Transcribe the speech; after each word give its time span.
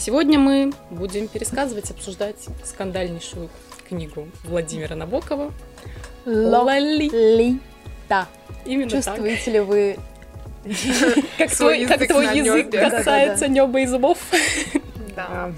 Сегодня 0.00 0.38
мы 0.38 0.72
будем 0.88 1.28
пересказывать, 1.28 1.90
обсуждать 1.90 2.46
скандальнейшую 2.64 3.50
книгу 3.86 4.28
Владимира 4.44 4.96
Набокова 4.96 5.52
Лолита. 6.24 7.60
Именно 8.64 8.90
Чувствуете 8.90 9.50
ли 9.50 9.60
вы 9.60 9.98
как 11.36 11.50
твой, 11.50 11.84
как 11.84 12.06
твой 12.08 12.34
язык 12.34 12.70
касается 12.70 13.46
неба 13.46 13.80
и 13.80 13.86
зубов? 13.86 14.16
Да. 15.14 15.52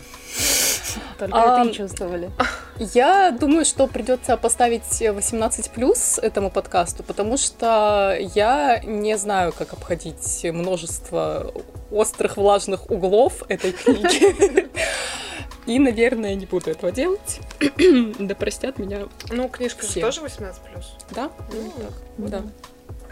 Только 1.20 1.38
это 1.38 1.68
и 1.68 1.72
чувствовали. 1.72 2.28
Я 2.78 3.30
думаю, 3.30 3.64
что 3.64 3.86
придется 3.86 4.36
поставить 4.36 5.00
18 5.00 5.70
плюс 5.70 6.18
этому 6.18 6.50
подкасту, 6.50 7.02
потому 7.02 7.36
что 7.36 8.16
я 8.34 8.80
не 8.80 9.16
знаю, 9.18 9.52
как 9.52 9.72
обходить 9.72 10.44
множество 10.44 11.52
острых 11.90 12.36
влажных 12.36 12.90
углов 12.90 13.42
этой 13.48 13.72
книги. 13.72 14.68
И, 15.66 15.78
наверное, 15.78 16.34
не 16.34 16.46
буду 16.46 16.70
этого 16.70 16.90
делать. 16.90 17.40
да 18.18 18.34
простят 18.34 18.78
меня. 18.78 19.06
Ну, 19.30 19.48
книжка 19.48 19.86
же 19.86 20.00
тоже 20.00 20.20
18 20.20 20.62
плюс. 20.62 20.96
Да? 21.10 21.30
Ну, 21.52 22.28
так, 22.28 22.30
да. 22.30 22.42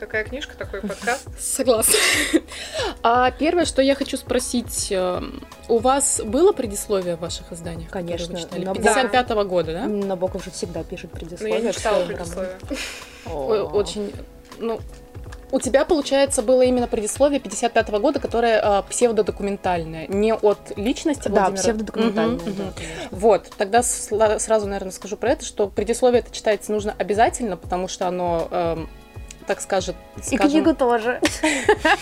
Какая 0.00 0.24
книжка, 0.24 0.56
такой 0.56 0.80
подкаст? 0.80 1.28
Согласна. 1.38 1.95
А 3.02 3.30
первое, 3.32 3.66
что 3.66 3.82
я 3.82 3.95
хочу 3.95 4.16
спросить, 4.16 4.90
э, 4.90 5.23
у 5.68 5.78
вас 5.78 6.23
было 6.24 6.52
предисловие 6.52 7.16
в 7.16 7.20
ваших 7.20 7.52
изданиях? 7.52 7.90
Конечно. 7.90 8.34
55-го 8.34 9.45
года, 9.45 9.74
да? 9.74 9.86
Набоков 9.86 10.42
же 10.42 10.50
всегда 10.52 10.84
пишет 10.84 11.12
предисловие. 11.12 11.59
Ну, 11.59 11.62
я 11.64 11.68
не 11.68 11.74
читала 11.74 12.06
предисловие. 12.06 12.56
Очень, 13.26 14.10
ну, 14.59 14.80
у 15.52 15.60
тебя, 15.60 15.84
получается, 15.84 16.40
было 16.40 16.62
именно 16.62 16.87
предисловие 16.87 17.38
55 17.38 17.88
-го 17.88 18.01
года, 18.01 18.20
которое 18.20 18.59
а, 18.59 18.82
псевдодокументальное, 18.82 20.06
не 20.06 20.32
от 20.32 20.73
личности 20.76 21.29
Да, 21.29 21.42
Владимира. 21.42 21.62
псевдодокументальное. 21.62 22.37
Угу, 22.37 22.52
да, 22.57 22.73
вот, 23.10 23.51
тогда 23.59 23.82
сразу, 23.82 24.66
наверное, 24.66 24.92
скажу 24.92 25.18
про 25.18 25.32
это, 25.32 25.45
что 25.45 25.68
предисловие 25.68 26.20
это 26.20 26.30
читается 26.30 26.73
нужно 26.73 26.95
обязательно, 26.96 27.59
потому 27.59 27.87
что 27.88 28.09
оно 28.09 28.48
эм, 28.51 28.88
так 29.51 29.60
скажет. 29.60 29.96
И 30.30 30.37
книгу 30.37 30.76
тоже. 30.76 31.20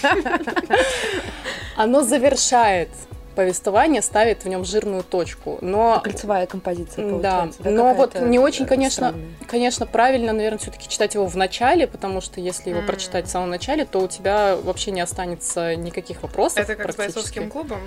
Оно 1.76 2.02
завершает 2.02 2.90
повествование 3.34 4.02
ставит 4.02 4.44
в 4.44 4.48
нем 4.48 4.66
жирную 4.66 5.02
точку. 5.02 5.58
Но 5.62 6.00
кольцевая 6.04 6.46
композиция 6.46 7.08
получается. 7.08 7.62
Да, 7.62 7.70
но 7.70 7.94
вот 7.94 8.20
не 8.20 8.38
очень, 8.38 8.66
конечно, 8.66 9.08
странная. 9.08 9.28
конечно, 9.46 9.86
правильно, 9.86 10.32
наверное, 10.32 10.58
все-таки 10.58 10.88
читать 10.88 11.14
его 11.14 11.26
в 11.26 11.36
начале, 11.36 11.86
потому 11.86 12.20
что 12.20 12.40
если 12.40 12.70
его 12.70 12.80
mm. 12.80 12.86
прочитать 12.86 13.28
в 13.28 13.30
самом 13.30 13.48
начале, 13.48 13.86
то 13.86 14.00
у 14.00 14.08
тебя 14.08 14.56
вообще 14.56 14.90
не 14.90 15.00
останется 15.00 15.76
никаких 15.76 16.22
вопросов. 16.22 16.58
Это 16.58 16.74
как 16.74 16.92
с 16.92 16.96
бойцовским 16.96 17.48
клубом 17.48 17.80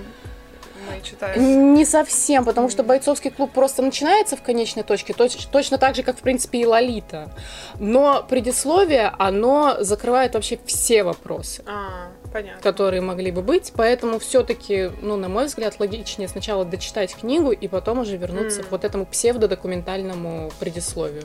мы 0.95 1.02
читаем? 1.02 1.73
Не 1.73 1.86
совсем, 1.86 2.45
потому 2.45 2.70
что 2.70 2.84
бойцовский 2.84 3.31
клуб 3.31 3.52
просто 3.52 3.81
начинается 3.81 4.36
в 4.36 4.42
конечной 4.42 4.84
точке, 4.84 5.14
точ- 5.14 5.47
точно 5.52 5.78
так 5.78 5.95
же, 5.95 6.03
как, 6.03 6.17
в 6.17 6.22
принципе, 6.22 6.59
и 6.59 6.66
Лолита. 6.66 7.31
Но 7.80 8.25
предисловие, 8.28 9.12
оно 9.17 9.78
закрывает 9.80 10.34
вообще 10.34 10.59
все 10.66 11.03
вопросы. 11.03 11.64
А, 11.67 12.12
понятно. 12.31 12.62
которые 12.62 13.02
могли 13.02 13.31
бы 13.31 13.42
быть, 13.42 13.73
поэтому 13.75 14.19
все-таки, 14.19 14.92
ну, 15.02 15.17
на 15.17 15.30
мой 15.30 15.45
взгляд, 15.45 15.80
логичнее 15.80 16.28
сначала 16.28 16.66
дочитать 16.66 17.16
книгу 17.16 17.52
и 17.52 17.67
потом 17.67 18.00
уже 18.00 18.17
вернуться 18.17 18.62
mm. 18.62 18.67
к 18.67 18.72
вот 18.72 18.84
этому 18.84 19.06
псевдодокументальному 19.06 20.52
предисловию, 20.59 21.23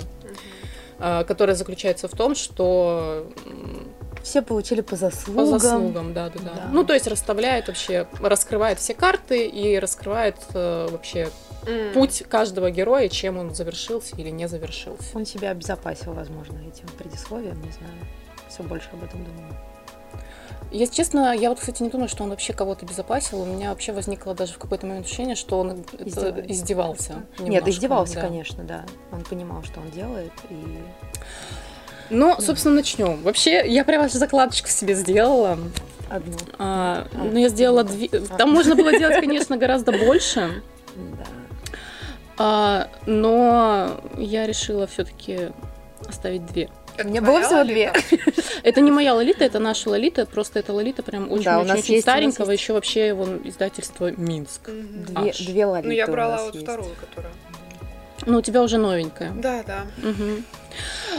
mm-hmm. 0.98 1.25
которое 1.25 1.55
заключается 1.55 2.09
в 2.09 2.12
том, 2.12 2.34
что 2.34 3.27
все 4.22 4.42
получили 4.42 4.81
по 4.81 4.97
заслугам. 4.97 5.53
По 5.53 5.59
заслугам, 5.59 6.14
да, 6.14 6.28
да, 6.31 6.39
да. 6.41 6.53
да. 6.55 6.69
Ну, 6.72 6.84
то 6.84 6.95
есть 6.95 7.06
расставляет 7.06 7.69
вообще, 7.69 8.06
раскрывает 8.20 8.78
все 8.78 8.95
карты 8.95 9.47
и 9.47 9.78
раскрывает 9.78 10.36
э, 10.55 10.89
вообще 10.91 11.31
mm. 11.64 11.92
путь 11.92 12.25
каждого 12.28 12.70
героя, 12.70 13.09
чем 13.09 13.39
он 13.39 13.55
завершился 13.55 14.16
или 14.16 14.31
не 14.31 14.49
завершился. 14.49 15.05
Он 15.15 15.26
себя 15.26 15.50
обезопасил, 15.50 16.12
возможно, 16.12 16.59
этим 16.59 16.88
предисловием, 16.99 17.60
не 17.62 17.72
знаю. 17.72 17.93
Все 18.49 18.62
больше 18.62 18.88
об 18.93 19.05
этом 19.05 19.25
думаю. 19.25 19.55
Если 20.72 20.94
честно, 20.94 21.32
я 21.32 21.49
вот, 21.49 21.60
кстати, 21.60 21.82
не 21.82 21.91
думаю, 21.91 22.09
что 22.09 22.25
он 22.25 22.31
вообще 22.31 22.53
кого-то 22.53 22.84
безопасил. 22.84 23.41
У 23.41 23.44
меня 23.44 23.71
вообще 23.71 23.93
возникло 23.93 24.34
даже 24.34 24.55
в 24.55 24.59
какой-то 24.59 24.87
момент 24.87 25.06
ощущение, 25.06 25.37
что 25.37 25.60
он 25.60 25.84
издевался. 25.99 26.44
издевался 26.49 27.12
немножко, 27.12 27.44
Нет, 27.44 27.69
издевался, 27.69 28.15
да. 28.15 28.21
конечно, 28.22 28.65
да. 28.65 28.84
Он 29.12 29.22
понимал, 29.22 29.62
что 29.62 29.81
он 29.81 29.91
делает, 29.91 30.32
и 30.50 30.78
ну, 32.11 32.37
собственно, 32.41 32.77
начнем. 32.77 33.22
Вообще, 33.22 33.65
я 33.67 33.84
прям 33.84 34.03
аж 34.03 34.12
закладочку 34.12 34.69
себе 34.69 34.94
сделала. 34.94 35.59
Одну. 36.09 36.37
А, 36.59 37.06
а. 37.12 37.25
Ну, 37.25 37.39
я 37.39 37.49
сделала 37.49 37.84
две. 37.84 38.09
Там 38.09 38.50
можно 38.50 38.75
было 38.75 38.93
делать, 38.97 39.21
конечно, 39.21 39.56
гораздо 39.56 39.93
больше. 39.93 40.62
Да. 40.94 41.27
А, 42.39 42.89
но 43.06 44.00
я 44.17 44.47
решила 44.47 44.87
все-таки 44.87 45.50
оставить 46.06 46.47
две. 46.47 46.71
Это 46.97 47.09
У 47.09 47.11
меня 47.11 47.21
было 47.21 47.43
всего 47.43 47.65
две. 47.65 47.93
Это 48.62 48.81
не 48.81 48.91
моя 48.91 49.15
лолита, 49.15 49.44
это 49.44 49.59
наша 49.59 49.91
лолита, 49.91 50.27
просто 50.27 50.59
эта 50.59 50.73
лолита 50.73 51.03
прям 51.03 51.31
очень, 51.31 51.44
да, 51.44 51.61
очень, 51.61 51.73
очень 51.73 52.00
старенького, 52.00 52.50
еще 52.50 52.73
вообще 52.73 53.09
его 53.09 53.27
издательство 53.44 54.11
Минск. 54.12 54.71
Две, 54.71 55.33
две 55.33 55.67
лолиты. 55.67 55.88
Ну, 55.88 55.94
я 55.94 56.06
брала 56.06 56.43
вот 56.44 56.55
есть. 56.55 56.67
вторую, 56.67 56.91
которая. 56.99 57.33
Ну, 58.25 58.38
у 58.38 58.43
тебя 58.43 58.62
уже 58.62 58.78
новенькая. 58.78 59.31
Да, 59.33 59.62
да. 59.62 59.87
Угу. 60.03 60.43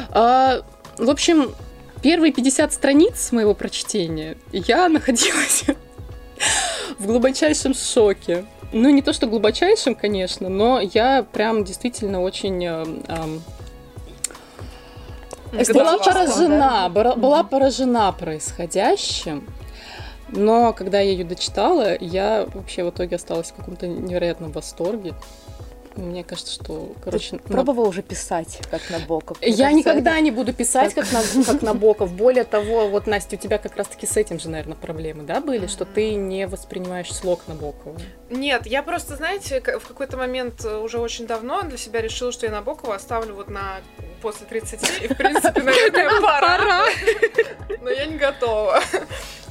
А, 0.10 0.62
в 0.98 1.10
общем, 1.10 1.54
первые 2.02 2.32
50 2.34 2.74
страниц 2.74 3.32
моего 3.32 3.54
прочтения 3.54 4.38
я 4.52 4.90
находилась 4.90 5.66
в 7.00 7.06
глубочайшем 7.06 7.74
шоке. 7.74 8.46
Ну, 8.74 8.90
не 8.90 9.02
то, 9.02 9.14
что 9.14 9.28
глубочайшем, 9.28 9.96
конечно, 9.96 10.50
но 10.50 10.82
я 10.82 11.24
прям 11.24 11.64
действительно 11.64 12.22
очень 12.22 12.66
э, 12.66 12.86
э, 15.54 15.74
была 15.74 15.98
поражена, 15.98 16.92
да? 16.94 17.16
была 17.16 17.44
поражена 17.44 18.12
происходящим. 18.12 19.48
Но 20.30 20.74
когда 20.74 21.00
я 21.00 21.12
ее 21.12 21.24
дочитала, 21.24 21.98
я 22.00 22.46
вообще 22.54 22.84
в 22.84 22.90
итоге 22.90 23.16
осталась 23.16 23.52
в 23.52 23.54
каком-то 23.54 23.88
невероятном 23.88 24.52
восторге. 24.52 25.14
Мне 25.98 26.24
кажется, 26.24 26.54
что, 26.54 26.94
короче... 27.04 27.38
Ты 27.38 27.40
пробовал 27.40 27.84
на... 27.84 27.90
уже 27.90 28.02
писать, 28.04 28.60
как 28.70 28.82
Набоков? 28.90 29.42
Мне 29.42 29.50
я 29.50 29.66
кажется, 29.66 29.78
никогда 29.78 30.12
это... 30.14 30.22
не 30.22 30.32
буду 30.32 30.54
писать, 30.54 30.94
как, 30.94 31.10
как, 31.10 31.36
на, 31.36 31.44
как 31.44 31.62
Набоков. 31.62 32.14
Более 32.14 32.44
того, 32.44 32.88
вот, 32.88 33.08
Настя, 33.08 33.36
у 33.36 33.40
тебя 33.40 33.58
как 33.58 33.76
раз-таки 33.76 34.06
с 34.06 34.16
этим 34.16 34.40
же, 34.40 34.50
наверное, 34.50 34.76
проблемы, 34.76 35.24
да, 35.24 35.42
были? 35.42 35.68
Что 35.68 35.86
ты 35.86 36.14
не 36.14 36.48
воспринимаешь 36.48 37.12
слог 37.14 37.42
Набокова. 37.48 37.98
Нет, 38.30 38.66
я 38.66 38.84
просто, 38.84 39.16
знаете, 39.16 39.62
в 39.62 39.88
какой-то 39.88 40.18
момент 40.18 40.66
э, 40.66 40.78
уже 40.78 41.00
очень 41.00 41.28
давно 41.28 41.62
для 41.64 41.78
себя 41.78 42.02
решила, 42.02 42.32
что 42.32 42.46
я 42.46 42.52
Набокова 42.52 42.96
оставлю 42.96 43.36
вот 43.36 43.50
на 43.50 43.80
после 44.22 44.46
30, 44.48 45.02
и, 45.02 45.08
в 45.08 45.18
принципе, 45.18 45.62
наверное, 45.62 46.22
пора. 46.22 46.86
Но 47.82 47.90
я 47.90 48.06
не 48.06 48.18
готова. 48.18 48.82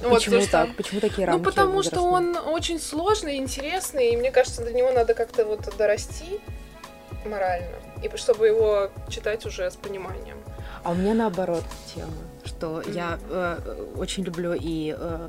Почему 0.03 0.41
вот, 0.41 0.51
так? 0.51 0.67
Что... 0.67 0.77
Почему 0.77 1.01
такие 1.01 1.27
рамки? 1.27 1.39
Ну, 1.39 1.45
потому 1.45 1.83
что 1.83 2.03
он 2.03 2.37
очень 2.37 2.79
сложный, 2.79 3.37
интересный, 3.37 4.11
и 4.13 4.17
мне 4.17 4.31
кажется, 4.31 4.63
до 4.63 4.73
него 4.73 4.93
надо 4.93 5.15
как-то 5.15 5.47
вот 5.47 5.75
дорасти 5.79 6.41
морально, 7.25 7.77
и 8.03 8.17
чтобы 8.17 8.47
его 8.47 8.91
читать 9.09 9.47
уже 9.47 9.71
с 9.71 9.77
пониманием. 9.77 10.37
А 10.85 10.91
у 10.91 10.95
меня 10.95 11.15
наоборот 11.15 11.65
тема 11.95 12.13
что 12.47 12.83
я 12.83 13.19
э, 13.29 13.87
очень 13.97 14.25
люблю 14.25 14.55
и 14.55 14.95
э, 14.97 15.29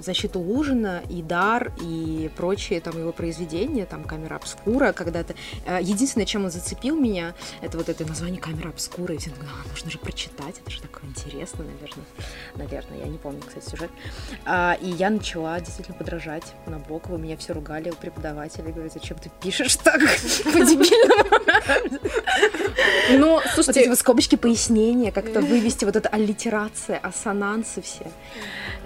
защиту 0.00 0.40
ужина, 0.40 1.02
и 1.08 1.22
дар, 1.22 1.72
и 1.80 2.30
прочие 2.36 2.80
там 2.80 2.98
его 2.98 3.12
произведения, 3.12 3.86
там 3.86 4.04
камера 4.04 4.36
обскура 4.36 4.92
когда-то. 4.92 5.34
Э, 5.66 5.78
единственное, 5.80 6.26
чем 6.26 6.44
он 6.44 6.50
зацепил 6.50 6.96
меня, 6.96 7.34
это 7.60 7.76
вот 7.76 7.88
это 7.88 8.06
название 8.06 8.40
камера 8.40 8.68
обскура, 8.68 9.14
и 9.14 9.18
все 9.18 9.30
а, 9.30 9.68
нужно 9.68 9.90
же 9.90 9.98
прочитать, 9.98 10.60
это 10.60 10.70
же 10.70 10.80
такое 10.80 11.10
интересно, 11.10 11.64
наверное. 11.64 12.04
Наверное, 12.54 12.98
я 12.98 13.06
не 13.06 13.18
помню, 13.18 13.42
кстати, 13.46 13.68
сюжет. 13.68 13.90
А, 14.44 14.76
и 14.80 14.88
я 14.88 15.10
начала 15.10 15.58
действительно 15.60 15.96
подражать 15.96 16.54
Набокову, 16.66 17.18
меня 17.18 17.36
все 17.36 17.52
ругали, 17.52 17.92
преподаватели 18.00 18.70
говорят, 18.70 18.92
зачем 18.92 19.18
ты 19.18 19.30
пишешь 19.42 19.76
так 19.76 20.00
по-дебильному? 20.00 21.24
Ну, 23.18 23.40
слушайте, 23.54 23.80
вот 23.80 23.92
эти 23.92 24.00
скобочки 24.00 24.36
пояснения, 24.36 25.12
как-то 25.12 25.40
вывести 25.40 25.84
вот 25.84 25.96
это 25.96 26.08
аллитерация 26.08 26.43
аллитерация, 26.44 26.98
ассонансы 26.98 27.80
все. 27.80 28.04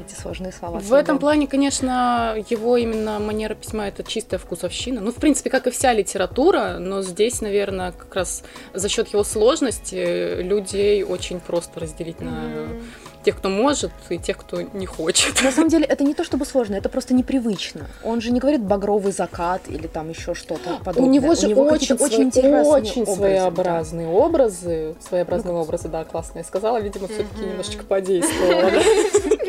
Эти 0.05 0.19
сложные 0.19 0.53
слова. 0.53 0.79
В 0.79 0.93
этом 0.93 1.19
плане, 1.19 1.47
конечно, 1.47 2.37
его 2.49 2.77
именно 2.77 3.19
манера 3.19 3.55
письма 3.55 3.89
это 3.89 4.05
чистая 4.05 4.39
вкусовщина. 4.39 5.01
Ну, 5.01 5.11
в 5.11 5.17
принципе, 5.17 5.51
как 5.51 5.67
и 5.67 5.71
вся 5.71 5.93
литература, 5.93 6.79
но 6.79 7.03
здесь, 7.03 7.41
наверное, 7.41 7.93
как 7.93 8.15
раз 8.15 8.45
за 8.75 8.89
счет 8.89 9.09
его 9.09 9.25
сложности 9.25 10.41
людей 10.43 11.03
очень 11.03 11.41
просто 11.41 11.81
разделить 11.81 12.21
на 12.21 12.29
mm-hmm 12.29 12.83
тех, 13.25 13.37
кто 13.37 13.49
может, 13.49 13.91
и 14.09 14.19
тех, 14.19 14.37
кто 14.37 14.63
не 14.63 14.87
хочет. 14.87 15.43
На 15.43 15.53
самом 15.53 15.69
деле, 15.69 15.85
это 15.85 16.05
не 16.05 16.15
то 16.15 16.25
чтобы 16.25 16.45
сложно, 16.45 16.75
это 16.77 16.89
просто 16.89 17.15
непривычно. 17.15 17.87
Он 18.05 18.21
же 18.21 18.31
не 18.31 18.41
говорит 18.41 18.63
багровый 18.63 19.13
закат 19.13 19.63
или 19.69 19.87
там 19.87 20.09
еще 20.11 20.35
что-то 20.35 20.79
подобное. 20.85 21.09
У 21.09 21.13
него 21.13 21.35
же 21.35 21.47
У 21.47 21.51
него 21.51 21.63
очень, 21.65 21.97
очень, 21.97 22.29
очень 22.29 23.03
образы, 23.03 23.17
своеобразные 23.17 24.07
да. 24.07 24.13
образы. 24.13 24.95
Своеобразные 25.07 25.55
ну, 25.55 25.61
образы, 25.61 25.89
да, 25.89 26.05
классно 26.05 26.39
я 26.39 26.45
сказала. 26.45 26.81
Видимо, 26.81 27.09
все-таки 27.09 27.43
немножечко 27.43 27.85
подействовала. 27.85 28.71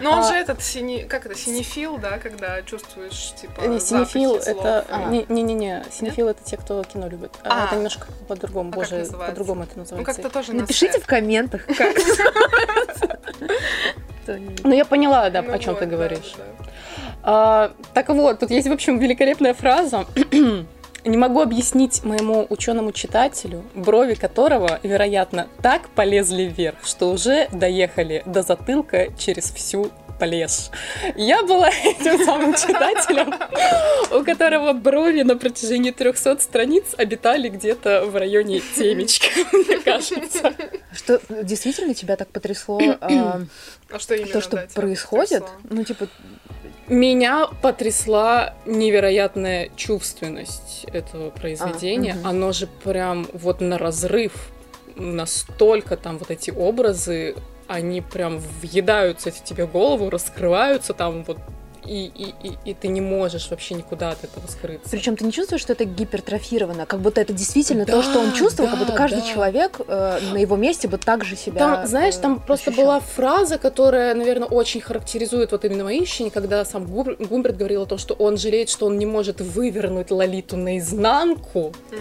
Но 0.00 0.12
он 0.12 0.18
А, 0.20 0.28
же 0.28 0.34
этот 0.34 0.62
синий, 0.62 1.04
как 1.04 1.26
это, 1.26 1.34
синефил, 1.34 1.98
да, 1.98 2.18
когда 2.18 2.62
чувствуешь, 2.62 3.32
типа, 3.40 3.62
Не, 3.62 3.80
синефил 3.80 4.36
это... 4.36 4.84
А. 4.88 5.08
Не-не-не, 5.10 5.84
синефил 5.90 6.28
это 6.28 6.42
те, 6.44 6.56
кто 6.56 6.82
кино 6.84 7.08
любит. 7.08 7.32
А, 7.44 7.64
А. 7.64 7.66
это 7.66 7.76
немножко 7.76 8.06
по-другому, 8.28 8.70
А 8.72 8.76
боже, 8.76 9.06
по-другому 9.06 9.62
это 9.62 9.72
Ну, 9.76 9.82
называется. 9.82 10.12
как-то 10.12 10.30
тоже 10.30 10.52
на 10.52 10.60
Напишите 10.62 11.00
в 11.00 11.06
комментах, 11.06 11.66
как. 11.66 11.96
Ну, 14.64 14.72
я 14.74 14.84
поняла, 14.84 15.30
да, 15.30 15.40
Ну 15.40 15.52
о 15.52 15.58
чем 15.60 15.76
ты 15.76 15.86
говоришь. 15.86 16.34
А, 17.22 17.72
так 17.94 18.08
вот, 18.08 18.40
тут 18.40 18.50
есть, 18.50 18.66
в 18.66 18.72
общем, 18.72 18.98
великолепная 18.98 19.54
фраза. 19.54 20.04
Не 21.06 21.16
могу 21.16 21.40
объяснить 21.40 22.02
моему 22.02 22.46
ученому 22.50 22.90
читателю, 22.90 23.64
брови 23.76 24.14
которого, 24.14 24.80
вероятно, 24.82 25.46
так 25.62 25.88
полезли 25.90 26.42
вверх, 26.42 26.84
что 26.84 27.10
уже 27.10 27.48
доехали 27.52 28.24
до 28.26 28.42
затылка 28.42 29.12
через 29.16 29.52
всю 29.52 29.92
плешь. 30.18 30.70
Я 31.14 31.44
была 31.44 31.70
этим 31.84 32.24
самым 32.24 32.54
читателем, 32.54 33.32
у 34.10 34.24
которого 34.24 34.72
брови 34.72 35.22
на 35.22 35.36
протяжении 35.36 35.92
300 35.92 36.40
страниц 36.40 36.86
обитали 36.96 37.50
где-то 37.50 38.04
в 38.06 38.16
районе 38.16 38.60
темечка, 38.76 39.26
мне 39.52 39.78
кажется. 39.78 40.54
Что 40.92 41.20
действительно 41.42 41.94
тебя 41.94 42.16
так 42.16 42.28
потрясло 42.28 42.80
а, 43.00 43.42
А 43.90 43.98
что 44.00 44.14
именно, 44.14 44.32
то, 44.32 44.40
что 44.40 44.56
да, 44.56 44.66
происходит? 44.74 45.44
Ну, 45.70 45.84
типа, 45.84 46.08
Меня 46.88 47.48
потрясла 47.62 48.54
невероятная 48.64 49.70
чувственность 49.76 50.86
этого 50.92 51.30
произведения. 51.30 52.14
мгм. 52.14 52.26
Оно 52.26 52.52
же 52.52 52.66
прям 52.66 53.26
вот 53.32 53.60
на 53.60 53.76
разрыв. 53.78 54.32
Настолько 54.94 55.96
там 55.96 56.18
вот 56.18 56.30
эти 56.30 56.50
образы, 56.50 57.34
они 57.66 58.00
прям 58.00 58.38
въедаются 58.60 59.30
в 59.30 59.42
тебе 59.42 59.66
голову, 59.66 60.10
раскрываются 60.10 60.94
там 60.94 61.24
вот 61.24 61.38
и, 61.86 62.06
и, 62.06 62.34
и, 62.42 62.52
и 62.70 62.74
ты 62.74 62.88
не 62.88 63.00
можешь 63.00 63.48
вообще 63.50 63.74
никуда 63.74 64.10
от 64.10 64.24
этого 64.24 64.46
скрыться. 64.46 64.88
Причем 64.90 65.16
ты 65.16 65.24
не 65.24 65.32
чувствуешь, 65.32 65.62
что 65.62 65.72
это 65.72 65.84
гипертрофировано, 65.84 66.86
как 66.86 67.00
будто 67.00 67.20
это 67.20 67.32
действительно 67.32 67.84
Да, 67.84 67.92
то, 67.94 68.02
что 68.02 68.18
он 68.20 68.32
чувствовал, 68.32 68.68
как 68.70 68.78
да, 68.78 68.84
будто 68.84 68.96
каждый 68.96 69.20
да. 69.22 69.26
человек 69.32 69.80
э, 69.86 70.18
на 70.32 70.38
его 70.38 70.56
месте 70.56 70.88
бы 70.88 70.98
так 70.98 71.24
же 71.24 71.36
себя. 71.36 71.58
Там, 71.58 71.86
знаешь, 71.86 72.14
э, 72.16 72.20
там 72.20 72.40
просто 72.40 72.70
ощущал. 72.70 72.86
была 72.86 73.00
фраза, 73.00 73.58
которая, 73.58 74.14
наверное, 74.14 74.48
очень 74.48 74.80
характеризует 74.80 75.52
вот 75.52 75.64
именно 75.64 75.84
мои 75.84 76.02
ощущения, 76.02 76.30
когда 76.30 76.64
сам 76.64 76.84
Губ- 76.84 77.16
Гумберт 77.28 77.56
говорил 77.56 77.82
о 77.82 77.86
том, 77.86 77.98
что 77.98 78.14
он 78.14 78.36
жалеет, 78.36 78.68
что 78.68 78.86
он 78.86 78.98
не 78.98 79.06
может 79.06 79.40
вывернуть 79.40 80.10
Лолиту 80.10 80.56
наизнанку, 80.56 81.72
Мгм. 81.90 82.00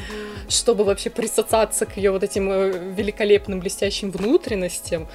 чтобы 0.50 0.84
вообще 0.84 1.10
присосаться 1.10 1.86
к 1.86 1.98
ее 1.98 2.12
вот 2.12 2.24
этим 2.24 2.50
э, 2.52 2.72
великолепным 2.96 3.60
блестящим 3.60 4.12
внутренностям. 4.12 5.08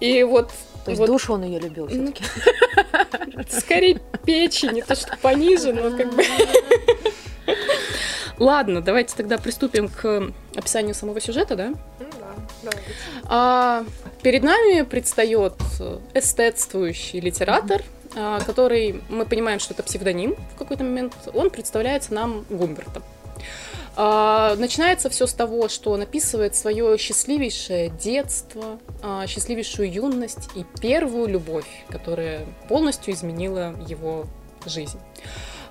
И 0.00 0.22
вот, 0.22 0.50
То 0.84 0.90
есть 0.90 0.98
вот 1.00 1.06
душу 1.06 1.34
он 1.34 1.44
ее 1.44 1.58
любил 1.60 1.86
Ну, 1.90 2.12
все-таки. 2.12 2.24
скорее 3.48 4.00
печень, 4.24 4.72
не 4.72 4.82
то 4.82 4.94
что 4.94 5.16
пониже, 5.18 5.72
но 5.72 5.96
как 5.96 6.14
бы... 6.14 6.24
Ладно, 8.38 8.80
давайте 8.80 9.14
тогда 9.16 9.38
приступим 9.38 9.88
к 9.88 10.32
описанию 10.56 10.94
самого 10.94 11.20
сюжета, 11.20 11.54
да? 11.54 11.68
Ну 11.68 12.06
да. 12.64 12.70
А, 13.24 13.84
перед 14.22 14.42
нами 14.42 14.82
предстает 14.82 15.54
эстетствующий 16.14 17.20
литератор, 17.20 17.82
а, 18.16 18.40
который, 18.40 19.02
мы 19.08 19.24
понимаем, 19.24 19.60
что 19.60 19.74
это 19.74 19.82
псевдоним 19.82 20.34
в 20.54 20.58
какой-то 20.58 20.84
момент, 20.84 21.14
он 21.32 21.50
представляется 21.50 22.12
нам 22.12 22.44
Гумбертом. 22.50 23.02
А, 23.96 24.56
начинается 24.56 25.08
все 25.08 25.26
с 25.26 25.34
того, 25.34 25.68
что 25.68 25.92
он 25.92 26.02
описывает 26.02 26.56
свое 26.56 26.98
счастливейшее 26.98 27.90
детство, 27.90 28.78
а, 29.02 29.26
счастливейшую 29.26 29.92
юность 29.92 30.48
и 30.56 30.64
первую 30.80 31.28
любовь, 31.28 31.66
которая 31.88 32.44
полностью 32.68 33.14
изменила 33.14 33.74
его 33.86 34.26
жизнь. 34.66 34.98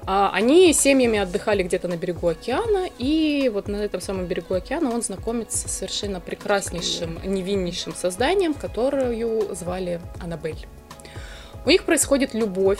А, 0.06 0.32
Они 0.34 0.72
семьями 0.74 1.20
отдыхали 1.20 1.64
где-то 1.64 1.88
на 1.88 1.98
берегу 1.98 2.28
океана, 2.28 2.88
и 2.98 3.50
вот 3.54 3.68
на 3.68 3.78
этом 3.78 4.00
самом 4.00 4.26
берегу 4.26 4.54
океана 4.54 4.92
он 4.92 5.02
знакомится 5.02 5.68
с 5.68 5.72
совершенно 5.72 6.20
прекраснейшим, 6.20 7.20
невиннейшим 7.24 7.94
созданием, 7.94 8.54
которую 8.54 9.54
звали 9.56 10.00
Аннабель. 10.22 10.68
У 11.66 11.70
них 11.70 11.84
происходит 11.84 12.34
любовь. 12.34 12.80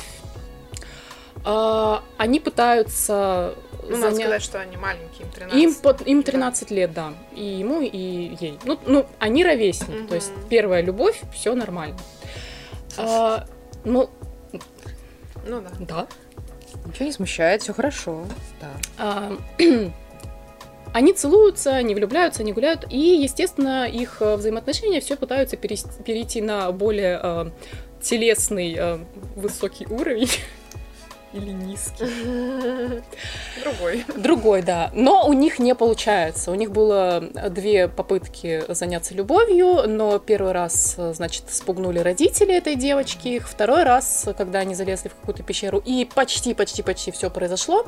А, 1.46 2.04
Они 2.18 2.40
пытаются 2.40 3.54
Ну, 3.84 3.98
надо 3.98 4.16
заня- 4.16 4.22
сказать, 4.26 4.42
что 4.44 4.60
они 4.62 4.78
маленькие, 4.78 5.26
им 5.26 5.32
13. 5.32 5.60
им, 5.64 5.76
под- 5.76 6.08
им 6.08 6.22
Да. 6.22 6.32
13 6.32 6.72
лет, 6.72 6.94
да. 6.94 7.14
И 7.36 7.44
ему, 7.44 7.82
и 7.82 8.36
ей. 8.40 8.58
Ну, 8.64 8.80
ну 8.86 9.06
они 9.20 9.44
ровесники. 9.44 9.92
Мгм. 9.92 10.08
То 10.08 10.16
есть 10.16 10.32
первая 10.50 10.82
любовь, 10.82 11.22
все 11.34 11.54
нормально. 11.54 11.98
А, 12.98 13.46
ну, 13.84 14.10
Ну 15.46 15.62
да. 15.62 15.70
да. 15.80 16.08
Ничего 16.86 17.06
не 17.06 17.12
смущает, 17.12 17.62
все 17.62 17.74
хорошо. 17.74 18.26
Да. 18.62 18.70
А, 18.98 19.38
Они 20.94 21.12
целуются, 21.12 21.72
они 21.72 21.96
влюбляются, 21.96 22.44
они 22.44 22.54
гуляют, 22.54 22.86
и, 22.92 23.00
естественно, 23.00 23.90
их 23.90 24.18
э, 24.22 24.36
взаимоотношения 24.36 25.02
все 25.02 25.16
пытаются 25.16 25.58
перейти 25.58 26.40
на 26.40 26.72
более 26.72 27.20
э, 27.22 27.46
телесный 28.00 28.76
э, 28.78 29.00
высокий 29.36 29.88
уровень. 29.88 30.30
Или 31.34 31.50
низкий. 31.50 32.06
Другой. 33.64 34.06
Другой, 34.16 34.62
да. 34.62 34.92
Но 34.94 35.28
у 35.28 35.34
них 35.34 35.58
не 35.58 35.74
получается. 35.74 36.52
У 36.52 36.56
них 36.56 36.72
было 36.72 37.24
две 37.50 37.88
попытки 37.88 38.64
заняться 38.70 39.16
любовью, 39.16 39.88
но 39.88 40.20
первый 40.20 40.52
раз, 40.52 40.96
значит, 41.14 41.46
спугнули 41.50 42.00
родители 42.00 42.56
этой 42.56 42.76
девочки. 42.76 43.30
Их 43.30 43.50
второй 43.50 43.84
раз, 43.84 44.28
когда 44.38 44.60
они 44.60 44.76
залезли 44.76 45.10
в 45.10 45.16
какую-то 45.16 45.42
пещеру, 45.42 45.82
и 45.84 46.06
почти-почти-почти 46.06 47.12
все 47.12 47.32
произошло, 47.32 47.86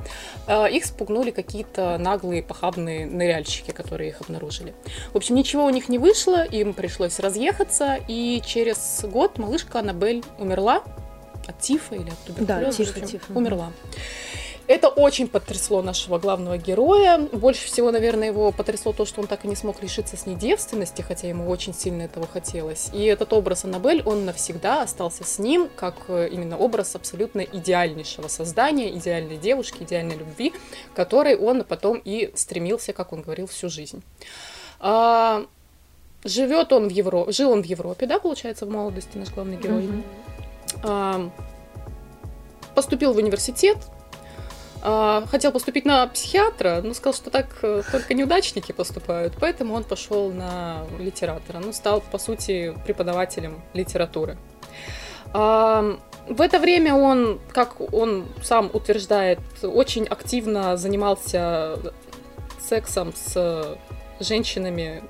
э, 0.48 0.72
их 0.72 0.86
спугнули 0.86 1.30
какие-то 1.30 1.98
наглые, 2.00 2.42
похабные 2.42 3.06
ныряльщики, 3.06 3.72
которые 3.72 4.10
их 4.10 4.22
обнаружили. 4.22 4.74
В 5.14 5.18
общем, 5.18 5.36
ничего 5.36 5.66
у 5.66 5.70
них 5.70 5.88
не 5.88 6.00
вышло, 6.00 6.44
им 6.44 6.74
пришлось 6.74 7.20
разъехаться, 7.20 8.00
и 8.08 8.42
через 8.44 9.06
год 9.06 9.38
малышка 9.38 9.80
Аннабель 9.80 10.24
умерла 10.40 10.84
от 11.48 11.60
тифа 11.60 11.96
или 11.96 12.10
от 12.10 12.18
туберкулеза. 12.26 12.78
тиф, 12.78 12.88
в 12.88 12.92
общем, 12.92 13.08
тиф, 13.08 13.30
мгм. 13.30 13.38
Умерла. 13.38 13.72
Это 14.68 14.88
очень 14.88 15.28
потрясло 15.28 15.84
нашего 15.84 16.18
главного 16.18 16.58
героя. 16.58 17.20
Больше 17.32 17.68
всего, 17.68 17.92
наверное, 17.92 18.30
его 18.30 18.52
потрясло 18.52 18.94
то, 18.94 19.06
что 19.06 19.22
он 19.22 19.28
так 19.28 19.46
и 19.46 19.48
не 19.48 19.56
смог 19.56 19.84
лишиться 19.84 20.18
с 20.18 20.26
ней 20.26 20.36
девственности, 20.36 21.04
хотя 21.04 21.28
ему 21.28 21.48
очень 21.48 21.74
сильно 21.74 22.04
этого 22.04 22.26
хотелось. 22.26 22.90
И 22.92 23.04
этот 23.04 23.32
образ 23.34 23.64
Аннабель, 23.66 24.02
он 24.06 24.26
навсегда 24.26 24.82
остался 24.82 25.24
с 25.24 25.38
ним, 25.38 25.70
как 25.76 25.96
э, 26.08 26.30
именно 26.32 26.58
образ 26.58 26.96
абсолютно 26.96 27.42
идеальнейшего 27.42 28.28
создания, 28.28 28.90
идеальной 28.98 29.38
девушки, 29.38 29.84
идеальной 29.84 30.16
любви, 30.16 30.52
которой 30.96 31.36
он 31.36 31.64
потом 31.64 32.02
и 32.04 32.32
стремился, 32.34 32.92
как 32.92 33.14
он 33.14 33.22
говорил, 33.22 33.46
всю 33.46 33.70
жизнь. 33.70 34.02
А, 34.80 35.46
Живет 36.26 36.74
он 36.74 36.88
в 36.88 36.92
Европе, 36.92 37.32
жил 37.32 37.52
он 37.52 37.62
в 37.62 37.66
Европе, 37.68 38.08
да, 38.08 38.18
получается, 38.18 38.66
в 38.66 38.70
молодости 38.72 39.16
наш 39.16 39.30
главный 39.30 39.58
герой. 39.58 39.84
Мгм. 39.84 40.04
Поступил 42.76 43.14
в 43.14 43.18
университет, 43.18 43.78
а, 44.84 45.26
хотел 45.32 45.52
поступить 45.52 45.86
на 45.86 46.06
психиатра, 46.08 46.82
но 46.84 46.94
сказал, 46.94 47.14
что 47.14 47.30
так 47.32 47.48
э, 47.64 47.82
только 47.92 48.14
неудачники 48.14 48.72
поступают, 48.72 49.34
поэтому 49.40 49.74
он 49.74 49.84
пошел 49.84 50.32
на 50.32 50.86
литератора. 51.00 51.60
Ну, 51.60 51.74
стал, 51.74 52.02
по 52.02 52.18
сути, 52.18 52.78
преподавателем 52.86 53.62
литературы. 53.74 54.38
В 55.34 56.42
это 56.42 56.60
время 56.60 56.96
он, 56.96 57.40
как 57.52 57.82
он 57.94 58.28
сам 58.42 58.70
утверждает, 58.74 59.40
очень 59.64 60.06
активно 60.06 60.76
занимался 60.78 61.80
сексом 62.60 63.14
с 63.16 63.78
женщинами 64.20 65.04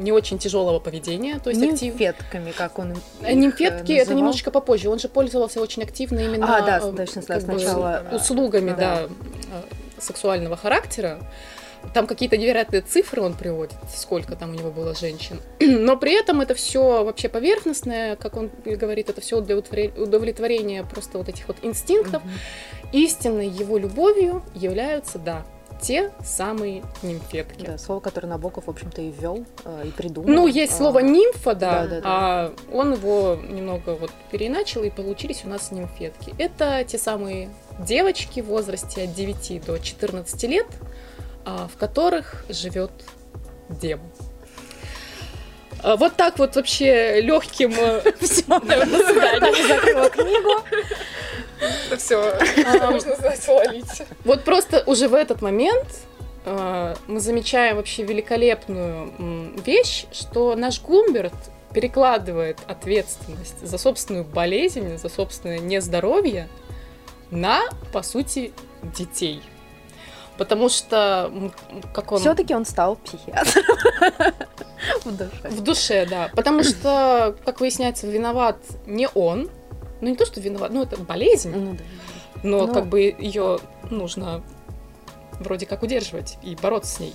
не 0.00 0.12
очень 0.12 0.38
тяжелого 0.38 0.78
поведения, 0.80 1.38
то 1.38 1.50
есть 1.50 1.62
актив- 1.62 1.82
Нимфетками, 1.94 2.50
как 2.52 2.78
он 2.78 2.96
Э, 3.22 3.32
Нимфетки 3.32 3.92
это 3.92 4.14
немножечко 4.14 4.50
попозже. 4.50 4.88
Он 4.88 4.98
же 4.98 5.08
пользовался 5.08 5.60
очень 5.60 5.82
активно 5.82 6.20
именно 6.20 6.56
А, 6.56 6.60
да, 6.62 6.78
э, 6.78 6.92
точно, 6.92 7.22
как 7.22 7.42
бы, 7.44 7.58
сначала. 7.58 8.04
услугами, 8.12 8.70
Да. 8.70 8.76
да, 8.76 9.02
э, 9.02 9.62
сексуального 10.00 10.56
характера. 10.56 11.18
Там 11.94 12.06
какие-то 12.06 12.36
невероятные 12.36 12.82
цифры 12.82 13.22
он 13.22 13.32
приводит, 13.34 13.74
сколько 13.94 14.36
там 14.36 14.50
у 14.50 14.54
него 14.54 14.70
было 14.70 14.94
женщин. 14.94 15.40
Но 15.60 15.96
при 15.96 16.12
этом 16.18 16.40
это 16.42 16.54
все 16.54 17.04
вообще 17.04 17.28
поверхностное, 17.30 18.16
как 18.16 18.36
он 18.36 18.50
говорит, 18.64 19.08
это 19.08 19.20
все 19.22 19.38
удовлетворение 19.38 20.84
просто 20.84 21.18
вот 21.18 21.28
этих 21.28 21.48
вот 21.48 21.56
инстинктов. 21.62 22.22
Мгм. 22.22 22.32
Истинной 22.92 23.48
его 23.48 23.78
любовью 23.78 24.42
являются, 24.54 25.18
да, 25.18 25.44
те 25.80 26.12
самые 26.22 26.82
нимфетки. 27.02 27.64
Да, 27.64 27.78
слово, 27.78 28.00
которое 28.00 28.28
Набоков, 28.28 28.66
в 28.66 28.70
общем-то, 28.70 29.02
и 29.02 29.10
ввел, 29.10 29.44
э, 29.64 29.84
и 29.86 29.90
придумал. 29.90 30.28
Ну, 30.28 30.46
есть 30.46 30.72
А, 30.74 30.76
слово 30.76 30.98
нимфа, 31.00 31.54
да, 31.54 31.82
да, 31.82 31.88
да, 31.88 32.00
да. 32.00 32.02
а 32.04 32.54
он 32.72 32.92
его 32.94 33.36
немного 33.48 33.94
вот 33.96 34.10
переначал, 34.30 34.82
и 34.84 34.90
получились 34.90 35.42
у 35.44 35.48
нас 35.48 35.70
нимфетки. 35.72 36.34
Это 36.38 36.84
те 36.84 36.98
самые 36.98 37.50
девочки 37.78 38.40
в 38.40 38.46
возрасте 38.46 39.04
от 39.04 39.14
9 39.14 39.64
до 39.64 39.78
14 39.78 40.44
лет, 40.44 40.66
а, 41.44 41.68
в 41.72 41.78
которых 41.78 42.44
живет 42.48 42.92
демон. 43.68 44.09
А, 45.82 45.96
Вот 45.96 46.16
так 46.16 46.38
вот 46.38 46.56
вообще 46.56 47.20
легким. 47.20 47.72
Все, 47.72 48.42
до 48.60 48.60
свидания. 48.60 49.68
Закрыла 49.68 50.10
книгу. 50.10 50.50
Все, 51.96 52.34
А, 52.66 52.90
можно 52.90 53.16
знать. 53.16 53.48
Вот 54.24 54.44
просто 54.44 54.82
уже 54.86 55.08
в 55.08 55.14
этот 55.14 55.42
момент 55.42 55.86
э, 56.44 56.94
мы 57.06 57.20
замечаем 57.20 57.76
вообще 57.76 58.02
великолепную 58.02 59.12
вещь, 59.64 60.06
что 60.12 60.54
наш 60.56 60.80
Гумберт 60.80 61.34
перекладывает 61.72 62.58
ответственность 62.66 63.64
за 63.64 63.78
собственную 63.78 64.24
болезнь, 64.24 64.96
за 64.96 65.08
собственное 65.08 65.58
нездоровье 65.58 66.48
на, 67.30 67.62
по 67.92 68.02
сути, 68.02 68.52
детей. 68.82 69.42
Потому 70.36 70.68
что, 70.70 71.30
как 71.92 72.12
он... 72.12 72.18
Все-таки 72.20 72.54
он 72.54 72.64
стал 72.64 72.96
психиатром. 72.96 73.76
В 75.04 75.16
душе. 75.16 75.48
В 75.48 75.60
душе, 75.60 76.06
да. 76.06 76.30
Потому 76.34 76.62
что, 76.62 77.36
как 77.44 77.60
выясняется, 77.60 78.06
виноват 78.06 78.58
не 78.86 79.08
он. 79.14 79.50
Ну, 80.00 80.08
не 80.08 80.16
то, 80.16 80.24
что 80.24 80.40
виноват, 80.40 80.72
ну, 80.72 80.82
это 80.82 80.96
болезнь. 80.96 81.52
Ну 81.54 81.74
да. 81.74 81.84
но 82.42 82.66
Ну. 82.66 82.72
как 82.72 82.86
бы 82.86 83.14
ее 83.18 83.58
нужно 83.90 84.42
вроде 85.40 85.66
как 85.66 85.82
удерживать 85.82 86.38
и 86.42 86.54
бороться 86.54 86.96
с 86.96 87.00
ней. 87.00 87.14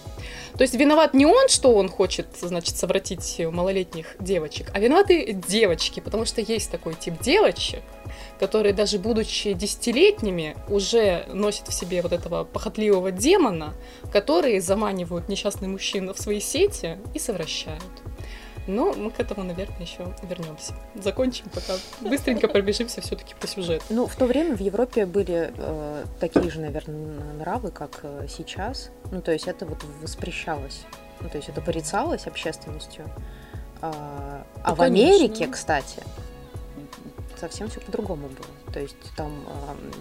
То 0.57 0.63
есть 0.63 0.73
виноват 0.73 1.13
не 1.13 1.25
он, 1.25 1.47
что 1.47 1.73
он 1.73 1.89
хочет, 1.89 2.27
значит, 2.41 2.75
совратить 2.75 3.39
малолетних 3.51 4.15
девочек, 4.19 4.71
а 4.73 4.79
виноваты 4.79 5.33
девочки, 5.33 5.99
потому 5.99 6.25
что 6.25 6.41
есть 6.41 6.71
такой 6.71 6.95
тип 6.95 7.19
девочек, 7.21 7.83
которые 8.39 8.73
даже 8.73 8.99
будучи 8.99 9.53
десятилетними 9.53 10.55
уже 10.69 11.25
носят 11.27 11.67
в 11.67 11.73
себе 11.73 12.01
вот 12.01 12.11
этого 12.11 12.43
похотливого 12.43 13.11
демона, 13.11 13.73
которые 14.11 14.61
заманивают 14.61 15.29
несчастных 15.29 15.69
мужчин 15.69 16.13
в 16.13 16.19
свои 16.19 16.39
сети 16.39 16.97
и 17.13 17.19
совращают. 17.19 17.83
Но 18.67 18.93
мы 18.93 19.11
к 19.11 19.19
этому, 19.19 19.43
наверное, 19.43 19.81
еще 19.81 20.07
вернемся. 20.23 20.73
Закончим 20.95 21.45
пока. 21.53 21.75
Быстренько 22.01 22.47
пробежимся 22.47 23.01
все-таки 23.01 23.35
по 23.39 23.47
сюжету. 23.47 23.85
Ну, 23.89 24.07
в 24.07 24.15
то 24.15 24.25
время 24.25 24.55
в 24.55 24.59
Европе 24.59 25.05
были 25.05 25.53
э, 25.55 26.05
такие 26.19 26.49
же, 26.49 26.61
наверное, 26.61 27.33
нравы, 27.37 27.69
как 27.69 27.99
э, 28.01 28.25
сейчас. 28.27 28.89
Ну, 29.11 29.21
то 29.21 29.31
есть 29.31 29.47
это 29.47 29.65
вот 29.67 29.77
воспрещалось. 30.01 30.81
Ну, 31.21 31.29
то 31.29 31.37
есть 31.37 31.49
это 31.49 31.61
порицалось 31.61 32.25
общественностью. 32.25 33.05
А, 33.81 34.43
а 34.63 34.69
Ну, 34.71 34.75
в 34.75 34.81
Америке, 34.81 35.27
конечно. 35.27 35.53
кстати, 35.53 36.03
совсем 37.39 37.69
все 37.69 37.79
по-другому 37.79 38.27
было. 38.27 38.73
То 38.73 38.79
есть 38.79 38.95
там 39.15 39.31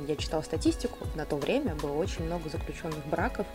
я 0.08 0.16
читала 0.16 0.42
статистику, 0.42 0.98
на 1.14 1.24
то 1.24 1.36
время 1.36 1.74
было 1.74 1.92
очень 1.92 2.24
много 2.24 2.48
заключенных 2.48 3.04
браков 3.06 3.46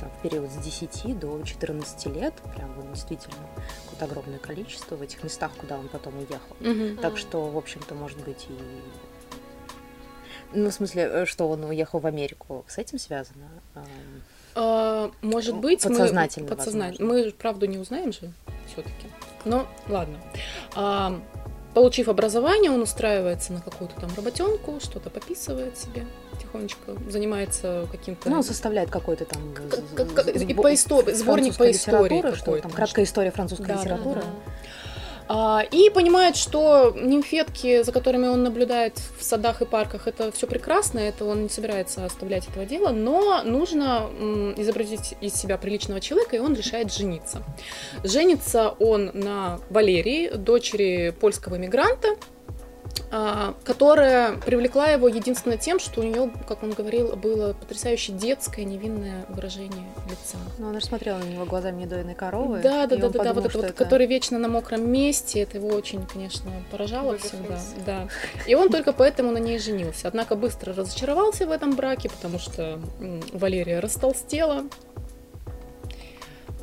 там, 0.00 0.10
в 0.10 0.22
период 0.22 0.50
с 0.50 0.56
10 0.56 1.18
до 1.18 1.40
14 1.42 2.06
лет, 2.06 2.34
прям 2.56 2.70
действительно 2.92 3.36
какое-то 3.84 4.04
огромное 4.06 4.38
количество 4.38 4.96
в 4.96 5.02
этих 5.02 5.22
местах, 5.22 5.52
куда 5.58 5.78
он 5.78 5.88
потом 5.88 6.16
уехал. 6.18 6.56
Так 7.00 7.12
Мгм. 7.12 7.16
что, 7.16 7.48
в 7.50 7.56
общем-то, 7.56 7.94
может 7.94 8.18
быть 8.24 8.46
и... 8.48 8.58
Ну, 10.56 10.70
в 10.70 10.72
смысле, 10.74 11.02
э, 11.02 11.26
что 11.26 11.48
он 11.48 11.64
уехал 11.64 11.98
в 11.98 12.06
Америку, 12.06 12.64
с 12.68 12.78
этим 12.78 12.98
связано? 12.98 13.48
А, 14.54 15.10
может 15.20 15.56
быть, 15.56 15.82
Подсознательно, 15.82 16.48
мы, 16.50 16.56
подсознательно. 16.56 17.08
возможно. 17.08 17.26
Мы 17.26 17.32
правду 17.32 17.66
не 17.66 17.78
узнаем 17.78 18.12
же 18.12 18.32
все-таки. 18.68 19.08
Но 19.44 19.66
ладно. 19.88 20.18
Получив 21.74 22.08
образование, 22.08 22.70
он 22.70 22.82
устраивается 22.82 23.52
на 23.52 23.60
какую-то 23.60 24.00
там 24.00 24.08
работенку, 24.16 24.78
что-то 24.80 25.10
пописывает 25.10 25.76
себе 25.76 26.06
тихонечко, 26.40 26.92
занимается 27.10 27.86
каким-то. 27.90 28.30
Ну, 28.30 28.36
он 28.36 28.44
составляет 28.44 28.90
какой-то 28.90 29.24
там... 29.24 29.52
Как- 29.54 29.74
з- 29.74 29.94
как- 29.96 30.14
как- 30.14 30.28
и 30.28 30.54
по 30.54 30.72
истории- 30.72 31.12
сборник 31.12 31.56
по 31.56 31.68
истории 31.70 32.04
литературы, 32.20 32.36
что 32.36 32.56
там 32.58 32.70
краткая 32.70 33.04
история 33.04 33.32
французской 33.32 33.66
Да, 33.66 33.74
да, 33.74 33.80
литературы. 33.82 34.22
А, 35.26 35.62
и 35.70 35.88
понимает, 35.90 36.36
что 36.36 36.94
нимфетки, 36.94 37.82
за 37.82 37.92
которыми 37.92 38.26
он 38.26 38.42
наблюдает 38.42 39.00
в 39.18 39.24
садах 39.24 39.62
и 39.62 39.64
парках, 39.64 40.06
это 40.06 40.30
все 40.32 40.46
прекрасно, 40.46 40.98
это 40.98 41.24
он 41.24 41.44
не 41.44 41.48
собирается 41.48 42.04
оставлять 42.04 42.46
этого 42.48 42.66
дела, 42.66 42.90
но 42.90 43.42
нужно 43.42 44.10
изобразить 44.56 45.14
из 45.20 45.34
себя 45.34 45.56
приличного 45.56 46.00
человека, 46.00 46.36
и 46.36 46.40
он 46.40 46.54
решает 46.54 46.92
жениться. 46.92 47.42
Женится 48.02 48.74
он 48.78 49.10
на 49.14 49.60
Валерии, 49.70 50.28
дочери 50.28 51.14
польского 51.18 51.56
иммигранта, 51.56 52.08
а, 52.08 52.33
которая 53.64 54.36
привлекла 54.38 54.88
его 54.88 55.06
единственно 55.08 55.56
тем, 55.56 55.78
что 55.78 56.00
у 56.00 56.04
нее, 56.04 56.30
как 56.48 56.62
он 56.62 56.72
говорил, 56.72 57.14
было 57.16 57.52
потрясающе 57.52 58.12
детское 58.12 58.64
невинное 58.64 59.24
выражение 59.28 59.86
лица. 60.10 60.36
Ну, 60.58 60.68
она 60.70 60.80
же 60.80 60.86
смотрела 60.86 61.18
на 61.18 61.24
него 61.24 61.44
глазами 61.44 61.82
недоиной 61.82 62.14
коровы. 62.14 62.58
Да, 62.60 62.86
да, 62.86 62.96
да, 62.96 63.08
да, 63.08 63.08
да, 63.10 63.18
подумал, 63.18 63.34
вот 63.34 63.46
это 63.46 63.58
вот, 63.58 63.64
это- 63.66 63.72
который 63.74 64.06
вечно 64.06 64.38
на 64.38 64.48
мокром 64.48 64.90
месте, 64.90 65.40
это 65.40 65.58
его 65.58 65.68
очень, 65.68 66.04
конечно, 66.06 66.50
поражало 66.70 67.14
Baby 67.14 67.18
всегда. 67.18 67.58
Да. 67.86 68.08
И 68.46 68.54
он 68.54 68.70
только 68.70 68.92
поэтому 68.92 69.30
на 69.30 69.38
ней 69.38 69.58
женился. 69.58 70.08
Однако 70.08 70.34
быстро 70.34 70.74
разочаровался 70.74 71.46
в 71.46 71.50
этом 71.52 71.76
браке, 71.76 72.08
потому 72.10 72.38
что 72.38 72.80
Валерия 73.32 73.80
растолстела. 73.80 74.64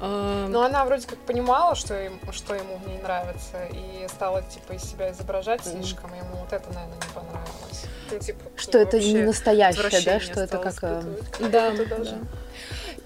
А, 0.04 0.48
Но 0.48 0.64
она 0.64 0.84
вроде 0.84 1.06
как 1.06 1.20
понимала, 1.20 1.76
что, 1.76 1.94
им, 2.04 2.20
что 2.32 2.56
ему 2.56 2.78
в 2.78 2.88
ней 2.88 2.98
нравится, 3.02 3.58
и 3.72 4.08
стала 4.08 4.42
типа 4.42 4.74
из 4.74 4.84
себя 4.84 5.12
изображать 5.12 5.64
слишком. 5.64 6.12
Ему 6.16 6.38
вот 6.40 6.52
это, 6.52 6.68
наверное, 6.74 6.96
не 6.98 7.14
понравилось. 7.14 7.86
Ну, 8.12 8.20
типа, 8.20 8.40
Что 8.56 8.80
это 8.80 9.00
не 9.00 9.22
настоящее, 9.22 10.02
да, 10.04 10.20
что 10.20 10.42
это 10.42 10.58
как... 10.58 10.76
э, 10.82 11.04
да, 11.52 11.72
да. 11.72 12.18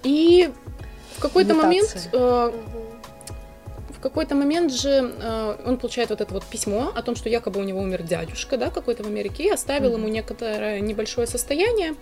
И 0.02 0.50
в 1.16 1.20
какой-то 1.20 1.54
момент 1.54 2.08
э. 2.12 2.52
В 3.90 4.00
какой-то 4.08 4.34
момент 4.34 4.72
же 4.72 5.14
э, 5.20 5.56
он 5.66 5.78
получает 5.78 6.10
вот 6.10 6.20
это 6.20 6.32
вот 6.32 6.44
письмо 6.44 6.92
о 6.94 7.02
том, 7.02 7.16
что 7.16 7.28
якобы 7.28 7.58
у 7.60 7.64
него 7.64 7.80
умер 7.80 8.02
дядюшка, 8.04 8.56
да, 8.56 8.70
какой-то 8.70 9.02
в 9.02 9.06
Америке, 9.06 9.44
и 9.44 9.50
оставил 9.50 9.90
Мгм. 9.90 9.98
ему 10.02 10.08
некоторое 10.08 10.80
небольшое 10.80 11.26
состояние. 11.26 11.94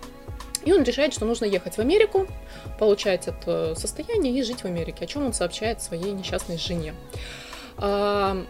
И 0.65 0.73
он 0.73 0.83
решает, 0.83 1.13
что 1.13 1.25
нужно 1.25 1.45
ехать 1.45 1.75
в 1.75 1.79
Америку, 1.79 2.27
получать 2.79 3.27
это 3.27 3.75
состояние 3.75 4.33
и 4.37 4.43
жить 4.43 4.61
в 4.61 4.65
Америке, 4.65 5.05
о 5.05 5.07
чем 5.07 5.25
он 5.25 5.33
сообщает 5.33 5.81
своей 5.81 6.11
несчастной 6.11 6.57
жене. 6.57 6.93
А, 7.77 8.43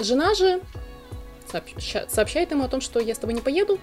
жена 0.00 0.34
же 0.34 0.60
сообща- 1.50 2.08
сообщает 2.10 2.50
ему 2.50 2.64
о 2.64 2.68
том, 2.68 2.80
что 2.80 2.98
я 3.00 3.14
с 3.14 3.18
тобой 3.18 3.34
не 3.34 3.40
поеду, 3.40 3.78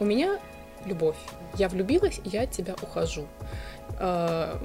у 0.00 0.04
меня 0.04 0.38
любовь. 0.84 1.16
Я 1.56 1.68
влюбилась, 1.68 2.20
я 2.24 2.42
от 2.42 2.50
тебя 2.50 2.74
ухожу. 2.82 3.26
А, 3.98 4.60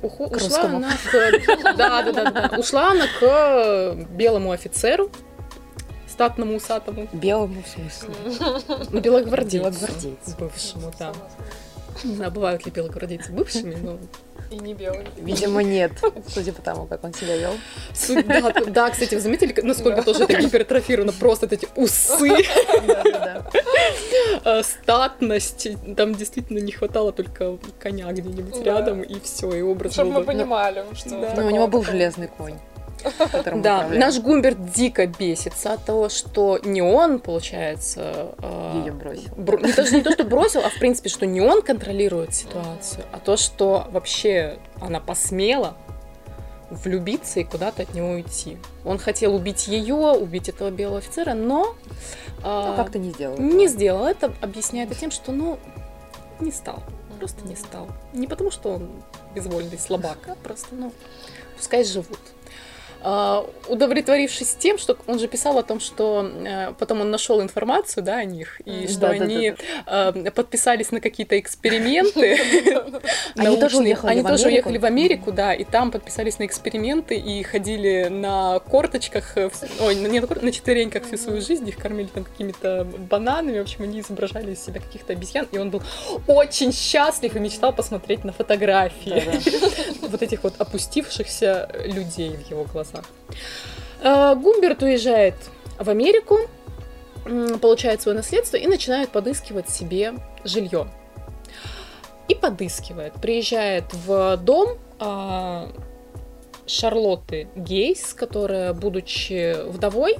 К 0.00 0.04
ушла 0.20 0.62
она 0.62 0.90
к... 0.90 1.76
Да, 1.76 2.02
да, 2.02 2.12
да, 2.12 2.30
да. 2.30 2.58
Ушла 2.58 2.92
она 2.92 3.06
к 3.20 3.94
белому 4.10 4.52
офицеру, 4.52 5.10
статному 6.08 6.56
усатому, 6.56 7.08
Белому 7.12 7.62
в 7.62 7.68
смысле. 7.68 8.14
ну, 8.90 9.00
белогвардейцу. 9.00 9.56
Белогвардейцу. 9.70 10.36
Бывшему, 10.38 10.92
да. 10.98 11.12
Не 12.04 12.14
знаю, 12.16 12.30
бывают 12.30 12.64
ли 12.66 12.70
белогвардейцы 12.72 13.32
бывшими, 13.32 13.74
но... 13.74 13.98
И 14.50 14.56
не 14.56 14.74
белый. 14.74 15.06
Видимо, 15.16 15.62
нет, 15.62 15.90
судя 16.28 16.52
по 16.52 16.62
тому, 16.62 16.86
как 16.86 17.02
он 17.02 17.12
себя 17.12 17.36
вел. 17.36 17.52
Да, 18.26 18.52
да, 18.68 18.90
кстати, 18.90 19.14
вы 19.16 19.20
заметили, 19.20 19.52
насколько 19.62 19.96
Да. 19.96 20.02
тоже 20.02 20.22
это 20.24 20.40
гипертрофировано? 20.40 21.12
Просто 21.12 21.46
вот 21.46 21.52
эти 21.52 21.66
усы, 21.74 22.28
Да-да-да. 22.86 23.46
э, 24.44 24.62
статность. 24.62 25.68
Там 25.96 26.14
действительно 26.14 26.58
не 26.58 26.70
хватало 26.72 27.10
только 27.12 27.58
коня 27.80 28.12
где-нибудь 28.12 28.62
Да. 28.62 28.64
рядом, 28.64 29.02
и 29.02 29.18
все, 29.20 29.52
и 29.52 29.62
образ 29.62 29.94
Чтобы 29.94 30.10
был 30.12 30.14
мы 30.14 30.20
бы- 30.20 30.26
понимали, 30.32 30.84
что... 30.94 31.10
Да. 31.10 31.30
в 31.30 31.36
Ну, 31.38 31.46
у 31.46 31.50
него 31.50 31.66
был 31.66 31.82
железный 31.82 32.28
конь. 32.28 32.54
Да, 33.56 33.88
наш 33.88 34.18
Гумберт 34.20 34.72
дико 34.72 35.06
бесится 35.06 35.72
от 35.74 35.84
того, 35.84 36.08
что 36.08 36.58
не 36.64 36.82
он, 36.82 37.18
получается... 37.18 38.34
э, 38.38 38.82
Её 38.84 38.92
бросил. 38.94 39.34
бро- 39.36 39.58
не, 39.60 39.72
даже 39.72 39.94
не 39.96 40.02
то, 40.02 40.12
что 40.12 40.24
бросил, 40.24 40.60
а 40.64 40.68
в 40.70 40.74
принципе, 40.78 41.08
что 41.08 41.26
не 41.26 41.40
он 41.40 41.62
контролирует 41.62 42.34
ситуацию, 42.34 43.04
а 43.12 43.18
то, 43.18 43.36
что 43.36 43.86
вообще 43.90 44.58
она 44.80 45.00
посмела 45.00 45.76
влюбиться 46.70 47.40
и 47.40 47.44
куда-то 47.44 47.82
от 47.82 47.94
него 47.94 48.10
уйти. 48.10 48.58
Он 48.84 48.98
хотел 48.98 49.34
убить 49.36 49.68
ее, 49.68 49.94
убить 49.94 50.48
этого 50.48 50.70
белого 50.70 50.98
офицера, 50.98 51.34
но 51.34 51.76
а, 52.42 52.70
Ну, 52.72 52.76
как-то 52.76 52.98
не 52.98 53.10
сделал. 53.12 53.38
не 53.38 53.68
сделал. 53.68 54.04
Это 54.06 54.32
объясняет 54.40 54.96
тем, 54.98 55.10
что, 55.12 55.30
ну, 55.30 55.58
не 56.40 56.50
стал. 56.50 56.82
Просто 57.20 57.46
не 57.46 57.54
стал. 57.56 57.86
Не 58.12 58.26
потому, 58.26 58.50
что 58.50 58.74
он 58.74 58.90
безвольный 59.34 59.78
слабак, 59.78 60.18
а 60.26 60.34
просто, 60.42 60.74
ну, 60.74 60.92
пускай 61.56 61.84
живут. 61.84 62.18
А, 63.08 63.48
удовлетворившись 63.68 64.56
тем, 64.58 64.78
что 64.78 64.96
он 65.06 65.20
же 65.20 65.28
писал 65.28 65.56
о 65.58 65.62
том, 65.62 65.78
что 65.78 66.28
э, 66.44 66.72
потом 66.76 67.02
он 67.02 67.12
нашел 67.12 67.40
информацию, 67.40 68.02
да, 68.02 68.16
о 68.16 68.24
них, 68.24 68.60
и 68.64 68.88
что 68.88 69.08
они 69.08 69.54
э, 69.86 70.30
подписались 70.32 70.90
на 70.90 71.00
какие-то 71.00 71.38
эксперименты. 71.38 72.36
Они 73.36 73.56
тоже 73.56 74.48
уехали 74.48 74.78
в 74.78 74.84
Америку? 74.84 75.30
да, 75.30 75.54
и 75.54 75.62
там 75.62 75.92
подписались 75.92 76.40
на 76.40 76.46
эксперименты 76.46 77.14
и 77.16 77.44
ходили 77.44 78.08
на 78.10 78.58
корточках, 78.58 79.36
э, 79.36 79.50
ой, 79.80 79.94
не 79.94 80.18
на, 80.18 80.50
четвереньках 80.50 81.04
всю 81.04 81.16
свою 81.16 81.40
жизнь, 81.40 81.68
их 81.68 81.76
кормили 81.76 82.08
там 82.08 82.24
какими-то 82.24 82.84
бананами, 82.84 83.58
в 83.58 83.62
общем, 83.62 83.84
они 83.84 84.00
изображали 84.00 84.52
из 84.52 84.64
себя 84.64 84.80
каких-то 84.80 85.12
обезьян, 85.12 85.46
и 85.52 85.58
он 85.58 85.70
был 85.70 85.80
очень 86.26 86.72
счастлив 86.72 87.36
и 87.36 87.38
мечтал 87.38 87.72
посмотреть 87.72 88.24
на 88.24 88.32
фотографии 88.32 89.22
вот 90.08 90.22
этих 90.22 90.42
вот 90.42 90.54
опустившихся 90.58 91.70
людей 91.84 92.30
в 92.30 92.50
его 92.50 92.64
глазах. 92.64 92.95
Э, 94.00 94.34
Гумберт 94.34 94.82
уезжает 94.82 95.34
в 95.78 95.88
Америку, 95.88 96.38
получает 97.60 98.02
свое 98.02 98.16
наследство 98.16 98.56
и 98.56 98.66
начинает 98.66 99.10
подыскивать 99.10 99.68
себе 99.68 100.14
жилье. 100.44 100.88
И 102.28 102.34
подыскивает. 102.34 103.14
Приезжает 103.14 103.84
в 103.92 104.36
дом 104.38 104.78
а, 104.98 105.68
Шарлотты 106.66 107.48
Гейс, 107.54 108.14
которая, 108.14 108.72
будучи 108.72 109.56
вдовой, 109.68 110.16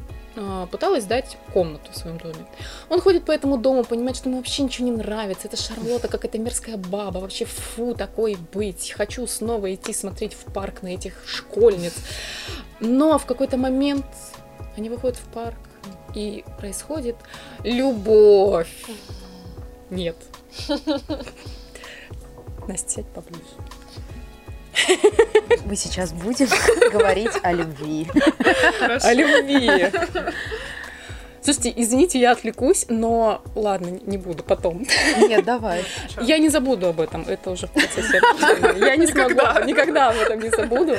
пыталась 0.71 1.05
дать 1.05 1.37
комнату 1.53 1.91
в 1.93 1.97
своем 1.97 2.19
доме. 2.19 2.47
Он 2.89 3.01
ходит 3.01 3.25
по 3.25 3.33
этому 3.33 3.57
дому, 3.59 3.85
понимает, 3.85 4.17
что 4.17 4.29
ему 4.29 4.39
вообще 4.39 4.63
ничего 4.63 4.87
не 4.87 4.97
нравится. 4.97 5.49
Это 5.49 5.57
Шарлотта 5.57 6.09
какая-то 6.09 6.39
мерзкая 6.39 6.77
баба. 6.77 7.19
Вообще 7.19 7.45
фу, 7.45 7.95
такой 7.95 8.37
быть. 8.53 8.93
Хочу 8.93 9.27
снова 9.27 9.75
идти 9.75 9.93
смотреть 9.93 10.35
в 10.35 10.53
парк 10.53 10.83
на 10.83 10.89
этих 10.89 11.15
школьниц. 11.27 11.95
Но 12.81 13.19
в 13.19 13.27
какой-то 13.27 13.57
момент 13.57 14.07
они 14.77 14.91
выходят 14.91 15.17
в 15.17 15.27
парк, 15.33 15.57
и 16.17 16.45
происходит 16.59 17.17
любовь. 17.63 18.69
Нет. 19.91 20.17
Настя, 22.67 22.89
сядь 22.89 23.07
поближе. 23.09 23.43
Мы 25.65 25.77
сейчас 25.77 26.13
будем 26.13 26.49
говорить 26.93 27.33
о 27.43 27.53
любви. 27.53 28.07
О 29.03 29.13
любви. 29.13 29.91
Слушайте, 31.47 31.73
извините, 31.77 32.19
я 32.19 32.33
отвлекусь, 32.33 32.87
но 32.89 33.41
ладно, 33.55 34.01
не 34.05 34.19
буду 34.19 34.43
потом. 34.43 34.85
Нет, 35.29 35.45
давай. 35.45 35.85
Я 36.21 36.39
не 36.39 36.49
забуду 36.49 36.89
об 36.89 37.01
этом, 37.01 37.25
это 37.29 37.53
уже 37.53 37.69
в 37.69 37.71
процессе. 37.71 38.21
Я 38.79 38.97
не 38.97 39.07
смогу, 39.07 39.65
никогда 39.65 40.09
об 40.09 40.17
этом 40.17 40.41
не 40.41 40.51
забуду. 40.51 40.97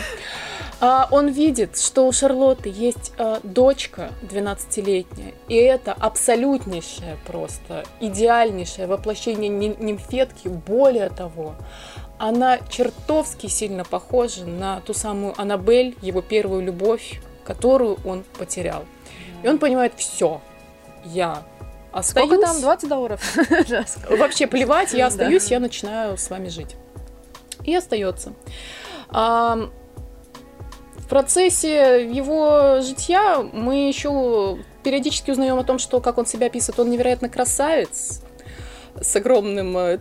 А, 0.79 1.07
он 1.09 1.27
видит, 1.29 1.77
что 1.77 2.07
у 2.07 2.11
Шарлотты 2.11 2.69
есть 2.69 3.11
а, 3.17 3.39
дочка 3.43 4.11
12-летняя, 4.21 5.33
и 5.47 5.55
это 5.55 5.91
абсолютнейшее 5.91 7.17
просто, 7.25 7.83
идеальнейшее 7.99 8.85
воплощение 8.85 9.49
нимфетки. 9.49 10.47
Более 10.47 11.09
того, 11.09 11.55
она 12.19 12.59
чертовски 12.69 13.47
сильно 13.47 13.83
похожа 13.83 14.45
на 14.45 14.81
ту 14.81 14.93
самую 14.93 15.39
Аннабель, 15.39 15.95
его 16.01 16.21
первую 16.21 16.63
любовь, 16.63 17.21
которую 17.43 17.97
он 18.05 18.23
потерял. 18.37 18.85
И 19.43 19.47
он 19.47 19.59
понимает, 19.59 19.93
все, 19.95 20.41
я 21.05 21.43
остаюсь. 21.91 22.27
Сколько 22.27 22.45
там, 22.45 22.61
20 22.61 22.89
долларов? 22.89 23.37
Вообще 24.09 24.47
плевать, 24.47 24.93
я 24.93 25.07
остаюсь, 25.07 25.45
я 25.51 25.59
начинаю 25.59 26.17
с 26.17 26.29
вами 26.29 26.49
жить. 26.49 26.75
И 27.63 27.75
остается. 27.75 28.33
В 29.09 29.69
процессе 31.09 32.05
его 32.05 32.81
житья 32.81 33.39
мы 33.53 33.87
еще 33.87 34.59
периодически 34.83 35.31
узнаем 35.31 35.57
о 35.57 35.63
том, 35.63 35.79
что 35.79 36.01
как 36.01 36.17
он 36.17 36.25
себя 36.25 36.47
описывает, 36.47 36.79
он 36.79 36.89
невероятно 36.89 37.29
красавец 37.29 38.21
с 38.99 39.15
огромным 39.15 39.77
э, 39.77 39.99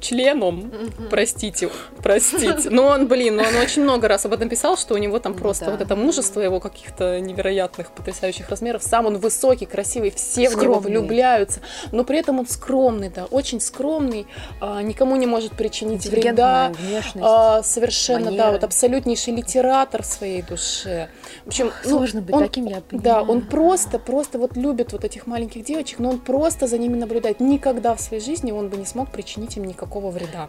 членом, 0.00 0.72
простите, 1.10 1.70
простите. 2.02 2.70
Но 2.70 2.86
он, 2.86 3.08
блин, 3.08 3.40
он 3.40 3.56
очень 3.56 3.82
много 3.82 4.08
раз 4.08 4.26
об 4.26 4.32
этом 4.32 4.48
писал, 4.48 4.76
что 4.76 4.94
у 4.94 4.98
него 4.98 5.18
там 5.18 5.34
просто 5.34 5.66
да. 5.66 5.70
вот 5.72 5.80
это 5.80 5.96
мужество 5.96 6.40
его 6.40 6.60
каких-то 6.60 7.20
невероятных, 7.20 7.90
потрясающих 7.90 8.48
размеров. 8.48 8.82
Сам 8.82 9.06
он 9.06 9.18
высокий, 9.18 9.66
красивый, 9.66 10.10
все 10.10 10.48
скромный. 10.50 10.56
в 10.56 10.62
него 10.62 10.80
влюбляются, 10.80 11.60
но 11.92 12.04
при 12.04 12.18
этом 12.18 12.38
он 12.38 12.46
скромный, 12.46 13.08
да, 13.08 13.26
очень 13.26 13.60
скромный, 13.60 14.26
а, 14.60 14.82
никому 14.82 15.16
не 15.16 15.26
может 15.26 15.52
причинить 15.52 16.06
вреда. 16.06 16.72
А, 17.20 17.62
совершенно, 17.62 18.26
манера. 18.26 18.44
да, 18.44 18.52
вот 18.52 18.64
абсолютнейший 18.64 19.34
литератор 19.34 20.02
в 20.02 20.06
своей 20.06 20.42
душе. 20.42 21.08
В 21.46 21.48
общем, 21.48 21.68
Ох, 21.68 21.74
ну, 21.84 21.90
сложно 21.90 22.22
быть 22.22 22.34
он, 22.34 22.42
таким, 22.42 22.66
я 22.66 22.80
понимаю. 22.80 23.04
Да, 23.04 23.22
он 23.22 23.40
просто, 23.40 24.00
просто 24.00 24.36
вот 24.36 24.56
любит 24.56 24.90
вот 24.90 25.04
этих 25.04 25.28
маленьких 25.28 25.64
девочек, 25.64 26.00
но 26.00 26.10
он 26.10 26.18
просто 26.18 26.66
за 26.66 26.76
ними 26.76 26.96
наблюдает. 26.96 27.38
Никогда 27.38 27.94
в 27.94 28.00
своей 28.00 28.20
жизни 28.20 28.50
он 28.50 28.68
бы 28.68 28.76
не 28.76 28.84
смог 28.84 29.12
причинить 29.12 29.56
им 29.56 29.62
никакого 29.62 30.10
вреда. 30.10 30.48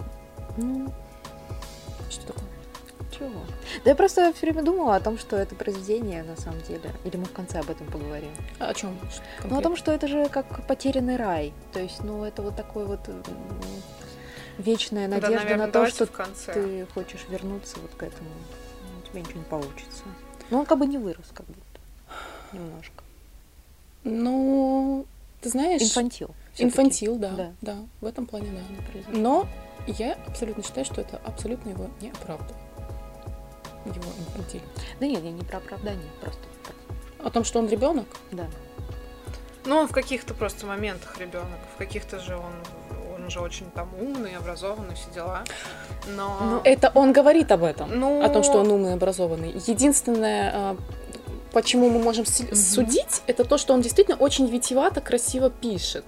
Ну, 0.58 0.88
что 2.10 2.26
такое? 2.26 2.46
Чего? 3.12 3.30
Да 3.84 3.92
я 3.92 3.96
просто 3.96 4.34
все 4.34 4.48
время 4.48 4.64
думала 4.64 4.96
о 4.96 5.00
том, 5.00 5.20
что 5.20 5.36
это 5.36 5.54
произведение 5.54 6.24
на 6.24 6.36
самом 6.36 6.62
деле. 6.62 6.92
Или 7.04 7.18
мы 7.18 7.26
в 7.26 7.32
конце 7.32 7.60
об 7.60 7.70
этом 7.70 7.86
поговорим. 7.86 8.32
А 8.58 8.70
о 8.70 8.74
чем? 8.74 8.98
Ну, 9.44 9.60
о 9.60 9.62
том, 9.62 9.76
что 9.76 9.92
это 9.92 10.08
же 10.08 10.28
как 10.30 10.66
потерянный 10.66 11.18
рай. 11.18 11.54
То 11.74 11.80
есть, 11.80 12.04
ну, 12.04 12.24
это 12.24 12.42
вот 12.42 12.56
такой 12.56 12.88
вот 12.88 13.02
вечная 14.58 15.08
надежда 15.08 15.36
наверное, 15.36 15.68
на 15.68 15.72
то, 15.72 15.86
что 15.86 16.08
ты 16.08 16.88
хочешь 16.96 17.24
вернуться 17.30 17.78
вот 17.80 17.92
к 17.92 18.02
этому. 18.02 18.30
Ну, 18.82 19.00
у 19.04 19.08
тебя 19.08 19.20
ничего 19.20 19.42
не 19.42 19.46
получится. 19.46 20.04
Но 20.50 20.60
он 20.60 20.66
как 20.66 20.80
бы 20.80 20.86
не 20.86 20.98
вырос, 20.98 21.26
как 21.34 21.46
будто. 21.46 21.62
Немножко. 22.54 23.04
Ну, 24.04 25.06
ты 25.42 25.50
знаешь... 25.50 25.82
Инфантил. 25.82 26.30
Инфантил, 26.58 27.18
да, 27.18 27.32
да. 27.32 27.52
Да, 27.62 27.78
в 28.02 28.06
этом 28.06 28.26
плане, 28.26 28.50
да. 28.52 29.12
Но 29.12 29.48
я 29.86 30.18
абсолютно 30.28 30.64
считаю, 30.64 30.86
что 30.86 31.02
это 31.02 31.18
абсолютно 31.26 31.70
его 31.70 31.90
не 32.02 32.10
оправдывает. 32.10 32.56
Его 33.86 34.12
инфантиль. 34.20 34.64
Да 35.00 35.08
нет, 35.08 35.24
я 35.24 35.32
не 35.32 35.44
про 35.44 35.58
оправдание, 35.58 36.10
просто. 36.22 36.42
О 37.24 37.30
том, 37.30 37.44
что 37.44 37.60
он 37.60 37.68
ребенок? 37.68 38.08
Да. 38.32 38.48
Ну, 39.66 39.76
он 39.78 39.88
в 39.88 39.92
каких-то 39.92 40.34
просто 40.34 40.66
моментах 40.66 41.18
ребенок, 41.20 41.60
в 41.76 41.78
каких-то 41.78 42.20
же 42.20 42.38
он 42.38 42.54
он 43.28 43.32
же 43.32 43.42
очень 43.42 43.70
там 43.72 43.90
умный, 44.00 44.38
образованный, 44.38 44.96
все 44.96 45.12
дела. 45.14 45.44
Но... 46.16 46.38
Ну, 46.42 46.62
это 46.64 46.92
он 46.96 47.12
говорит 47.12 47.52
об 47.52 47.64
этом, 47.64 48.00
ну... 48.00 48.24
о 48.24 48.30
том, 48.30 48.42
что 48.42 48.60
он 48.60 48.72
умный, 48.72 48.94
образованный. 48.94 49.52
Единственное, 49.68 50.52
а, 50.54 50.78
почему 51.52 51.90
мы 51.90 52.00
можем 52.00 52.24
угу. 52.24 52.56
судить, 52.56 53.24
это 53.28 53.44
то, 53.44 53.58
что 53.58 53.74
он 53.74 53.82
действительно 53.82 54.16
очень 54.16 54.48
витиевато, 54.48 55.02
красиво 55.02 55.50
пишет. 55.50 56.06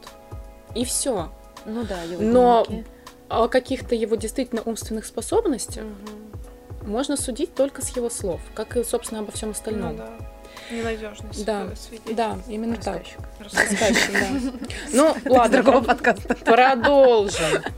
И 0.76 0.86
все. 0.86 1.30
Ну 1.66 1.84
да, 1.84 2.04
его 2.04 2.24
Но 2.24 2.66
дневники. 2.66 2.90
о 3.28 3.48
каких-то 3.50 3.96
его 3.96 4.16
действительно 4.16 4.62
умственных 4.62 5.06
способностях 5.06 5.84
угу. 5.84 6.90
можно 6.90 7.18
судить 7.18 7.54
только 7.54 7.82
с 7.82 7.90
его 7.98 8.10
слов, 8.10 8.40
как 8.56 8.78
и, 8.78 8.84
собственно, 8.86 9.20
обо 9.22 9.34
всем 9.34 9.50
остальном. 9.50 9.98
Ну, 9.98 9.98
да. 9.98 10.10
Ненадежность. 10.72 11.46
Да, 11.46 11.68
да, 12.12 12.38
именно 12.48 12.76
Рассказчик. 12.76 13.18
так. 13.18 13.54
Рассказчик, 13.54 14.12
да. 14.12 14.68
Ну, 14.94 15.16
ладно. 15.26 15.62
Другого 15.62 15.84
подкаста. 15.84 16.36
Продолжим. 16.36 17.64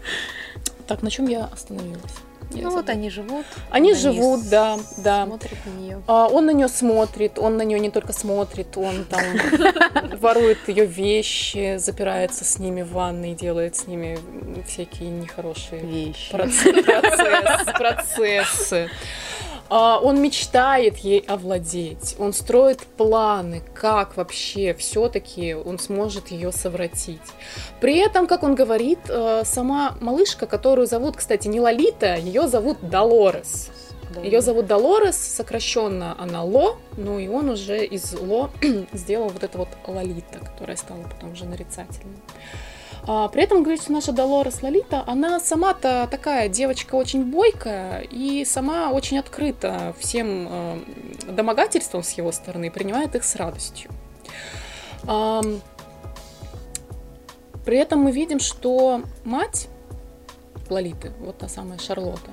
Так, 0.88 1.04
на 1.04 1.10
чем 1.10 1.26
я 1.28 1.46
остановилась? 1.46 2.12
Я 2.54 2.64
ну 2.64 2.72
вот 2.72 2.90
они 2.90 3.10
живут. 3.10 3.46
Они 3.70 3.94
живут, 3.94 4.50
да, 4.50 4.78
да. 4.98 5.26
Смотрит 5.26 5.58
на 5.66 5.70
нее. 5.80 6.02
А, 6.08 6.28
он 6.28 6.46
на 6.46 6.52
нее 6.52 6.68
смотрит, 6.68 7.40
он 7.40 7.56
на 7.58 7.62
нее 7.62 7.80
не 7.80 7.90
только 7.90 8.12
смотрит, 8.14 8.76
он 8.76 9.06
там 9.06 9.24
ворует 10.20 10.58
ее 10.68 10.86
вещи, 10.86 11.78
запирается 11.78 12.44
с 12.44 12.60
ними 12.60 12.82
в 12.82 12.92
ванной, 12.92 13.34
делает 13.36 13.78
с 13.78 13.88
ними 13.88 14.20
всякие 14.68 15.10
нехорошие 15.10 15.82
вещи. 15.82 16.32
процессы. 17.78 18.90
Он 19.72 20.22
мечтает 20.22 20.98
ей 20.98 21.20
овладеть, 21.20 22.16
он 22.20 22.34
строит 22.34 22.80
планы, 22.80 23.62
как 23.74 24.18
вообще 24.18 24.74
все-таки 24.74 25.54
он 25.54 25.80
сможет 25.80 26.28
ее 26.28 26.52
совратить. 26.52 27.22
При 27.80 27.98
этом, 27.98 28.28
как 28.28 28.44
он 28.44 28.54
говорит, 28.54 29.00
э, 29.08 29.44
сама 29.46 29.96
малышка, 30.02 30.46
которую 30.46 30.88
зовут, 30.88 31.16
кстати, 31.16 31.48
не 31.48 31.62
Лолита, 31.62 32.18
ее 32.18 32.50
зовут 32.50 32.78
Долорес. 32.82 33.70
Ее 34.22 34.42
зовут 34.42 34.66
Долорес, 34.68 35.16
сокращенно 35.16 36.18
она 36.20 36.44
Ло, 36.44 36.78
ну 36.98 37.18
и 37.18 37.30
он 37.30 37.50
уже 37.50 37.86
из 37.86 38.14
Ло 38.14 38.52
сделал 38.92 39.30
вот 39.30 39.42
это 39.42 39.58
вот 39.58 39.70
Лолита, 39.88 40.40
которая 40.40 40.76
стала 40.76 41.04
потом 41.04 41.32
уже 41.32 41.46
нарицательной. 41.46 42.18
А, 43.08 43.28
при 43.30 43.44
этом, 43.44 43.64
говорит, 43.64 43.82
что 43.82 43.92
наша 43.92 44.12
Долорес 44.12 44.62
Лолита, 44.62 45.04
она 45.08 45.40
сама-то 45.40 46.08
такая 46.10 46.50
девочка 46.50 46.96
очень 46.96 47.26
бойкая 47.26 48.02
и 48.02 48.46
сама 48.46 48.92
очень 48.92 49.18
открыта 49.18 49.96
всем 50.00 50.48
э, 50.50 50.80
домогательствам 51.30 52.04
с 52.04 52.12
его 52.12 52.32
стороны, 52.32 52.70
принимает 52.70 53.16
их 53.16 53.24
с 53.24 53.36
радостью. 53.36 53.90
А, 55.08 55.42
при 57.66 57.78
этом 57.78 58.00
мы 58.00 58.12
видим, 58.12 58.40
что 58.40 59.02
мать 59.24 59.68
Лолиты, 60.70 61.12
вот 61.20 61.38
та 61.38 61.48
самая 61.48 61.80
Шарлотта, 61.80 62.32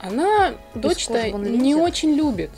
она 0.00 0.52
дочь-то 0.74 1.30
не 1.32 1.74
очень 1.74 2.12
любит. 2.12 2.50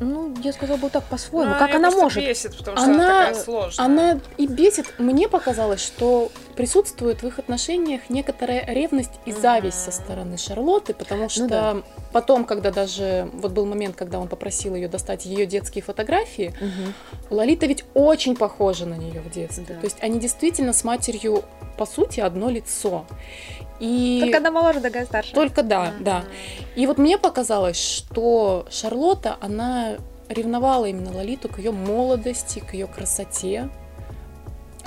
Ну, 0.00 0.34
я 0.42 0.52
сказала 0.52 0.76
бы 0.76 0.90
так 0.90 1.04
по-своему. 1.04 1.52
Ну, 1.52 1.58
как 1.58 1.74
она 1.74 1.90
может? 1.90 2.22
бесит, 2.22 2.56
потому 2.56 2.76
что 2.76 2.86
она, 2.86 2.94
она 2.94 3.26
такая 3.26 3.44
сложная. 3.44 3.86
Она 3.86 4.20
и 4.36 4.46
бесит. 4.46 4.94
Мне 4.98 5.28
показалось, 5.28 5.80
что 5.80 6.30
присутствует 6.56 7.22
в 7.22 7.26
их 7.26 7.38
отношениях 7.38 8.02
некоторая 8.08 8.64
ревность 8.66 9.12
и 9.26 9.32
зависть 9.32 9.82
со 9.82 9.90
стороны 9.92 10.38
Шарлотты, 10.38 10.94
потому 10.94 11.22
ну 11.22 11.28
что 11.28 11.42
ну, 11.42 11.48
да. 11.48 11.76
потом, 12.12 12.44
когда 12.44 12.70
даже 12.70 13.28
вот 13.32 13.52
был 13.52 13.66
момент, 13.66 13.96
когда 13.96 14.18
он 14.18 14.28
попросил 14.28 14.74
ее 14.74 14.88
достать 14.88 15.24
ее 15.26 15.46
детские 15.46 15.82
фотографии, 15.82 16.54
угу. 16.60 17.36
Лолита 17.36 17.66
ведь 17.66 17.84
очень 17.94 18.36
похожа 18.36 18.86
на 18.86 18.94
нее 18.94 19.20
в 19.20 19.30
детстве. 19.30 19.64
Да. 19.68 19.74
То 19.74 19.84
есть 19.84 19.98
они 20.00 20.18
действительно 20.18 20.72
с 20.72 20.84
матерью 20.84 21.44
по 21.76 21.86
сути 21.86 22.20
одно 22.20 22.50
лицо. 22.50 23.06
И... 23.80 24.18
Только 24.22 24.38
одна 24.38 24.50
моложе, 24.50 24.80
другая 24.80 25.06
старше. 25.06 25.32
Только 25.32 25.62
да, 25.62 25.86
mm-hmm. 25.86 26.02
да. 26.02 26.24
И 26.74 26.86
вот 26.86 26.98
мне 26.98 27.18
показалось, 27.18 27.80
что 27.80 28.66
Шарлотта, 28.70 29.36
она 29.40 29.96
ревновала 30.28 30.86
именно 30.86 31.12
Лолиту 31.14 31.48
к 31.48 31.58
ее 31.58 31.70
молодости, 31.70 32.60
к 32.60 32.74
ее 32.74 32.86
красоте. 32.86 33.68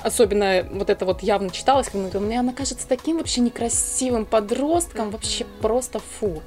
Особенно 0.04 0.66
вот 0.72 0.90
это 0.90 1.06
вот 1.06 1.22
явно 1.22 1.52
читалось, 1.52 1.90
когда 1.90 2.20
мне 2.20 2.40
она 2.40 2.54
кажется 2.54 2.88
таким 2.88 3.20
вообще 3.20 3.42
некрасивым 3.42 4.26
подростком, 4.26 5.12
вообще 5.12 5.46
просто 5.62 6.00
фу. 6.00 6.42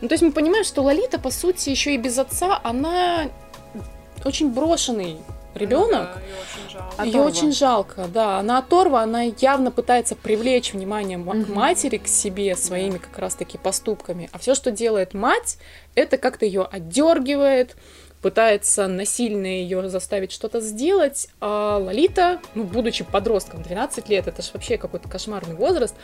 Ну, 0.00 0.08
то 0.08 0.14
есть 0.14 0.22
мы 0.22 0.32
понимаем, 0.32 0.64
что 0.64 0.82
Лолита, 0.82 1.18
по 1.18 1.30
сути, 1.30 1.70
еще 1.70 1.94
и 1.94 1.98
без 1.98 2.18
отца, 2.18 2.60
она 2.64 3.28
очень 4.24 4.50
брошенный 4.50 5.18
ребенок. 5.56 6.08
Да, 6.14 6.20
ее 6.20 6.34
очень 6.42 6.70
жалко. 6.70 7.02
Ее 7.04 7.10
Оторва. 7.10 7.26
очень 7.26 7.52
жалко, 7.52 8.06
да. 8.12 8.38
Она 8.38 8.58
оторва, 8.58 9.02
она 9.02 9.22
явно 9.22 9.70
пытается 9.70 10.14
привлечь 10.16 10.72
внимание 10.72 11.18
ма- 11.18 11.34
Мгм. 11.34 11.52
матери 11.54 11.98
к 11.98 12.06
себе 12.08 12.54
своими 12.56 12.98
как 12.98 13.18
раз-таки 13.18 13.58
поступками. 13.58 14.28
А 14.32 14.38
все, 14.38 14.54
что 14.54 14.70
делает 14.70 15.14
мать, 15.14 15.58
это 15.94 16.18
как-то 16.18 16.44
ее 16.46 16.62
отдергивает, 16.64 17.76
пытается 18.22 18.88
насильно 18.88 19.46
ее 19.46 19.88
заставить 19.88 20.32
что-то 20.32 20.60
сделать. 20.60 21.28
А 21.40 21.76
Лолита, 21.78 22.40
ну, 22.54 22.64
будучи 22.64 23.04
подростком, 23.04 23.62
12 23.62 24.08
лет, 24.08 24.26
это 24.26 24.42
же 24.42 24.50
вообще 24.52 24.78
какой-то 24.78 25.08
кошмарный 25.08 25.54
возраст, 25.54 25.94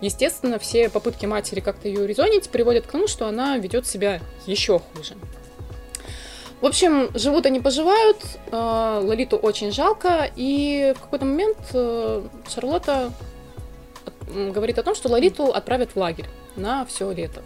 естественно, 0.00 0.58
все 0.58 0.88
попытки 0.88 1.26
матери 1.26 1.60
как-то 1.60 1.86
ее 1.86 2.06
резонить 2.06 2.48
приводят 2.50 2.86
к 2.86 2.90
тому, 2.90 3.06
что 3.06 3.26
она 3.28 3.56
ведет 3.58 3.86
себя 3.86 4.20
еще 4.46 4.80
хуже. 4.80 5.14
В 6.60 6.66
общем, 6.66 7.10
живут 7.14 7.46
они 7.46 7.60
поживают, 7.60 8.16
э, 8.50 9.00
Лолиту 9.02 9.36
очень 9.36 9.70
жалко, 9.72 10.30
и 10.34 10.92
в 10.96 11.00
какой-то 11.00 11.24
момент 11.24 11.56
э, 11.72 12.22
Шарлотта 12.52 13.12
говорит 14.34 14.78
о 14.78 14.82
том, 14.82 14.94
что 14.94 15.08
Лолиту 15.08 15.52
отправят 15.52 15.90
в 15.94 15.96
лагерь 15.96 16.26
на 16.56 16.84
все 16.84 17.10
лето. 17.12 17.42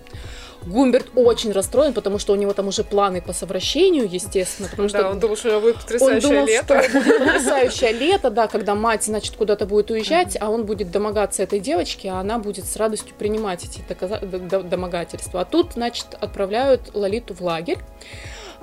Гумберт 0.64 1.06
очень 1.16 1.50
расстроен, 1.52 1.92
потому 1.92 2.18
что 2.18 2.32
у 2.32 2.36
него 2.36 2.52
там 2.52 2.68
уже 2.68 2.84
планы 2.84 3.20
по 3.20 3.32
совращению, 3.32 4.08
естественно, 4.08 4.68
потому 4.68 4.88
что 4.88 4.98
Да, 4.98 5.10
он 5.10 5.18
думал, 5.18 5.36
что 5.36 5.60
будет 5.60 5.74
он 5.74 5.80
потрясающее 5.82 6.30
думал, 6.30 6.46
лето. 6.46 6.82
что 6.82 6.98
будет 7.00 7.18
потрясающее 7.18 7.92
лето, 7.92 8.30
да, 8.30 8.46
когда 8.46 8.74
мать, 8.74 9.02
значит, 9.04 9.36
куда-то 9.36 9.66
будет 9.66 9.90
уезжать, 9.90 10.36
а 10.40 10.50
он 10.50 10.64
будет 10.64 10.90
домогаться 10.90 11.42
этой 11.42 11.58
девочки, 11.58 12.06
а 12.06 12.20
она 12.20 12.38
будет 12.38 12.64
с 12.64 12.76
радостью 12.76 13.14
принимать 13.18 13.64
эти 13.64 13.82
домогательства. 14.62 15.40
А 15.40 15.44
тут, 15.44 15.72
значит, 15.72 16.06
отправляют 16.20 16.94
Лолиту 16.94 17.34
в 17.34 17.40
лагерь. 17.40 17.78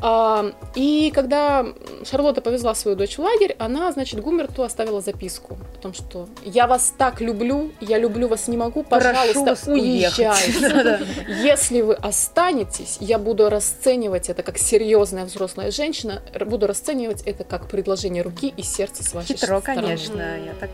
А, 0.01 0.51
и 0.75 1.11
когда 1.13 1.65
Шарлотта 2.09 2.41
повезла 2.41 2.73
свою 2.73 2.95
дочь 2.95 3.17
в 3.17 3.21
лагерь, 3.21 3.55
она, 3.59 3.91
значит, 3.91 4.21
Гумберту 4.21 4.63
оставила 4.63 5.01
записку 5.01 5.57
о 5.77 5.81
том, 5.81 5.93
что 5.93 6.29
«Я 6.43 6.67
вас 6.67 6.93
так 6.97 7.21
люблю, 7.21 7.71
я 7.81 7.97
люблю 7.97 8.27
вас 8.27 8.47
не 8.47 8.57
могу, 8.57 8.83
пожалуйста, 8.83 9.41
вас 9.41 9.67
уехать». 9.67 10.19
уезжайте». 10.19 11.05
Если 11.43 11.81
вы 11.81 11.95
останетесь, 11.95 12.97
я 12.99 13.17
буду 13.17 13.49
расценивать 13.49 14.29
это 14.29 14.43
как 14.43 14.57
серьезная 14.57 15.25
взрослая 15.25 15.71
женщина, 15.71 16.21
буду 16.45 16.67
расценивать 16.67 17.23
это 17.23 17.43
как 17.43 17.67
предложение 17.67 18.23
руки 18.23 18.53
и 18.55 18.63
сердца 18.63 19.03
с 19.03 19.13
вашей 19.13 19.35
Хитро, 19.35 19.59
стороны. 19.59 19.81
конечно, 19.81 20.21
я 20.21 20.53
так... 20.59 20.69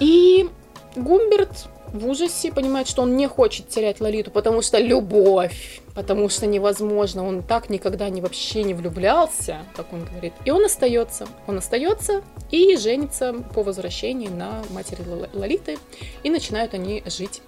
И 0.00 0.48
Гумберт 0.94 1.68
в 1.92 2.06
ужасе 2.06 2.52
понимает, 2.52 2.88
что 2.88 3.02
он 3.02 3.16
не 3.16 3.26
хочет 3.26 3.68
терять 3.68 4.00
Лолиту, 4.00 4.30
потому 4.30 4.62
что 4.62 4.78
любовь, 4.78 5.80
потому 5.94 6.28
что 6.28 6.46
невозможно, 6.46 7.26
он 7.26 7.42
так 7.42 7.70
никогда 7.70 8.08
не 8.08 8.20
вообще 8.20 8.62
не 8.62 8.74
влюблялся, 8.74 9.58
как 9.74 9.92
он 9.92 10.04
говорит. 10.04 10.32
И 10.44 10.50
он 10.50 10.64
остается, 10.64 11.26
он 11.46 11.58
остается 11.58 12.22
и 12.50 12.76
женится 12.76 13.32
по 13.54 13.62
возвращении 13.62 14.28
на 14.28 14.62
матери 14.70 15.02
Лол- 15.02 15.28
Лолиты, 15.32 15.78
и 16.22 16.30
начинают 16.30 16.74
они 16.74 17.02
жить 17.06 17.42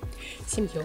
семьей. 0.47 0.83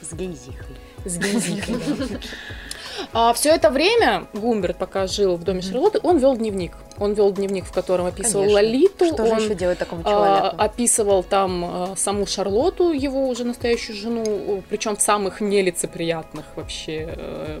С 0.00 0.12
гейзихой. 0.14 0.76
С 1.04 1.18
Гензикой, 1.18 1.76
да. 2.10 2.18
А 3.12 3.32
все 3.32 3.50
это 3.50 3.70
время 3.70 4.26
Гумберт, 4.34 4.76
пока 4.76 5.06
жил 5.06 5.36
в 5.36 5.44
доме 5.44 5.62
Шарлотты, 5.62 6.00
он 6.02 6.18
вел 6.18 6.36
дневник. 6.36 6.72
Он 6.98 7.12
вел 7.12 7.32
дневник, 7.32 7.64
в 7.64 7.72
котором 7.72 8.06
описывал 8.06 8.44
Конечно. 8.44 8.62
Лолиту. 8.62 9.04
Что 9.06 9.26
же 9.26 9.32
он 9.32 9.38
еще 9.38 9.54
делать 9.54 9.78
такому 9.78 10.02
а, 10.04 10.10
человеку? 10.10 10.56
описывал 10.58 11.22
там 11.22 11.64
а, 11.64 11.94
саму 11.96 12.26
Шарлоту, 12.26 12.92
его 12.92 13.28
уже 13.28 13.44
настоящую 13.44 13.96
жену, 13.96 14.62
причем 14.68 14.96
в 14.96 15.02
самых 15.02 15.40
нелицеприятных 15.40 16.44
вообще 16.56 17.14
э, 17.16 17.60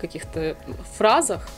каких-то 0.00 0.56
фразах. 0.96 1.48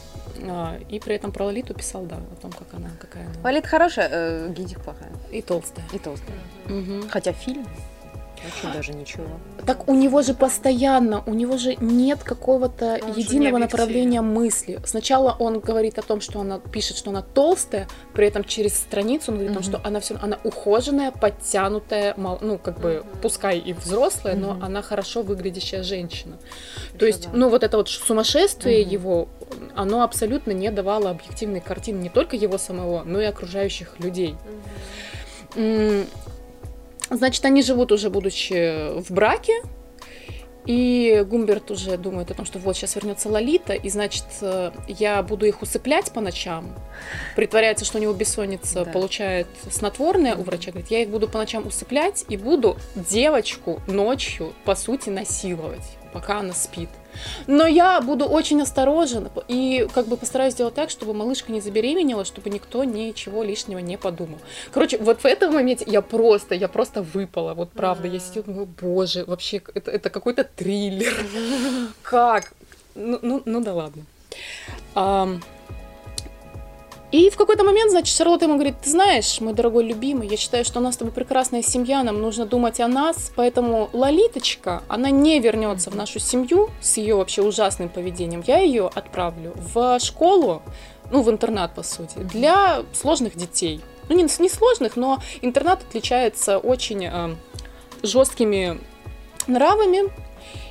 А, 0.42 0.76
И 0.88 0.98
при 0.98 1.14
этом 1.14 1.32
про 1.32 1.44
Лолиту 1.44 1.74
писал, 1.74 2.02
да, 2.02 2.16
о 2.16 2.40
том, 2.40 2.50
как 2.52 2.66
она, 2.74 2.90
какая 3.00 3.24
она. 3.24 3.34
Валит 3.42 3.66
хорошая, 3.66 4.08
э, 4.10 4.48
Гизик 4.50 4.80
плохая. 4.82 5.12
И 5.30 5.40
толстая. 5.42 5.84
И 5.92 5.98
толстая. 5.98 6.36
Мгм. 6.66 7.08
Хотя 7.08 7.32
фильм 7.32 7.66
очень 8.46 8.72
даже 8.72 8.92
ничего. 8.92 9.24
Так 9.66 9.88
у 9.88 9.94
него 9.94 10.22
же 10.22 10.34
постоянно, 10.34 11.22
у 11.26 11.34
него 11.34 11.56
же 11.56 11.76
нет 11.80 12.22
какого-то 12.22 12.98
Он 13.02 13.12
единого 13.16 13.58
направления 13.58 14.20
мысли. 14.20 14.80
Сначала 14.84 15.34
он 15.38 15.60
говорит 15.60 15.98
о 15.98 16.02
том, 16.02 16.20
что 16.20 16.40
она 16.40 16.58
пишет, 16.58 16.96
что 16.96 17.10
она 17.10 17.22
толстая, 17.22 17.88
при 18.12 18.26
этом 18.26 18.44
через 18.44 18.74
страницу 18.74 19.30
он 19.32 19.38
говорит 19.38 19.52
о 19.52 19.54
том, 19.54 19.62
что 19.62 19.80
она 19.84 20.00
все, 20.00 20.16
она 20.20 20.38
ухоженная, 20.44 21.10
подтянутая, 21.10 22.14
мал- 22.16 22.38
ну 22.40 22.58
как 22.58 22.80
бы 22.80 23.04
пускай 23.22 23.58
и 23.58 23.72
взрослая, 23.72 24.34
но 24.34 24.54
Мгм. 24.54 24.64
она 24.64 24.82
хорошо 24.82 25.22
выглядящая 25.22 25.82
женщина. 25.82 26.36
Ещё 26.88 26.98
То 26.98 27.06
есть, 27.06 27.24
да. 27.24 27.30
ну 27.32 27.48
вот 27.48 27.62
это 27.62 27.76
вот 27.76 27.88
сумасшествие 27.88 28.82
Мгм. 28.82 28.90
его, 28.92 29.28
оно 29.74 30.02
абсолютно 30.02 30.52
не 30.52 30.70
давало 30.70 31.10
объективной 31.10 31.60
картины 31.60 32.02
не 32.02 32.08
только 32.10 32.36
его 32.36 32.58
самого, 32.58 33.02
но 33.04 33.20
и 33.20 33.24
окружающих 33.24 33.98
людей. 33.98 34.36
М, 35.56 36.06
Значит, 37.16 37.44
они 37.44 37.62
живут 37.62 37.92
уже 37.92 38.10
будучи 38.10 38.98
в 39.00 39.10
браке, 39.12 39.54
и 40.66 41.24
Гумберт 41.28 41.70
уже 41.70 41.98
думает 41.98 42.30
о 42.30 42.34
том, 42.34 42.46
что 42.46 42.58
вот 42.58 42.74
сейчас 42.74 42.96
вернется 42.96 43.28
Лолита, 43.28 43.74
и 43.74 43.88
значит, 43.90 44.24
э, 44.40 44.70
я 44.88 45.22
буду 45.22 45.44
их 45.44 45.60
усыплять 45.60 46.10
по 46.10 46.20
ночам. 46.22 46.74
Притворяется, 47.36 47.84
что 47.84 47.98
у 47.98 48.00
него 48.00 48.14
бессонница, 48.14 48.84
Да. 48.84 48.90
получает 48.90 49.46
снотворное 49.70 50.34
у 50.36 50.42
врача, 50.42 50.70
говорит, 50.70 50.90
я 50.90 51.02
их 51.02 51.10
буду 51.10 51.28
по 51.28 51.38
ночам 51.38 51.66
усыплять 51.66 52.24
и 52.28 52.38
буду 52.38 52.78
девочку 52.94 53.82
ночью, 53.86 54.54
по 54.64 54.74
сути, 54.74 55.10
насиловать, 55.10 55.84
пока 56.14 56.40
она 56.40 56.54
спит. 56.54 56.88
Но 57.46 57.66
я 57.66 58.00
буду 58.00 58.24
очень 58.26 58.62
осторожен 58.62 59.28
и 59.48 59.86
как 59.94 60.06
бы 60.06 60.16
постараюсь 60.16 60.54
сделать 60.54 60.74
так, 60.74 60.90
чтобы 60.90 61.14
малышка 61.14 61.52
не 61.52 61.60
забеременела, 61.60 62.24
чтобы 62.24 62.50
никто 62.50 62.84
ничего 62.84 63.42
лишнего 63.42 63.78
не 63.78 63.96
подумал. 63.96 64.38
Короче, 64.72 64.98
вот 64.98 65.22
в 65.22 65.26
этом 65.26 65.54
моменте 65.54 65.84
я 65.88 66.02
просто, 66.02 66.54
я 66.54 66.68
просто 66.68 67.02
выпала. 67.02 67.54
Вот 67.54 67.70
правда, 67.70 68.08
я 68.08 68.18
сидела, 68.18 68.46
думаю, 68.46 68.68
боже, 68.80 69.24
вообще, 69.26 69.62
это, 69.74 69.90
это 69.90 70.10
какой-то 70.10 70.44
триллер. 70.44 71.14
Как? 72.02 72.52
Ну, 72.94 73.18
ну, 73.22 73.42
ну 73.44 73.60
да 73.60 73.74
ладно. 73.74 74.04
Ам, 74.94 75.42
И 77.14 77.30
в 77.30 77.36
какой-то 77.36 77.62
момент, 77.62 77.92
значит, 77.92 78.16
Шарлотта 78.16 78.46
ему 78.46 78.54
говорит, 78.54 78.74
ты 78.82 78.90
знаешь, 78.90 79.40
мой 79.40 79.52
дорогой 79.52 79.84
любимый, 79.84 80.26
я 80.26 80.36
считаю, 80.36 80.64
что 80.64 80.80
у 80.80 80.82
нас 80.82 80.94
с 80.94 80.96
тобой 80.96 81.14
прекрасная 81.14 81.62
семья, 81.62 82.02
нам 82.02 82.20
нужно 82.20 82.44
думать 82.44 82.80
о 82.80 82.88
нас, 82.88 83.30
поэтому 83.36 83.88
Лолиточка, 83.92 84.82
она 84.88 85.10
не 85.10 85.38
вернется 85.38 85.92
в 85.92 85.94
нашу 85.94 86.18
семью 86.18 86.70
с 86.80 86.96
ее 86.96 87.14
вообще 87.14 87.42
ужасным 87.42 87.88
поведением. 87.88 88.42
Я 88.44 88.58
ее 88.58 88.90
отправлю 88.92 89.52
в 89.54 90.00
школу, 90.00 90.60
ну, 91.12 91.22
в 91.22 91.30
интернат, 91.30 91.72
по 91.72 91.84
сути, 91.84 92.18
для 92.18 92.82
сложных 92.92 93.36
детей. 93.36 93.80
Ну, 94.08 94.16
не, 94.16 94.24
не 94.24 94.48
сложных, 94.48 94.96
но 94.96 95.20
интернат 95.40 95.84
отличается 95.88 96.58
очень 96.58 97.04
э, 97.04 97.36
жесткими 98.02 98.80
нравами, 99.46 100.10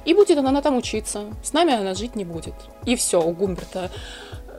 и 0.04 0.14
будет 0.14 0.38
она 0.38 0.62
там 0.62 0.76
учиться. 0.76 1.24
С 1.42 1.54
нами 1.54 1.74
она 1.74 1.94
жить 1.94 2.18
не 2.18 2.26
будет. 2.26 2.56
И 2.86 2.98
все, 2.98 3.22
у 3.22 3.32
Гумберта 3.32 3.90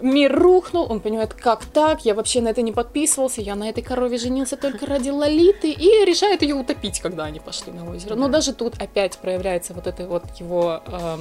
мир 0.01 0.37
рухнул, 0.39 0.91
он 0.91 1.01
понимает, 1.01 1.35
как 1.35 1.65
так, 1.67 2.05
я 2.05 2.15
вообще 2.15 2.41
на 2.41 2.49
это 2.49 2.63
не 2.63 2.73
подписывался, 2.73 3.41
я 3.41 3.55
на 3.55 3.69
этой 3.69 3.83
корове 3.83 4.19
женился 4.19 4.57
только 4.57 4.87
ради 4.87 5.11
Лолиты, 5.11 5.71
и 5.71 6.05
решает 6.05 6.43
ее 6.43 6.55
утопить, 6.55 7.01
когда 7.01 7.25
они 7.25 7.41
пошли 7.41 7.73
на 7.73 7.89
озеро. 7.91 8.15
Но 8.15 8.27
Да. 8.27 8.35
даже 8.35 8.53
тут 8.53 8.81
опять 8.81 9.19
проявляется 9.19 9.75
вот 9.75 9.87
эта 9.87 10.07
вот 10.07 10.25
его 10.41 10.83
э, 10.87 11.19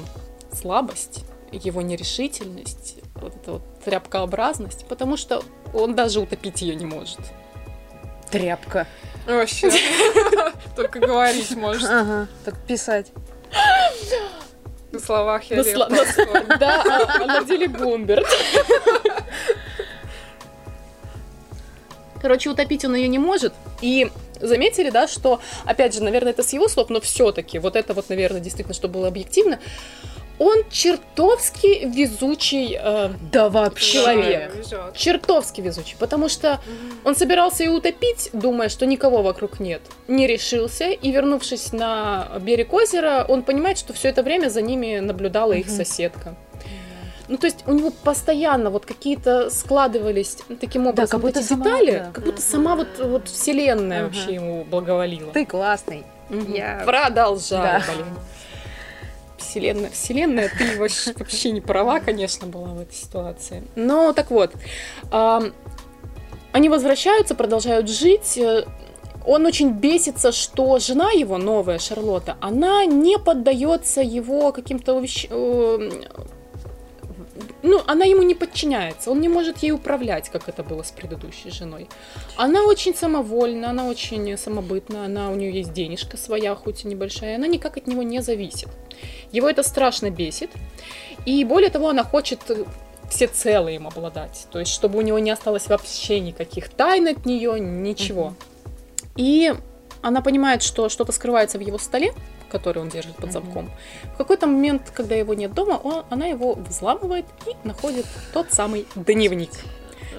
слабость, 0.53 1.23
его 1.51 1.81
нерешительность, 1.81 2.95
вот 3.15 3.35
эта 3.35 3.51
вот 3.53 3.61
тряпкообразность, 3.85 4.85
потому 4.87 5.17
что 5.17 5.43
он 5.73 5.93
даже 5.95 6.19
утопить 6.19 6.61
ее 6.61 6.75
не 6.75 6.85
может. 6.85 7.19
Тряпка. 8.31 8.87
Вообще. 9.27 9.69
Только 10.75 10.99
говорить 10.99 11.51
может. 11.55 11.87
Ага, 11.89 12.27
так 12.43 12.57
писать. 12.65 13.11
На 14.93 14.99
словах 14.99 15.43
я. 15.45 15.57
Да, 16.59 16.83
а, 16.83 17.23
а 17.23 17.25
на 17.25 17.43
деле 17.43 17.67
Гумберт. 17.67 18.27
Короче, 22.21 22.51
утопить 22.51 22.85
он 22.85 22.93
ее 22.93 23.07
не 23.07 23.17
может. 23.17 23.53
И 23.81 24.11
заметили, 24.39 24.91
да, 24.91 25.07
что, 25.07 25.41
опять 25.65 25.95
же, 25.95 26.03
наверное, 26.03 26.31
это 26.31 26.43
с 26.43 26.53
его 26.53 26.67
слов, 26.67 26.91
но 26.91 27.01
все-таки, 27.01 27.57
вот 27.57 27.75
это 27.75 27.95
вот, 27.95 28.09
наверное, 28.09 28.39
действительно, 28.39 28.75
чтобы 28.75 28.93
было 28.93 29.07
объективно, 29.07 29.59
он 30.39 30.63
чертовски 30.71 31.85
везучий 31.85 32.77
э, 32.79 33.09
Да 33.31 33.49
вообще. 33.49 33.93
Человек. 33.93 34.51
Да, 34.53 34.57
везет. 34.59 34.93
чертовски 34.95 35.61
везучий, 35.61 35.95
потому 35.99 36.27
что 36.29 36.59
он 37.03 37.15
собирался 37.15 37.63
ее 37.63 37.71
утопить, 37.71 38.29
думая, 38.33 38.69
что 38.69 38.85
никого 38.85 39.21
вокруг 39.21 39.59
нет. 39.59 39.81
Не 40.07 40.27
решился, 40.27 40.89
и 40.89 41.11
вернувшись 41.11 41.71
на 41.73 42.27
берег 42.41 42.73
озера, 42.73 43.25
он 43.27 43.43
понимает, 43.43 43.77
что 43.77 43.93
все 43.93 44.09
это 44.09 44.23
время 44.23 44.49
за 44.49 44.61
ними 44.61 44.99
наблюдала 44.99 45.53
их 45.53 45.67
Мгм. 45.67 45.75
соседка. 45.75 46.35
Ну, 47.29 47.37
то 47.37 47.47
есть 47.47 47.63
у 47.67 47.71
него 47.73 47.89
постоянно 47.89 48.69
вот 48.69 48.85
какие-то 48.85 49.49
складывались 49.49 50.37
таким 50.59 50.87
образом 50.87 51.09
как 51.09 51.21
будто 51.21 51.39
эти 51.39 51.47
сама, 51.47 51.63
детали, 51.63 51.91
да. 51.91 52.11
как 52.13 52.25
будто 52.25 52.41
сама 52.41 52.75
вот, 52.75 52.87
вот 52.99 53.29
вселенная 53.29 53.99
Ага. 53.99 54.05
вообще 54.07 54.33
ему 54.35 54.65
благоволила. 54.65 55.31
Ты 55.31 55.45
классный. 55.45 56.03
Мгм. 56.29 56.53
Я- 56.53 56.83
Продолжай, 56.85 57.79
Да. 57.79 57.83
блин. 57.93 58.07
Вселенная, 59.43 59.89
вселенная, 59.91 60.49
ты 60.57 60.79
вообще, 60.79 61.51
не 61.51 61.61
права, 61.61 61.99
конечно, 61.99 62.47
была 62.47 62.69
в 62.69 62.81
этой 62.81 62.95
ситуации. 62.95 63.63
Но 63.75 64.13
так 64.13 64.31
вот, 64.31 64.51
они 66.53 66.69
возвращаются, 66.69 67.35
продолжают 67.35 67.89
жить. 67.89 68.37
э, 68.37 68.65
Он 69.25 69.45
очень 69.45 69.71
бесится, 69.71 70.31
что 70.31 70.79
жена 70.79 71.11
его, 71.11 71.37
новая 71.37 71.79
Шарлотта, 71.79 72.37
она 72.41 72.85
не 72.85 73.17
поддается 73.17 74.01
его 74.01 74.51
каким-то 74.51 75.03
э, 75.03 75.89
ну, 77.63 77.81
она 77.87 78.05
ему 78.05 78.23
не 78.23 78.35
подчиняется, 78.35 79.09
он 79.11 79.21
не 79.21 79.29
может 79.29 79.59
ей 79.59 79.71
управлять, 79.71 80.29
как 80.29 80.49
это 80.49 80.63
было 80.63 80.83
с 80.83 80.91
предыдущей 80.91 81.49
женой. 81.49 81.89
Она 82.37 82.63
очень 82.63 82.93
самовольна, 82.93 83.69
она 83.69 83.87
очень 83.87 84.37
самобытна, 84.37 85.05
она, 85.05 85.31
у 85.31 85.35
нее 85.35 85.51
есть 85.51 85.73
денежка 85.73 86.17
своя, 86.17 86.55
хоть 86.55 86.85
и 86.85 86.87
небольшая, 86.87 87.35
она 87.35 87.47
никак 87.47 87.77
от 87.77 87.87
него 87.87 88.03
не 88.03 88.21
зависит. 88.21 88.69
Его 89.31 89.49
это 89.49 89.63
страшно 89.63 90.09
бесит. 90.09 90.51
И 91.25 91.43
более 91.45 91.69
того, 91.69 91.89
она 91.89 92.03
хочет 92.03 92.39
э, 92.49 92.65
всецело 93.09 93.67
им 93.69 93.87
обладать. 93.87 94.47
То 94.51 94.59
есть, 94.59 94.71
чтобы 94.71 94.99
у 94.99 95.01
него 95.01 95.19
не 95.19 95.31
осталось 95.31 95.67
вообще 95.67 96.19
никаких 96.19 96.69
тайн 96.69 97.07
от 97.07 97.25
нее, 97.25 97.59
ничего. 97.59 98.33
И 99.15 99.53
она 100.01 100.21
понимает, 100.21 100.61
что 100.63 100.89
что-то 100.89 101.11
скрывается 101.11 101.57
в 101.57 101.61
его 101.61 101.77
столе, 101.77 102.13
который 102.53 102.81
он 102.81 102.89
держит 102.89 103.15
под 103.15 103.31
замком. 103.31 103.69
В 104.13 104.17
какой-то 104.17 104.47
момент, 104.47 104.91
когда 104.95 105.15
его 105.15 105.33
нет 105.33 105.53
дома, 105.53 105.79
он- 105.83 106.05
она 106.09 106.27
его 106.27 106.53
взламывает 106.69 107.25
и 107.47 107.67
находит 107.67 108.05
тот 108.33 108.51
самый 108.51 108.85
дневник. 108.95 109.49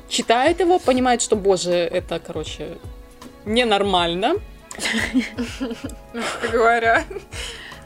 Читает 0.09 0.61
его, 0.61 0.79
понимает, 0.79 1.23
что, 1.23 1.37
боже, 1.37 1.71
это, 1.73 2.19
короче, 2.19 2.77
ненормально. 3.47 4.35
Говоря. 6.53 7.05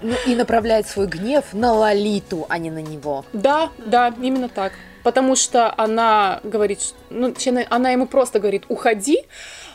Ну 0.03 0.15
и 0.27 0.35
направляет 0.37 0.89
свой 0.89 1.07
гнев 1.07 1.45
на 1.53 1.73
Лолиту, 1.75 2.47
а 2.49 2.59
не 2.59 2.71
на 2.71 2.81
него. 2.83 3.25
Да, 3.33 3.71
да, 3.79 4.15
именно 4.23 4.49
так. 4.49 4.73
Потому 5.03 5.37
что 5.37 5.73
она 5.77 6.41
говорит, 6.45 6.95
ну, 7.11 7.35
она 7.71 7.91
ему 7.91 8.07
просто 8.07 8.39
говорит, 8.41 8.65
уходи. 8.69 9.25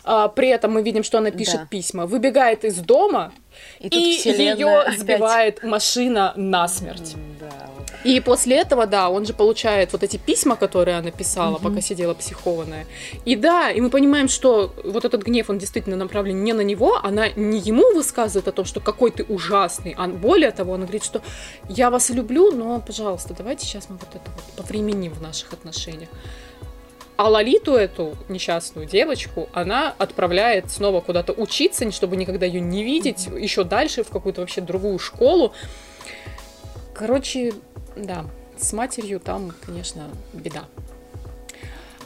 А, 0.06 0.28
при 0.28 0.50
этом 0.50 0.74
мы 0.74 0.82
видим, 0.84 1.04
что 1.04 1.18
она 1.18 1.32
пишет 1.32 1.62
Да. 1.62 1.68
письма, 1.70 2.06
выбегает 2.06 2.66
из 2.66 2.76
дома, 2.78 3.32
И 3.80 3.90
тут 3.90 4.00
и 4.02 4.32
ее 4.44 4.68
опять- 4.80 5.00
сбивает 5.00 5.64
машина 5.64 6.34
насмерть. 6.36 7.14
М, 7.16 7.22
Да. 7.40 7.70
И 8.06 8.20
после 8.20 8.58
этого, 8.58 8.86
да, 8.86 9.10
он 9.10 9.26
же 9.26 9.34
получает 9.34 9.94
вот 9.94 10.04
эти 10.04 10.18
письма, 10.18 10.56
которые 10.58 10.98
она 10.98 11.12
писала, 11.12 11.58
Мгм. 11.58 11.70
пока 11.70 11.82
сидела 11.82 12.14
психованная. 12.14 12.86
И 13.26 13.36
да, 13.36 13.72
и 13.72 13.80
мы 13.82 13.90
понимаем, 13.90 14.28
что 14.28 14.74
вот 14.84 15.06
этот 15.06 15.24
гнев, 15.24 15.50
он 15.50 15.58
действительно 15.58 15.96
направлен 15.96 16.44
не 16.44 16.54
на 16.54 16.62
него, 16.62 17.00
она 17.04 17.30
не 17.36 17.60
ему 17.60 17.94
высказывает 17.94 18.48
о 18.48 18.52
том, 18.52 18.66
что 18.66 18.80
какой 18.82 19.12
ты 19.12 19.24
ужасный, 19.24 19.96
а 19.98 20.08
более 20.08 20.52
того, 20.52 20.74
она 20.74 20.84
говорит, 20.84 21.04
что 21.06 21.22
я 21.70 21.90
вас 21.90 22.10
люблю, 22.10 22.52
но, 22.52 22.82
пожалуйста, 22.82 23.34
давайте 23.38 23.66
сейчас 23.66 23.90
мы 23.90 23.96
вот 23.98 24.10
это 24.16 24.30
вот 24.36 24.66
повременим 24.66 25.14
в 25.14 25.22
наших 25.22 25.54
отношениях. 25.54 26.10
А 27.16 27.30
Лолиту, 27.30 27.76
эту 27.76 28.16
несчастную 28.28 28.88
девочку, 28.88 29.48
она 29.54 29.94
отправляет 29.98 30.72
снова 30.72 31.00
куда-то 31.00 31.32
учиться, 31.34 31.90
чтобы 31.92 32.18
никогда 32.18 32.46
ее 32.46 32.60
не 32.60 32.84
видеть, 32.84 33.28
еще 33.28 33.64
дальше 33.64 34.04
в 34.04 34.10
какую-то 34.10 34.42
вообще 34.42 34.62
другую 34.62 34.98
школу. 34.98 35.54
Короче, 36.94 37.54
да, 37.96 38.26
с 38.58 38.74
матерью 38.74 39.20
там, 39.20 39.54
конечно, 39.66 40.10
беда. 40.34 40.66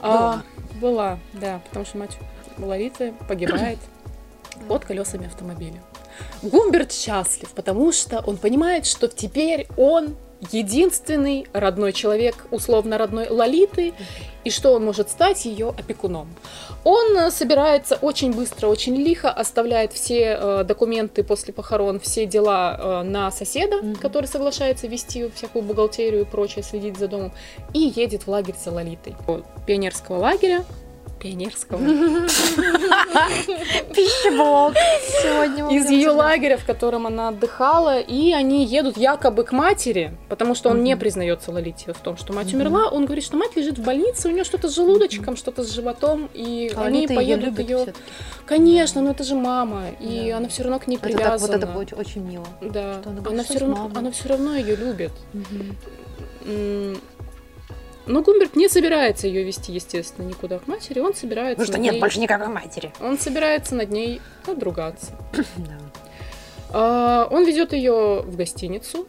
А, 0.02 0.44
была, 0.82 1.20
да, 1.34 1.62
потому 1.68 1.86
что 1.86 1.98
мать 1.98 2.18
Лолиты 2.58 3.14
погибает 3.28 3.80
под 4.68 4.86
колесами 4.86 5.28
автомобиля. 5.28 5.82
Гумберт 6.42 6.92
счастлив, 6.92 7.50
потому 7.52 7.92
что 7.92 8.20
он 8.20 8.38
понимает, 8.38 8.86
что 8.86 9.08
теперь 9.08 9.68
он 9.78 10.16
единственный 10.52 11.48
родной 11.54 11.94
человек, 11.94 12.46
условно 12.52 12.98
родной 12.98 13.28
Лолиты, 13.30 13.94
и 14.44 14.50
что 14.50 14.72
он 14.74 14.86
может 14.86 15.10
стать 15.10 15.46
ее 15.46 15.70
опекуном. 15.70 16.34
Он 16.84 17.18
э, 17.18 17.32
собирается 17.32 17.96
очень 18.02 18.32
быстро, 18.34 18.68
очень 18.68 18.96
лихо, 18.96 19.30
оставляет 19.30 19.92
все 19.92 20.38
э, 20.40 20.64
документы 20.64 21.24
после 21.24 21.54
похорон, 21.54 22.00
все 22.00 22.26
дела 22.26 22.78
э, 22.80 23.04
на 23.04 23.30
соседа, 23.32 23.78
Мгм. 23.78 23.96
который 23.96 24.28
соглашается 24.28 24.88
вести 24.88 25.30
всякую 25.36 25.64
бухгалтерию 25.64 26.22
и 26.22 26.26
прочее, 26.26 26.64
следить 26.64 26.98
за 26.98 27.08
домом, 27.08 27.34
и 27.74 27.92
едет 27.96 28.24
в 28.24 28.30
лагерь 28.30 28.56
за 28.64 28.72
Лолитой. 28.72 29.16
Пионерского 29.66 30.18
лагеря. 30.18 30.64
Пионерского. 31.20 31.80
Пищеблок 33.94 34.76
сегодня. 34.76 35.76
из 35.76 35.90
ее 35.90 36.10
лагеря, 36.12 36.58
в 36.58 36.66
котором 36.66 37.08
она 37.08 37.30
отдыхала, 37.30 38.00
и 38.00 38.32
они 38.34 38.66
едут 38.66 38.98
якобы 38.98 39.44
к 39.44 39.52
матери, 39.52 40.14
потому 40.30 40.56
что 40.56 40.70
он 40.70 40.84
не 40.84 40.96
признается 40.96 41.52
Лолите 41.52 41.94
в 41.94 41.98
том, 42.00 42.18
что 42.18 42.34
мать 42.34 42.54
умерла. 42.54 42.90
Он 42.90 43.06
говорит, 43.06 43.24
что 43.24 43.38
мать 43.38 43.56
лежит 43.56 43.78
в 43.78 43.84
больнице, 43.84 44.28
у 44.30 44.32
нее 44.32 44.44
что-то 44.44 44.70
с 44.70 44.76
желудочком, 44.76 45.36
что-то 45.36 45.64
с 45.64 45.72
животом, 45.72 46.30
и 46.34 46.72
А 46.76 46.86
они 46.86 47.08
поедут 47.08 47.60
ее. 47.60 47.94
Конечно, 48.46 49.02
но 49.02 49.12
это 49.12 49.24
же 49.24 49.36
мама, 49.36 49.86
и 50.00 50.30
она 50.30 50.48
все 50.48 50.64
равно 50.64 50.80
к 50.80 50.88
ней 50.88 50.98
привязана. 50.98 51.38
вот 51.38 51.50
это 51.50 51.78
очень, 51.78 51.98
очень 51.98 52.22
мило. 52.24 52.48
Да, 52.62 53.02
она 53.26 54.12
все 54.12 54.30
равно 54.30 54.56
ее 54.56 54.76
любит. 54.76 55.12
Но 58.08 58.22
Гумберт 58.22 58.56
не 58.56 58.70
собирается 58.70 59.28
ее 59.28 59.44
вести, 59.44 59.72
естественно, 59.74 60.26
никуда 60.26 60.60
к 60.60 60.68
матери. 60.68 61.00
Он 61.00 61.14
собирается. 61.14 61.58
Потому 61.58 61.74
что 61.74 61.82
нет 61.82 61.94
ней- 61.94 62.00
больше 62.02 62.20
никакой 62.20 62.48
матери. 62.48 62.94
Он 63.02 63.18
собирается 63.20 63.76
над 63.76 63.90
ней 63.92 64.22
надругаться. 64.46 65.12
Да. 65.58 65.78
А, 66.70 67.28
Он 67.32 67.46
везет 67.46 67.74
ее 67.74 68.22
в 68.22 68.36
гостиницу. 68.36 69.08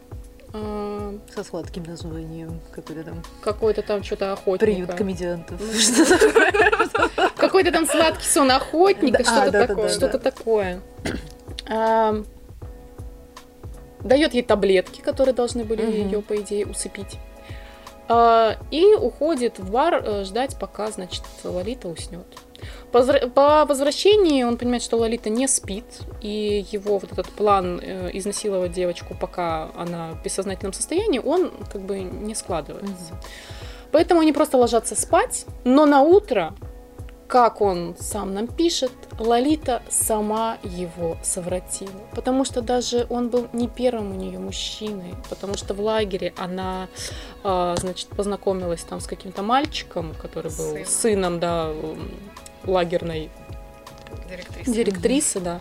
а, 0.53 1.17
Со 1.33 1.43
сладким 1.43 1.83
названием. 1.83 2.59
Какой-то 2.71 3.03
там 3.03 3.23
Какой-то 3.41 3.81
там 3.81 4.03
что-то 4.03 4.33
охотника. 4.33 4.65
приют 4.65 4.93
комедиантов. 4.93 5.59
Какой-то 7.37 7.71
там 7.71 7.85
сладкий 7.85 8.27
сон 8.27 8.51
охотника, 8.51 9.23
что-то 9.23 10.17
а, 10.17 10.19
такое. 10.19 10.81
А, 11.69 12.23
Дает 14.01 14.33
ей 14.33 14.43
таблетки, 14.43 15.01
которые 15.01 15.35
должны 15.35 15.65
были 15.65 15.81
ее, 15.81 16.21
по 16.21 16.35
идее, 16.37 16.65
усыпить. 16.65 17.17
А, 18.09 18.57
И 18.71 18.95
уходит 18.95 19.59
в 19.59 19.71
бар 19.71 20.03
э, 20.03 20.23
ждать, 20.23 20.57
пока, 20.59 20.89
значит, 20.89 21.23
Лолита 21.43 21.87
уснет. 21.87 22.25
По 22.91 23.65
возвращении 23.65 24.43
он 24.43 24.57
понимает, 24.57 24.81
что 24.81 24.97
Лолита 24.97 25.29
не 25.29 25.47
спит, 25.47 25.85
и 26.21 26.65
его 26.71 26.97
вот 26.97 27.11
этот 27.11 27.29
план 27.29 27.79
э, 27.81 28.09
изнасиловать 28.13 28.71
девочку, 28.71 29.15
пока 29.19 29.69
она 29.77 30.13
в 30.13 30.23
бессознательном 30.23 30.73
состоянии, 30.73 31.19
он 31.19 31.51
как 31.71 31.81
бы 31.81 31.99
не 31.99 32.33
складывается. 32.33 33.13
Поэтому 33.91 34.21
они 34.21 34.33
просто 34.33 34.57
ложатся 34.57 34.95
спать, 34.95 35.45
но 35.63 35.85
на 35.85 36.01
утро, 36.01 36.53
как 37.29 37.61
он 37.61 37.95
сам 37.99 38.33
нам 38.33 38.47
пишет, 38.47 38.91
Лолита 39.19 39.83
сама 39.87 40.57
его 40.63 41.15
совратила. 41.21 41.91
Потому 42.15 42.43
что 42.43 42.61
даже 42.61 43.05
он 43.09 43.29
был 43.29 43.47
не 43.53 43.67
первым 43.67 44.11
у 44.13 44.15
нее 44.15 44.39
мужчиной, 44.39 45.13
потому 45.29 45.55
что 45.55 45.75
в 45.75 45.79
лагере 45.79 46.33
она, 46.37 46.87
а, 47.43 47.75
значит, 47.77 48.07
познакомилась 48.09 48.81
там 48.81 48.99
с 48.99 49.05
каким-то 49.05 49.43
мальчиком, 49.43 50.15
который 50.19 50.49
был 50.49 50.71
Сыном. 50.71 50.85
сыном, 50.85 51.39
да, 51.39 51.71
лагерной 52.65 53.29
Директриса. 54.27 54.71
директрисы, 54.71 55.39
да. 55.39 55.59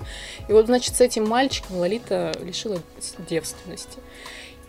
И 0.48 0.52
вот, 0.52 0.66
значит, 0.66 0.96
с 0.96 1.02
этим 1.02 1.28
мальчиком 1.28 1.76
Лолита 1.76 2.34
лишила 2.42 2.80
девственности. 3.28 3.98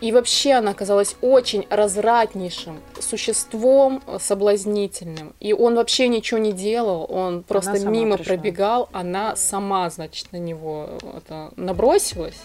И 0.00 0.12
вообще 0.12 0.54
она 0.54 0.70
оказалась 0.70 1.16
очень 1.20 1.66
развратнейшим 1.68 2.80
существом 2.98 4.02
э, 4.06 4.18
соблазнительным. 4.18 5.34
И 5.40 5.52
он 5.52 5.74
вообще 5.74 6.08
ничего 6.08 6.40
не 6.40 6.52
делал, 6.52 7.06
он 7.08 7.42
просто 7.42 7.78
мимо 7.86 8.16
пришла. 8.16 8.34
пробегал, 8.34 8.88
она 8.92 9.36
сама, 9.36 9.90
значит, 9.90 10.32
на 10.32 10.38
него 10.38 10.88
э, 11.02 11.18
это, 11.18 11.50
набросилась, 11.56 12.40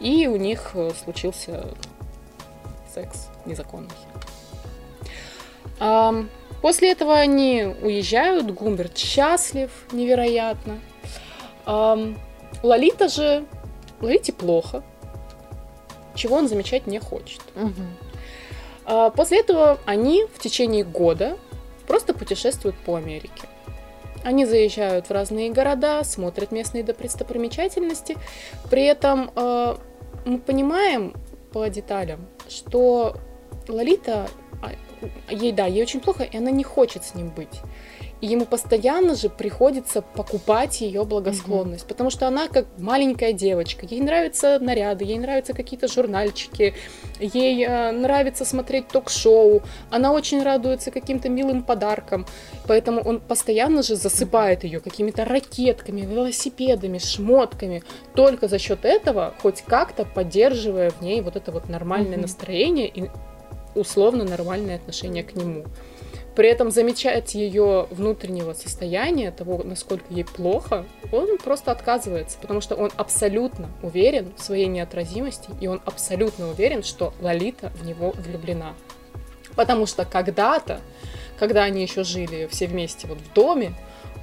и 0.00 0.26
у 0.26 0.36
них 0.36 0.72
э, 0.74 0.90
случился 1.02 1.66
секс 2.94 3.28
незаконный. 3.46 3.88
После 6.60 6.92
этого 6.92 7.16
они 7.16 7.74
уезжают, 7.82 8.52
Гумберт 8.52 8.96
счастлив 8.96 9.70
невероятно. 9.90 10.78
Лолита 12.62 13.08
же, 13.08 13.44
Лолите 14.00 14.32
плохо, 14.32 14.84
чего 16.14 16.36
он 16.36 16.48
замечать 16.48 16.86
не 16.86 16.98
хочет. 16.98 17.40
А, 18.84 19.10
После 19.10 19.40
этого 19.40 19.78
они 19.84 20.26
в 20.34 20.38
течение 20.38 20.84
года 20.84 21.38
просто 21.86 22.14
путешествуют 22.14 22.76
по 22.76 22.96
Америке. 22.96 23.48
Они 24.24 24.46
заезжают 24.46 25.08
в 25.08 25.10
разные 25.10 25.50
города, 25.50 26.04
смотрят 26.04 26.52
местные 26.52 26.84
достопримечательности. 26.84 28.16
При 28.70 28.84
этом 28.84 29.30
э, 29.34 29.76
мы 30.24 30.38
понимаем 30.38 31.14
по 31.52 31.66
деталям, 31.68 32.28
что 32.48 33.16
Лолита 33.68 34.28
а, 34.62 34.70
ей, 35.28 35.52
да, 35.52 35.66
ей 35.66 35.82
очень 35.82 36.00
плохо, 36.00 36.22
и 36.22 36.36
она 36.36 36.50
не 36.50 36.62
хочет 36.62 37.04
с 37.04 37.14
ним 37.14 37.30
быть. 37.30 37.60
И 38.22 38.26
ему 38.28 38.46
постоянно 38.46 39.16
же 39.16 39.28
приходится 39.28 40.00
покупать 40.00 40.80
ее 40.80 41.04
благосклонность, 41.04 41.84
mm-hmm. 41.84 41.88
потому 41.88 42.08
что 42.08 42.28
она 42.28 42.46
как 42.46 42.66
маленькая 42.78 43.32
девочка, 43.32 43.84
ей 43.84 44.00
нравятся 44.00 44.60
наряды, 44.60 45.04
ей 45.04 45.18
нравятся 45.18 45.54
какие-то 45.54 45.88
журнальчики, 45.88 46.72
ей 47.18 47.66
э, 47.66 47.90
нравится 47.90 48.44
смотреть 48.44 48.86
ток-шоу, 48.86 49.62
она 49.90 50.12
очень 50.12 50.40
радуется 50.40 50.92
каким-то 50.92 51.28
милым 51.28 51.64
подаркам, 51.64 52.24
поэтому 52.68 53.00
он 53.00 53.18
постоянно 53.18 53.82
же 53.82 53.96
засыпает 53.96 54.62
ее 54.62 54.78
какими-то 54.78 55.24
ракетками, 55.24 56.02
велосипедами, 56.02 56.98
шмотками, 56.98 57.82
только 58.14 58.46
за 58.46 58.60
счет 58.60 58.84
этого 58.84 59.34
хоть 59.42 59.62
как-то 59.62 60.04
поддерживая 60.04 60.90
в 60.90 61.00
ней 61.02 61.22
вот 61.22 61.34
это 61.34 61.50
вот 61.50 61.68
нормальное 61.68 62.18
mm-hmm. 62.18 62.22
настроение 62.22 62.86
и 62.86 63.10
условно 63.74 64.22
нормальное 64.22 64.76
отношение 64.76 65.24
к 65.24 65.34
нему. 65.34 65.64
При 66.34 66.48
этом 66.48 66.70
замечать 66.70 67.34
ее 67.34 67.86
внутреннего 67.90 68.54
состояния, 68.54 69.30
того, 69.30 69.62
насколько 69.64 70.06
ей 70.08 70.24
плохо, 70.24 70.86
он 71.12 71.36
просто 71.36 71.72
отказывается, 71.72 72.38
потому 72.40 72.62
что 72.62 72.74
он 72.74 72.90
абсолютно 72.96 73.68
уверен 73.82 74.32
в 74.36 74.42
своей 74.42 74.66
неотразимости, 74.66 75.50
и 75.60 75.66
он 75.66 75.82
абсолютно 75.84 76.48
уверен, 76.48 76.82
что 76.82 77.12
Лолита 77.20 77.70
в 77.76 77.84
него 77.84 78.12
влюблена. 78.12 78.74
Потому 79.56 79.84
что 79.84 80.06
когда-то, 80.06 80.80
когда 81.38 81.64
они 81.64 81.82
еще 81.82 82.02
жили 82.02 82.48
все 82.50 82.66
вместе 82.66 83.06
вот 83.06 83.18
в 83.18 83.32
доме, 83.34 83.74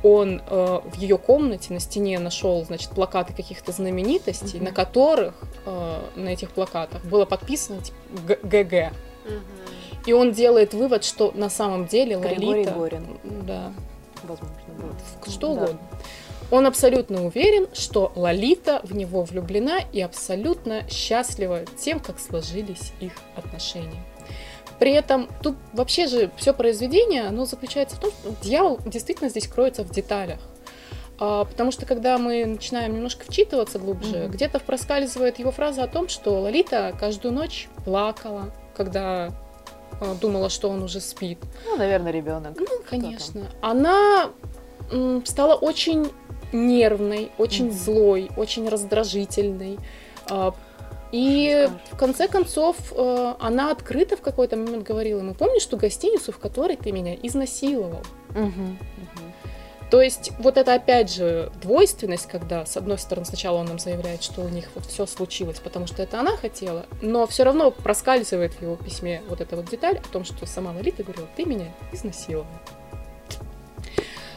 он 0.01 0.41
э, 0.47 0.79
в 0.83 0.95
ее 0.95 1.17
комнате 1.19 1.73
на 1.73 1.79
стене 1.79 2.17
нашел, 2.17 2.63
значит, 2.65 2.89
плакаты 2.91 3.33
каких-то 3.33 3.71
знаменитостей, 3.71 4.57
mm-hmm. 4.57 4.63
на 4.63 4.71
которых 4.71 5.35
э, 5.65 6.01
на 6.15 6.29
этих 6.29 6.51
плакатах 6.51 7.03
было 7.03 7.25
подписано 7.25 7.81
типа, 7.81 7.97
ГГ. 8.43 8.73
Mm-hmm. 8.73 9.41
И 10.05 10.13
он 10.13 10.31
делает 10.31 10.73
вывод, 10.73 11.03
что 11.03 11.31
на 11.35 11.49
самом 11.49 11.87
деле 11.87 12.17
Григорий 12.17 12.47
Лолита... 12.47 12.71
Горин. 12.71 13.19
Да. 13.45 13.73
Возможно, 14.23 14.55
будет. 14.77 15.33
Что 15.33 15.47
да. 15.47 15.53
угодно. 15.53 15.79
Он 16.51 16.65
абсолютно 16.65 17.25
уверен, 17.25 17.67
что 17.73 18.11
Лолита 18.15 18.81
в 18.83 18.95
него 18.95 19.23
влюблена 19.23 19.79
и 19.93 20.01
абсолютно 20.01 20.89
счастлива 20.89 21.65
тем, 21.77 21.99
как 21.99 22.19
сложились 22.19 22.91
их 22.99 23.13
отношения. 23.35 24.03
При 24.79 24.93
этом 24.93 25.27
тут 25.43 25.57
вообще 25.73 26.07
же 26.07 26.31
все 26.37 26.53
произведение, 26.53 27.23
оно 27.23 27.45
заключается 27.45 27.97
в 27.97 27.99
том, 27.99 28.11
что 28.11 28.33
дьявол 28.41 28.79
действительно 28.85 29.29
здесь 29.29 29.47
кроется 29.47 29.83
в 29.83 29.91
деталях. 29.91 30.39
А, 31.19 31.43
потому 31.43 31.71
что 31.71 31.85
когда 31.85 32.17
мы 32.17 32.45
начинаем 32.45 32.95
немножко 32.95 33.25
вчитываться 33.25 33.77
глубже, 33.77 34.15
mm-hmm. 34.15 34.29
где-то 34.29 34.59
проскальзывает 34.59 35.37
его 35.37 35.51
фраза 35.51 35.83
о 35.83 35.87
том, 35.87 36.07
что 36.07 36.39
Лолита 36.39 36.95
каждую 36.97 37.33
ночь 37.33 37.67
плакала, 37.83 38.51
когда 38.75 39.31
думала, 40.21 40.49
что 40.49 40.69
он 40.69 40.83
уже 40.83 40.99
спит. 40.99 41.39
Ну, 41.65 41.77
наверное, 41.77 42.11
ребенок. 42.11 42.57
Ну, 42.57 42.67
конечно. 42.89 43.47
Она 43.61 44.29
стала 45.25 45.55
очень 45.55 46.11
нервной, 46.51 47.31
очень 47.37 47.67
mm-hmm. 47.67 47.71
злой, 47.71 48.31
очень 48.35 48.67
раздражительной. 48.67 49.77
А, 50.29 50.53
и 51.11 51.69
в 51.91 51.97
конце 51.97 52.27
концов 52.27 52.75
э, 52.91 53.33
она 53.39 53.71
открыто 53.71 54.15
в 54.15 54.21
какой-то 54.21 54.57
момент 54.57 54.83
говорила 54.83 55.19
ему, 55.19 55.33
помнишь 55.33 55.65
ту 55.65 55.77
гостиницу, 55.77 56.31
в 56.31 56.37
которой 56.37 56.75
ты 56.75 56.91
меня 56.91 57.15
изнасиловал? 57.15 58.03
Угу. 58.31 58.77
То 59.89 60.01
есть 60.03 60.31
вот 60.37 60.57
это 60.57 60.75
опять 60.75 61.11
же 61.11 61.51
двойственность, 61.61 62.27
когда 62.27 62.65
с 62.65 62.77
одной 62.77 62.99
стороны 62.99 63.25
сначала 63.25 63.57
он 63.57 63.65
нам 63.65 63.79
заявляет, 63.79 64.21
что 64.21 64.41
у 64.41 64.49
них 64.49 64.69
вот 64.75 64.85
все 64.85 65.07
случилось, 65.07 65.59
потому 65.59 65.87
что 65.87 66.03
это 66.03 66.19
она 66.19 66.37
хотела, 66.37 66.85
но 67.01 67.25
все 67.25 67.43
равно 67.43 67.71
проскальзывает 67.71 68.53
в 68.53 68.61
его 68.61 68.75
письме 68.75 69.23
вот 69.27 69.41
эта 69.41 69.55
вот 69.55 69.69
деталь 69.69 69.97
о 69.97 70.07
том, 70.13 70.25
что 70.25 70.45
сама 70.45 70.71
Лолита 70.71 71.03
говорила, 71.03 71.27
ты 71.35 71.45
меня 71.45 71.73
изнасиловал. 71.91 72.45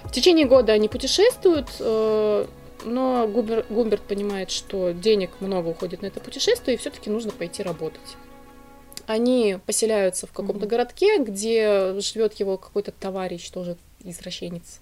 В 0.04 0.12
течение 0.12 0.46
года 0.46 0.72
они 0.72 0.88
путешествуют, 0.88 1.68
э, 1.80 2.46
но 2.84 3.28
Гумбер, 3.28 3.66
Гумберт 3.68 4.02
понимает, 4.02 4.50
что 4.50 4.92
денег 4.92 5.30
много 5.40 5.68
уходит 5.68 6.02
на 6.02 6.06
это 6.06 6.20
путешествие, 6.20 6.76
и 6.76 6.78
все-таки 6.78 7.10
нужно 7.10 7.30
пойти 7.30 7.62
работать. 7.62 8.16
Они 9.06 9.58
поселяются 9.66 10.26
в 10.26 10.32
каком-то 10.32 10.66
mm-hmm. 10.66 10.68
городке, 10.68 11.18
где 11.18 11.94
живет 12.00 12.34
его 12.34 12.56
какой-то 12.56 12.92
товарищ, 12.92 13.48
тоже 13.50 13.76
извращенец. 14.04 14.80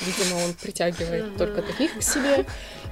Видимо, 0.00 0.44
он 0.44 0.54
притягивает 0.54 1.36
только 1.36 1.62
таких 1.62 1.98
к 1.98 2.02
себе. 2.02 2.44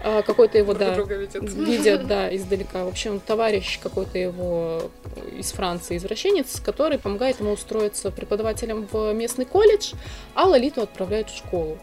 А, 0.05 0.23
какой-то 0.23 0.59
его, 0.59 0.75
да, 0.75 0.97
видят, 0.97 2.07
да, 2.07 2.35
издалека. 2.35 2.85
В 2.85 2.89
общем, 2.89 3.21
товарищ 3.21 3.79
какой-то 3.81 4.19
его 4.19 4.91
из 5.37 5.53
Франции, 5.53 5.97
извращенец, 5.97 6.61
который 6.61 6.99
помогает 6.99 7.39
ему 7.39 7.53
устроиться 7.53 8.11
преподавателем 8.11 8.89
в 8.91 9.13
местный 9.13 9.45
колледж, 9.45 9.93
а 10.35 10.47
Лолиту 10.47 10.83
отправляют 10.83 11.31
в 11.31 11.37
школу. 11.37 11.79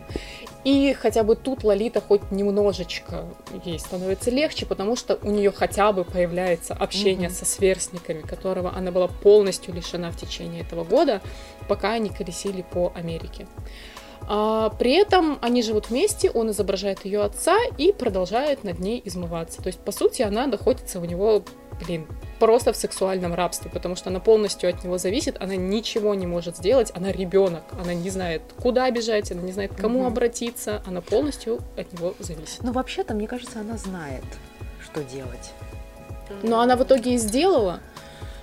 И 0.66 0.94
хотя 1.00 1.24
бы 1.24 1.38
тут 1.38 1.64
Лолита 1.64 2.02
хоть 2.02 2.32
немножечко 2.32 3.26
ей 3.64 3.80
становится 3.80 4.30
легче, 4.30 4.66
потому 4.66 4.98
что 4.98 5.18
у 5.24 5.32
нее 5.32 5.52
хотя 5.52 5.94
бы 5.94 6.04
появляется 6.04 6.74
общение 6.74 7.30
mm-hmm. 7.30 7.34
со 7.34 7.46
сверстниками, 7.46 8.22
которого 8.22 8.74
она 8.76 8.92
была 8.92 9.08
полностью 9.08 9.74
лишена 9.74 10.12
в 10.12 10.18
течение 10.18 10.62
этого 10.64 10.84
года, 10.84 11.22
пока 11.70 11.94
они 11.94 12.10
колесили 12.10 12.62
по 12.62 12.92
Америке. 12.94 13.48
А, 14.32 14.70
при 14.70 14.92
этом 14.92 15.40
они 15.42 15.64
живут 15.64 15.90
вместе, 15.90 16.30
он 16.30 16.52
изображает 16.52 17.04
ее 17.04 17.24
отца 17.24 17.58
и 17.80 17.92
продолжает 17.92 18.64
над 18.64 18.78
ней 18.78 19.02
измываться. 19.04 19.60
То 19.64 19.68
есть, 19.68 19.80
по 19.80 19.92
сути, 19.92 20.22
она 20.22 20.46
находится 20.46 21.00
у 21.00 21.06
него, 21.06 21.44
блин, 21.84 22.06
просто 22.38 22.72
в 22.72 22.76
сексуальном 22.76 23.34
рабстве, 23.34 23.72
потому 23.72 23.96
что 23.96 24.12
она 24.12 24.20
полностью 24.20 24.70
от 24.70 24.84
него 24.84 25.00
зависит, 25.00 25.42
она 25.42 25.56
ничего 25.56 26.14
не 26.14 26.28
может 26.28 26.58
сделать, 26.58 26.92
она 26.94 27.12
ребенок, 27.12 27.64
она 27.82 27.96
не 27.96 28.12
знает, 28.12 28.44
куда 28.62 28.92
бежать, 28.92 29.32
она 29.32 29.42
не 29.42 29.52
знает, 29.52 29.74
к 29.74 29.78
кому 29.78 30.02
угу. 30.02 30.08
обратиться, 30.10 30.84
она 30.86 31.02
полностью 31.02 31.60
от 31.76 31.92
него 31.92 32.14
зависит. 32.20 32.62
Ну, 32.62 32.72
вообще-то, 32.72 33.16
мне 33.16 33.28
кажется, 33.28 33.62
она 33.62 33.78
знает, 33.78 34.24
что 34.80 35.04
делать. 35.04 35.54
Но 36.44 36.60
она 36.60 36.76
в 36.76 36.84
итоге 36.84 37.16
и 37.16 37.18
сделала 37.18 37.80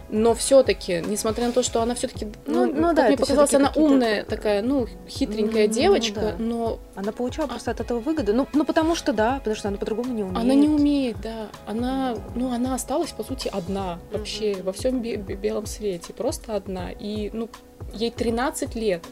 но 0.08 0.34
все-таки, 0.34 1.02
несмотря 1.06 1.46
на 1.46 1.52
то, 1.52 1.62
что 1.62 1.82
она 1.82 1.94
все-таки, 1.94 2.26
ну, 2.46 2.66
ну, 2.66 2.72
ну 2.74 2.94
да, 2.94 3.08
мне 3.08 3.16
показалось, 3.16 3.54
она 3.54 3.72
умная 3.74 4.24
такая, 4.24 4.62
ну, 4.62 4.86
хитренькая 5.08 5.66
ну, 5.66 5.72
девочка, 5.72 6.20
ну, 6.20 6.28
да. 6.28 6.36
но... 6.38 6.78
Она 6.94 7.12
получала 7.12 7.46
а... 7.46 7.48
просто 7.48 7.72
от 7.72 7.80
этого 7.80 7.98
выгоду, 7.98 8.32
ну, 8.32 8.46
ну, 8.52 8.64
потому 8.64 8.94
что, 8.94 9.12
да, 9.12 9.38
потому 9.38 9.56
что 9.56 9.68
она 9.68 9.78
по-другому 9.78 10.12
не 10.12 10.22
умеет. 10.22 10.38
Она 10.38 10.54
не 10.54 10.68
умеет, 10.68 11.20
да, 11.20 11.48
она, 11.66 12.16
ну, 12.34 12.52
она 12.52 12.74
осталась, 12.74 13.10
по 13.10 13.24
сути, 13.24 13.48
одна 13.48 13.98
вообще 14.12 14.52
mm-hmm. 14.52 14.62
во 14.62 14.72
всем 14.72 15.02
бе- 15.02 15.16
белом 15.16 15.66
свете, 15.66 16.12
просто 16.12 16.54
одна, 16.54 16.90
и, 16.92 17.30
ну, 17.32 17.48
ей 17.92 18.10
13 18.10 18.74
лет, 18.76 19.04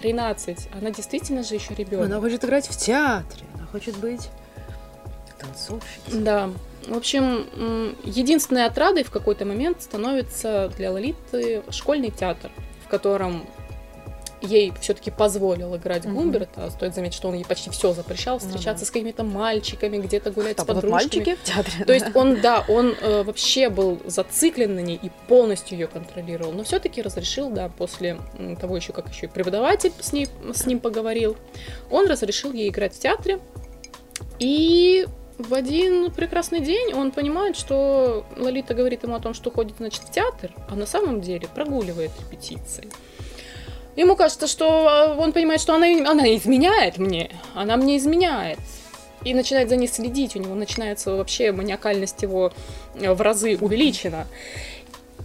13, 0.00 0.68
она 0.78 0.90
действительно 0.90 1.42
же 1.42 1.54
еще 1.54 1.74
ребенок. 1.74 2.06
Она 2.06 2.20
хочет 2.20 2.44
играть 2.44 2.68
в 2.68 2.76
театре, 2.76 3.42
она 3.54 3.66
хочет 3.66 3.96
быть 3.96 4.28
танцовщицей. 5.38 6.20
Да, 6.22 6.50
в 6.86 6.96
общем, 6.96 7.96
единственной 8.04 8.66
отрадой 8.66 9.02
в 9.02 9.10
какой-то 9.10 9.44
момент 9.44 9.82
становится 9.82 10.72
для 10.76 10.92
Лолиты 10.92 11.62
школьный 11.70 12.10
театр, 12.10 12.50
в 12.84 12.88
котором 12.88 13.46
ей 14.42 14.72
все-таки 14.80 15.10
позволил 15.10 15.76
играть 15.76 16.04
mm-hmm. 16.04 16.12
Гумберта. 16.12 16.70
Стоит 16.70 16.94
заметить, 16.94 17.16
что 17.16 17.28
он 17.28 17.34
ей 17.34 17.44
почти 17.44 17.70
все 17.70 17.92
запрещал, 17.92 18.38
встречаться 18.38 18.84
mm-hmm. 18.84 18.88
с 18.88 18.90
какими-то 18.90 19.24
мальчиками, 19.24 19.98
где-то 19.98 20.30
гулять 20.30 20.56
Что, 20.56 20.64
с 20.64 20.66
подружками. 20.66 20.92
мальчики 20.92 21.34
в 21.36 21.42
театре? 21.42 21.84
То 21.84 21.92
есть 21.92 22.06
он, 22.14 22.40
да, 22.40 22.64
он 22.68 22.94
э, 23.00 23.22
вообще 23.22 23.70
был 23.70 24.00
зациклен 24.04 24.74
на 24.74 24.80
ней 24.80 24.98
и 25.02 25.10
полностью 25.28 25.78
ее 25.78 25.86
контролировал, 25.86 26.52
но 26.52 26.64
все-таки 26.64 27.02
разрешил, 27.02 27.50
да, 27.50 27.68
после 27.68 28.18
того 28.60 28.76
еще, 28.76 28.92
как 28.92 29.08
еще 29.08 29.26
и 29.26 29.28
преподаватель 29.28 29.92
с, 30.00 30.12
ней, 30.12 30.28
с 30.54 30.66
ним 30.66 30.80
поговорил, 30.80 31.36
он 31.90 32.06
разрешил 32.06 32.52
ей 32.52 32.68
играть 32.68 32.94
в 32.94 32.98
театре. 32.98 33.40
И 34.38 35.06
в 35.38 35.52
один 35.52 36.10
прекрасный 36.10 36.60
день 36.60 36.94
он 36.94 37.10
понимает, 37.10 37.56
что 37.56 38.24
Лолита 38.36 38.74
говорит 38.74 39.02
ему 39.02 39.16
о 39.16 39.20
том, 39.20 39.34
что 39.34 39.50
ходит, 39.50 39.76
значит, 39.78 40.02
в 40.02 40.10
театр, 40.10 40.50
а 40.70 40.74
на 40.74 40.86
самом 40.86 41.20
деле 41.20 41.46
прогуливает 41.54 42.10
репетиции. 42.20 42.88
Ему 43.96 44.16
кажется, 44.16 44.46
что 44.46 44.88
а, 44.88 45.14
он 45.18 45.32
понимает, 45.32 45.60
что 45.60 45.74
она, 45.74 45.86
она 46.10 46.34
изменяет 46.36 46.98
мне, 46.98 47.30
она 47.54 47.76
мне 47.76 47.96
изменяет. 47.96 48.58
И 49.24 49.34
начинает 49.34 49.68
за 49.68 49.76
ней 49.76 49.88
следить, 49.88 50.36
у 50.36 50.38
него 50.38 50.54
начинается 50.54 51.16
вообще 51.16 51.50
маниакальность 51.50 52.22
его 52.22 52.52
э, 52.94 53.12
в 53.12 53.20
разы 53.20 53.58
увеличена. 53.58 54.26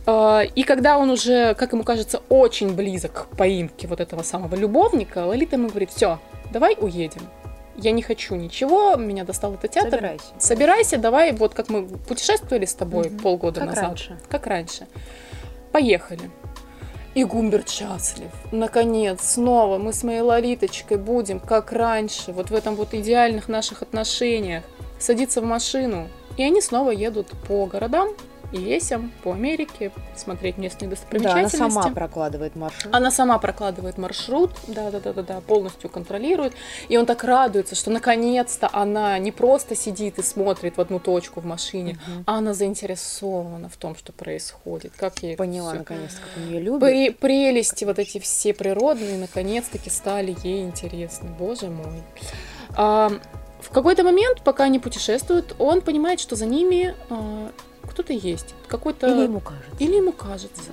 А, 0.06 0.42
и 0.42 0.64
когда 0.64 0.98
он 0.98 1.10
уже, 1.10 1.54
как 1.56 1.74
ему 1.74 1.84
кажется, 1.84 2.22
очень 2.30 2.74
близок 2.74 3.30
к 3.30 3.38
поимке 3.38 3.88
вот 3.88 4.00
этого 4.00 4.24
самого 4.24 4.56
любовника, 4.56 5.26
Лолита 5.26 5.56
ему 5.56 5.70
говорит, 5.70 5.92
все, 5.92 6.20
давай 6.52 6.76
уедем 6.80 7.22
я 7.82 7.92
не 7.92 8.02
хочу 8.02 8.36
ничего, 8.36 8.96
меня 8.96 9.24
достал 9.24 9.54
этот 9.54 9.72
театр. 9.72 9.92
Собирайся. 9.92 10.26
Собирайся, 10.38 10.98
давай, 10.98 11.32
вот 11.34 11.54
как 11.54 11.70
мы 11.70 11.88
путешествовали 11.88 12.66
с 12.66 12.74
тобой 12.74 13.08
угу. 13.08 13.18
полгода 13.18 13.62
как 13.62 13.70
назад. 13.70 13.86
Раньше. 13.86 14.20
Как 14.30 14.48
раньше. 14.48 14.88
Поехали. 15.72 16.30
И 17.14 17.24
Гумберт 17.26 17.70
счастлив. 17.70 18.32
Наконец, 18.52 19.22
снова 19.22 19.78
мы 19.78 19.92
с 19.92 20.04
моей 20.04 20.22
Лолиточкой 20.22 20.98
будем, 20.98 21.40
как 21.40 21.74
раньше, 21.74 22.32
вот 22.32 22.50
в 22.50 22.56
этом 22.56 22.76
вот 22.76 22.94
идеальных 22.94 23.50
наших 23.50 23.82
отношениях. 23.82 24.64
Садиться 24.98 25.42
в 25.42 25.46
машину. 25.46 26.08
И 26.38 26.44
они 26.44 26.62
снова 26.62 26.92
едут 26.92 27.32
по 27.48 27.66
городам, 27.66 28.10
и 28.52 28.58
весям 28.58 29.12
по 29.24 29.34
Америке, 29.34 29.92
смотреть 30.16 30.58
местные 30.58 30.90
Да, 30.90 30.96
она 30.96 30.96
достопримечательности. 30.96 31.58
сама 31.58 31.90
прокладывает 31.90 32.56
маршрут. 32.56 32.94
Она 32.96 33.12
сама 33.12 33.38
прокладывает 33.40 33.98
маршрут, 33.98 34.52
да, 34.68 34.92
да, 34.92 35.00
да, 35.00 35.14
да, 35.14 35.22
да, 35.24 35.42
полностью 35.42 35.90
контролирует. 35.90 36.54
И 36.90 36.98
он 36.98 37.06
так 37.06 37.24
радуется, 37.24 37.76
что 37.76 37.92
наконец-то 37.92 38.70
она 38.72 39.18
не 39.20 39.32
просто 39.32 39.76
сидит 39.76 40.20
и 40.20 40.24
смотрит 40.24 40.78
в 40.78 40.82
одну 40.82 41.00
точку 41.00 41.40
в 41.42 41.46
машине, 41.46 41.98
Мгм. 42.08 42.24
а 42.28 42.38
она 42.38 42.54
заинтересована 42.54 43.70
в 43.70 43.78
том, 43.78 43.96
что 43.96 44.12
происходит. 44.12 44.94
Как 44.96 45.20
ей 45.24 45.36
Поняла 45.36 45.70
всё. 45.72 45.80
наконец, 45.80 46.12
как 46.16 46.44
ее 46.46 46.60
любит. 46.60 46.82
При- 46.82 47.10
прелести 47.12 47.86
вот 47.86 48.00
эти 48.00 48.20
все 48.20 48.54
природные 48.54 49.18
наконец-таки 49.18 49.90
стали 49.90 50.36
ей 50.44 50.64
интересны. 50.64 51.30
Боже 51.40 51.68
мой. 51.68 52.04
А, 52.76 53.12
в 53.60 53.70
какой-то 53.70 54.04
момент, 54.04 54.44
пока 54.44 54.64
они 54.66 54.80
путешествуют, 54.80 55.56
он 55.60 55.82
понимает, 55.82 56.20
что 56.20 56.36
за 56.36 56.46
ними 56.46 56.96
а, 57.10 57.52
кто-то 58.02 58.14
есть. 58.14 58.56
Какой-то... 58.68 59.08
Или 59.08 59.24
ему 59.24 59.40
кажется. 59.40 59.76
Или 59.80 59.96
ему 59.96 60.12
кажется. 60.12 60.72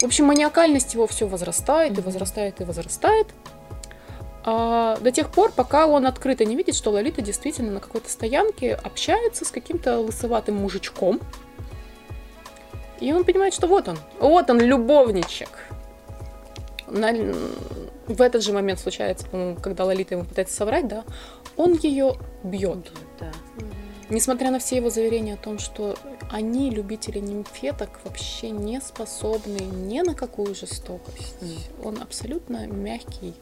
В 0.00 0.04
общем, 0.04 0.26
маниакальность 0.26 0.94
его 0.94 1.06
все 1.06 1.26
возрастает 1.26 1.98
и 1.98 2.00
возрастает 2.00 2.60
и 2.60 2.64
возрастает. 2.64 3.26
А, 4.44 4.96
до 5.00 5.10
тех 5.10 5.30
пор, 5.30 5.52
пока 5.52 5.86
он 5.86 6.06
открыто 6.06 6.44
не 6.44 6.54
видит, 6.56 6.76
что 6.76 6.90
Лолита 6.90 7.20
действительно 7.20 7.72
на 7.72 7.80
какой-то 7.80 8.08
стоянке 8.08 8.74
общается 8.74 9.44
с 9.44 9.50
каким-то 9.50 9.98
лысоватым 9.98 10.56
мужичком. 10.56 11.20
И 13.00 13.12
он 13.12 13.24
понимает, 13.24 13.54
что 13.54 13.66
вот 13.66 13.88
он, 13.88 13.98
вот 14.20 14.48
он, 14.50 14.60
любовничек. 14.60 15.48
На- 16.86 17.12
В 18.06 18.22
этот 18.22 18.42
же 18.42 18.52
момент 18.52 18.78
случается, 18.80 19.26
по-моему, 19.26 19.56
когда 19.56 19.84
Лолита 19.84 20.14
ему 20.14 20.24
пытается 20.24 20.56
соврать, 20.56 20.88
да, 20.88 21.04
он 21.56 21.74
ее 21.74 22.16
бьет. 22.44 22.92
Несмотря 24.10 24.50
на 24.50 24.58
все 24.58 24.76
его 24.76 24.88
заверения 24.88 25.34
о 25.34 25.36
том, 25.36 25.58
что 25.58 25.96
они, 26.30 26.70
любители 26.70 27.18
нимфеток, 27.18 28.00
вообще 28.04 28.50
не 28.50 28.80
способны 28.80 29.58
ни 29.58 30.00
на 30.00 30.14
какую 30.14 30.54
жестокость. 30.54 31.36
Он 31.84 32.00
абсолютно 32.00 32.66
мягкий 32.66 33.34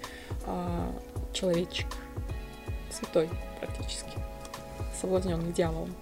а, 0.44 0.92
человечек. 1.32 1.86
Святой 2.90 3.28
практически. 3.60 4.18
Соблазненный 5.00 5.52
дьяволом. 5.52 5.94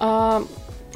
А, 0.00 0.42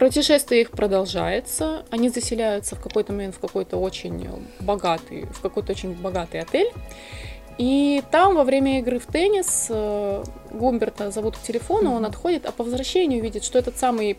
Путешествие 0.00 0.62
их 0.62 0.70
продолжается. 0.70 1.84
Они 1.90 2.08
заселяются 2.08 2.74
в 2.74 2.80
какой-то 2.80 3.12
момент 3.12 3.34
в 3.34 3.38
какой-то 3.38 3.76
очень 3.76 4.26
богатый, 4.58 5.26
в 5.26 5.42
какой-то 5.42 5.72
очень 5.72 5.92
богатый 5.92 6.40
отель. 6.40 6.72
И 7.60 8.02
там 8.10 8.36
во 8.36 8.44
время 8.44 8.78
игры 8.78 8.98
в 8.98 9.04
теннис 9.04 9.66
э, 9.68 10.24
Гумберта 10.50 11.10
зовут 11.10 11.36
к 11.36 11.42
телефону, 11.42 11.92
он 11.92 12.06
отходит, 12.06 12.46
а 12.46 12.52
по 12.52 12.64
возвращению 12.64 13.22
видит, 13.22 13.44
что 13.44 13.58
этот 13.58 13.76
самый 13.76 14.16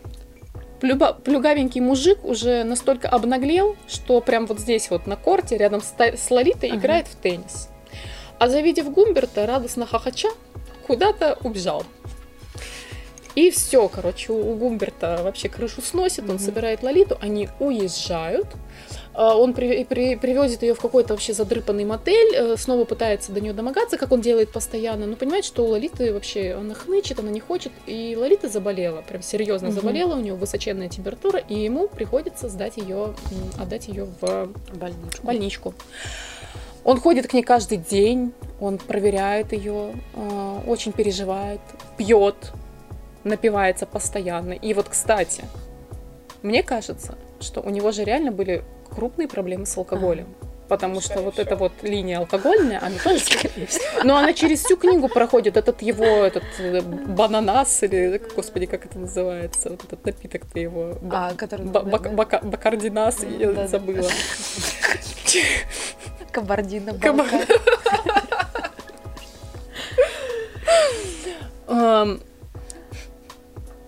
плюба- 0.80 1.20
плюгавенький 1.20 1.80
мужик 1.80 2.24
уже 2.24 2.62
настолько 2.62 3.08
обнаглел, 3.08 3.74
что 3.88 4.20
прям 4.20 4.46
вот 4.46 4.60
здесь 4.60 4.90
вот 4.90 5.08
на 5.08 5.16
корте 5.16 5.56
рядом 5.58 5.80
с, 5.80 5.92
с 5.98 6.30
Лолитой 6.30 6.68
Ага. 6.68 6.78
играет 6.78 7.08
в 7.08 7.16
теннис. 7.16 7.68
А 8.38 8.48
завидев 8.48 8.88
Гумберта, 8.92 9.44
радостно 9.44 9.86
хохоча, 9.86 10.28
куда-то 10.86 11.36
убежал. 11.42 11.82
И 13.34 13.50
все, 13.50 13.88
короче, 13.88 14.32
у 14.32 14.54
Гумберта 14.54 15.18
вообще 15.24 15.48
крышу 15.48 15.82
сносит, 15.82 16.30
он 16.30 16.38
собирает 16.38 16.84
Лолиту, 16.84 17.18
они 17.20 17.48
уезжают. 17.58 18.46
А, 19.14 19.36
Он 19.36 19.52
при- 19.52 19.84
при- 19.84 20.16
привозит 20.16 20.62
ее 20.62 20.72
в 20.74 20.80
какой-то 20.80 21.12
вообще 21.12 21.34
задрыпанный 21.34 21.84
мотель, 21.84 22.34
э, 22.34 22.56
снова 22.56 22.84
пытается 22.86 23.30
до 23.32 23.40
нее 23.42 23.52
домогаться, 23.52 23.98
как 23.98 24.10
он 24.10 24.22
делает 24.22 24.50
постоянно, 24.50 25.04
но 25.06 25.16
понимает, 25.16 25.44
что 25.44 25.64
у 25.64 25.68
Лолиты 25.68 26.14
вообще 26.14 26.52
она 26.58 26.72
хнычет, 26.74 27.18
она 27.18 27.30
не 27.30 27.40
хочет, 27.40 27.72
и 27.86 28.16
Лолита 28.18 28.48
заболела, 28.48 29.02
прям 29.02 29.22
серьезно 29.22 29.68
Мгм. 29.68 29.74
заболела, 29.76 30.14
у 30.14 30.20
нее 30.20 30.34
высоченная 30.34 30.88
температура, 30.88 31.38
и 31.40 31.54
ему 31.58 31.88
приходится 31.88 32.48
сдать 32.48 32.78
ее, 32.78 33.14
отдать 33.60 33.88
ее 33.88 34.06
в 34.20 34.48
Больничку. 34.74 35.22
больничку. 35.26 35.74
Он 36.84 36.98
ходит 36.98 37.26
к 37.28 37.34
ней 37.34 37.42
каждый 37.42 37.76
день, 37.78 38.32
он 38.60 38.78
проверяет 38.78 39.52
ее, 39.52 39.92
э, 40.14 40.58
очень 40.66 40.92
переживает, 40.92 41.60
пьет, 41.98 42.52
напивается 43.24 43.84
постоянно. 43.86 44.52
И 44.54 44.72
вот, 44.74 44.88
кстати, 44.88 45.44
мне 46.42 46.62
кажется, 46.62 47.14
что 47.40 47.60
у 47.60 47.68
него 47.70 47.92
же 47.92 48.04
реально 48.04 48.32
были 48.32 48.64
крупные 48.94 49.28
проблемы 49.28 49.66
с 49.66 49.76
алкоголем. 49.76 50.26
Потому 50.68 51.00
что 51.02 51.20
вот 51.20 51.38
эта 51.38 51.56
вот 51.56 51.72
линия 51.82 52.18
алкогольная, 52.18 52.78
она 52.82 52.96
тоже... 53.04 53.24
Но 54.04 54.16
она 54.16 54.32
через 54.32 54.64
всю 54.64 54.76
книгу 54.78 55.08
проходит. 55.08 55.56
Этот 55.58 55.82
его, 55.82 56.04
этот 56.04 56.44
э, 56.58 56.80
бананас, 56.80 57.82
или, 57.82 58.18
господи, 58.34 58.64
как 58.66 58.86
это 58.86 58.98
называется? 58.98 59.68
Вот 59.70 59.84
этот 59.84 60.06
напиток-то 60.06 60.58
его. 60.58 60.94
А, 61.10 61.34
который... 61.34 61.66
ба- 61.66 61.82
бак- 61.82 62.14
бака- 62.14 62.40
Бакардинас, 62.42 63.22
я 63.22 63.66
забыла. 63.68 64.08
Кабардино 66.30 66.92
Каба- 66.94 67.26
Ам, 71.68 72.20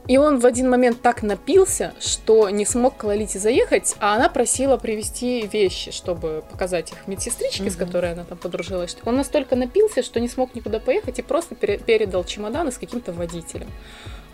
И 0.07 0.18
он 0.18 0.38
в 0.38 0.44
один 0.44 0.68
момент 0.68 1.00
так 1.00 1.22
напился, 1.22 1.94
что 1.98 2.50
не 2.50 2.66
смог 2.66 2.98
к 2.98 3.05
Лолите 3.05 3.38
заехать, 3.38 3.94
а 4.00 4.16
она 4.16 4.28
просила 4.28 4.76
привезти 4.76 5.46
вещи, 5.50 5.92
чтобы 5.92 6.44
показать 6.50 6.92
их 6.92 7.07
медсестричке, 7.09 7.70
с 7.70 7.76
Мгм. 7.76 7.86
которой 7.86 8.12
она 8.12 8.24
там 8.24 8.36
подружилась. 8.36 8.96
Он 9.07 9.16
настолько 9.16 9.57
напился, 9.57 10.02
что 10.02 10.20
не 10.20 10.28
смог 10.28 10.55
никуда 10.55 10.78
поехать 10.78 11.18
и 11.18 11.22
просто 11.22 11.55
пере- 11.55 11.78
передал 11.78 12.22
чемоданы 12.24 12.70
с 12.70 12.76
каким-то 12.76 13.12
водителем. 13.12 13.70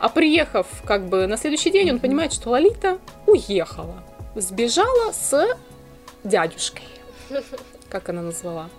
А 0.00 0.08
приехав 0.08 0.66
как 0.84 1.06
бы 1.08 1.26
на 1.28 1.36
следующий 1.36 1.70
день, 1.70 1.88
он 1.90 1.94
Мгм. 1.96 2.02
понимает, 2.02 2.32
что 2.32 2.50
Лолита 2.50 2.98
уехала, 3.26 4.02
сбежала 4.34 5.12
с 5.12 5.46
дядюшкой, 6.24 6.82
как 7.90 8.08
она 8.08 8.22
назвала. 8.22 8.70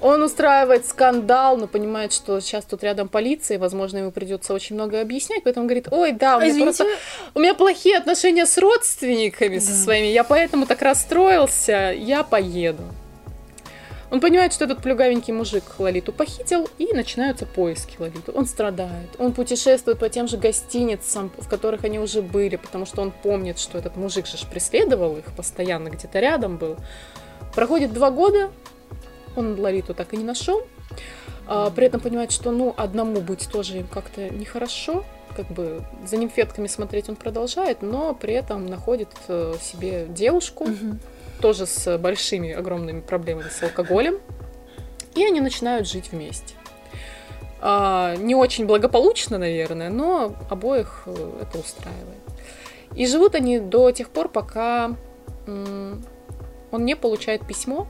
Он 0.00 0.22
устраивает 0.22 0.86
скандал, 0.86 1.56
но 1.56 1.66
понимает, 1.66 2.12
что 2.12 2.40
сейчас 2.40 2.64
тут 2.64 2.82
рядом 2.82 3.08
полиция, 3.08 3.56
и, 3.56 3.58
возможно, 3.58 3.98
ему 3.98 4.10
придется 4.10 4.54
очень 4.54 4.74
много 4.74 5.00
объяснять, 5.00 5.42
поэтому 5.44 5.66
говорит, 5.66 5.88
ой, 5.90 6.12
да, 6.12 6.36
у 6.36 6.40
меня, 6.40 6.50
Извините. 6.50 6.84
просто- 6.84 6.98
у 7.34 7.40
меня 7.40 7.54
плохие 7.54 7.96
отношения 7.98 8.46
с 8.46 8.58
родственниками 8.58 9.58
со 9.58 9.70
Да. 9.72 9.76
своими, 9.76 10.06
я 10.06 10.24
поэтому 10.24 10.66
так 10.66 10.82
расстроился, 10.82 11.94
я 11.96 12.22
поеду. 12.24 12.82
Он 14.10 14.20
понимает, 14.20 14.54
что 14.54 14.64
этот 14.64 14.82
плюгавенький 14.82 15.34
мужик 15.34 15.62
Лолиту 15.78 16.14
похитил, 16.14 16.70
и 16.78 16.94
начинаются 16.94 17.44
поиски 17.44 17.96
Лолиты. 17.98 18.32
Он 18.32 18.46
страдает. 18.46 19.10
Он 19.18 19.34
путешествует 19.34 19.98
по 19.98 20.08
тем 20.08 20.28
же 20.28 20.38
гостиницам, 20.38 21.30
в 21.36 21.46
которых 21.46 21.84
они 21.84 21.98
уже 21.98 22.22
были, 22.22 22.56
потому 22.56 22.86
что 22.86 23.02
он 23.02 23.10
помнит, 23.10 23.58
что 23.58 23.76
этот 23.76 23.96
мужик 23.96 24.26
же 24.26 24.38
преследовал 24.46 25.18
их 25.18 25.26
постоянно, 25.36 25.90
где-то 25.90 26.20
рядом 26.20 26.56
был. 26.56 26.76
Проходит 27.58 27.92
два 27.92 28.12
года, 28.12 28.52
он 29.34 29.58
Лолиту 29.58 29.92
так 29.92 30.14
и 30.14 30.16
не 30.16 30.22
нашел. 30.22 30.62
А, 31.48 31.70
при 31.70 31.86
этом 31.86 32.00
понимает, 32.00 32.30
что 32.30 32.52
ну 32.52 32.72
одному 32.76 33.20
быть 33.20 33.48
тоже 33.50 33.78
им 33.78 33.88
как-то 33.88 34.30
нехорошо. 34.30 35.04
Как 35.36 35.48
бы 35.48 35.82
за 36.06 36.18
нимфетками 36.18 36.68
смотреть 36.68 37.08
он 37.08 37.16
продолжает, 37.16 37.82
но 37.82 38.14
при 38.14 38.34
этом 38.34 38.66
находит 38.66 39.08
э, 39.26 39.54
себе 39.60 40.06
девушку, 40.08 40.68
тоже 41.40 41.66
с 41.66 41.98
большими, 41.98 42.52
огромными 42.52 43.00
проблемами 43.00 43.48
с 43.48 43.60
алкоголем. 43.60 44.20
И 45.16 45.24
они 45.24 45.40
начинают 45.40 45.88
жить 45.88 46.12
вместе. 46.12 46.54
А, 47.60 48.14
не 48.14 48.36
очень 48.36 48.66
благополучно, 48.66 49.36
наверное, 49.36 49.90
но 49.90 50.36
обоих 50.48 51.02
э, 51.06 51.42
это 51.42 51.58
устраивает. 51.58 52.22
И 52.94 53.04
живут 53.04 53.34
они 53.34 53.58
до 53.58 53.90
тех 53.90 54.10
пор, 54.10 54.28
пока 54.28 54.94
он 56.70 56.84
не 56.84 56.96
получает 56.96 57.46
письмо, 57.46 57.86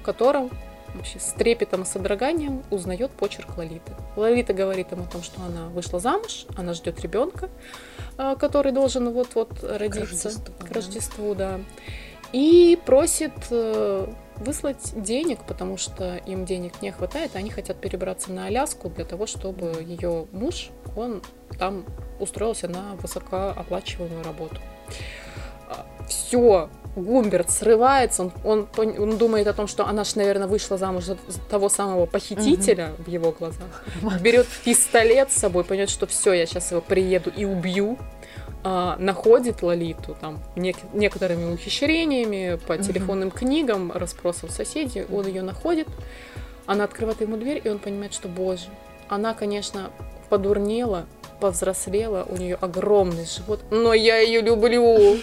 в 0.00 0.02
котором 0.02 0.50
вообще 0.94 1.18
с 1.18 1.32
трепетом 1.32 1.82
и 1.82 1.84
содроганием 1.84 2.62
узнает 2.70 3.10
почерк 3.10 3.56
Лолиты. 3.56 3.92
Лолита 4.16 4.52
говорит 4.54 4.92
ему 4.92 5.04
о 5.04 5.06
том, 5.06 5.22
что 5.22 5.42
она 5.42 5.68
вышла 5.68 6.00
замуж, 6.00 6.46
она 6.56 6.74
ждет 6.74 7.00
ребенка, 7.00 7.50
а, 8.16 8.34
который 8.36 8.72
должен 8.72 9.10
вот-вот 9.10 9.62
родиться 9.62 10.28
Рождеству, 10.28 10.54
к 10.58 10.68
да. 10.68 10.74
Рождеству, 10.74 11.34
да. 11.34 11.60
И 12.32 12.78
просит 12.84 13.32
э, 13.50 14.08
выслать 14.38 14.92
денег, 15.00 15.44
потому 15.46 15.76
что 15.76 16.16
им 16.16 16.44
денег 16.44 16.82
не 16.82 16.90
хватает, 16.90 17.36
они 17.36 17.50
хотят 17.50 17.80
перебраться 17.80 18.32
на 18.32 18.46
Аляску 18.46 18.90
для 18.90 19.04
того, 19.04 19.26
чтобы 19.26 19.82
ее 19.82 20.26
муж, 20.32 20.70
он 20.96 21.22
там 21.58 21.84
устроился 22.18 22.68
на 22.68 22.96
высокооплачиваемую 22.96 24.24
работу. 24.24 24.56
Все, 26.08 26.68
Гумберт 26.96 27.50
срывается, 27.50 28.32
он, 28.42 28.66
он, 28.76 28.94
он 28.98 29.18
думает 29.18 29.46
о 29.46 29.52
том, 29.52 29.66
что 29.66 29.86
она 29.86 30.02
ж, 30.02 30.16
наверное, 30.16 30.48
вышла 30.48 30.78
замуж 30.78 31.04
за 31.04 31.16
того 31.50 31.68
самого 31.68 32.06
похитителя 32.06 32.92
в 32.98 33.08
его 33.08 33.32
глазах. 33.32 33.84
Берет 34.20 34.46
пистолет 34.64 35.30
с 35.30 35.36
собой, 35.36 35.62
понимает, 35.62 35.90
что 35.90 36.06
все, 36.06 36.32
я 36.32 36.46
сейчас 36.46 36.70
его 36.72 36.80
приеду 36.80 37.30
и 37.30 37.44
убью. 37.44 37.98
А, 38.64 38.96
находит 38.98 39.62
Лолиту 39.62 40.16
там 40.20 40.40
нек- 40.56 40.88
некоторыми 40.92 41.52
ухищрениями 41.52 42.58
по 42.66 42.76
телефонным 42.78 43.30
книгам, 43.30 43.92
расспросов 43.92 44.50
соседей, 44.50 45.06
он 45.12 45.26
ее 45.26 45.42
находит, 45.42 45.86
она 46.66 46.84
открывает 46.84 47.20
ему 47.20 47.36
дверь, 47.36 47.60
и 47.62 47.68
он 47.68 47.78
понимает, 47.78 48.12
что, 48.12 48.26
боже, 48.26 48.64
она, 49.08 49.34
конечно, 49.34 49.90
подурнела, 50.30 51.06
повзрослела, 51.40 52.26
у 52.28 52.36
нее 52.36 52.56
огромный 52.60 53.26
живот, 53.26 53.60
но 53.70 53.94
я 53.94 54.18
ее 54.18 54.40
люблю. 54.40 55.18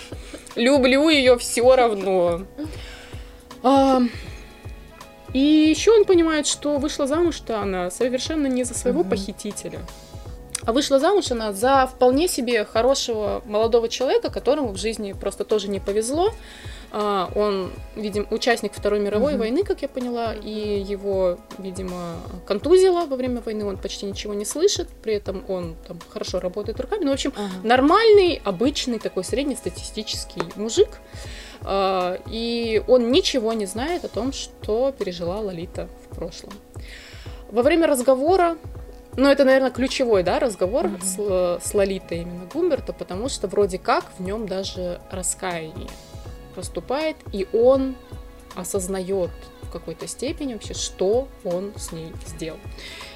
Люблю 0.55 1.09
ее 1.09 1.37
все 1.37 1.75
равно. 1.75 2.41
А, 3.63 4.01
и 5.33 5.39
еще 5.39 5.91
он 5.91 6.05
понимает, 6.05 6.45
что 6.45 6.77
вышла 6.77 7.07
замуж-то 7.07 7.59
она 7.59 7.89
совершенно 7.89 8.47
не 8.47 8.63
за 8.63 8.75
своего 8.75 9.03
похитителя. 9.03 9.79
А 10.65 10.71
вышла 10.71 10.99
замуж 10.99 11.31
она 11.31 11.51
за 11.51 11.87
вполне 11.87 12.27
себе 12.27 12.63
хорошего 12.63 13.41
молодого 13.45 13.89
человека, 13.89 14.29
которому 14.29 14.69
в 14.69 14.77
жизни 14.77 15.13
просто 15.13 15.43
тоже 15.43 15.67
не 15.67 15.79
повезло. 15.79 16.33
А, 16.95 17.31
он, 17.33 17.71
видимо, 17.95 18.27
участник 18.29 18.71
Второй 18.73 18.99
мировой 18.99 19.33
mm-hmm. 19.33 19.37
войны, 19.37 19.63
как 19.63 19.81
я 19.81 19.87
поняла, 19.87 20.35
и 20.35 20.79
его, 20.79 21.39
видимо, 21.57 22.17
контузило 22.45 23.07
во 23.07 23.15
время 23.15 23.41
войны, 23.41 23.65
он 23.65 23.77
почти 23.77 24.05
ничего 24.05 24.35
не 24.35 24.45
слышит, 24.45 24.89
при 25.01 25.15
этом 25.15 25.43
он 25.47 25.75
там 25.87 25.97
хорошо 26.09 26.39
работает 26.39 26.79
руками. 26.79 27.05
Ну, 27.05 27.09
в 27.09 27.13
общем, 27.15 27.31
uh-huh. 27.31 27.67
нормальный, 27.67 28.39
обычный 28.45 28.99
такой 28.99 29.23
среднестатистический 29.23 30.43
мужик. 30.55 30.99
А, 31.61 32.19
и 32.27 32.83
он 32.87 33.11
ничего 33.11 33.53
не 33.53 33.65
знает 33.65 34.05
о 34.05 34.07
том, 34.07 34.31
что 34.31 34.91
пережила 34.91 35.39
Лолита 35.39 35.89
в 36.05 36.15
прошлом. 36.15 36.53
Во 37.49 37.63
время 37.63 37.87
разговора 37.87 38.55
ну, 39.17 39.29
это, 39.29 39.45
наверное, 39.45 39.71
ключевой, 39.71 40.21
да, 40.21 40.37
разговор 40.37 40.85
mm-hmm. 40.85 41.59
с, 41.59 41.69
с 41.69 41.73
Лолитой 41.73 42.19
именно 42.19 42.45
Гумберта, 42.53 42.93
потому 42.93 43.29
что 43.29 43.47
вроде 43.47 43.79
как 43.79 44.05
в 44.19 44.21
нем 44.21 44.47
даже 44.47 45.01
раскаяние 45.11 45.89
проступает, 46.53 47.17
и 47.31 47.47
он 47.53 47.95
осознает 48.55 49.31
в 49.63 49.71
какой-то 49.71 50.07
степени 50.07 50.53
вообще, 50.53 50.73
что 50.73 51.27
он 51.43 51.73
с 51.75 51.91
ней 51.91 52.13
сделал. 52.27 52.59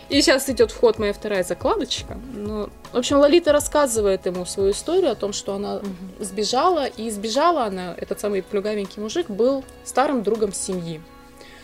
И 0.09 0.21
сейчас 0.21 0.49
идет 0.49 0.71
вход 0.71 0.99
моя 0.99 1.11
вторая 1.11 1.43
закладочка. 1.43 2.17
Ну, 2.33 2.69
в 2.93 2.97
общем, 2.97 3.17
Лолита 3.17 3.51
рассказывает 3.51 4.25
ему 4.25 4.45
свою 4.45 4.71
историю 4.71 5.11
о 5.11 5.15
том, 5.15 5.33
что 5.33 5.55
она 5.55 5.77
угу. 5.77 5.87
сбежала, 6.19 6.85
и 6.85 7.09
сбежала 7.09 7.65
она, 7.65 7.93
этот 7.97 8.19
самый 8.19 8.41
плюгавенький 8.41 9.01
мужик, 9.01 9.29
был 9.29 9.65
старым 9.83 10.23
другом 10.23 10.53
семьи, 10.53 11.01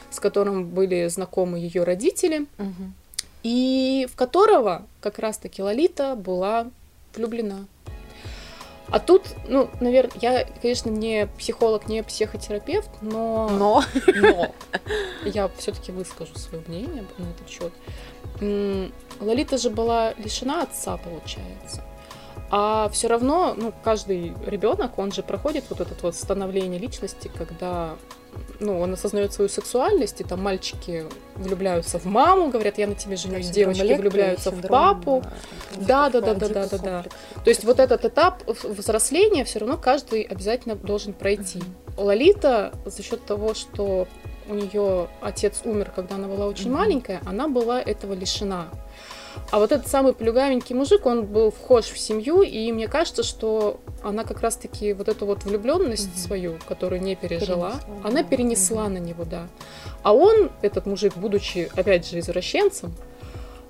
с 0.10 0.20
которым 0.20 0.68
были 0.68 1.08
знакомы 1.08 1.58
ее 1.58 1.84
родители, 1.84 2.48
угу. 2.58 2.92
и 3.44 4.10
в 4.12 4.18
которого 4.18 4.86
как 5.00 5.20
раз-таки 5.20 5.64
Лолита 5.64 6.16
была 6.16 6.68
влюблена. 7.16 7.66
А 8.90 9.00
тут, 9.00 9.24
ну, 9.48 9.70
наверное, 9.80 10.18
я, 10.22 10.46
конечно, 10.62 10.90
не 10.90 11.28
психолог, 11.38 11.88
не 11.88 12.04
психотерапевт, 12.04 12.90
но... 13.02 13.50
Но? 13.50 13.84
Но 14.16 14.54
я 15.26 15.50
все-таки 15.58 15.92
выскажу 15.92 16.36
свое 16.36 16.64
мнение 16.68 17.06
на 17.18 17.24
этот 17.24 17.50
счет. 17.50 17.72
Лолита 19.20 19.58
же 19.58 19.70
была 19.70 20.14
лишена 20.14 20.64
отца, 20.64 20.98
получается. 20.98 21.84
А 22.52 22.90
все 22.90 23.08
равно, 23.08 23.56
ну, 23.58 23.74
каждый 23.84 24.36
ребенок, 24.46 25.00
он 25.00 25.12
же 25.12 25.24
проходит 25.24 25.66
вот 25.70 25.82
это 25.82 25.96
вот 26.02 26.16
становление 26.16 26.80
личности, 26.80 27.32
когда 27.36 27.96
ну, 28.60 28.80
он 28.80 28.94
осознает 28.94 29.34
свою 29.34 29.50
сексуальность, 29.50 30.22
и 30.22 30.24
там 30.24 30.42
мальчики 30.42 31.06
влюбляются 31.36 32.00
в 32.00 32.06
маму, 32.06 32.50
говорят, 32.50 32.78
я 32.78 32.88
на 32.88 32.96
тебе 32.96 33.16
женюсь, 33.16 33.50
девочки 33.50 33.94
влюбляются 33.94 34.52
в 34.52 34.68
папу. 34.68 35.24
Да, 35.76 36.10
да, 36.10 36.22
да, 36.22 36.34
да, 36.34 36.50
да, 36.50 36.68
да, 36.68 36.78
да. 36.78 37.04
То 37.44 37.50
есть 37.50 37.64
вот 37.64 37.80
этот 37.80 38.06
этап 38.06 38.44
взросления 38.48 39.44
все 39.44 39.60
равно 39.60 39.78
каждый 39.78 40.22
обязательно 40.22 40.76
должен 40.76 41.14
пройти. 41.14 41.62
Лолита 41.98 42.74
за 42.86 43.04
счет 43.04 43.26
того, 43.26 43.54
что 43.54 44.08
у 44.48 44.54
нее 44.54 45.08
отец 45.22 45.62
умер, 45.64 45.92
когда 45.96 46.16
она 46.16 46.28
была 46.28 46.48
очень 46.48 46.72
маленькая, 46.72 47.22
она 47.26 47.48
была 47.48 47.82
этого 47.82 48.14
лишена. 48.14 48.68
А 49.52 49.60
вот 49.60 49.72
этот 49.72 49.88
самый 49.88 50.14
плюгавенький 50.14 50.76
мужик, 50.76 51.06
он 51.06 51.26
был 51.26 51.52
вхож 51.52 51.86
в 51.86 51.98
семью, 51.98 52.42
и 52.42 52.72
мне 52.72 52.88
кажется, 52.88 53.24
что 53.24 53.80
она 54.04 54.24
как 54.24 54.42
раз-таки 54.42 54.94
вот 54.94 55.08
эту 55.08 55.26
вот 55.26 55.44
влюбленность 55.44 56.10
угу. 56.10 56.18
свою, 56.18 56.58
которую 56.68 57.02
не 57.02 57.16
пережила, 57.16 57.72
перенесла, 57.72 57.98
она 58.04 58.22
да. 58.22 58.24
перенесла 58.24 58.84
угу. 58.86 58.94
на 58.94 58.98
него, 58.98 59.26
да. 59.26 59.48
А 60.02 60.14
он, 60.14 60.52
этот 60.62 60.86
мужик, 60.86 61.16
будучи, 61.16 61.70
опять 61.76 62.10
же, 62.10 62.20
извращенцем, 62.20 62.94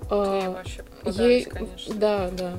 э, 0.10 0.56
ей, 1.06 1.44
конечно. 1.46 1.94
да, 1.96 2.30
да, 2.32 2.54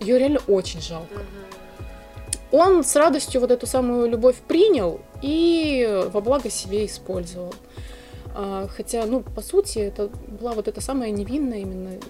ее 0.00 0.18
реально 0.18 0.40
очень 0.46 0.80
жалко. 0.80 1.14
Угу. 1.14 2.56
Он 2.56 2.84
с 2.84 2.94
радостью 2.94 3.40
вот 3.40 3.50
эту 3.50 3.66
самую 3.66 4.08
любовь 4.08 4.36
принял 4.46 5.00
и 5.22 6.06
во 6.12 6.20
благо 6.20 6.50
себе 6.50 6.86
использовал. 6.86 7.52
Хотя, 8.76 9.06
ну, 9.06 9.20
по 9.20 9.40
сути, 9.40 9.78
это 9.78 10.08
была 10.26 10.52
вот 10.54 10.66
эта 10.66 10.80
самая 10.80 11.10
невинная, 11.10 11.60
именно 11.60 12.00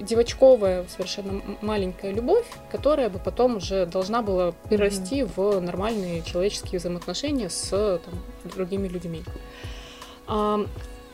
девочковая, 0.00 0.86
совершенно 0.88 1.42
маленькая 1.60 2.10
любовь, 2.10 2.46
которая 2.72 3.10
бы 3.10 3.18
потом 3.18 3.56
уже 3.56 3.84
должна 3.84 4.22
была 4.22 4.52
перерасти 4.70 5.20
mm-hmm. 5.20 5.32
в 5.36 5.60
нормальные 5.60 6.22
человеческие 6.22 6.78
взаимоотношения 6.78 7.50
с 7.50 8.00
там, 8.02 8.14
другими 8.44 8.88
людьми. 8.88 9.22
А, 10.26 10.64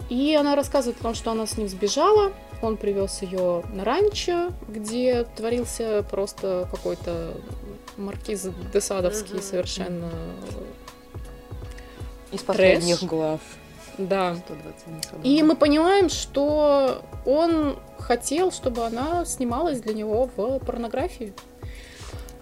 и 0.09 0.37
она 0.37 0.55
рассказывает 0.55 1.01
о 1.01 1.03
том, 1.03 1.15
что 1.15 1.33
она 1.33 1.47
с 1.47 1.57
ним 1.57 1.69
сбежала, 1.69 2.33
он 2.63 2.77
привез 2.77 3.23
ее 3.23 3.65
на 3.73 3.85
ранчо, 3.85 4.53
где 4.69 5.25
творился 5.25 6.05
просто 6.09 6.69
какой-то 6.71 7.33
маркиз 7.97 8.49
Десадовский 8.73 9.39
mm-hmm. 9.39 9.43
совершенно 9.43 10.11
из 12.31 12.41
последних 12.43 12.99
трэш. 12.99 13.09
глав. 13.09 13.41
Да. 13.99 14.37
И 15.23 15.43
мы 15.43 15.57
понимаем, 15.57 16.09
что 16.09 17.03
он 17.27 17.79
хотел, 17.99 18.53
чтобы 18.53 18.85
она 18.85 19.25
снималась 19.25 19.81
для 19.81 19.95
него 19.95 20.29
в 20.37 20.59
порнографии. 20.61 21.33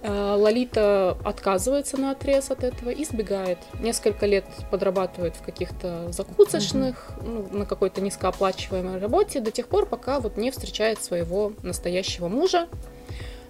Э, 0.01 0.34
Лолита 0.36 1.18
отказывается 1.24 1.96
на 1.96 2.12
отрез 2.12 2.51
от 2.51 2.62
этого 2.62 2.90
и 2.90 3.05
сбегает. 3.05 3.59
Несколько 3.80 4.26
лет 4.26 4.44
подрабатывает 4.70 5.34
в 5.34 5.42
каких-то 5.42 6.12
закусочных, 6.12 7.11
угу. 7.18 7.26
ну, 7.26 7.59
на 7.59 7.66
какой-то 7.66 8.01
низкооплачиваемой 8.01 9.01
работе 9.01 9.40
до 9.40 9.51
тех 9.51 9.66
пор, 9.66 9.86
пока 9.86 10.20
вот 10.20 10.36
не 10.36 10.51
встречает 10.51 11.03
своего 11.03 11.53
настоящего 11.62 12.28
мужа, 12.28 12.68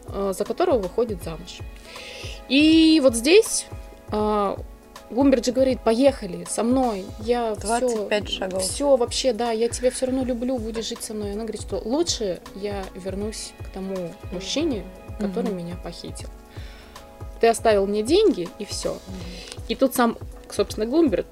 э, 0.08 0.32
за 0.36 0.44
которого 0.44 0.78
выходит 0.78 1.22
замуж. 1.22 1.58
И 2.48 2.98
вот 3.02 3.14
здесь 3.14 3.66
э, 4.10 4.56
Гумберджи 5.10 5.52
говорит, 5.52 5.80
поехали 5.80 6.44
со 6.48 6.62
мной, 6.62 7.04
я 7.20 7.54
25 7.54 8.28
все, 8.28 8.38
шагов. 8.38 8.62
Все 8.62 8.96
вообще, 8.96 9.32
да, 9.32 9.50
я 9.52 9.68
тебя 9.68 9.90
все 9.90 10.06
равно 10.06 10.24
люблю, 10.24 10.58
будешь 10.58 10.88
жить 10.88 11.02
со 11.02 11.14
мной. 11.14 11.32
Она 11.32 11.42
говорит, 11.42 11.62
что 11.62 11.80
лучше 11.82 12.40
я 12.54 12.84
вернусь 12.94 13.52
к 13.58 13.70
тому 13.70 14.12
мужчине, 14.32 14.84
который 15.18 15.50
mm-hmm. 15.50 15.54
меня 15.54 15.76
похитил. 15.76 16.28
Ты 17.40 17.48
оставил 17.48 17.86
мне 17.86 18.02
деньги 18.02 18.48
и 18.58 18.64
все. 18.64 18.94
Mm-hmm. 18.94 19.62
И 19.68 19.74
тут 19.76 19.94
сам, 19.94 20.18
собственно, 20.50 20.86
Гумберт 20.86 21.26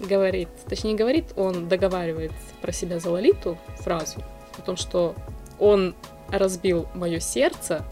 говорит, 0.00 0.48
точнее 0.68 0.94
говорит, 0.94 1.26
он 1.36 1.68
договаривает 1.68 2.32
про 2.62 2.72
себя 2.72 2.98
за 2.98 3.10
Лолиту 3.10 3.58
фразу 3.80 4.22
о 4.58 4.62
том, 4.62 4.76
что 4.76 5.14
он 5.58 5.94
разбил 6.28 6.88
мое 6.94 7.20
сердце, 7.20 7.84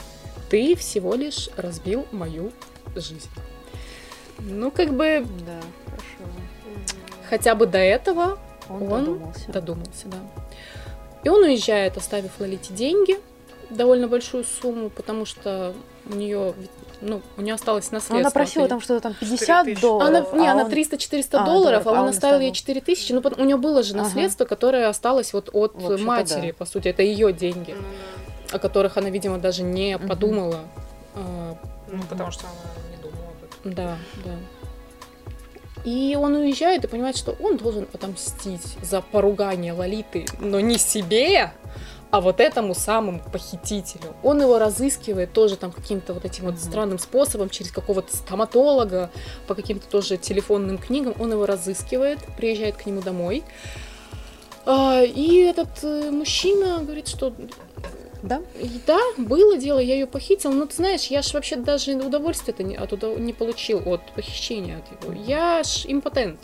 ты 0.49 0.77
всего 0.77 1.14
лишь 1.14 1.51
разбил 1.57 2.07
мою 2.11 2.53
жизнь. 2.95 3.29
Ну, 4.39 4.70
как 4.70 4.91
бы... 4.95 5.26
Да, 5.47 5.61
хорошо. 5.85 6.32
Хотя 7.28 7.55
бы 7.55 7.66
до 7.66 7.78
этого 7.78 8.39
он, 8.68 8.82
он 8.82 9.05
додумался. 9.05 9.53
додумался, 9.53 10.09
да. 10.09 10.18
И 11.24 11.28
он 11.28 11.43
уезжает, 11.43 11.97
оставив 11.97 12.39
Лолите 12.39 12.72
деньги, 12.74 13.18
довольно 13.70 14.09
большую 14.09 14.45
сумму, 14.45 14.91
потому 14.91 15.24
что 15.24 15.74
у 16.11 16.14
нее 16.14 16.55
ну, 17.01 17.22
у 17.37 17.43
нее 17.43 17.55
осталось 17.55 17.91
наследство. 17.91 18.18
Она 18.18 18.30
просила 18.30 18.68
там 18.68 18.80
что-то 18.80 19.01
там 19.01 19.14
50 19.14 19.80
долларов. 19.80 20.28
Она, 20.32 20.43
не, 20.43 20.49
а 20.49 20.53
она 20.53 20.68
300-400 20.68 21.26
а, 21.32 21.45
долларов, 21.45 21.87
а 21.87 21.91
он, 21.91 21.99
а 21.99 22.03
он 22.03 22.09
оставил 22.09 22.41
ей 22.41 22.53
4 22.53 22.80
тысячи. 22.80 23.12
Ну, 23.12 23.22
у 23.37 23.45
нее 23.45 23.57
было 23.57 23.82
же 23.82 23.97
наследство, 23.97 24.45
ага. 24.45 24.55
которое 24.55 24.89
осталось 24.89 25.32
вот 25.32 25.51
от 25.53 25.74
матери, 26.01 26.49
да. 26.49 26.55
по 26.57 26.64
сути. 26.64 26.89
Это 26.89 27.03
ее 27.03 27.32
деньги, 27.32 27.72
mm-hmm. 27.72 28.55
о 28.57 28.59
которых 28.59 28.97
она, 28.97 29.11
видимо, 29.11 29.39
даже 29.39 29.62
не 29.62 29.93
mm-hmm. 29.93 30.09
подумала. 30.09 30.61
А, 31.14 31.57
ну, 31.91 32.03
потому 32.09 32.30
что 32.30 32.47
она 32.47 32.93
да, 33.64 33.98
да. 34.24 34.36
И 35.84 36.16
он 36.18 36.34
уезжает 36.34 36.84
и 36.84 36.88
понимает, 36.88 37.16
что 37.16 37.32
он 37.32 37.58
должен 37.58 37.86
отомстить 37.92 38.76
за 38.82 39.02
поругание 39.02 39.72
Лолиты, 39.72 40.24
но 40.38 40.60
не 40.60 40.78
себе, 40.78 41.52
а 42.10 42.20
вот 42.20 42.40
этому 42.40 42.74
самому 42.74 43.20
похитителю. 43.20 44.14
Он 44.22 44.40
его 44.40 44.58
разыскивает 44.58 45.32
тоже 45.32 45.56
там 45.56 45.72
каким-то 45.72 46.14
вот 46.14 46.24
этим 46.24 46.44
вот 46.44 46.58
странным 46.58 46.98
способом, 46.98 47.50
через 47.50 47.70
какого-то 47.70 48.16
стоматолога, 48.16 49.10
по 49.46 49.54
каким-то 49.54 49.86
тоже 49.88 50.16
телефонным 50.16 50.78
книгам. 50.78 51.14
Он 51.18 51.32
его 51.32 51.44
разыскивает, 51.44 52.20
приезжает 52.36 52.76
к 52.76 52.86
нему 52.86 53.02
домой. 53.02 53.42
А, 54.64 55.02
и 55.02 55.38
этот 55.40 55.82
э, 55.82 56.10
мужчина 56.10 56.78
говорит, 56.82 57.08
что 57.08 57.34
да? 58.27 58.43
И 58.61 58.81
да, 58.87 59.01
было 59.16 59.57
дело, 59.57 59.79
я 59.79 59.95
ее 59.95 60.07
похитил, 60.07 60.53
но 60.53 60.66
ты 60.66 60.77
знаешь, 60.77 61.07
я 61.07 61.22
ж 61.22 61.33
вообще 61.35 61.57
даже 61.57 61.93
удовольствия-то 61.93 62.62
не, 62.62 62.77
от, 62.77 62.93
не 63.18 63.33
получил 63.33 63.83
от 63.87 64.01
похищения 64.12 64.79
от 64.79 65.05
его. 65.05 65.14
Я 65.27 65.62
ж 65.62 65.85
импотент. 65.87 66.39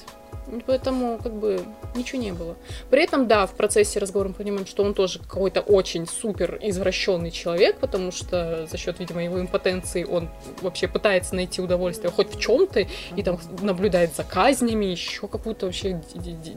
Поэтому, 0.66 1.18
как 1.22 1.32
бы, 1.32 1.64
ничего 1.94 2.20
не 2.20 2.32
было. 2.32 2.56
При 2.90 3.02
этом, 3.02 3.28
да, 3.28 3.46
в 3.46 3.54
процессе 3.54 3.98
разговора 3.98 4.28
мы 4.28 4.34
понимаем, 4.34 4.66
что 4.66 4.82
он 4.82 4.94
тоже 4.94 5.20
какой-то 5.20 5.60
очень 5.60 6.06
супер 6.06 6.58
извращенный 6.60 7.30
человек, 7.30 7.78
потому 7.78 8.10
что 8.10 8.66
за 8.66 8.76
счет, 8.76 8.98
видимо, 8.98 9.22
его 9.22 9.40
импотенции 9.40 10.04
он 10.04 10.28
вообще 10.60 10.88
пытается 10.88 11.34
найти 11.34 11.60
удовольствие 11.60 12.10
хоть 12.10 12.34
в 12.34 12.40
чем-то, 12.40 12.86
и 13.16 13.22
там 13.22 13.38
наблюдает 13.62 14.14
за 14.16 14.24
казнями, 14.24 14.86
еще 14.86 15.28
какую-то 15.28 15.66
вообще 15.66 16.00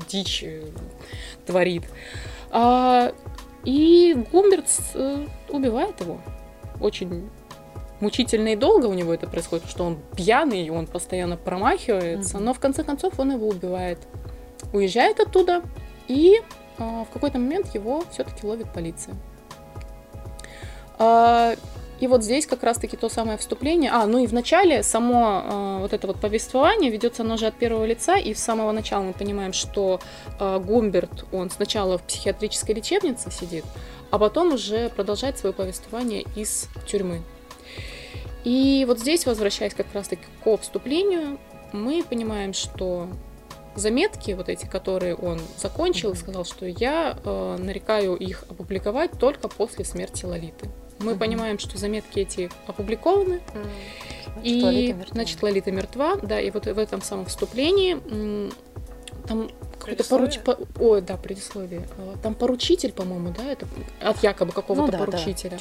дичь 0.09 0.43
э, 0.43 0.63
творит. 1.45 1.83
А, 2.51 3.13
и 3.63 4.15
Гумбертс 4.31 4.79
э, 4.93 5.25
убивает 5.49 5.99
его. 6.01 6.19
Очень 6.79 7.29
мучительно 7.99 8.49
и 8.49 8.55
долго 8.55 8.87
у 8.87 8.93
него 8.93 9.13
это 9.13 9.27
происходит, 9.27 9.69
что 9.69 9.85
он 9.85 9.99
пьяный, 10.15 10.69
он 10.69 10.87
постоянно 10.87 11.37
промахивается, 11.37 12.37
mm-hmm. 12.37 12.41
но 12.41 12.53
в 12.53 12.59
конце 12.59 12.83
концов 12.83 13.19
он 13.19 13.31
его 13.31 13.47
убивает. 13.47 13.99
Уезжает 14.73 15.19
оттуда, 15.19 15.61
и 16.07 16.41
э, 16.77 17.03
в 17.09 17.13
какой-то 17.13 17.39
момент 17.39 17.73
его 17.73 18.03
все-таки 18.11 18.45
ловит 18.45 18.71
полиция. 18.73 19.15
Э, 20.99 21.55
и 22.03 22.07
вот 22.07 22.21
здесь 22.21 22.45
как 22.45 22.63
раз-таки 22.63 22.97
то 22.97 23.07
самое 23.07 23.37
вступление. 23.37 23.89
А, 23.89 24.05
ну 24.05 24.19
и 24.19 24.27
в 24.27 24.33
начале 24.33 24.83
само 24.83 25.41
э, 25.45 25.77
вот 25.79 25.93
это 25.93 26.05
вот 26.05 26.19
повествование 26.19 26.91
ведется 26.91 27.23
оно 27.23 27.37
же 27.37 27.45
от 27.45 27.55
первого 27.55 27.85
лица, 27.85 28.17
и 28.17 28.33
с 28.33 28.39
самого 28.39 28.73
начала 28.73 29.03
мы 29.03 29.13
понимаем, 29.13 29.53
что 29.53 30.01
э, 30.37 30.59
Гумберт, 30.59 31.23
он 31.31 31.49
сначала 31.49 31.97
в 31.97 32.03
психиатрической 32.03 32.75
лечебнице 32.75 33.31
сидит, 33.31 33.63
а 34.11 34.19
потом 34.19 34.55
уже 34.55 34.89
продолжает 34.89 35.37
свое 35.37 35.53
повествование 35.55 36.25
из 36.35 36.67
тюрьмы. 36.85 37.21
И 38.43 38.83
вот 38.85 38.99
здесь, 38.99 39.25
возвращаясь 39.25 39.73
как 39.73 39.87
раз-таки 39.93 40.25
к 40.43 40.57
вступлению, 40.57 41.39
мы 41.71 42.03
понимаем, 42.03 42.51
что 42.51 43.07
заметки, 43.75 44.31
вот 44.31 44.49
эти, 44.49 44.65
которые 44.65 45.15
он 45.15 45.39
закончил, 45.57 46.13
сказал, 46.15 46.43
что 46.43 46.65
я 46.65 47.17
э, 47.23 47.57
нарекаю 47.59 48.15
их 48.15 48.43
опубликовать 48.49 49.11
только 49.17 49.47
после 49.47 49.85
смерти 49.85 50.25
Лолиты. 50.25 50.69
Мы 51.03 51.11
mm-hmm. 51.11 51.17
понимаем, 51.17 51.59
что 51.59 51.77
заметки 51.77 52.19
эти 52.19 52.49
опубликованы, 52.67 53.41
mm-hmm. 53.53 54.43
и 54.43 54.63
Лолита 54.63 54.93
мертва. 54.93 55.13
значит 55.13 55.43
Лолита 55.43 55.71
мертва, 55.71 56.15
да, 56.21 56.39
и 56.39 56.49
вот 56.51 56.65
в 56.65 56.79
этом 56.79 57.01
самом 57.01 57.25
вступлении 57.25 58.49
там 59.27 59.49
какой-то 59.79 60.03
поруч... 60.05 60.39
По... 60.39 60.57
Ой, 60.79 61.01
да, 61.01 61.17
предисловие. 61.17 61.87
А, 61.97 62.15
там 62.21 62.35
поручитель, 62.35 62.91
по-моему, 62.91 63.33
да, 63.37 63.43
это 63.51 63.67
от 64.01 64.23
якобы 64.23 64.51
какого-то 64.51 64.85
ну, 64.85 64.91
да, 64.91 64.97
поручителя. 64.99 65.59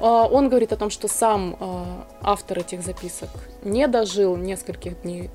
Да, 0.00 0.26
Он 0.26 0.48
говорит 0.48 0.72
о 0.72 0.76
том, 0.76 0.90
что 0.90 1.08
сам 1.08 1.56
а, 1.58 2.06
автор 2.22 2.60
этих 2.60 2.82
записок 2.82 3.30
не 3.62 3.86
дожил 3.88 4.36
нескольких 4.36 5.02
дней 5.02 5.30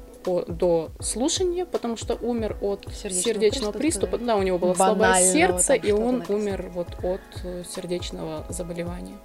до 0.48 0.92
слушания, 1.00 1.66
потому 1.66 1.98
что 1.98 2.16
умер 2.16 2.58
от 2.62 2.86
сердечного, 2.94 3.24
сердечного 3.24 3.72
приступа. 3.72 4.08
приступа. 4.08 4.26
Да, 4.26 4.36
у 4.36 4.44
него 4.44 4.58
было 4.58 4.74
слабое 4.74 5.32
сердце, 5.32 5.74
и 5.74 5.92
он 5.92 6.20
написано. 6.20 6.38
умер 6.38 6.72
вот 6.74 6.88
от 7.04 7.22
э, 7.44 7.64
сердечного 7.70 8.46
заболевания. 8.50 9.18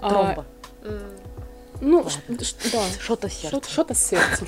Тромба. 0.00 0.44
А, 0.82 0.88
ну, 1.80 2.06
да. 2.72 2.82
Что-то 3.00 3.28
сердце. 3.28 3.70
Что-то 3.70 3.94
с 3.94 4.04
сердцем. 4.04 4.46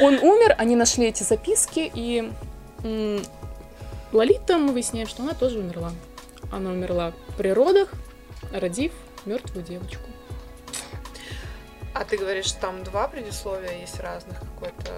Он 0.00 0.14
умер, 0.14 0.54
они 0.58 0.76
нашли 0.76 1.06
эти 1.06 1.22
записки, 1.22 1.90
и 1.94 2.30
Лолита, 4.12 4.58
мы 4.58 4.72
выясняем, 4.72 5.06
что 5.06 5.22
она 5.22 5.34
тоже 5.34 5.58
умерла. 5.58 5.92
Она 6.50 6.70
умерла 6.70 7.12
при 7.38 7.48
родах, 7.52 7.92
родив 8.52 8.92
мертвую 9.24 9.64
девочку. 9.64 10.02
А 11.94 12.04
ты 12.04 12.16
говоришь, 12.16 12.52
там 12.52 12.82
два 12.84 13.08
предисловия 13.08 13.80
есть 13.80 13.98
разных 14.00 14.38
какой-то... 14.38 14.92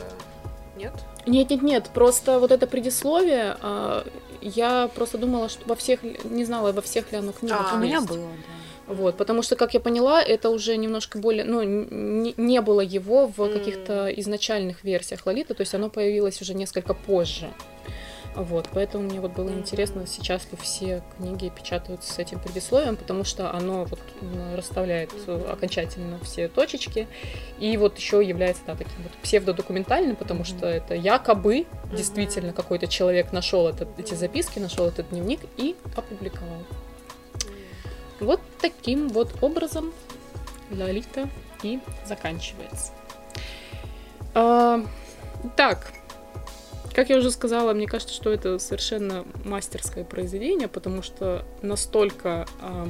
Нет? 0.76 0.92
Нет, 1.26 1.50
нет, 1.50 1.62
нет. 1.62 1.90
Просто 1.92 2.38
вот 2.38 2.50
это 2.50 2.66
предисловие, 2.66 3.56
а, 3.60 4.04
я 4.40 4.88
просто 4.94 5.18
думала, 5.18 5.48
что 5.48 5.66
во 5.68 5.76
всех, 5.76 6.02
не 6.24 6.44
знала, 6.44 6.72
во 6.72 6.82
всех 6.82 7.12
ли 7.12 7.18
оно 7.18 7.32
книгах. 7.32 7.72
А, 7.72 7.76
у 7.76 7.78
меня 7.78 8.00
было, 8.00 8.26
да. 8.26 8.94
Вот, 8.94 9.16
потому 9.16 9.42
что, 9.42 9.56
как 9.56 9.74
я 9.74 9.80
поняла, 9.80 10.20
это 10.22 10.50
уже 10.50 10.76
немножко 10.76 11.18
более, 11.18 11.44
ну, 11.44 11.62
не, 11.62 12.34
не 12.36 12.60
было 12.60 12.80
его 12.80 13.26
в 13.26 13.38
mm. 13.40 13.52
каких-то 13.52 14.08
изначальных 14.08 14.82
версиях 14.82 15.24
Лолиты, 15.24 15.54
то 15.54 15.60
есть 15.60 15.74
оно 15.74 15.88
появилось 15.88 16.40
уже 16.42 16.54
несколько 16.54 16.92
позже. 16.92 17.48
Вот, 18.34 18.68
поэтому 18.72 19.04
мне 19.04 19.20
вот 19.20 19.32
было 19.32 19.50
интересно, 19.50 20.06
сейчас 20.06 20.50
ли 20.50 20.56
все 20.58 21.02
книги 21.16 21.52
печатаются 21.54 22.10
с 22.10 22.18
этим 22.18 22.38
предисловием, 22.38 22.96
потому 22.96 23.24
что 23.24 23.52
оно 23.52 23.84
вот 23.84 24.00
расставляет 24.56 25.12
mm-hmm. 25.12 25.52
окончательно 25.52 26.18
все 26.20 26.48
точечки, 26.48 27.08
и 27.58 27.76
вот 27.76 27.98
еще 27.98 28.24
является 28.24 28.62
да, 28.66 28.74
таким 28.74 29.02
вот 29.02 29.12
псевдодокументальным, 29.22 30.16
потому 30.16 30.44
что 30.44 30.66
это 30.66 30.94
якобы 30.94 31.66
действительно 31.92 32.54
какой-то 32.54 32.86
человек 32.86 33.32
нашел 33.32 33.68
этот, 33.68 33.88
эти 33.98 34.14
записки, 34.14 34.58
нашел 34.58 34.86
этот 34.86 35.10
дневник 35.10 35.40
и 35.58 35.76
опубликовал. 35.94 36.62
Вот 38.18 38.40
таким 38.60 39.08
вот 39.08 39.42
образом 39.42 39.92
Лолита 40.70 41.28
и 41.62 41.80
заканчивается. 42.06 42.92
А, 44.34 44.80
так, 45.56 45.92
как 46.94 47.10
я 47.10 47.18
уже 47.18 47.30
сказала, 47.30 47.72
мне 47.72 47.86
кажется, 47.86 48.14
что 48.14 48.30
это 48.30 48.58
совершенно 48.58 49.24
мастерское 49.44 50.04
произведение, 50.04 50.68
потому 50.68 51.02
что 51.02 51.44
настолько 51.62 52.46
а, 52.60 52.88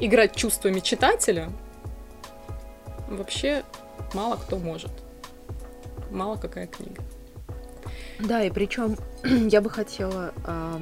играть 0.00 0.34
чувствами 0.34 0.80
читателя 0.80 1.50
вообще 3.08 3.64
мало 4.14 4.36
кто 4.36 4.58
может. 4.58 4.90
Мало 6.10 6.36
какая 6.36 6.66
книга. 6.66 7.02
Да, 8.18 8.42
и 8.42 8.50
причем 8.50 8.96
я 9.24 9.60
бы 9.60 9.70
хотела 9.70 10.32
а, 10.44 10.80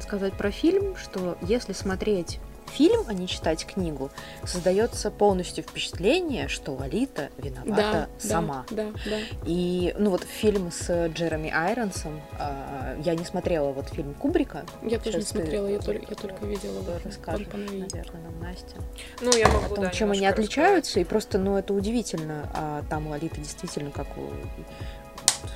сказать 0.00 0.34
про 0.34 0.50
фильм, 0.50 0.96
что 0.96 1.38
если 1.42 1.72
смотреть 1.72 2.40
фильм, 2.70 3.04
а 3.06 3.12
не 3.12 3.26
читать 3.26 3.66
книгу, 3.66 4.10
создается 4.44 5.10
полностью 5.10 5.64
впечатление, 5.64 6.48
что 6.48 6.72
Лолита 6.72 7.30
виновата 7.38 7.74
да, 7.74 8.08
сама. 8.18 8.64
Да, 8.70 8.84
да, 8.84 9.10
да. 9.10 9.16
И, 9.44 9.94
ну 9.98 10.10
вот 10.10 10.24
фильм 10.24 10.70
с 10.70 11.08
Джереми 11.08 11.50
Айронсом, 11.50 12.20
э, 12.38 13.00
я 13.04 13.14
не 13.14 13.24
смотрела 13.24 13.72
вот 13.72 13.88
фильм 13.88 14.14
Кубрика. 14.14 14.64
Я 14.82 14.98
тоже 14.98 15.18
не 15.18 15.24
смотрела, 15.24 15.66
я, 15.66 15.78
только, 15.78 16.06
я 16.08 16.16
только 16.16 16.46
видела. 16.46 16.82
Расскажешь, 17.04 17.46
наверное, 17.52 18.22
нам 18.22 18.40
Настя. 18.40 18.76
Ну, 19.20 19.30
я 19.36 19.48
могу, 19.48 19.66
О 19.66 19.68
том, 19.68 19.84
да, 19.84 19.90
чем 19.90 20.12
они 20.12 20.26
отличаются, 20.26 20.90
рассказать. 20.90 21.06
и 21.06 21.08
просто, 21.08 21.38
ну, 21.38 21.56
это 21.56 21.74
удивительно. 21.74 22.48
А 22.54 22.82
там 22.88 23.08
Лолита 23.08 23.36
действительно 23.36 23.90
как 23.90 24.06
у 24.16 24.30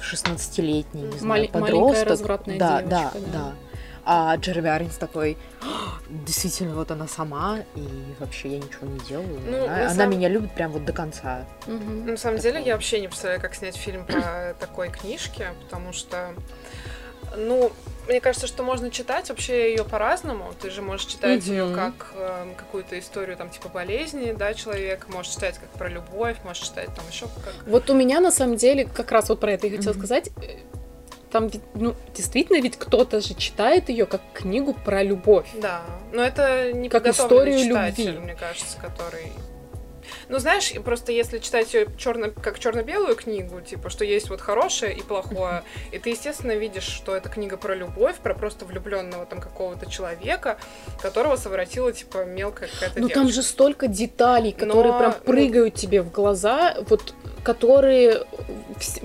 16-летний, 0.03 1.03
не 1.03 1.19
знаю, 1.19 1.43
Мал- 1.43 1.49
подросток. 1.53 1.81
Маленькая 1.81 2.05
развратная 2.05 2.59
да, 2.59 2.83
девочка, 2.83 2.91
да, 2.91 3.11
да. 3.15 3.33
да. 3.33 3.53
А 4.07 4.37
Джереми 4.37 4.69
Аренс 4.69 4.97
такой, 4.97 5.39
действительно, 6.09 6.75
вот 6.75 6.91
она 6.91 7.09
сама, 7.09 7.61
и 7.75 7.89
вообще 8.19 8.51
я 8.51 8.59
ничего 8.59 8.87
не 8.87 8.99
делаю. 9.01 9.41
Ну, 9.47 9.65
она, 9.65 9.91
она 9.91 10.07
меня 10.07 10.29
любит 10.29 10.53
прям 10.53 10.73
вот 10.73 10.85
до 10.85 10.93
конца. 10.93 11.47
Угу. 11.67 12.11
На 12.11 12.17
самом 12.17 12.37
Такое. 12.37 12.53
деле, 12.53 12.65
я 12.65 12.75
вообще 12.75 13.01
не 13.01 13.09
представляю, 13.09 13.41
как 13.41 13.55
снять 13.55 13.77
фильм 13.77 14.05
по 14.07 14.55
такой 14.61 14.91
книжке, 14.91 15.53
потому 15.63 15.93
что, 15.93 16.35
ну, 17.37 17.73
мне 18.09 18.21
кажется, 18.21 18.47
что 18.47 18.63
можно 18.63 18.91
читать 18.91 19.31
вообще 19.31 19.71
ее 19.71 19.85
по-разному. 19.85 20.53
Ты 20.61 20.71
же 20.71 20.83
можешь 20.83 21.07
читать 21.07 21.47
ее 21.47 21.75
как 21.75 22.13
э, 22.15 22.53
какую-то 22.57 22.99
историю 22.99 23.37
там 23.37 23.49
типа 23.49 23.71
болезни, 23.71 24.33
да, 24.33 24.53
человека, 24.53 25.11
можешь 25.11 25.33
читать 25.33 25.59
как 25.59 25.71
про 25.71 25.89
любовь, 25.89 26.37
можешь 26.45 26.65
читать 26.65 26.91
там 26.95 27.05
еще 27.11 27.27
как. 27.43 27.55
Вот 27.67 27.89
у 27.89 27.95
меня 27.95 28.21
на 28.21 28.31
самом 28.31 28.57
деле 28.57 28.85
как 28.85 29.11
раз 29.11 29.31
вот 29.31 29.41
про 29.41 29.53
это 29.53 29.67
я 29.67 29.77
хотела 29.79 29.95
сказать 29.95 30.31
там 31.35 31.51
ну, 31.74 31.97
действительно 32.14 32.61
ведь 32.61 32.76
кто-то 32.76 33.20
же 33.20 33.35
читает 33.35 33.89
ее 33.89 34.07
как 34.07 34.20
книгу 34.32 34.72
про 34.72 35.03
любовь. 35.03 35.49
Да, 35.61 35.82
но 36.12 36.22
это 36.22 36.72
не 36.72 36.89
как 36.89 37.09
историю 37.09 37.59
читатель, 37.59 38.05
любви. 38.12 38.20
мне 38.20 38.35
кажется, 38.37 38.78
который 38.80 39.32
ну, 40.29 40.39
знаешь, 40.39 40.72
просто 40.85 41.12
если 41.12 41.39
читать 41.39 41.75
ее 41.75 41.89
черно, 41.97 42.31
как 42.31 42.59
черно-белую 42.59 43.16
книгу, 43.16 43.61
типа, 43.61 43.91
что 43.91 44.05
есть 44.05 44.31
вот 44.31 44.41
хорошее 44.41 44.97
и 44.97 45.03
плохое, 45.03 45.62
и 45.93 45.99
ты, 45.99 46.11
естественно, 46.11 46.53
видишь, 46.53 46.85
что 46.85 47.14
это 47.14 47.29
книга 47.29 47.57
про 47.57 47.75
любовь, 47.75 48.16
про 48.16 48.35
просто 48.35 48.64
влюбленного 48.64 49.27
там 49.27 49.41
какого-то 49.41 49.91
человека, 49.91 50.59
которого 51.01 51.37
совратила, 51.37 51.93
типа, 51.93 52.25
мелкая 52.25 52.68
какая-то 52.68 53.01
Ну, 53.01 53.09
там 53.09 53.29
же 53.29 53.43
столько 53.43 53.89
деталей, 53.89 54.53
которые 54.53 54.93
Но, 54.93 54.99
прям 54.99 55.14
ну, 55.18 55.25
прыгают 55.25 55.75
ну... 55.75 55.81
тебе 55.81 56.03
в 56.03 56.11
глаза, 56.11 56.77
вот, 56.89 57.14
которые 57.43 58.25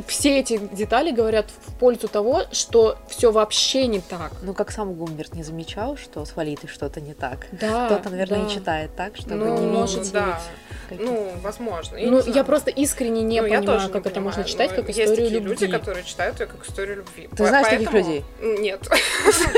все 0.08 0.40
эти 0.40 0.58
детали 0.58 1.12
говорят 1.12 1.48
в 1.68 1.78
пользу 1.78 2.08
того, 2.08 2.44
что 2.52 2.98
все 3.10 3.32
вообще 3.32 3.88
не 3.88 4.00
так. 4.00 4.32
Ну, 4.42 4.54
как 4.54 4.72
сам 4.72 4.94
Гумберт 4.94 5.34
не 5.36 5.44
замечал, 5.44 5.98
что 5.98 6.26
с 6.26 6.36
Валитой 6.36 6.70
что-то 6.70 7.02
не 7.02 7.14
так. 7.14 7.48
Да. 7.52 7.86
Кто-то, 7.88 8.10
наверное, 8.10 8.40
да. 8.40 8.48
и 8.48 8.50
читает 8.50 8.96
так, 8.96 9.16
чтобы 9.18 9.36
ну, 9.36 9.58
не 9.60 9.68
может, 9.68 10.12
да. 10.12 10.40
какие-то 10.88 11.09
Ну, 11.10 11.32
возможно. 11.42 11.98
Я 11.98 12.12
ну, 12.12 12.22
я 12.26 12.44
просто 12.44 12.70
искренне 12.72 13.22
не 13.24 13.42
Ну, 13.42 13.48
я 13.48 13.60
понимаю, 13.60 13.66
тоже 13.66 13.88
не 13.88 13.92
как 13.92 14.02
это 14.06 14.10
понимаю, 14.16 14.26
можно 14.38 14.44
читать 14.44 14.76
как 14.76 14.88
есть 14.88 15.00
историю 15.00 15.26
такие 15.26 15.40
любви. 15.40 15.66
люди, 15.66 15.68
которые 15.68 16.04
читают 16.04 16.40
ее 16.40 16.46
как 16.46 16.68
историю 16.68 16.98
любви. 16.98 17.30
Ты 17.36 17.48
знаешь 17.48 17.68
таких 17.68 17.92
Поэтому- 17.92 18.14
людей? 18.16 18.60
Нет. 18.60 18.88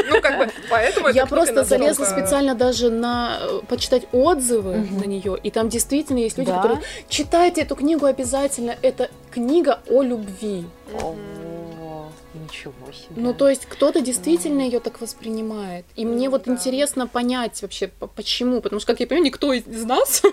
Ну, 0.10 0.22
как 0.22 0.38
бы, 0.38 0.50
поэтому 0.70 1.10
Я 1.10 1.26
просто 1.26 1.64
залезла 1.64 2.06
специально 2.06 2.56
даже 2.56 2.90
на 2.90 3.38
э, 3.42 3.60
почитать 3.68 4.04
отзывы 4.12 4.76
на 4.76 5.06
нее, 5.06 5.38
и 5.42 5.52
там 5.52 5.70
действительно 5.70 6.20
есть 6.20 6.38
люди, 6.38 6.52
которые 6.52 6.82
читайте 7.10 7.62
эту 7.62 7.76
книгу 7.76 8.06
обязательно. 8.06 8.76
Это 8.82 9.10
книга 9.32 9.80
о 9.90 10.02
любви. 10.02 10.66
Ничего 12.52 12.74
себе. 12.92 13.08
Ну, 13.16 13.34
то 13.34 13.48
есть 13.50 13.66
кто-то 13.66 14.02
действительно 14.02 14.62
ее 14.62 14.80
так 14.80 15.00
воспринимает. 15.02 15.86
И 15.96 16.06
мне 16.06 16.26
Ну, 16.26 16.32
вот 16.32 16.44
да. 16.44 16.52
интересно 16.52 17.08
понять 17.08 17.62
вообще, 17.62 17.88
по- 17.88 18.08
почему. 18.08 18.62
Потому 18.62 18.80
что, 18.82 18.92
как 18.92 19.00
я 19.00 19.08
понимаю, 19.08 19.26
никто 19.26 19.54
из 19.54 19.66
нас 19.86 20.22
Ну, 20.24 20.32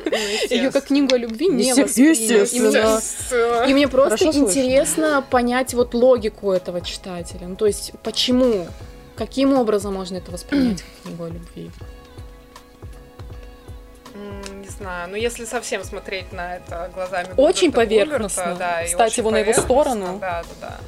ее 0.50 0.70
как 0.72 0.86
книгу 0.86 1.14
о 1.14 1.18
любви 1.18 1.48
не 1.48 1.72
воспринял. 1.74 3.64
И 3.68 3.72
мне- 3.74 3.88
просто 3.88 4.18
Хорошо 4.18 4.32
слышно. 4.32 4.48
интересно 4.48 5.24
понять 5.30 5.74
вот 5.74 5.94
логику 5.94 6.50
этого 6.52 6.80
читателя. 6.80 7.46
Ну, 7.46 7.56
то 7.56 7.66
есть, 7.66 7.92
почему, 8.02 8.66
каким 9.16 9.52
образом 9.54 9.94
можно 9.94 10.16
это 10.16 10.30
воспринять 10.32 10.82
как 10.82 10.90
книгу 11.04 11.24
о 11.24 11.28
любви? 11.28 11.70
Не 14.60 14.68
знаю, 14.68 15.08
ну 15.10 15.16
если 15.16 15.44
совсем 15.44 15.84
смотреть 15.84 16.32
на 16.32 16.56
это 16.56 16.90
глазами 16.94 17.28
Очень 17.36 17.70
поверхностно. 17.72 18.42
Губерта, 18.52 18.58
да, 18.58 18.84
Кстати, 18.84 19.12
очень 19.12 19.22
его 19.22 19.30
на 19.30 19.38
его 19.38 19.52
сторону. 19.52 20.18
Да, 20.20 20.42
да, 20.60 20.68
да. 20.68 20.80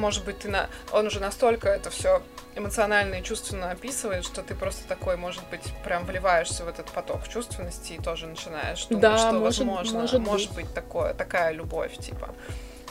Может 0.00 0.24
быть, 0.24 0.38
ты 0.38 0.48
на... 0.48 0.68
он 0.92 1.06
уже 1.06 1.20
настолько 1.20 1.68
это 1.68 1.90
все 1.90 2.22
эмоционально 2.56 3.16
и 3.16 3.22
чувственно 3.22 3.70
описывает, 3.70 4.24
что 4.24 4.42
ты 4.42 4.54
просто 4.54 4.88
такой, 4.88 5.16
может 5.16 5.42
быть, 5.50 5.62
прям 5.84 6.04
вливаешься 6.06 6.64
в 6.64 6.68
этот 6.68 6.90
поток 6.90 7.28
чувственности 7.28 7.92
и 7.92 7.98
тоже 8.02 8.26
начинаешь 8.26 8.86
думать, 8.86 9.02
Да, 9.02 9.18
что 9.18 9.32
может- 9.32 9.42
возможно, 9.64 10.18
может 10.18 10.52
быть. 10.54 10.72
такое, 10.74 11.12
такая 11.14 11.52
любовь, 11.52 11.96
типа. 11.98 12.34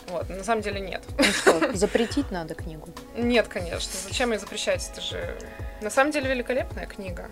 Вот, 0.07 0.29
на 0.29 0.43
самом 0.43 0.61
деле 0.61 0.79
нет. 0.79 1.03
Ну 1.17 1.23
что, 1.23 1.73
запретить 1.75 2.31
надо 2.31 2.53
книгу? 2.55 2.87
Нет, 3.15 3.47
конечно. 3.47 3.91
Зачем 4.07 4.31
ее 4.31 4.39
запрещать? 4.39 4.87
Это 4.91 5.01
же 5.01 5.35
на 5.81 5.89
самом 5.89 6.11
деле 6.11 6.29
великолепная 6.29 6.85
книга. 6.85 7.29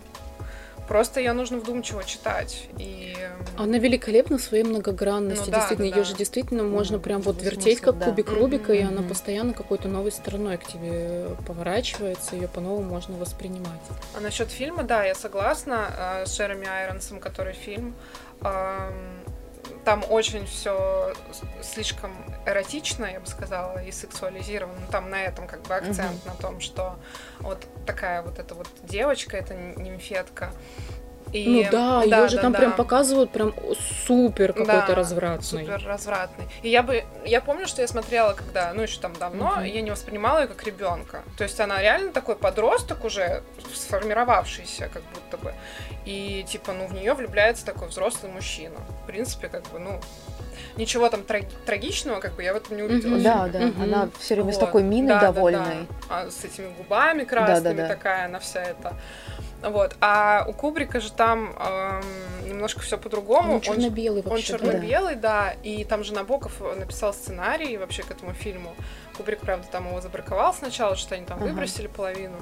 Просто 0.88 1.20
ее 1.20 1.34
нужно 1.34 1.58
вдумчиво 1.58 2.04
читать. 2.04 2.68
И 2.78 3.16
Она 3.58 3.78
великолепна 3.78 4.38
в 4.38 4.42
своей 4.42 4.64
многогранности. 4.64 5.46
Ну 5.48 5.52
да, 5.52 5.58
действительно, 5.60 5.90
да, 5.90 5.96
ее 5.98 6.04
да. 6.04 6.10
же 6.10 6.16
действительно 6.16 6.64
можно 6.64 6.98
Мгм. 6.98 7.04
прям 7.04 7.22
вот 7.22 7.36
Смысл, 7.36 7.50
вертеть, 7.56 7.82
как 7.82 7.98
да. 7.98 8.06
кубик 8.06 8.30
Рубика, 8.32 8.74
и 8.74 8.82
она 8.82 9.02
постоянно 9.02 9.54
какой-то 9.54 9.88
новой 9.90 10.12
стороной 10.12 10.58
к 10.58 10.64
тебе 10.66 11.28
поворачивается, 11.46 12.36
ее 12.36 12.48
по-новому 12.48 12.84
можно 12.88 13.18
воспринимать. 13.18 13.82
А 14.16 14.22
насчет 14.22 14.50
фильма, 14.50 14.84
да, 14.84 15.04
я 15.04 15.16
согласна 15.16 15.88
э, 16.22 16.26
с 16.26 16.38
Джереми 16.38 16.68
Айронсом, 16.68 17.20
который 17.20 17.54
фильм. 17.54 17.94
Эм, 18.42 18.94
Там 19.86 20.04
очень 20.10 20.46
все 20.46 21.14
слишком 21.62 22.12
эротично, 22.46 23.06
я 23.06 23.20
бы 23.20 23.28
сказала, 23.28 23.84
и 23.84 23.92
сексуализировано. 23.92 24.80
Ну, 24.80 24.88
Там 24.92 25.10
на 25.10 25.24
этом 25.24 25.48
как 25.48 25.62
бы 25.64 25.76
акцент 25.76 26.26
на 26.26 26.34
том, 26.34 26.60
что 26.60 26.98
вот 27.40 27.66
такая 27.86 28.22
вот 28.22 28.40
эта 28.40 28.56
вот 28.56 28.68
девочка, 28.84 29.38
это 29.38 29.54
нимфетка. 29.54 30.52
И, 31.34 31.66
ну 31.66 31.72
да, 31.72 32.04
ее 32.04 32.30
же 32.30 32.38
да, 32.38 32.42
там 32.44 32.52
да. 32.54 32.60
прям 32.60 32.74
показывают 32.74 33.32
прям 33.32 33.54
супер 34.06 34.54
какой-то 34.54 34.86
Да, 34.88 34.96
развратный. 34.96 35.66
Супер 35.66 35.84
развратный. 35.86 36.46
И 36.62 36.70
я 36.70 36.84
бы, 36.84 37.04
я 37.26 37.42
помню, 37.42 37.68
что 37.68 37.82
я 37.82 37.88
смотрела, 37.88 38.34
когда, 38.34 38.72
ну 38.74 38.84
еще 38.84 39.00
там 39.00 39.14
давно, 39.14 39.62
и 39.64 39.70
я 39.70 39.82
не 39.82 39.92
воспринимала 39.92 40.40
ее 40.40 40.48
как 40.48 40.64
ребенка. 40.64 41.24
То 41.38 41.44
есть 41.44 41.60
она 41.60 41.82
реально 41.82 42.12
такой 42.12 42.36
подросток 42.36 43.04
уже 43.04 43.44
сформировавшийся, 43.74 44.90
как 44.90 45.04
будто 45.14 45.38
бы. 45.38 45.54
И 46.08 46.46
типа, 46.48 46.72
ну 46.72 46.88
в 46.88 46.94
нее 46.94 47.14
влюбляется 47.14 47.66
такой 47.66 47.90
взрослый 47.90 48.32
мужчина. 48.32 48.78
В 49.04 49.08
принципе, 49.08 49.50
как 49.50 49.64
бы, 49.72 49.80
ну 49.80 50.00
ничего 50.78 51.10
там 51.10 51.22
траг- 51.22 51.52
трагичного, 51.66 52.22
как 52.22 52.34
бы 52.36 52.44
я 52.44 52.54
в 52.54 52.58
этом 52.58 52.78
не 52.78 52.84
увидела. 52.84 53.16
В 53.18 53.22
Да, 53.24 53.48
да, 53.50 53.60
Мгм. 53.60 53.84
она 53.84 54.10
все 54.18 54.36
время 54.36 54.54
с 54.54 54.56
Вот. 54.56 54.66
такой 54.66 54.84
миной 54.84 55.10
Да, 55.10 55.20
да, 55.20 55.28
да. 55.28 55.32
довольной. 55.34 55.88
А 56.10 56.30
с 56.30 56.46
этими 56.46 56.74
губами 56.78 57.26
красными 57.26 57.60
Да-да-да. 57.76 57.88
такая, 57.90 58.26
она 58.28 58.40
вся 58.40 58.64
эта. 58.64 58.94
Вот. 59.62 59.96
А 60.00 60.46
у 60.48 60.54
Кубрика 60.54 61.02
же 61.02 61.12
там 61.12 61.54
эм, 61.60 62.04
немножко 62.48 62.80
все 62.80 62.98
по-другому. 62.98 63.50
Он 63.50 63.56
Он- 63.56 63.62
черно-белый 63.62 64.22
он 64.22 64.30
вообще. 64.30 64.54
да. 64.54 64.60
черно-белый, 64.60 65.16
да. 65.16 65.56
И 65.64 65.84
там 65.84 66.04
же 66.06 66.14
Набоков 66.14 66.62
написал 66.78 67.14
сценарий 67.14 67.76
вообще 67.78 68.04
к 68.04 68.12
этому 68.12 68.34
фильму. 68.34 68.76
Кубрик, 69.18 69.40
правда, 69.40 69.68
там 69.70 69.88
его 69.90 70.00
забраковал 70.00 70.54
сначала, 70.54 70.96
что 70.96 71.16
они 71.16 71.26
там 71.26 71.40
Ага. 71.40 71.48
выбросили 71.48 71.88
половину. 71.88 72.38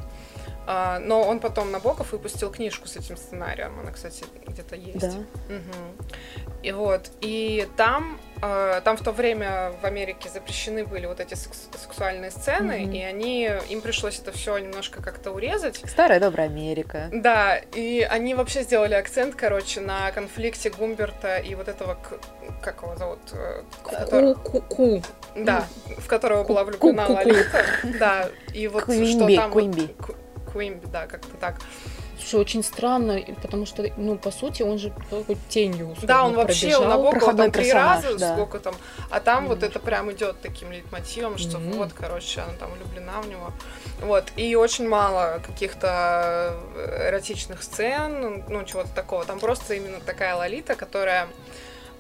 А, 0.68 0.99
но 0.99 1.22
он 1.22 1.39
потом 1.39 1.72
Набоков 1.72 2.11
выпустил 2.11 2.49
книжку 2.51 2.88
с 2.88 2.95
этим 2.95 3.18
сценарием. 3.18 3.80
Она, 3.80 3.91
кстати, 3.91 4.26
где-то 4.47 4.76
есть. 4.76 4.99
Да. 4.99 5.11
Мгм. 5.49 6.53
И 6.63 6.72
вот, 6.72 7.11
и 7.22 7.68
там, 7.78 8.20
э, 8.41 8.82
там 8.84 8.97
в 8.97 9.03
то 9.03 9.11
время 9.11 9.74
в 9.82 9.86
Америке 9.86 10.28
запрещены 10.34 10.84
были 10.86 11.05
вот 11.05 11.20
эти 11.20 11.36
секс- 11.36 11.70
сексуальные 11.80 12.32
сцены, 12.32 12.80
Мгм. 12.80 12.91
и 12.93 13.01
они, 13.03 13.51
им 13.70 13.82
пришлось 13.82 14.20
это 14.20 14.32
все 14.32 14.57
немножко 14.57 15.03
как-то 15.03 15.32
урезать. 15.32 15.82
Старая 15.88 16.20
добрая 16.20 16.47
Америка. 16.47 17.09
Да, 17.13 17.57
и 17.57 18.01
они 18.01 18.34
вообще 18.34 18.63
сделали 18.63 18.95
акцент, 18.95 19.36
короче, 19.36 19.82
на 19.82 20.11
конфликте 20.11 20.72
Гумберта 20.72 21.38
и 21.38 21.53
вот 21.53 21.68
этого, 21.68 21.97
как 22.63 22.82
его 22.82 22.95
зовут? 22.95 23.20
э, 23.34 23.61
в 23.84 23.86
котор- 23.86 24.34
Ку-ку-ку. 24.34 25.03
Да, 25.36 25.66
в 25.99 26.07
которого 26.07 26.43
была 26.43 26.63
влюблена. 26.63 27.07
Лолита. 27.07 27.63
Да, 27.99 28.30
и 28.53 28.68
вот 28.68 28.84
что 28.86 29.36
там... 29.36 29.51
Куимби. 29.51 29.93
Куимби, 30.55 30.85
да, 30.85 31.05
как-то 31.05 31.35
так. 31.35 31.55
Слушай, 32.17 32.39
очень 32.39 32.63
странно, 32.63 33.19
потому 33.41 33.65
что, 33.65 33.85
ну, 33.97 34.17
по 34.17 34.31
сути, 34.31 34.61
он 34.63 34.77
же 34.79 34.93
тенью 35.49 35.87
условно 35.87 36.07
Да, 36.07 36.23
он 36.23 36.33
вообще 36.35 36.67
пробежал. 36.69 36.83
Набокова 36.83 37.11
проходной 37.11 37.45
там 37.47 37.51
три 37.51 37.73
раза, 37.73 38.17
да. 38.17 38.33
сколько 38.33 38.59
там, 38.59 38.73
а 39.09 39.19
там 39.19 39.47
вот 39.49 39.57
Мгм. 39.57 39.65
это 39.67 39.79
прям 39.81 40.09
идет 40.13 40.37
таким 40.41 40.71
лейтмотивом, 40.71 41.37
что 41.37 41.59
Мгм. 41.59 41.73
вот, 41.73 41.91
короче, 41.91 42.39
она 42.39 42.53
там 42.53 42.71
влюблена 42.71 43.21
в 43.21 43.27
него. 43.27 43.51
Вот, 43.99 44.31
и 44.37 44.55
очень 44.55 44.87
мало 44.87 45.41
каких-то 45.45 46.57
э, 46.75 47.09
эротичных 47.09 47.61
сцен, 47.61 48.45
ну, 48.47 48.63
чего-то 48.63 48.89
такого. 48.95 49.25
Там 49.25 49.39
просто 49.39 49.73
именно 49.73 49.99
такая 49.99 50.37
лолита, 50.37 50.75
которая, 50.75 51.27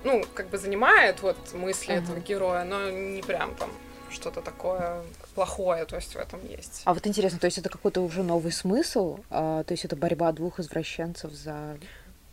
ну, 0.05 0.23
как 0.33 0.47
бы 0.47 0.57
занимает 0.57 1.21
вот 1.21 1.35
мысли 1.51 1.91
Ага. 1.91 2.03
этого 2.03 2.19
героя, 2.21 2.63
но 2.63 2.89
не 2.89 3.21
прям 3.21 3.53
там 3.55 3.69
что-то 4.09 4.39
такое 4.39 5.03
плохое, 5.35 5.85
то 5.85 5.97
есть 5.97 6.13
в 6.13 6.17
этом 6.17 6.39
есть. 6.47 6.81
А 6.85 6.93
вот 6.93 7.05
интересно, 7.05 7.39
то 7.39 7.45
есть 7.45 7.57
это 7.57 7.69
какой-то 7.69 8.01
уже 8.01 8.23
новый 8.23 8.51
смысл? 8.51 9.19
А, 9.29 9.63
то 9.63 9.73
есть 9.73 9.85
это 9.85 9.95
борьба 9.95 10.31
двух 10.31 10.59
извращенцев 10.59 11.31
за 11.31 11.77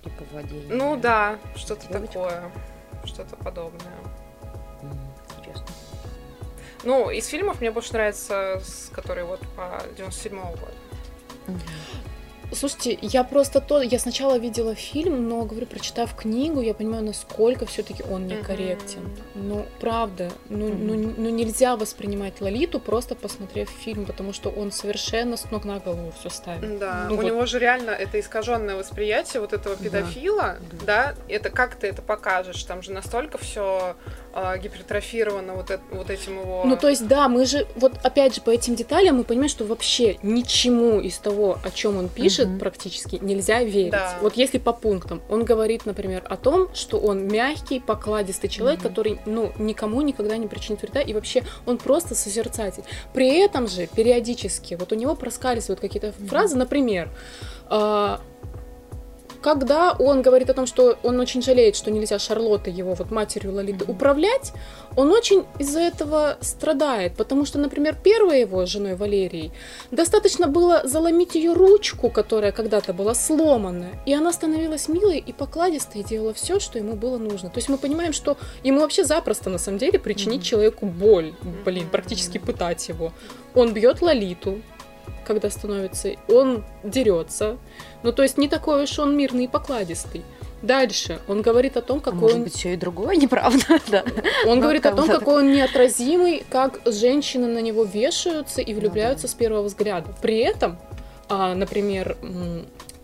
типа 0.03 0.25
владение? 0.31 0.75
Ну 0.75 0.97
да, 0.97 1.39
что-то 1.57 1.89
Девочка. 1.89 2.07
такое, 2.13 2.53
что-то 3.05 3.37
подобное. 3.37 3.99
Интересно. 5.39 5.67
Ну, 6.85 7.11
из 7.11 7.27
фильмов 7.27 7.61
мне 7.61 7.71
больше 7.71 7.93
нравится, 7.93 8.63
который 8.93 9.25
вот 9.25 9.41
по 9.57 9.83
97 9.97 10.41
года. 10.41 10.75
Мгм. 11.49 11.61
Слушайте, 12.55 12.99
я 13.01 13.25
просто 13.25 13.61
то, 13.61 13.81
я 13.81 13.99
сначала 13.99 14.39
видела 14.39 14.75
фильм, 14.75 15.29
но, 15.29 15.43
говорю, 15.45 15.67
прочитав 15.67 16.15
книгу, 16.15 16.61
я 16.61 16.75
понимаю, 16.75 17.03
насколько 17.05 17.65
все-таки 17.67 18.03
он 18.11 18.27
некорректен. 18.27 19.03
Мгм. 19.35 19.49
Ну, 19.49 19.67
правда, 19.81 20.31
ну, 20.51 20.69
Мгм. 20.69 20.87
ну, 20.87 21.15
ну 21.17 21.31
нельзя 21.31 21.77
воспринимать 21.77 22.41
Лолиту 22.41 22.79
просто 22.79 23.15
посмотрев 23.15 23.71
фильм, 23.71 24.05
потому 24.05 24.33
что 24.33 24.51
он 24.51 24.71
совершенно 24.71 25.37
с 25.37 25.51
ног 25.51 25.65
на 25.65 25.79
голову 25.79 26.13
все 26.21 26.29
ставит. 26.29 26.79
Да, 26.79 27.07
Ну 27.09 27.15
у 27.15 27.17
вот. 27.17 27.25
него 27.25 27.47
же 27.47 27.59
реально 27.59 27.91
это 27.91 28.21
искаженное 28.21 28.77
восприятие 28.77 29.41
вот 29.41 29.53
этого 29.53 29.75
Да, 29.77 29.83
педофила, 29.85 30.57
да. 30.73 30.85
да, 30.87 31.15
это 31.29 31.49
как 31.51 31.77
ты 31.77 31.87
это 31.87 32.03
покажешь, 32.03 32.63
там 32.65 32.83
же 32.83 32.93
настолько 32.93 33.39
все 33.39 33.97
гипертрофировано 34.63 35.55
вот, 35.55 35.71
эт- 35.71 35.81
вот 35.91 36.11
этим 36.11 36.41
его... 36.41 36.63
Ну, 36.65 36.77
то 36.77 36.89
есть, 36.89 37.07
да, 37.07 37.29
мы 37.29 37.45
же, 37.45 37.67
вот 37.77 37.93
опять 38.03 38.35
же, 38.35 38.41
по 38.41 38.51
этим 38.51 38.75
деталям 38.75 39.17
мы 39.17 39.25
понимаем, 39.25 39.49
что 39.51 39.65
вообще 39.65 40.17
ничему 40.23 41.01
из 41.01 41.19
того, 41.19 41.59
о 41.63 41.71
чем 41.71 41.99
он 41.99 42.09
пишет, 42.09 42.49
Мгм. 42.49 42.59
практически 42.59 43.19
нельзя 43.21 43.63
верить. 43.63 43.91
Да. 43.93 44.19
Вот 44.23 44.37
если 44.37 44.59
по 44.59 44.73
пунктам, 44.73 45.21
он 45.29 45.45
говорит, 45.45 45.85
например, 45.87 46.23
о 46.29 46.37
том, 46.37 46.69
что 46.75 46.99
он 46.99 47.27
мягкий, 47.29 47.81
покладистый 47.81 48.49
человек, 48.49 48.81
Мгм. 48.81 48.89
который, 48.89 49.21
ну, 49.27 49.53
никому 49.59 50.01
никогда 50.01 50.37
не 50.37 50.47
причинит 50.47 50.83
вреда, 50.83 51.01
и 51.01 51.13
вообще 51.13 51.43
он 51.67 51.79
просто 51.79 52.15
созерцатель. 52.15 52.85
При 53.13 53.39
этом 53.39 53.69
же 53.69 53.87
периодически, 53.87 54.75
вот 54.75 54.93
у 54.93 54.95
него 54.95 55.15
проскальзывают 55.15 55.81
какие-то 55.81 56.13
фразы, 56.29 56.57
например, 56.57 57.11
а, 57.69 58.21
когда 59.43 59.93
он 59.99 60.23
говорит 60.23 60.49
о 60.51 60.55
том, 60.55 60.67
что 60.67 60.97
он 61.03 61.21
очень 61.21 61.43
жалеет, 61.43 61.77
что 61.77 61.91
нельзя 61.91 62.19
Шарлоттой, 62.19 62.73
его 62.73 62.95
вот 62.95 63.11
матерью 63.11 63.53
Лолиты, 63.55 63.85
управлять, 63.87 64.53
он 64.97 65.11
очень 65.11 65.45
из-за 65.59 65.81
этого 65.81 66.37
страдает, 66.41 67.15
потому 67.17 67.45
что, 67.45 67.59
например, 67.59 67.97
первой 68.03 68.41
его 68.41 68.65
женой 68.67 68.95
Валерией 68.95 69.53
достаточно 69.91 70.47
было 70.47 70.83
заломить 70.85 71.35
ее 71.35 71.53
ручку, 71.53 72.09
которая 72.09 72.53
когда-то 72.53 72.93
была 72.93 73.15
сломана, 73.15 73.89
и 74.07 74.15
она 74.15 74.33
становилась 74.33 74.89
милой 74.89 75.19
и 75.19 75.33
покладистой 75.33 76.03
и 76.03 76.05
делала 76.05 76.33
все, 76.33 76.61
что 76.61 76.79
ему 76.79 76.95
было 76.95 77.19
нужно. 77.19 77.51
То 77.51 77.59
есть 77.59 77.69
мы 77.69 77.79
понимаем, 77.79 78.13
что 78.13 78.37
ему 78.63 78.81
вообще 78.81 79.05
запросто 79.05 79.51
на 79.51 79.59
самом 79.59 79.79
деле 79.79 79.99
причинить 79.99 80.41
Мгм. 80.41 80.45
человеку 80.45 80.87
боль, 80.87 81.35
блин, 81.65 81.89
практически 81.91 82.39
пытать 82.39 82.89
его. 82.89 83.13
Он 83.55 83.73
бьет 83.75 84.01
Лолиту, 84.03 84.61
когда 85.25 85.51
становится, 85.51 86.15
он 86.29 86.65
дерется. 86.83 87.57
Ну, 88.03 88.13
то 88.13 88.23
есть 88.23 88.39
не 88.39 88.49
такой 88.49 88.85
уж 88.85 88.99
он 88.99 89.17
мирный 89.17 89.45
и 89.45 89.49
покладистый. 89.49 90.23
Дальше 90.63 91.19
он 91.27 91.43
говорит 91.43 91.77
о 91.77 91.83
том, 91.83 92.01
какой 92.01 92.21
Может 92.21 92.37
он... 92.37 92.45
быть, 92.45 92.55
все 92.55 92.75
и 92.75 92.77
другое 92.77 93.17
неправда, 93.25 93.81
да. 93.89 94.05
Он 94.47 94.57
Ну, 94.57 94.63
говорит 94.63 94.87
о 94.87 94.93
том, 94.93 95.09
какой 95.09 95.43
он 95.43 95.53
неотразимый, 95.53 96.45
как 96.49 96.81
женщины 96.87 97.49
на 97.49 97.59
него 97.59 97.85
вешаются 97.85 98.61
и 98.61 98.73
влюбляются 98.73 99.27
с 99.27 99.35
первого 99.35 99.65
взгляда. 99.65 100.15
При 100.23 100.39
этом, 100.39 100.79
а, 101.29 101.55
например, 101.55 102.17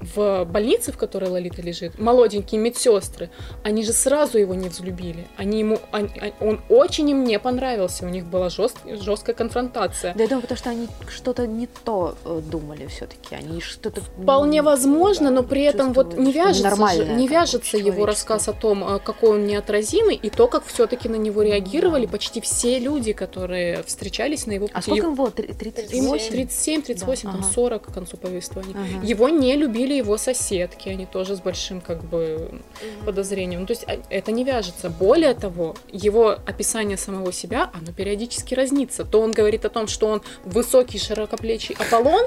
в 0.00 0.44
больнице, 0.44 0.92
в 0.92 0.96
которой 0.96 1.28
Лолита 1.30 1.60
лежит, 1.62 1.98
молоденькие 1.98 2.60
медсестры, 2.60 3.30
они 3.64 3.82
же 3.82 3.92
сразу 3.92 4.38
его 4.38 4.54
не 4.54 4.68
взлюбили. 4.68 5.26
Они 5.36 5.60
ему, 5.60 5.78
он, 5.92 6.10
он 6.40 6.60
очень 6.68 7.08
им 7.10 7.24
не 7.24 7.38
понравился. 7.38 8.04
У 8.06 8.08
них 8.08 8.24
была 8.26 8.48
жест, 8.48 8.76
жесткая 8.86 9.34
конфронтация. 9.34 10.14
Да 10.14 10.22
я 10.22 10.28
думаю, 10.28 10.42
потому 10.42 10.58
что 10.58 10.70
они 10.70 10.88
что-то 11.08 11.46
не 11.46 11.66
то 11.84 12.14
э, 12.24 12.40
думали 12.50 12.86
все-таки. 12.86 13.34
Они 13.34 13.60
что-то... 13.60 14.00
Вполне 14.00 14.62
возможно, 14.62 15.30
но 15.30 15.42
при 15.42 15.62
этом 15.62 15.92
вот 15.92 16.16
не 16.16 16.32
вяжется, 16.32 16.88
же- 16.88 17.04
не 17.14 17.26
вяжется 17.28 17.76
его 17.76 18.06
рассказ 18.06 18.48
о 18.48 18.52
том, 18.52 18.84
а, 18.84 18.98
какой 18.98 19.30
он 19.30 19.46
неотразимый, 19.46 20.14
и 20.16 20.30
то, 20.30 20.46
как 20.46 20.64
все-таки 20.66 21.08
на 21.08 21.16
него 21.16 21.42
реагировали 21.42 22.06
почти 22.06 22.40
все 22.40 22.78
люди, 22.78 23.12
которые 23.12 23.82
встречались 23.84 24.46
на 24.46 24.52
его 24.52 24.66
А 24.72 24.76
пути. 24.80 24.82
сколько 24.82 24.96
Его- 24.98 25.06
ему 25.08 25.16
было? 25.16 25.30
Три- 25.30 25.48
Ему 25.48 26.12
38? 26.12 26.30
37, 26.30 26.82
38, 26.82 27.22
Да, 27.24 27.30
там 27.32 27.40
ага. 27.40 27.52
40 27.52 27.82
к 27.86 27.92
концу 27.94 28.16
повествования. 28.16 28.74
Ага. 28.74 29.04
Его 29.06 29.28
не 29.28 29.54
любили 29.56 29.87
его 29.96 30.16
соседки, 30.16 30.88
они 30.88 31.06
тоже 31.06 31.36
с 31.36 31.40
большим 31.40 31.80
как 31.80 32.04
бы 32.04 32.60
подозрением. 33.04 33.60
Ну, 33.60 33.66
то 33.66 33.72
есть 33.72 33.84
а, 33.88 33.98
это 34.10 34.32
не 34.32 34.44
вяжется. 34.44 34.90
Более 34.90 35.34
того, 35.34 35.74
его 35.92 36.30
описание 36.46 36.96
самого 36.96 37.32
себя, 37.32 37.70
оно 37.74 37.92
периодически 37.92 38.54
разнится. 38.54 39.04
То 39.04 39.20
он 39.20 39.32
говорит 39.32 39.64
о 39.64 39.68
том, 39.68 39.86
что 39.88 40.06
он 40.08 40.22
высокий, 40.44 40.98
широкоплечий 40.98 41.76
Аполлон, 41.78 42.26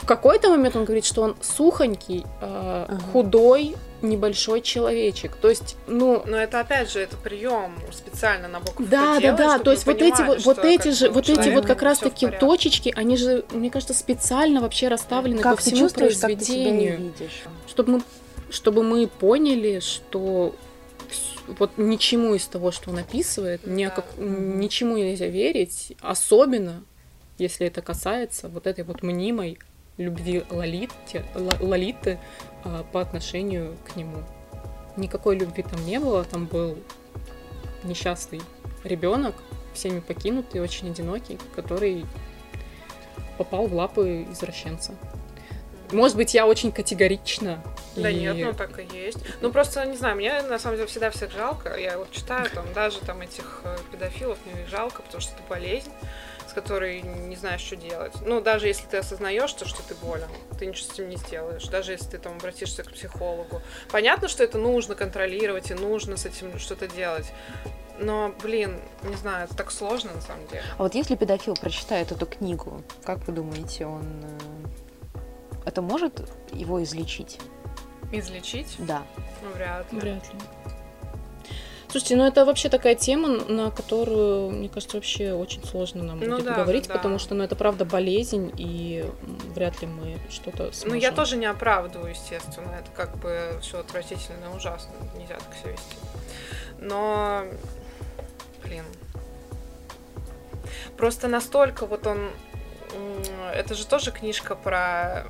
в 0.00 0.06
какой-то 0.06 0.48
момент 0.50 0.74
он 0.76 0.84
говорит, 0.84 1.04
что 1.04 1.22
он 1.22 1.36
сухонький, 1.40 2.24
э, 2.40 2.86
Ага. 2.88 3.00
худой, 3.12 3.76
небольшой 4.02 4.60
человечек. 4.60 5.36
То 5.36 5.48
есть, 5.48 5.76
ну, 5.86 6.22
Но 6.26 6.36
это 6.36 6.60
опять 6.60 6.90
же, 6.90 7.00
это 7.00 7.16
прием 7.16 7.74
специально 7.92 8.48
на 8.48 8.60
боков 8.60 8.88
да, 8.88 9.20
да, 9.20 9.32
да. 9.32 9.58
То 9.58 9.70
есть 9.70 9.86
вот 9.86 10.02
эти 10.02 10.22
вот, 10.22 10.44
вот 10.44 10.58
эти 10.64 10.88
же, 10.90 11.10
вот 11.10 11.28
эти 11.28 11.48
вот 11.50 11.66
как 11.66 11.82
раз 11.82 11.98
таки 11.98 12.26
точечки, 12.28 12.92
они 12.96 13.16
же, 13.16 13.44
мне 13.52 13.70
кажется, 13.70 13.94
специально 13.94 14.60
вообще 14.60 14.88
расставлены 14.88 15.40
Как 15.40 15.56
по 15.56 15.62
ты 15.62 15.70
всему 15.70 15.80
чувствуешь, 15.80 16.16
как 16.18 16.30
ты 16.38 16.44
себя 16.44 16.56
и 16.56 16.62
произведению. 16.68 16.98
видишь. 17.18 17.42
чтобы 17.68 17.92
мы, 17.92 18.02
чтобы 18.50 18.82
мы 18.82 19.06
поняли, 19.06 19.80
что 19.80 20.54
вот 21.58 21.70
ничему 21.76 22.34
из 22.34 22.46
того, 22.46 22.70
что 22.70 22.90
он 22.90 22.98
описывает, 22.98 23.66
ни 23.66 23.84
Да. 23.84 23.90
как- 23.90 24.06
ничему 24.18 24.96
нельзя 24.96 25.26
верить, 25.26 25.92
особенно 26.00 26.82
если 27.38 27.66
это 27.66 27.82
касается 27.82 28.48
вот 28.48 28.66
этой 28.66 28.84
вот 28.84 29.02
мнимой 29.02 29.58
любви 29.98 30.44
Лолите, 30.50 31.24
Ла- 31.34 31.56
Лолиты 31.60 32.18
а, 32.64 32.84
по 32.92 33.00
отношению 33.00 33.76
к 33.86 33.96
нему. 33.96 34.22
Никакой 34.96 35.36
любви 35.38 35.62
там 35.62 35.84
не 35.84 35.98
было, 35.98 36.24
там 36.24 36.46
был 36.46 36.78
несчастный 37.84 38.40
ребенок, 38.84 39.34
всеми 39.74 40.00
покинутый, 40.00 40.60
очень 40.60 40.90
одинокий, 40.90 41.38
который 41.56 42.04
попал 43.38 43.66
в 43.66 43.74
лапы 43.74 44.26
извращенца. 44.30 44.94
Может 45.90 46.16
быть, 46.16 46.32
я 46.34 46.46
очень 46.46 46.72
категорична. 46.72 47.62
Да 47.96 48.08
и- 48.08 48.18
нет, 48.20 48.36
ну 48.38 48.52
так 48.54 48.78
и 48.78 48.96
есть. 48.96 49.18
Ну 49.42 49.52
просто, 49.52 49.84
не 49.84 49.96
знаю, 49.96 50.16
мне 50.16 50.40
на 50.42 50.58
самом 50.58 50.76
деле 50.76 50.88
всегда 50.88 51.10
всех 51.10 51.30
жалко. 51.32 51.76
Я 51.76 51.98
вот 51.98 52.10
читаю 52.10 52.48
там 52.50 52.64
даже 52.72 53.00
там 53.00 53.20
этих 53.20 53.60
э, 53.64 53.76
педофилов, 53.90 54.38
мне 54.46 54.62
их 54.62 54.68
жалко, 54.68 55.02
потому 55.02 55.20
что 55.20 55.34
это 55.34 55.42
болезнь, 55.48 55.90
с 56.52 56.54
которой 56.54 57.00
не 57.00 57.34
знаешь, 57.34 57.62
что 57.62 57.76
делать. 57.76 58.12
Ну, 58.26 58.42
даже 58.42 58.66
если 58.66 58.86
ты 58.86 58.98
осознаешь, 58.98 59.50
то, 59.54 59.66
что 59.66 59.82
ты 59.88 59.94
болен, 59.94 60.28
ты 60.58 60.66
ничего 60.66 60.86
с 60.86 60.92
этим 60.92 61.08
не 61.08 61.16
сделаешь. 61.16 61.64
Даже 61.64 61.92
если 61.92 62.10
ты 62.10 62.18
там 62.18 62.36
обратишься 62.36 62.82
к 62.84 62.92
психологу. 62.92 63.62
Понятно, 63.90 64.28
что 64.28 64.44
это 64.44 64.58
нужно 64.58 64.94
контролировать 64.94 65.70
и 65.70 65.74
нужно 65.74 66.18
с 66.18 66.26
этим 66.26 66.58
что-то 66.58 66.88
делать. 66.88 67.32
Но, 67.98 68.34
блин, 68.42 68.82
не 69.02 69.16
знаю, 69.16 69.46
это 69.46 69.56
так 69.56 69.70
сложно 69.70 70.12
на 70.12 70.20
самом 70.20 70.46
деле. 70.48 70.62
А 70.76 70.82
вот 70.82 70.94
если 70.94 71.16
педофил 71.16 71.54
прочитает 71.54 72.12
эту 72.12 72.26
книгу, 72.26 72.82
как 73.02 73.26
вы 73.26 73.32
думаете, 73.32 73.86
он... 73.86 74.04
э, 75.14 75.18
Это 75.64 75.80
может 75.80 76.20
его 76.52 76.82
излечить? 76.82 77.38
Излечить? 78.12 78.74
Да. 78.78 79.04
Ну, 79.42 79.50
вряд 79.54 79.90
ли. 79.90 80.00
Вряд 80.00 80.24
ли. 80.34 80.40
Слушайте, 81.92 82.16
ну 82.16 82.26
это 82.26 82.46
вообще 82.46 82.70
такая 82.70 82.94
тема, 82.94 83.28
на 83.28 83.70
которую, 83.70 84.50
мне 84.50 84.70
кажется, 84.70 84.96
вообще 84.96 85.34
очень 85.34 85.62
сложно 85.62 86.02
нам 86.02 86.20
Ну 86.20 86.36
будет 86.36 86.46
да, 86.46 86.54
говорить, 86.54 86.88
да. 86.88 86.94
потому 86.94 87.18
что, 87.18 87.34
ну, 87.34 87.44
это 87.44 87.54
правда 87.54 87.84
болезнь, 87.84 88.50
и 88.56 89.04
вряд 89.54 89.78
ли 89.82 89.88
мы 89.88 90.16
что-то 90.30 90.72
сможем. 90.72 90.88
Ну, 90.88 90.94
я 90.94 91.12
тоже 91.12 91.36
не 91.36 91.44
оправдываю, 91.44 92.12
естественно. 92.12 92.70
Это 92.80 92.90
как 92.96 93.18
бы 93.18 93.58
все 93.60 93.80
отвратительно 93.80 94.46
и 94.50 94.56
ужасно. 94.56 94.90
Нельзя 95.18 95.34
так 95.34 95.54
себя 95.54 95.72
вести. 95.72 95.96
Но, 96.78 97.44
блин. 98.64 98.84
Просто 100.96 101.28
настолько 101.28 101.84
вот 101.84 102.06
он... 102.06 102.30
Это 103.54 103.74
же 103.74 103.86
тоже 103.86 104.12
книжка 104.12 104.54
про 104.54 105.26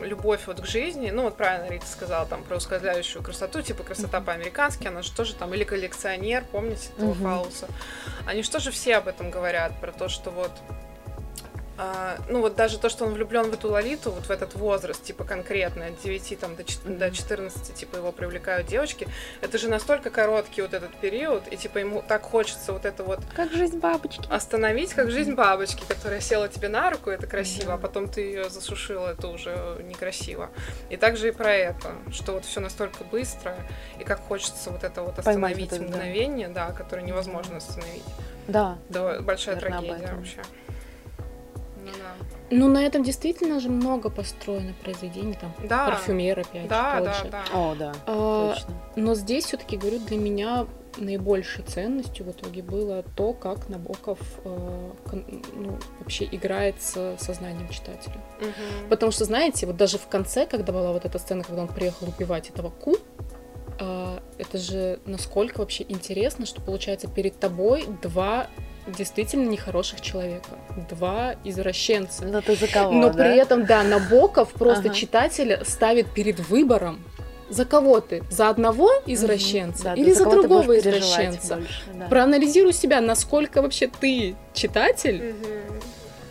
любовь 0.00 0.46
вот 0.46 0.60
к 0.60 0.66
жизни. 0.66 1.10
Ну, 1.10 1.22
вот 1.22 1.36
правильно 1.36 1.70
Рита 1.70 1.86
сказала, 1.86 2.26
там, 2.26 2.42
про 2.44 2.56
ускользающую 2.56 3.22
красоту, 3.22 3.62
типа 3.62 3.82
красота 3.82 4.20
по-американски, 4.20 4.86
она 4.86 5.02
же 5.02 5.12
тоже 5.12 5.34
там, 5.34 5.54
или 5.54 5.64
коллекционер, 5.64 6.44
помните 6.50 6.88
этого 6.96 7.14
Мгм. 7.14 7.22
Фауса? 7.24 7.68
Они 8.26 8.42
же 8.42 8.50
тоже 8.50 8.70
все 8.70 8.96
об 8.96 9.08
этом 9.08 9.30
говорят, 9.30 9.72
про 9.80 9.92
то, 9.92 10.08
что 10.08 10.30
вот 10.30 10.52
а, 11.78 12.16
ну 12.28 12.40
вот 12.40 12.56
даже 12.56 12.78
то, 12.78 12.88
что 12.88 13.04
он 13.04 13.12
влюблен 13.14 13.50
в 13.50 13.54
эту 13.54 13.68
Лолиту, 13.70 14.10
вот 14.10 14.26
в 14.26 14.30
этот 14.30 14.54
возраст, 14.54 15.02
типа 15.02 15.24
конкретно, 15.24 15.86
от 15.86 16.00
9 16.02 16.38
там, 16.40 16.56
до, 16.56 16.64
чет- 16.64 16.84
Мгм. 16.84 16.98
до 16.98 17.10
14, 17.10 17.74
типа 17.74 17.96
его 17.96 18.12
привлекают 18.12 18.66
девочки, 18.66 19.06
это 19.40 19.58
же 19.58 19.68
настолько 19.68 20.10
короткий 20.10 20.62
вот 20.62 20.72
этот 20.74 20.94
период, 20.96 21.42
и 21.50 21.56
типа 21.56 21.78
ему 21.78 22.02
так 22.06 22.22
хочется 22.22 22.72
вот 22.72 22.84
это 22.84 23.02
вот 23.04 23.20
Как 23.34 23.52
жизнь 23.52 23.78
бабочки. 23.78 24.24
остановить, 24.30 24.94
как 24.94 25.10
жизнь 25.10 25.34
бабочки, 25.34 25.84
которая 25.86 26.20
села 26.20 26.48
тебе 26.48 26.68
на 26.68 26.90
руку, 26.90 27.10
это 27.10 27.26
красиво, 27.26 27.74
а 27.74 27.76
Да. 27.76 27.82
потом 27.82 28.08
ты 28.08 28.22
ее 28.22 28.48
засушила, 28.50 29.12
это 29.12 29.28
уже 29.28 29.78
некрасиво. 29.84 30.50
И 30.90 30.96
также 30.96 31.28
и 31.28 31.30
про 31.30 31.52
это, 31.54 31.92
что 32.10 32.32
вот 32.32 32.44
все 32.44 32.60
настолько 32.60 33.04
быстро, 33.04 33.54
и 33.98 34.04
как 34.04 34.20
хочется 34.20 34.70
вот 34.70 34.82
это 34.84 35.02
вот 35.02 35.16
Поймать 35.16 35.52
остановить 35.52 35.70
вот 35.72 35.80
это, 35.80 35.90
да. 35.90 35.96
мгновение, 35.98 36.48
да, 36.48 36.72
которое 36.72 37.02
невозможно 37.02 37.58
остановить. 37.58 38.04
Да. 38.48 38.78
Да, 38.88 39.20
большая 39.20 39.56
Наверно, 39.56 39.78
об 39.78 39.84
трагедия 39.86 40.14
вообще. 40.14 40.40
Ну 41.86 41.92
да. 41.92 42.36
Ну, 42.50 42.68
на 42.68 42.82
этом 42.84 43.02
действительно 43.02 43.58
же 43.60 43.68
много 43.68 44.10
построено 44.10 44.72
произведений, 44.82 45.34
там, 45.40 45.52
Да. 45.68 45.86
парфюмер 45.86 46.40
опять 46.40 46.68
Да, 46.68 46.96
тот 46.98 47.04
да, 47.06 47.12
же. 47.14 47.24
да. 47.30 47.44
О, 47.52 47.74
да. 47.74 47.92
А, 48.06 48.54
Точно. 48.54 48.74
Но 48.96 49.14
здесь 49.14 49.44
все-таки, 49.46 49.76
говорю, 49.76 49.98
для 50.00 50.16
меня 50.18 50.66
наибольшей 50.98 51.62
ценностью 51.64 52.24
в 52.24 52.30
итоге 52.30 52.62
было 52.62 53.02
то, 53.16 53.32
как 53.34 53.68
Набоков 53.68 54.18
э, 54.44 54.90
кон- 55.10 55.42
ну, 55.54 55.78
вообще 56.00 56.24
играет 56.30 56.76
с 56.80 57.16
сознанием 57.20 57.68
читателя. 57.68 58.16
Мгм. 58.40 58.88
Потому 58.88 59.12
что, 59.12 59.24
знаете, 59.26 59.66
вот 59.66 59.76
даже 59.76 59.98
в 59.98 60.06
конце, 60.06 60.46
когда 60.46 60.72
была 60.72 60.92
вот 60.92 61.04
эта 61.04 61.18
сцена, 61.18 61.44
когда 61.44 61.62
он 61.62 61.68
приехал 61.68 62.08
убивать 62.08 62.48
этого 62.48 62.70
Ку, 62.70 62.96
а, 63.78 64.22
это 64.38 64.56
же 64.56 65.00
насколько 65.04 65.58
вообще 65.58 65.84
интересно, 65.86 66.46
что 66.46 66.62
получается 66.62 67.08
перед 67.08 67.38
тобой 67.38 67.86
два 68.00 68.46
действительно 68.86 69.48
нехороших 69.48 70.00
человека, 70.00 70.48
два 70.90 71.34
извращенца. 71.44 72.24
Ну 72.24 72.40
ты 72.42 72.54
за 72.56 72.68
кого, 72.68 72.92
Но 72.92 73.10
да? 73.10 73.14
при 73.24 73.36
этом, 73.36 73.66
да, 73.66 73.82
Набоков 73.82 74.52
просто 74.52 74.86
Ага. 74.88 74.94
читателя 74.94 75.64
ставит 75.64 76.12
перед 76.12 76.40
выбором, 76.40 77.02
за 77.48 77.64
кого 77.64 78.00
ты? 78.00 78.22
За 78.30 78.48
одного 78.48 78.90
извращенца 79.06 79.84
Да, 79.84 79.94
или 79.94 80.12
за 80.12 80.24
за 80.24 80.30
другого 80.30 80.78
извращенца? 80.78 81.56
больше, 81.56 81.82
да. 81.94 82.06
Проанализируй 82.06 82.72
себя, 82.72 83.00
насколько 83.00 83.62
вообще 83.62 83.88
ты, 83.88 84.34
читатель, 84.52 85.34
Мгм. 85.34 85.80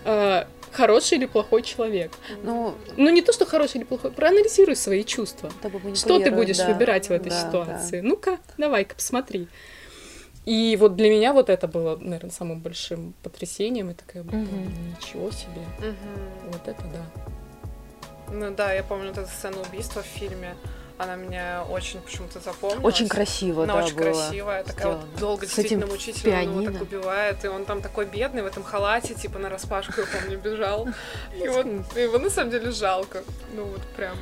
э, 0.06 0.46
хороший 0.72 1.18
или 1.18 1.26
плохой 1.26 1.62
человек. 1.62 2.12
Ну, 2.44 2.74
Ну, 2.98 3.10
не 3.10 3.22
то, 3.22 3.32
что 3.32 3.46
хороший 3.46 3.78
или 3.78 3.84
плохой, 3.86 4.12
проанализируй 4.12 4.76
свои 4.76 5.04
чувства. 5.06 5.50
Что 5.94 6.20
ты 6.20 6.32
будешь 6.32 6.58
да. 6.58 6.68
выбирать 6.68 7.08
в 7.08 7.12
этой 7.12 7.30
Да, 7.30 7.48
ситуации? 7.48 8.02
Ну-ка, 8.02 8.38
давай-ка 8.58 8.96
посмотри. 8.96 9.48
И 10.46 10.78
вот 10.80 10.96
для 10.96 11.10
меня 11.10 11.34
вот 11.34 11.50
это 11.50 11.68
было, 11.68 11.98
наверное, 11.98 12.32
самым 12.32 12.60
большим 12.60 13.14
потрясением. 13.24 13.90
И 13.90 13.94
такая, 13.94 14.24
«Блин, 14.24 14.44
Мгм. 14.44 14.96
ничего 15.00 15.32
себе. 15.32 15.62
Мгм. 15.80 16.52
Вот 16.52 16.68
это 16.68 16.84
да. 16.94 18.32
Ну 18.32 18.54
да, 18.56 18.74
я 18.74 18.84
помню 18.84 19.10
вот 19.10 19.18
эту 19.18 19.30
сцену 19.30 19.58
убийства 19.62 20.02
в 20.02 20.06
фильме. 20.06 20.56
Она 20.98 21.16
меня 21.16 21.66
очень 21.70 22.00
почему-то 22.00 22.40
запомнилась. 22.40 22.86
Очень 22.86 23.10
красиво, 23.10 23.64
Она 23.64 23.74
да, 23.74 23.84
очень 23.86 23.96
было 23.98 24.12
красивая, 24.14 24.64
такая 24.64 24.88
вот 24.94 25.02
сделано. 25.02 25.20
долго, 25.20 25.46
С 25.46 25.50
действительно 25.50 25.88
мучительно 25.88 26.36
он 26.38 26.42
его 26.44 26.54
пианино. 26.54 26.74
так 26.80 26.82
убивает, 26.84 27.44
и 27.44 27.48
он 27.50 27.66
там 27.66 27.82
такой 27.82 28.06
бедный 28.06 28.44
в 28.44 28.46
этом 28.46 28.64
халате, 28.64 29.14
типа 29.14 29.38
на 29.38 29.50
распашку, 29.50 30.00
я 30.00 30.08
помню, 30.08 30.40
бежал. 30.40 30.88
И 31.44 31.48
вот 31.50 31.66
его 31.98 32.18
на 32.18 32.30
самом 32.30 32.50
деле 32.52 32.72
жалко. 32.72 33.24
Ну 33.56 33.66
вот 33.66 33.82
прям. 33.98 34.16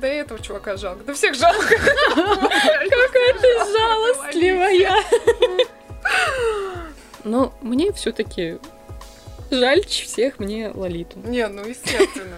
Да 0.00 0.12
и 0.12 0.16
этого 0.16 0.40
чувака 0.40 0.76
жалко. 0.76 1.04
Да 1.04 1.14
всех 1.14 1.34
жалко. 1.34 1.66
Какая 1.68 3.34
ты 3.40 3.58
жалостливая. 3.72 5.04
Но 7.24 7.52
мне 7.60 7.92
все-таки 7.92 8.58
жаль 9.50 9.84
всех 9.86 10.38
мне 10.38 10.70
Лолиту. 10.70 11.18
Не, 11.20 11.48
ну 11.48 11.64
естественно. 11.64 12.36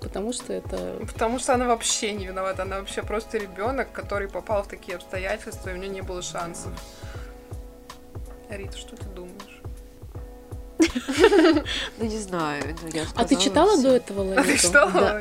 Потому 0.00 0.32
что 0.32 0.52
это... 0.52 0.98
Потому 1.12 1.38
что 1.38 1.54
она 1.54 1.66
вообще 1.66 2.12
не 2.12 2.26
виновата. 2.26 2.62
Она 2.62 2.80
вообще 2.80 3.02
просто 3.02 3.38
ребенок, 3.38 3.92
который 3.92 4.28
попал 4.28 4.62
в 4.62 4.68
такие 4.68 4.96
обстоятельства, 4.96 5.70
и 5.70 5.72
у 5.74 5.76
нее 5.76 5.88
не 5.88 6.02
было 6.02 6.22
шансов. 6.22 6.72
Рита, 8.50 8.76
что 8.76 8.96
ты 8.96 9.04
думаешь? 9.06 9.51
Ну, 11.98 12.04
не 12.06 12.18
знаю. 12.18 12.62
ну, 12.82 12.88
я 12.92 13.04
А 13.14 13.24
ты 13.24 13.36
читала 13.36 13.76
до 13.80 13.96
этого 13.96 14.32
А 14.32 14.42
ты 14.42 14.48
Лолиту? 14.50 14.58
что? 14.58 14.86
Да. 14.90 15.20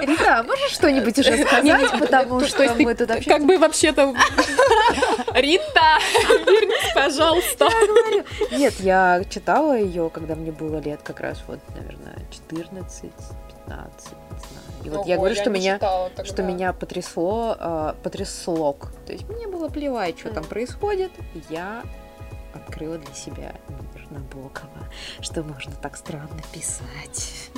Рита, 0.00 0.38
а 0.38 0.42
можешь 0.42 0.70
что-нибудь 0.72 1.18
уже 1.18 1.44
сказать, 1.44 1.90
потому 2.00 2.40
То 2.40 2.46
что 2.48 2.74
мы 2.74 2.94
тут 2.94 3.08
вообще 3.08 3.30
Как 3.30 3.44
бы 3.44 3.58
вообще-то... 3.58 4.14
Рита, 5.34 5.98
вернись, 6.46 6.92
пожалуйста. 6.94 7.68
Нет, 8.52 8.74
я 8.80 9.22
читала 9.28 9.76
ее, 9.76 10.10
когда 10.10 10.34
мне 10.34 10.52
было 10.52 10.78
лет 10.78 11.00
как 11.02 11.20
раз 11.20 11.38
вот, 11.46 11.58
наверное, 11.76 12.18
14, 12.30 13.02
15, 13.02 13.10
не 13.66 13.68
знаю. 13.68 14.68
И 14.84 14.90
вот 14.90 15.06
я 15.06 15.16
говорю, 15.16 15.34
что 15.34 15.50
меня 15.50 15.78
что 16.24 16.42
меня 16.42 16.72
потрясло, 16.72 17.56
э, 17.58 17.94
потрясло. 18.02 18.76
То 19.06 19.12
есть 19.12 19.28
мне 19.28 19.46
было 19.46 19.68
плевать, 19.68 20.18
что 20.18 20.30
там 20.30 20.42
Мгм. 20.44 20.48
происходит. 20.50 21.10
Я 21.50 21.82
открыла 22.54 22.98
для 22.98 23.14
себя 23.14 23.52
Набокова, 24.10 24.88
что 25.20 25.42
можно 25.42 25.72
так 25.72 25.96
странно 25.96 26.40
писать. 26.52 27.50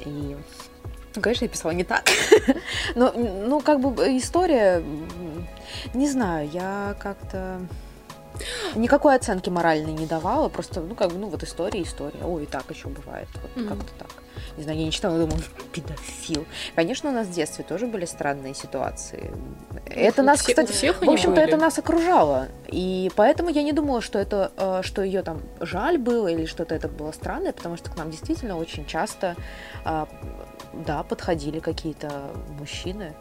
И 0.00 0.36
ну, 1.14 1.20
конечно, 1.20 1.44
я 1.44 1.50
писала 1.50 1.72
не 1.72 1.84
так. 1.84 2.08
Но, 2.94 3.12
ну, 3.12 3.60
как 3.60 3.80
бы 3.80 4.16
история, 4.16 4.78
м, 4.78 5.46
не 5.92 6.08
знаю, 6.08 6.48
я 6.48 6.96
как-то 6.98 7.60
никакой 8.74 9.14
оценки 9.16 9.50
моральной 9.50 9.92
не 9.92 10.06
давала, 10.06 10.48
просто, 10.48 10.80
ну, 10.80 10.94
как 10.94 11.10
бы, 11.12 11.18
ну, 11.18 11.28
вот 11.28 11.42
история, 11.42 11.82
история. 11.82 12.24
Ой, 12.24 12.44
и 12.44 12.46
так 12.46 12.64
еще 12.70 12.88
бывает, 12.88 13.28
вот 13.42 13.56
Мгм. 13.56 13.68
как-то 13.68 13.92
так. 13.98 14.08
Не 14.56 14.62
знаю, 14.64 14.78
я 14.78 14.84
не 14.84 14.90
читала, 14.92 15.18
думаю, 15.18 15.38
педофил. 15.72 16.44
Конечно, 16.74 17.10
у 17.10 17.12
нас 17.12 17.26
в 17.26 17.30
детстве 17.32 17.64
тоже 17.64 17.86
были 17.86 18.04
странные 18.06 18.54
ситуации. 18.54 19.30
Это 19.86 20.22
У 20.22 20.24
нас, 20.24 20.40
все- 20.40 20.52
кстати, 20.52 20.72
всех 20.72 21.00
в 21.02 21.08
общем-то, 21.10 21.40
это 21.40 21.56
нас 21.56 21.78
окружало. 21.78 22.48
И 22.68 23.10
поэтому 23.16 23.50
я 23.50 23.62
не 23.62 23.72
думала, 23.72 24.00
что 24.00 24.18
это, 24.18 24.52
э, 24.56 24.80
что 24.82 25.02
ее 25.02 25.22
там 25.22 25.42
жаль 25.60 25.98
было 25.98 26.28
или 26.28 26.46
что-то 26.46 26.74
это 26.74 26.88
было 26.88 27.12
странное, 27.12 27.52
потому 27.52 27.76
что 27.76 27.90
к 27.90 27.96
нам 27.96 28.10
действительно 28.10 28.56
очень 28.58 28.86
часто, 28.86 29.36
а, 29.84 30.08
да, 30.72 31.02
подходили 31.02 31.60
какие-то 31.60 32.30
мужчины. 32.58 33.14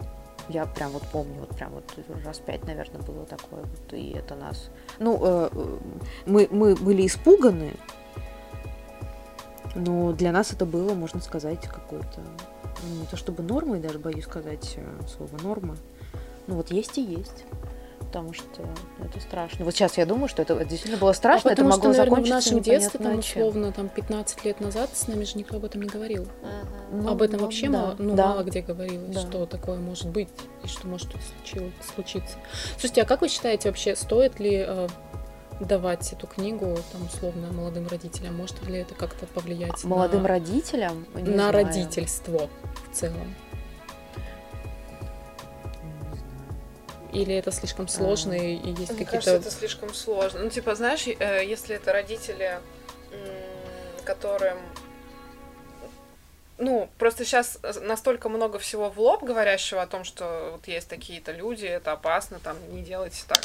Я 0.51 0.65
прям 0.65 0.91
вот 0.91 1.03
помню, 1.11 1.39
вот 1.39 1.55
прям 1.55 1.71
вот 1.71 1.85
раз 2.25 2.39
пять, 2.39 2.65
наверное, 2.65 3.01
было 3.01 3.25
такое. 3.25 3.61
Вот, 3.61 3.93
и 3.93 4.11
это 4.11 4.35
нас... 4.35 4.69
Ну, 4.99 5.17
э, 5.21 5.49
э, 5.53 5.77
мы, 6.25 6.47
мы 6.51 6.75
были 6.75 7.07
испуганы, 7.07 7.73
но 9.75 10.11
для 10.11 10.33
нас 10.33 10.51
это 10.51 10.65
было, 10.65 10.93
можно 10.93 11.21
сказать, 11.21 11.65
какой-то... 11.67 12.21
ну, 12.83 12.99
Не 13.01 13.05
то 13.05 13.15
чтобы 13.15 13.43
нормой, 13.43 13.79
даже 13.79 13.97
боюсь 13.97 14.25
сказать 14.25 14.73
э, 14.75 14.99
слово 15.07 15.41
норма. 15.41 15.77
Ну 16.47 16.55
вот 16.55 16.71
есть 16.71 16.97
и 16.97 17.01
есть. 17.01 17.45
Потому 18.12 18.34
что 18.34 18.68
это 18.99 19.22
страшно. 19.22 19.64
Вот 19.64 19.74
сейчас 19.74 19.97
я 19.97 20.05
думаю, 20.05 20.28
что 20.28 20.41
это, 20.41 20.55
это 20.55 20.66
действительно 20.66 20.99
было 20.99 21.14
страшно, 21.14 21.49
а 21.49 21.53
это 21.53 21.64
потому 21.64 21.70
могло 21.70 21.93
что, 21.93 21.99
наверное, 22.01 22.24
в 22.24 22.28
закончиться 22.28 22.53
нашем 22.53 22.62
детстве, 22.62 22.99
там, 22.99 23.20
условно, 23.20 23.72
там, 23.72 23.88
15 23.88 24.43
лет 24.43 24.59
назад 24.59 24.89
с 24.93 25.07
нами 25.07 25.24
же 25.24 25.38
никто 25.38 25.55
об 25.55 25.64
этом 25.64 25.82
не 25.82 25.88
говорил. 25.88 26.28
Ну, 26.91 27.07
об 27.07 27.22
этом 27.22 27.39
ну, 27.39 27.45
вообще 27.45 27.70
да, 27.70 27.80
мало, 27.80 27.95
ну, 27.99 28.16
да. 28.16 28.28
мало 28.28 28.43
где 28.43 28.62
говорилось, 28.62 29.16
Да. 29.16 29.22
что 29.22 29.45
такое 29.45 29.80
может 29.80 30.09
быть 30.09 30.28
и 30.62 30.68
что 30.68 30.88
может 30.88 31.07
случиться. 31.95 32.36
Слушайте, 32.72 33.03
а 33.03 33.05
как 33.05 33.22
вы 33.22 33.30
считаете 33.30 33.70
вообще, 33.70 33.95
стоит 33.95 34.41
ли 34.41 34.66
э, 34.68 34.89
давать 35.62 36.12
эту 36.12 36.28
книгу, 36.28 36.78
там, 36.91 37.05
условно, 37.05 37.47
молодым 37.53 37.88
родителям? 37.88 38.36
Может 38.36 38.62
ли 38.68 38.80
это 38.80 38.93
как-то 38.93 39.26
повлиять 39.26 39.86
Молодым 39.86 40.24
на, 40.24 40.28
родителям 40.28 41.07
на 41.14 41.22
знаю. 41.22 41.53
родительство 41.53 42.49
в 42.91 42.93
целом? 42.93 43.34
Или 47.12 47.36
это 47.36 47.51
слишком 47.51 47.88
сложно 47.88 48.34
и, 48.34 48.55
есть 48.55 48.66
Мне 48.66 49.05
какие-то... 49.05 49.12
кажется, 49.12 49.36
это 49.36 49.51
слишком 49.51 49.93
сложно. 49.93 50.41
Ну, 50.43 50.49
типа, 50.49 50.76
знаешь, 50.76 51.05
э, 51.07 51.45
если 51.45 51.76
это 51.76 51.91
родители, 51.91 52.59
которым... 54.03 54.57
Ну, 56.57 56.89
просто 56.99 57.26
сейчас 57.26 57.59
настолько 57.82 58.30
много 58.30 58.59
всего 58.59 58.89
в 58.89 58.99
лоб 58.99 59.24
говорящего 59.24 59.82
о 59.82 59.88
том, 59.88 60.03
что 60.03 60.51
вот 60.51 60.68
есть 60.68 60.88
такие-то 60.88 61.32
люди, 61.32 61.66
это 61.66 61.93
опасно, 61.93 62.39
там, 62.39 62.55
не 62.72 62.84
делайте 62.84 63.24
так. 63.28 63.41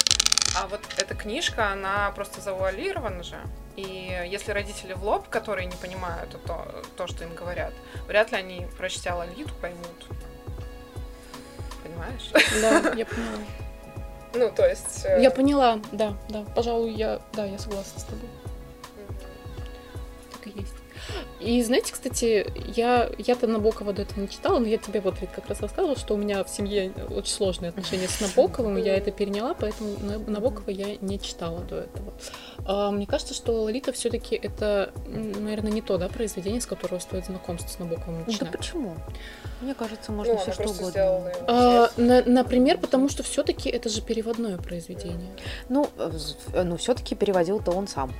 А 0.58 0.66
вот 0.68 0.80
эта 0.98 1.14
книжка, 1.14 1.72
она 1.72 2.10
просто 2.12 2.40
завуалирована 2.40 3.22
же. 3.22 3.36
И 3.76 3.82
если 4.28 4.52
родители 4.52 4.92
в 4.92 5.02
лоб, 5.04 5.28
которые 5.28 5.66
не 5.66 5.76
понимают 5.76 6.30
то, 6.46 6.84
то 6.96 7.06
что 7.06 7.24
им 7.24 7.34
говорят, 7.34 7.72
вряд 8.06 8.32
ли 8.32 8.38
они, 8.38 8.66
прочтя 8.76 9.16
Лолиту, 9.16 9.54
поймут. 9.60 10.06
Понимаешь? 11.88 12.30
Да, 12.60 12.92
я 12.96 13.06
поняла. 13.06 13.38
Ну, 14.34 14.50
то 14.54 14.66
есть... 14.68 15.04
э, 15.04 15.22
Я 15.22 15.30
поняла, 15.30 15.78
да, 15.92 16.14
да. 16.28 16.44
Пожалуй, 16.54 16.92
я, 16.92 17.20
да, 17.32 17.44
я 17.46 17.58
согласна 17.58 18.00
с 18.00 18.04
тобой. 18.04 18.28
Так 20.32 20.46
и 20.48 20.60
есть. 20.60 20.74
И 21.40 21.62
знаете, 21.62 21.92
кстати, 21.92 22.46
я, 22.74 23.10
я-то 23.18 23.46
Набокова 23.46 23.92
до 23.92 24.02
этого 24.02 24.20
не 24.20 24.28
читала, 24.28 24.58
но 24.58 24.66
я 24.66 24.78
тебе 24.78 25.00
вот 25.00 25.20
Рит, 25.20 25.30
как 25.34 25.48
раз 25.48 25.60
рассказывала, 25.60 25.96
что 25.98 26.14
у 26.14 26.16
меня 26.16 26.42
в 26.42 26.48
семье 26.48 26.92
очень 27.10 27.32
сложные 27.32 27.68
отношения 27.70 28.08
с 28.08 28.20
Набоковым, 28.20 28.78
и 28.78 28.82
я 28.82 28.96
это 28.96 29.10
переняла, 29.10 29.54
поэтому 29.54 29.96
На- 30.00 30.18
Набокова 30.18 30.70
я 30.70 30.96
не 31.00 31.20
читала 31.20 31.60
до 31.60 31.80
этого. 31.80 32.14
А, 32.64 32.90
мне 32.90 33.06
кажется, 33.06 33.34
что 33.34 33.52
Лолита 33.62 33.92
все-таки 33.92 34.34
это, 34.36 34.92
наверное, 35.06 35.72
не 35.72 35.82
то, 35.82 35.98
да, 35.98 36.08
произведение, 36.08 36.60
с 36.60 36.66
которого 36.66 36.98
стоит 36.98 37.26
знакомство 37.26 37.68
с 37.68 37.78
Набоковым 37.78 38.20
Да 38.24 38.26
начинать. 38.32 38.52
почему? 38.52 38.94
Мне 39.60 39.74
кажется, 39.74 40.10
Ну, 40.12 40.18
можно 40.18 40.32
она 40.34 40.42
все 40.42 40.52
что 40.52 40.62
угодно. 40.64 41.32
А, 41.48 41.90
на- 41.96 42.22
например, 42.24 42.78
потому 42.78 43.08
что 43.08 43.22
все-таки 43.22 43.68
это 43.68 43.88
же 43.88 44.00
переводное 44.02 44.56
произведение. 44.58 45.30
Ну, 45.68 45.88
э, 45.98 46.62
ну 46.62 46.76
все-таки 46.76 47.14
переводил-то 47.14 47.72
он 47.72 47.86
сам. 47.88 48.12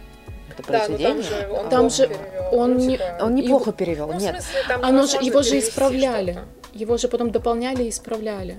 Это 0.48 0.62
Да, 0.72 0.72
ну 0.72 0.78
там 0.78 0.86
произведение. 0.88 1.22
же 1.22 1.48
он 1.50 1.68
Там 1.68 1.80
плохо 1.80 1.96
же 1.96 2.16
он 2.52 2.72
Ну, 2.74 2.78
не- 2.78 2.96
типа, 2.96 3.18
Он 3.20 3.36
Его- 3.36 3.72
перевел, 3.72 4.06
ну, 4.08 4.18
нет. 4.20 4.34
смысле, 4.42 4.60
там 4.68 4.84
Оно 4.84 5.06
же, 5.06 5.16
его 5.18 5.42
же 5.42 5.58
исправляли. 5.58 6.32
что-то. 6.32 6.46
Его 6.78 6.96
же 6.96 7.08
потом 7.08 7.30
дополняли 7.30 7.84
и 7.84 7.88
исправляли. 7.88 8.56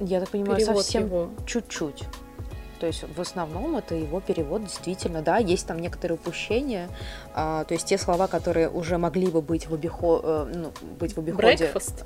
Я 0.00 0.20
так 0.20 0.28
понимаю, 0.30 0.58
Перевод 0.58 0.82
совсем 0.82 1.06
его. 1.06 1.30
чуть-чуть. 1.46 2.04
То 2.80 2.86
есть 2.86 3.04
в 3.16 3.20
основном 3.20 3.76
это 3.76 3.96
его 3.96 4.20
перевод 4.20 4.62
действительно, 4.62 5.20
да, 5.22 5.38
есть 5.38 5.66
там 5.66 5.80
некоторые 5.80 6.14
упущения, 6.16 6.88
то 7.38 7.74
есть 7.74 7.86
те 7.86 7.98
слова, 7.98 8.26
которые 8.26 8.68
уже 8.68 8.98
могли 8.98 9.26
бы 9.28 9.40
быть 9.42 9.68
в, 9.68 9.74
обихо- 9.74 10.20
э, 10.22 10.52
ну, 10.54 10.72
быть 10.98 11.14
в 11.14 11.18
обиходе. 11.18 11.70
Breakfast. 11.74 12.04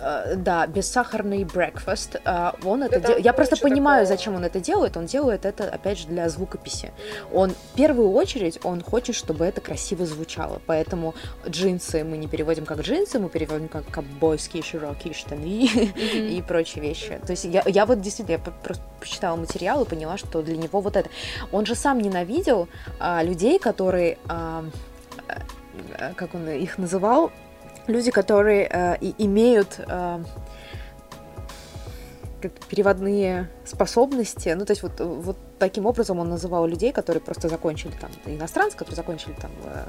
Э, 0.00 0.34
да, 0.36 0.66
бессахарный 0.66 1.44
breakfast. 1.44 2.20
а, 2.24 2.54
он 2.64 2.82
это 2.82 3.00
там 3.00 3.12
дел- 3.12 3.18
Я 3.22 3.32
просто 3.32 3.56
понимаю, 3.56 4.04
такого. 4.04 4.16
зачем 4.18 4.34
он 4.34 4.44
это 4.44 4.60
делает. 4.60 4.96
Он 4.96 5.06
делает 5.06 5.44
это, 5.44 5.64
опять 5.68 5.98
же, 5.98 6.06
для 6.08 6.28
звукописи. 6.28 6.92
Он 7.32 7.50
в 7.50 7.76
первую 7.76 8.10
очередь 8.12 8.58
он 8.64 8.82
хочет, 8.82 9.14
чтобы 9.14 9.44
это 9.44 9.60
красиво 9.60 10.06
звучало. 10.06 10.60
Поэтому 10.66 11.14
джинсы 11.48 12.02
мы 12.04 12.16
не 12.16 12.26
переводим 12.26 12.64
как 12.64 12.80
джинсы, 12.80 13.18
мы 13.18 13.28
переводим 13.28 13.68
как 13.68 13.84
ковбойские 13.90 14.62
широкие 14.62 15.14
штаны 15.14 15.66
и 16.14 16.42
прочие 16.46 16.82
вещи. 16.82 17.20
То 17.26 17.32
есть 17.32 17.44
я, 17.44 17.62
я 17.66 17.86
вот 17.86 18.00
действительно 18.00 18.36
я 18.36 18.38
просто 18.38 18.82
почитала 19.00 19.36
материал 19.36 19.82
и 19.84 19.88
поняла, 19.88 20.16
что 20.16 20.42
для 20.42 20.56
него 20.56 20.80
вот 20.80 20.96
это. 20.96 21.10
Он 21.52 21.66
же 21.66 21.74
сам 21.74 21.98
ненавидел 22.00 22.68
а, 22.98 23.22
людей, 23.22 23.58
которые, 23.58 24.18
а, 24.28 24.63
как 26.16 26.34
он 26.34 26.48
их 26.48 26.78
называл, 26.78 27.32
люди, 27.86 28.10
которые 28.10 28.68
э, 28.70 28.96
имеют 29.18 29.78
э, 29.78 30.22
как 32.50 32.66
переводные 32.66 33.48
способности. 33.64 34.48
Ну, 34.50 34.64
то 34.64 34.72
есть 34.72 34.82
вот, 34.82 35.00
вот 35.00 35.36
таким 35.58 35.86
образом 35.86 36.18
он 36.18 36.28
называл 36.28 36.66
людей, 36.66 36.92
которые 36.92 37.20
просто 37.22 37.48
закончили 37.48 37.92
там, 38.00 38.10
иностранцы, 38.26 38.76
которые 38.76 38.96
закончили 38.96 39.34
там 39.40 39.50
э, 39.64 39.84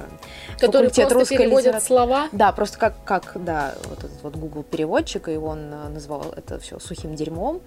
Которые 0.59 0.91
просто 0.91 1.13
русской 1.13 1.37
переводят 1.37 1.75
литературы. 1.75 1.87
слова. 1.87 2.29
Да, 2.31 2.51
просто 2.51 2.77
как, 2.77 3.03
как, 3.03 3.31
да, 3.43 3.75
вот 3.89 3.99
этот 3.99 4.23
вот 4.23 4.35
Google 4.35 4.63
переводчик, 4.63 5.27
и 5.27 5.35
он 5.37 5.73
э, 5.73 5.89
назвал 5.89 6.31
это 6.35 6.59
все 6.59 6.79
сухим 6.79 7.15
дерьмом. 7.15 7.61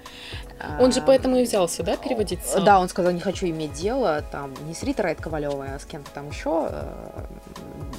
Он 0.81 0.93
же 0.93 1.03
поэтому 1.03 1.37
и 1.37 1.43
взялся, 1.45 1.83
да, 1.83 1.97
переводить 1.97 2.45
сам? 2.45 2.65
Да, 2.65 2.81
он 2.81 2.89
сказал, 2.89 3.13
не 3.13 3.21
хочу 3.21 3.47
иметь 3.47 3.73
дело 3.73 4.23
там 4.31 4.55
не 4.67 4.75
с 4.75 4.83
Ритой 4.83 5.05
Райт 5.05 5.21
Ковалевой, 5.21 5.75
а 5.75 5.79
с 5.79 5.85
кем-то 5.85 6.11
там 6.13 6.29
еще. 6.29 6.69
э, 6.71 7.27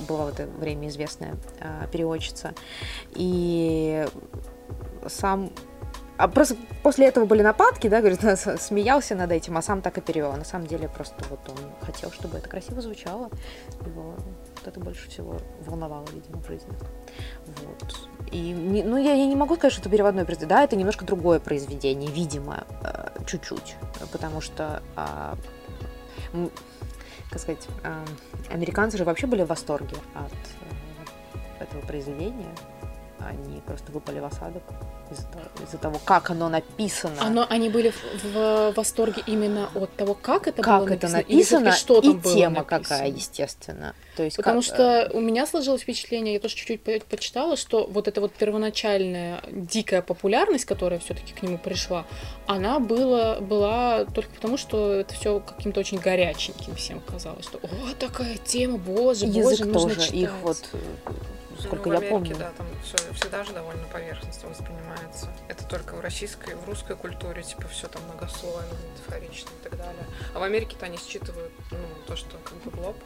Была 0.07 0.25
в 0.25 0.29
это 0.29 0.45
время 0.45 0.87
известная 0.87 1.35
переводчица. 1.91 2.53
И 3.13 4.07
сам 5.07 5.51
а 6.19 6.27
просто 6.27 6.57
после 6.83 7.07
этого 7.07 7.23
были 7.23 7.41
нападки, 7.41 7.87
да, 7.87 8.01
говорит, 8.01 8.19
смеялся 8.59 9.15
над 9.15 9.31
этим, 9.31 9.57
а 9.57 9.61
сам 9.61 9.81
так 9.81 9.97
и 9.99 10.01
перевел. 10.01 10.33
На 10.33 10.43
самом 10.43 10.67
деле 10.67 10.89
просто 10.89 11.15
вот 11.29 11.39
он 11.47 11.57
хотел, 11.79 12.11
чтобы 12.11 12.39
это 12.39 12.49
красиво 12.49 12.81
звучало. 12.81 13.29
Его 13.85 14.15
вот 14.17 14.67
это 14.67 14.81
больше 14.81 15.09
всего 15.09 15.39
волновало, 15.61 16.05
видимо, 16.13 16.41
в 16.41 16.47
жизни. 16.47 16.73
Вот. 17.45 18.09
И, 18.33 18.53
ну, 18.53 18.97
я, 18.97 19.13
я 19.13 19.25
не 19.27 19.35
могу 19.37 19.55
сказать, 19.55 19.71
что 19.71 19.81
это 19.81 19.89
переводное 19.89 20.25
произведение. 20.25 20.57
Да, 20.57 20.63
это 20.65 20.75
немножко 20.75 21.05
другое 21.05 21.39
произведение, 21.39 22.11
видимо, 22.11 22.65
э, 22.83 23.23
чуть-чуть. 23.25 23.77
Потому 24.11 24.41
что, 24.41 24.83
а, 24.97 25.37
как 27.29 27.39
сказать, 27.39 27.65
а, 27.85 28.03
американцы 28.51 28.97
же 28.97 29.05
вообще 29.05 29.25
были 29.25 29.43
в 29.43 29.47
восторге 29.47 29.95
от, 30.15 30.33
э, 30.33 31.63
этого 31.63 31.79
произведения, 31.79 32.53
они 33.27 33.61
просто 33.61 33.91
выпали 33.91 34.19
в 34.19 34.25
осадок 34.25 34.63
из-за 35.11 35.23
того, 35.23 35.43
из 35.63 35.79
того, 35.79 35.99
как 36.05 36.29
оно 36.29 36.49
написано. 36.49 37.15
Оно, 37.19 37.45
они 37.49 37.69
были 37.69 37.89
в, 37.89 38.23
в 38.33 38.73
восторге 38.75 39.23
именно 39.25 39.69
от 39.75 39.95
того, 39.95 40.13
как 40.13 40.47
это 40.47 40.61
как 40.61 40.81
было 40.81 40.93
это 40.93 41.07
написано, 41.07 41.65
написано, 41.65 41.71
что 41.71 42.01
там 42.01 42.11
и 42.11 42.13
было 42.15 42.33
тема 42.33 42.55
написано. 42.59 42.83
какая, 42.83 43.07
естественно. 43.09 43.95
То 44.15 44.23
есть 44.23 44.37
Потому 44.37 44.61
как, 44.61 44.65
что 44.65 45.09
у 45.13 45.19
меня 45.19 45.47
сложилось 45.47 45.81
впечатление, 45.81 46.33
я 46.35 46.39
тоже 46.39 46.55
чуть-чуть 46.55 46.81
по- 46.83 46.99
почитала, 47.09 47.57
что 47.57 47.87
вот 47.87 48.07
эта 48.07 48.21
вот 48.21 48.33
первоначальная 48.33 49.41
дикая 49.51 50.01
популярность, 50.01 50.65
которая 50.65 50.99
все-таки 50.99 51.33
к 51.33 51.41
нему 51.41 51.57
пришла, 51.57 52.05
она 52.45 52.79
была, 52.79 53.39
была 53.39 54.05
только 54.05 54.29
потому, 54.35 54.57
что 54.57 54.93
это 54.93 55.13
все 55.15 55.39
каким-то 55.39 55.79
очень 55.79 55.97
горяченьким 55.97 56.75
всем 56.75 56.99
казалось, 57.01 57.45
что 57.45 57.57
о, 57.57 57.93
такая 57.99 58.37
тема, 58.37 58.77
боже, 58.77 59.25
боже, 59.25 59.39
язык 59.39 59.65
нужно 59.65 59.79
тоже 59.95 60.01
читать. 60.01 60.15
их 60.15 60.33
вот 60.43 60.69
э, 60.73 60.77
сколько 61.59 61.89
ну, 61.89 61.97
в 61.97 62.01
я 62.01 62.09
Америке, 62.09 62.33
помню. 62.33 62.37
да, 62.37 62.51
там 62.57 62.67
все 62.83 62.97
всегда 63.13 63.43
же 63.43 63.53
довольно 63.53 63.85
поверхностно 63.87 64.49
воспринимается. 64.49 65.29
Это 65.47 65.65
только 65.65 65.95
в 65.95 66.01
российской, 66.01 66.55
в 66.55 66.65
русской 66.65 66.95
культуре, 66.95 67.43
типа, 67.43 67.67
все 67.67 67.87
там 67.87 68.01
многослойно, 68.03 68.69
метафорично 68.91 69.49
и 69.49 69.63
так 69.63 69.77
далее. 69.77 70.05
А 70.33 70.39
в 70.39 70.43
Америке-то 70.43 70.85
они 70.85 70.97
считывают, 70.97 71.51
ну, 71.71 71.77
то, 72.07 72.15
что 72.15 72.37
как 72.37 72.57
бы 72.63 72.71
глоб. 72.71 72.97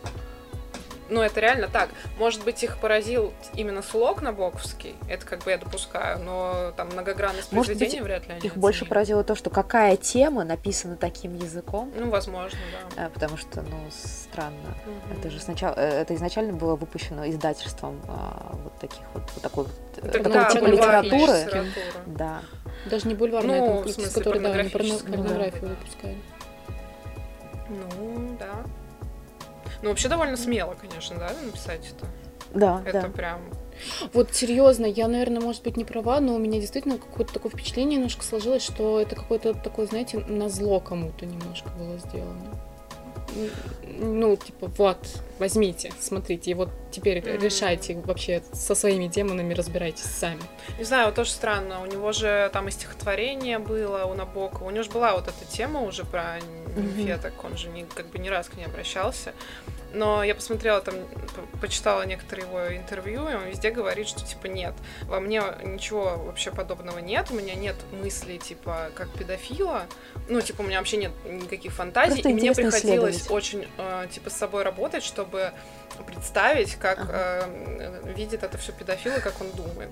Ну, 1.10 1.22
это 1.22 1.40
реально 1.42 1.68
так. 1.68 1.90
Может 2.18 2.44
быть, 2.44 2.64
их 2.64 2.78
поразил 2.78 3.34
именно 3.54 3.82
слог 3.82 4.22
набоковский, 4.22 4.96
это 5.10 5.26
как 5.26 5.44
бы 5.44 5.52
я 5.52 5.58
допускаю, 5.58 6.20
но 6.20 6.72
там 6.78 6.88
многогранность 6.90 7.52
Может 7.52 7.72
быть, 7.72 7.80
произведения 7.80 8.04
вряд 8.04 8.28
ли 8.28 8.34
они 8.34 8.42
Их 8.48 8.56
больше 8.58 8.80
оценили. 8.80 8.90
поразило 8.90 9.24
то, 9.24 9.36
что 9.36 9.50
какая 9.50 9.96
тема 9.98 10.44
написана 10.44 10.96
таким 10.96 11.36
языком, 11.36 11.92
Ну, 11.96 12.10
возможно, 12.10 12.58
да. 12.96 13.06
э, 13.06 13.10
потому 13.10 13.38
что, 13.38 13.62
ну, 13.62 13.78
странно. 13.92 14.58
Мгм. 14.86 15.20
Это 15.20 15.30
же 15.30 15.40
сначала, 15.40 15.76
э, 15.76 16.02
это 16.02 16.16
изначально 16.16 16.54
было 16.54 16.76
выпущено 16.76 17.28
издательством 17.30 18.02
а, 18.08 18.56
вот 18.64 18.78
таких 18.80 19.02
вот, 19.14 19.24
вот 19.34 19.44
такой 19.44 19.64
вот, 19.66 19.74
э, 19.98 20.02
Так 20.10 20.24
такого 20.24 20.34
да, 20.34 20.50
типа 20.50 20.66
литературы. 20.66 21.12
литература. 21.40 21.66
Да. 22.08 22.42
Даже 22.90 23.08
не 23.08 23.16
бульварная, 23.16 23.60
Ну, 23.60 23.68
там 23.68 23.84
в 23.84 23.90
смысле, 23.92 24.12
которой, 24.14 24.40
да, 24.40 24.50
они 24.54 24.70
порнографическая, 24.70 25.12
порно- 25.12 25.24
да. 25.24 25.24
порнографию 25.30 25.70
выпускали. 25.70 26.18
Ну, 27.70 28.38
да. 28.40 28.56
Ну, 29.84 29.90
вообще 29.90 30.08
довольно 30.08 30.38
смело, 30.38 30.76
конечно, 30.80 31.18
да, 31.18 31.34
написать 31.46 31.92
это. 31.96 32.08
Да, 32.54 32.82
Это 32.86 33.02
да. 33.02 33.10
прям... 33.10 33.42
Вот 34.14 34.34
серьезно, 34.34 34.86
я, 34.86 35.10
наверное, 35.10 35.42
может 35.42 35.64
быть, 35.64 35.76
не 35.76 35.84
права, 35.84 36.22
но 36.22 36.36
у 36.36 36.38
меня 36.38 36.60
действительно 36.62 36.98
какое-то 36.98 37.34
такое 37.34 37.52
впечатление 37.52 37.98
немножко 37.98 38.24
сложилось, 38.24 38.64
что 38.64 39.00
это 39.02 39.16
какое-то 39.16 39.54
такое, 39.56 39.88
знаете, 39.88 40.20
на 40.20 40.48
зло 40.48 40.80
кому-то 40.80 41.26
немножко 41.26 41.70
было 41.72 41.98
сделано. 41.98 42.58
Ну, 44.00 44.36
типа, 44.38 44.68
вот, 44.78 45.00
возьмите, 45.40 45.92
смотрите, 46.00 46.52
и 46.52 46.54
вот 46.54 46.70
теперь 46.94 47.20
Мгм. 47.20 47.42
решайте 47.44 47.96
вообще 47.96 48.42
со 48.54 48.76
своими 48.76 49.08
демонами, 49.08 49.54
разбирайтесь 49.54 50.06
сами. 50.06 50.42
Не 50.78 50.84
знаю, 50.86 51.08
вот 51.08 51.16
тоже 51.16 51.32
странно. 51.32 51.82
У 51.82 51.86
него 51.86 52.12
же 52.12 52.50
там 52.54 52.68
и 52.68 52.72
стихотворение 52.72 53.60
было 53.60 54.06
у 54.06 54.14
Набокова. 54.14 54.68
У 54.68 54.72
него 54.72 54.84
же 54.84 54.92
была 54.92 55.14
вот 55.14 55.28
эта 55.28 55.46
тема 55.52 55.82
уже 55.82 56.06
про 56.06 56.40
нимфеток. 56.78 57.34
Он 57.44 57.58
же 57.58 57.68
не, 57.70 57.84
как 57.84 58.08
бы 58.08 58.20
ни 58.20 58.30
раз 58.30 58.48
к 58.50 58.54
ней 58.56 58.66
обращался. 58.66 59.34
Но 59.96 60.24
я 60.24 60.34
посмотрела 60.34 60.82
там, 60.82 60.96
по- 61.52 61.58
почитала 61.60 62.04
некоторые 62.04 62.48
его 62.48 62.76
интервью, 62.76 63.30
и 63.30 63.36
он 63.36 63.44
везде 63.46 63.70
говорит, 63.70 64.08
что 64.08 64.26
типа 64.26 64.48
нет, 64.48 64.74
во 65.04 65.20
мне 65.20 65.44
ничего 65.64 66.16
вообще 66.18 66.50
подобного 66.50 66.98
нет, 66.98 67.28
у 67.30 67.36
меня 67.36 67.54
нет 67.54 67.76
мыслей 67.92 68.40
типа 68.40 68.90
как 68.96 69.12
педофила, 69.12 69.84
ну 70.30 70.42
типа 70.42 70.62
у 70.62 70.64
меня 70.64 70.80
вообще 70.80 70.98
нет 70.98 71.12
никаких 71.30 71.74
фантазий, 71.74 72.14
Просто 72.24 72.30
и 72.30 72.34
мне 72.34 72.54
приходилось 72.54 73.30
очень 73.30 73.68
э, 73.78 74.08
типа 74.12 74.32
с 74.32 74.34
собой 74.34 74.64
работать, 74.64 75.04
чтобы 75.04 75.52
представить, 76.06 76.76
как 76.76 77.00
Ага. 77.00 77.10
э, 77.14 78.14
видит 78.16 78.44
это 78.44 78.58
все 78.58 78.72
педофил 78.72 79.14
и 79.16 79.20
как 79.20 79.34
он 79.42 79.48
думает. 79.52 79.90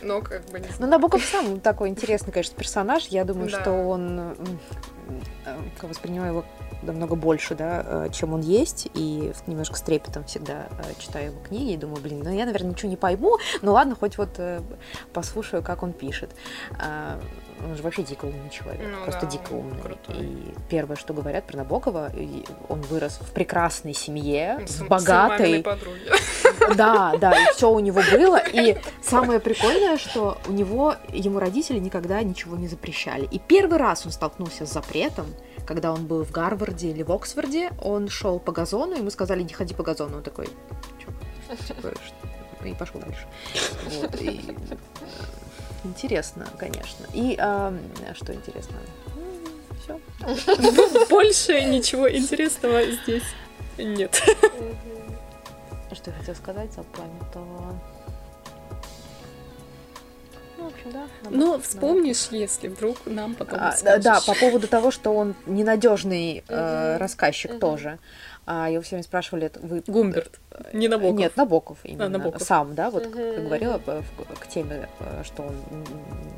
Но 0.00 0.20
как 0.20 0.44
бы 0.46 0.60
не 0.60 0.66
Ну, 0.68 0.72
знаю. 0.74 0.90
Набоков 0.92 1.24
сам 1.24 1.58
такой 1.60 1.88
интересный, 1.88 2.32
конечно, 2.32 2.56
персонаж. 2.56 3.06
Я 3.06 3.24
думаю, 3.24 3.50
Да. 3.50 3.60
что 3.60 3.72
он 3.72 4.36
э, 5.44 5.56
воспринимаю 5.82 6.32
его 6.32 6.44
намного 6.82 7.16
больше, 7.16 7.56
да, 7.56 7.82
э, 7.84 8.08
чем 8.12 8.32
он 8.34 8.40
есть, 8.40 8.88
и 8.94 9.32
немножко 9.48 9.74
с 9.76 9.82
трепетом 9.82 10.22
всегда 10.24 10.68
э, 10.78 10.92
читаю 11.00 11.32
его 11.32 11.40
книги 11.40 11.72
и 11.72 11.76
думаю, 11.76 12.00
блин, 12.00 12.20
ну 12.22 12.30
я, 12.30 12.46
наверное, 12.46 12.70
ничего 12.70 12.88
не 12.90 12.96
пойму, 12.96 13.38
ну 13.62 13.72
ладно, 13.72 13.96
хоть 13.96 14.16
вот 14.18 14.38
послушаю, 15.12 15.62
как 15.64 15.82
он 15.82 15.92
пишет. 15.92 16.30
Он 17.64 17.76
же 17.76 17.82
вообще 17.82 18.02
дико 18.02 18.24
умный 18.26 18.50
человек, 18.50 18.86
Ну 18.88 19.02
просто 19.04 19.22
да, 19.22 19.26
дико 19.26 19.52
умный. 19.52 19.80
крутой. 19.80 20.16
И 20.24 20.54
первое, 20.70 20.96
что 20.96 21.12
говорят 21.12 21.44
про 21.46 21.56
Набокова, 21.58 22.12
он 22.68 22.80
вырос 22.82 23.18
в 23.20 23.32
прекрасной 23.32 23.94
семье, 23.94 24.60
С- 24.66 24.76
в 24.76 24.78
с 24.78 24.82
богатой, 24.82 25.62
подруги. 25.62 25.98
да, 26.76 27.14
да, 27.20 27.32
и 27.42 27.52
все 27.54 27.70
у 27.70 27.78
него 27.80 28.00
было. 28.12 28.38
И 28.52 28.76
самое 29.02 29.40
прикольное, 29.40 29.98
что 29.98 30.38
у 30.46 30.52
него, 30.52 30.94
ему 31.12 31.38
родители 31.38 31.78
никогда 31.78 32.22
ничего 32.22 32.56
не 32.56 32.68
запрещали. 32.68 33.26
И 33.30 33.38
первый 33.38 33.78
раз 33.78 34.06
он 34.06 34.12
столкнулся 34.12 34.66
с 34.66 34.72
запретом, 34.72 35.26
когда 35.66 35.92
он 35.92 36.06
был 36.06 36.24
в 36.24 36.30
Гарварде 36.30 36.90
или 36.90 37.02
в 37.02 37.12
Оксфорде, 37.12 37.70
он 37.82 38.08
шел 38.08 38.38
по 38.38 38.52
газону, 38.52 38.96
ему 38.96 39.10
сказали, 39.10 39.42
не 39.42 39.52
ходи 39.52 39.74
по 39.74 39.82
газону. 39.82 40.18
Он 40.18 40.22
такой, 40.22 40.46
«Чё?» 40.98 41.56
Типа, 41.66 41.92
что?» 42.04 42.66
и 42.66 42.74
пошел 42.74 43.00
дальше. 43.00 43.26
Вот, 44.00 44.20
и, 44.20 44.40
Интересно, 45.84 46.46
конечно. 46.58 47.06
И 47.12 47.36
а, 47.38 47.72
что 48.14 48.34
интересно? 48.34 48.76
Все. 49.82 50.00
Больше 51.08 51.62
ничего 51.64 52.10
интересного 52.10 52.82
здесь 52.84 53.22
нет. 53.78 54.20
Что 55.92 56.10
я 56.10 56.16
хотела 56.16 56.34
сказать, 56.34 56.72
запамятовала. 56.72 57.78
Ну, 60.58 60.64
в 60.64 60.66
общем, 60.74 60.90
да. 60.90 61.06
Ну, 61.30 61.60
вспомнишь, 61.60 62.28
если 62.32 62.68
вдруг 62.68 62.98
нам 63.06 63.34
потом 63.36 63.58
А, 63.60 63.70
да, 63.70 63.76
скажешь. 63.76 64.04
да, 64.04 64.20
по 64.20 64.34
поводу 64.34 64.66
того, 64.66 64.90
что 64.90 65.14
он 65.14 65.34
ненадежный 65.46 66.44
э, 66.48 66.96
рассказчик 66.98 67.58
тоже. 67.60 67.98
А, 68.50 68.70
его 68.70 68.80
все 68.82 68.92
время 68.92 69.02
спрашивали, 69.02 69.46
это 69.46 69.60
вы... 69.60 69.82
Гумберт, 69.86 70.40
не 70.72 70.88
Набоков. 70.88 71.18
Нет, 71.18 71.36
Набоков 71.36 71.78
именно. 71.84 72.08
Набоков. 72.08 72.42
Сам, 72.42 72.74
да, 72.74 72.90
вот 72.90 73.02
как 73.02 73.14
Мгм. 73.14 73.20
я 73.20 73.40
говорила 73.40 73.82
э, 73.86 74.02
к 74.40 74.46
теме, 74.48 74.88
э, 75.00 75.22
что 75.22 75.42
он 75.42 75.84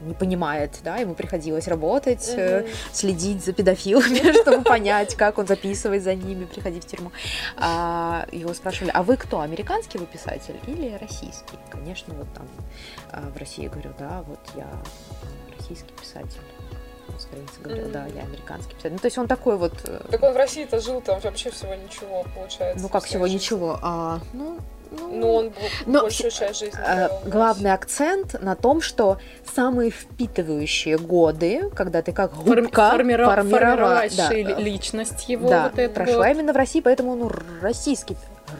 не 0.09 0.15
понимает, 0.15 0.77
да, 0.83 0.97
ему 0.97 1.15
приходилось 1.15 1.69
работать, 1.69 2.29
э, 2.37 2.67
следить 2.93 3.45
за 3.45 3.53
педофилами, 3.53 4.33
чтобы 4.43 4.65
понять, 4.65 5.15
как 5.15 5.39
он 5.39 5.47
записывает 5.47 6.03
за 6.03 6.17
ними, 6.17 6.47
приходить 6.47 6.83
в 6.83 6.89
тюрьму. 6.89 7.13
А, 7.57 8.27
его 8.33 8.55
спрашивали, 8.55 8.91
а 8.93 9.05
вы 9.05 9.17
кто, 9.17 9.39
американский 9.39 9.99
вы 9.99 10.07
писатель 10.07 10.57
или 10.67 10.99
российский? 11.01 11.59
Конечно, 11.71 12.13
вот 12.15 12.27
там 12.35 12.49
а, 13.13 13.31
в 13.31 13.37
России 13.37 13.63
я 13.63 13.71
говорю, 13.71 13.93
да, 14.01 14.25
вот 14.27 14.41
я 14.57 14.67
российский 15.57 15.93
писатель. 15.93 16.41
С 17.19 17.27
границы 17.27 17.61
говорил, 17.63 17.89
да, 17.91 18.07
я 18.07 18.23
американский 18.23 18.75
писатель. 18.75 18.93
Ну, 18.93 18.99
то 18.99 19.07
есть 19.07 19.19
он 19.19 19.27
такой 19.29 19.57
вот... 19.57 19.75
э, 19.85 20.01
Так 20.11 20.23
он 20.23 20.33
в 20.33 20.37
России-то 20.37 20.81
жил, 20.81 21.01
там 21.01 21.21
вообще 21.21 21.51
всего 21.51 21.75
ничего, 21.75 22.25
получается. 22.35 22.83
Ну, 22.83 22.89
как 22.89 23.05
всего 23.05 23.27
ничего. 23.27 23.79
А, 23.83 24.21
ну, 24.33 24.59
ну, 24.91 25.09
Ну, 25.21 25.35
он 25.35 25.49
был 25.51 25.55
Но 25.87 26.01
большую 26.03 26.31
часть 26.33 26.61
жизни. 26.61 26.79
Э, 26.85 27.09
главный 27.25 27.73
акцент 27.73 28.41
на 28.43 28.57
том, 28.57 28.81
что 28.81 29.19
самые 29.55 29.91
впитывающие 29.91 30.99
годы, 30.99 31.71
когда 31.71 32.03
ты 32.03 32.13
как 32.13 32.35
губка 32.35 32.91
формира- 32.95 33.27
формировала- 33.27 34.17
да, 34.17 34.33
ли- 34.33 34.55
личность 34.57 35.29
его 35.29 35.49
да, 35.49 35.65
вот 35.69 35.79
это 35.79 35.95
прошла 35.95 36.27
вот. 36.27 36.27
именно 36.35 36.53
в 36.53 36.57
России, 36.57 36.81
поэтому 36.81 37.13
он 37.13 37.31
российский, 37.63 38.17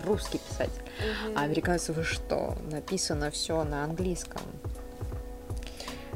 русский 0.07 0.39
писатель. 0.39 0.71
России. 1.01 1.35
А 1.37 1.43
американцы 1.43 1.93
вы 1.93 2.05
что? 2.05 2.55
Написано 2.71 3.31
все 3.31 3.65
на 3.65 3.83
английском. 3.85 4.43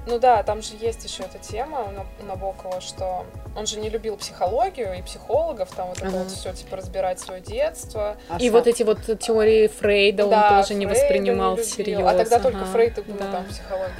Ну 0.06 0.18
да, 0.18 0.42
там 0.42 0.60
же 0.60 0.74
есть 0.78 1.02
еще 1.04 1.22
эта 1.22 1.38
тема 1.38 1.80
у 1.84 1.90
На- 1.90 2.06
у 2.20 2.26
Набокова, 2.26 2.80
что 2.82 3.24
он 3.56 3.66
же 3.66 3.78
не 3.80 3.88
любил 3.88 4.16
психологию 4.18 4.98
и 4.98 5.02
психологов, 5.02 5.70
там 5.74 5.88
вот 5.88 5.98
это 5.98 6.08
Ага. 6.08 6.16
вот 6.18 6.30
все 6.30 6.52
типа 6.52 6.76
разбирать 6.76 7.20
свое 7.20 7.40
детство. 7.40 8.16
А 8.28 8.36
И 8.38 8.50
вот 8.50 8.66
эти 8.66 8.82
вот 8.82 8.98
теории 9.18 9.66
Фрейда 9.68 10.26
Да, 10.26 10.50
он 10.56 10.62
тоже 10.62 10.74
не 10.74 10.86
воспринимал 10.86 11.52
любил. 11.52 11.64
всерьез. 11.64 12.06
А 12.06 12.14
тогда 12.18 12.38
только 12.38 12.64
Фрейд 12.66 12.98
и 12.98 13.02
был 13.02 13.14
да. 13.18 13.32
там 13.32 13.44
в 13.44 13.48
психологии. 13.48 13.92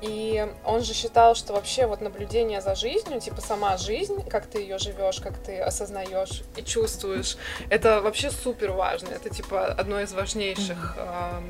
И 0.00 0.46
он 0.64 0.82
же 0.82 0.94
считал, 0.94 1.34
что 1.34 1.52
вообще 1.52 1.86
вот 1.86 2.00
наблюдение 2.00 2.60
за 2.60 2.74
жизнью, 2.74 3.20
типа 3.20 3.40
сама 3.40 3.76
жизнь, 3.76 4.22
как 4.28 4.46
ты 4.46 4.60
ее 4.60 4.78
живешь, 4.78 5.20
как 5.20 5.38
ты 5.38 5.58
осознаешь 5.58 6.42
и 6.56 6.62
чувствуешь, 6.62 7.36
это 7.68 8.00
вообще 8.00 8.30
супер 8.30 8.72
важно. 8.72 9.08
Это 9.08 9.28
типа 9.28 9.66
одно 9.66 10.00
из 10.00 10.12
важнейших 10.12 10.96
э, 10.98 11.40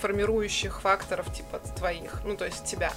формирующих 0.00 0.80
факторов 0.80 1.32
типа 1.34 1.60
твоих, 1.76 2.22
ну 2.24 2.36
то 2.36 2.46
есть 2.46 2.64
тебя. 2.64 2.92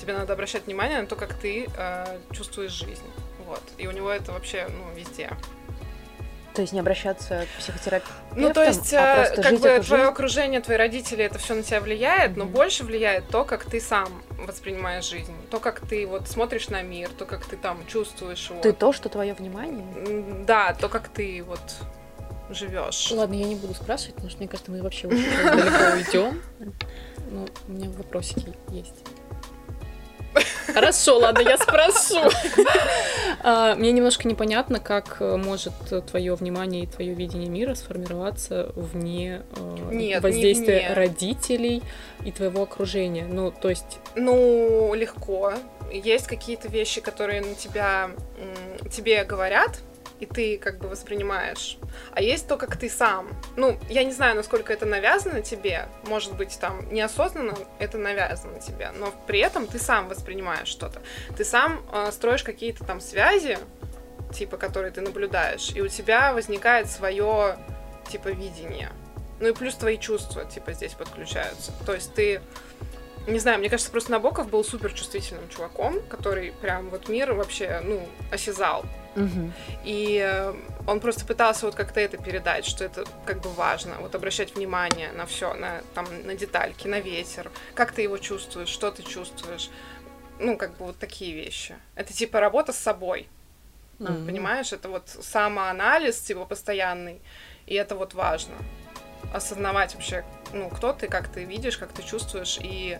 Тебе 0.00 0.12
надо 0.12 0.32
обращать 0.32 0.66
внимание 0.66 1.00
на 1.00 1.06
то, 1.06 1.16
как 1.16 1.34
ты 1.34 1.66
э, 1.76 2.18
чувствуешь 2.32 2.72
жизнь. 2.72 3.10
Вот. 3.46 3.62
И 3.78 3.86
у 3.86 3.90
него 3.92 4.10
это 4.10 4.32
вообще, 4.32 4.68
ну, 4.68 4.94
везде. 4.94 5.30
То 6.58 6.62
есть 6.62 6.72
не 6.72 6.80
обращаться 6.80 7.46
к 7.54 7.60
психотерапевту, 7.60 8.12
Ну, 8.34 8.52
то 8.52 8.64
есть, 8.64 8.92
а 8.92 9.26
э, 9.26 9.40
как 9.40 9.52
бы 9.52 9.58
твое 9.60 9.80
жизнь? 9.80 10.02
окружение, 10.02 10.60
твои 10.60 10.76
родители, 10.76 11.22
это 11.22 11.38
все 11.38 11.54
на 11.54 11.62
тебя 11.62 11.80
влияет, 11.80 12.36
но 12.36 12.46
Мгм. 12.46 12.52
больше 12.52 12.82
влияет 12.82 13.28
то, 13.28 13.44
как 13.44 13.64
ты 13.64 13.80
сам 13.80 14.08
воспринимаешь 14.44 15.04
жизнь, 15.04 15.32
то, 15.52 15.60
как 15.60 15.78
ты 15.86 16.04
вот 16.04 16.26
смотришь 16.26 16.68
на 16.68 16.82
мир, 16.82 17.10
то, 17.16 17.26
как 17.26 17.44
ты 17.44 17.56
там 17.56 17.78
чувствуешь 17.86 18.50
его. 18.50 18.60
Ты 18.60 18.72
то, 18.72 18.92
что 18.92 19.08
твое 19.08 19.34
внимание. 19.34 20.44
Да, 20.46 20.74
то, 20.74 20.88
как 20.88 21.06
ты 21.10 21.44
вот 21.44 21.60
живешь. 22.50 23.12
Ладно, 23.12 23.34
я 23.34 23.44
не 23.44 23.54
буду 23.54 23.74
спрашивать, 23.74 24.14
потому 24.14 24.30
что 24.30 24.40
мне 24.40 24.48
кажется, 24.48 24.72
мы 24.72 24.82
вообще 24.82 25.06
очень 25.06 25.30
далеко 25.44 25.94
уйдем. 25.94 26.42
Ну, 27.30 27.46
у 27.68 27.70
меня 27.70 27.88
вопросики 27.90 28.52
есть. 28.70 29.04
Хорошо, 30.72 31.18
ладно, 31.18 31.40
я 31.40 31.56
спрошу. 31.58 32.20
А, 33.42 33.74
мне 33.76 33.92
немножко 33.92 34.26
непонятно, 34.28 34.80
как 34.80 35.16
э, 35.20 35.36
может 35.36 35.72
твое 36.10 36.34
внимание 36.34 36.82
и 36.82 36.86
твое 36.86 37.14
видение 37.14 37.48
мира 37.48 37.74
сформироваться 37.74 38.72
вне 38.74 39.42
э, 39.56 39.88
Нет, 39.92 40.22
воздействия 40.22 40.80
не 40.80 40.86
вне. 40.86 40.92
родителей 40.94 41.82
и 42.24 42.32
твоего 42.32 42.62
окружения. 42.62 43.26
Ну, 43.26 43.50
то 43.50 43.70
есть, 43.70 43.98
Ну, 44.14 44.92
легко. 44.94 45.52
Есть 45.92 46.26
какие-то 46.26 46.68
вещи, 46.68 47.00
которые 47.00 47.40
на 47.40 47.54
тебя, 47.54 48.10
тебе 48.90 49.24
говорят, 49.24 49.78
и 50.20 50.26
ты 50.26 50.58
как 50.58 50.78
бы 50.78 50.88
воспринимаешь. 50.88 51.78
А 52.12 52.20
есть 52.20 52.48
то, 52.48 52.56
как 52.56 52.76
ты 52.76 52.88
сам. 52.88 53.28
Ну, 53.56 53.78
я 53.88 54.04
не 54.04 54.12
знаю, 54.12 54.36
насколько 54.36 54.72
это 54.72 54.86
навязано 54.86 55.42
тебе. 55.42 55.88
Может 56.06 56.36
быть, 56.36 56.58
там 56.60 56.92
неосознанно 56.92 57.54
это 57.78 57.98
навязано 57.98 58.60
тебе, 58.60 58.90
но 58.96 59.12
при 59.26 59.40
этом 59.40 59.66
ты 59.66 59.78
сам 59.78 60.08
воспринимаешь 60.08 60.68
что-то. 60.68 61.00
Ты 61.36 61.44
сам 61.44 61.84
э, 61.92 62.10
строишь 62.12 62.42
какие-то 62.42 62.84
там 62.84 63.00
связи, 63.00 63.58
типа, 64.32 64.56
которые 64.56 64.90
ты 64.92 65.00
наблюдаешь, 65.00 65.72
и 65.74 65.80
у 65.80 65.88
тебя 65.88 66.32
возникает 66.32 66.90
свое, 66.90 67.56
типа, 68.10 68.28
видение. 68.28 68.90
Ну 69.40 69.48
и 69.48 69.52
плюс 69.52 69.74
твои 69.74 69.98
чувства, 69.98 70.44
типа, 70.44 70.72
здесь 70.72 70.94
подключаются. 70.94 71.72
То 71.86 71.94
есть 71.94 72.12
ты 72.14 72.40
не 73.32 73.38
знаю, 73.38 73.58
мне 73.58 73.68
кажется, 73.68 73.90
просто 73.90 74.10
Набоков 74.10 74.48
был 74.48 74.64
супер 74.64 74.92
чувствительным 74.92 75.48
чуваком, 75.48 76.00
который 76.08 76.52
прям 76.52 76.90
вот 76.90 77.08
мир 77.08 77.32
вообще, 77.32 77.80
ну, 77.84 78.06
осязал. 78.30 78.84
Мгм. 79.14 79.52
И 79.84 80.20
э, 80.24 80.54
он 80.86 81.00
просто 81.00 81.24
пытался 81.26 81.66
вот 81.66 81.74
как-то 81.74 82.00
это 82.00 82.16
передать, 82.16 82.64
что 82.64 82.84
это 82.84 83.04
как 83.24 83.40
бы 83.40 83.50
важно, 83.50 83.96
вот 84.00 84.14
обращать 84.14 84.54
внимание 84.54 85.10
на 85.12 85.26
все, 85.26 85.54
на, 85.54 85.82
там, 85.94 86.06
на 86.24 86.34
детальки, 86.34 86.86
на 86.86 87.00
ветер, 87.00 87.50
как 87.74 87.92
ты 87.92 88.02
его 88.02 88.18
чувствуешь, 88.18 88.68
что 88.68 88.90
ты 88.90 89.02
чувствуешь. 89.02 89.70
Ну, 90.38 90.56
как 90.56 90.76
бы 90.76 90.86
вот 90.86 90.98
такие 90.98 91.34
вещи. 91.34 91.76
Это 91.96 92.12
типа 92.12 92.38
работа 92.38 92.72
с 92.72 92.78
собой, 92.78 93.28
Мгм. 93.98 94.26
понимаешь? 94.26 94.72
Это 94.72 94.88
вот 94.88 95.08
самоанализ, 95.08 96.20
типа, 96.20 96.44
постоянный, 96.44 97.20
и 97.66 97.74
это 97.74 97.96
вот 97.96 98.14
важно. 98.14 98.54
Осознавать 99.34 99.94
вообще, 99.94 100.24
ну, 100.52 100.68
кто 100.68 100.92
ты, 100.92 101.08
как 101.08 101.28
ты 101.28 101.44
видишь, 101.44 101.78
как 101.78 101.92
ты 101.92 102.02
чувствуешь, 102.02 102.58
и, 102.60 102.98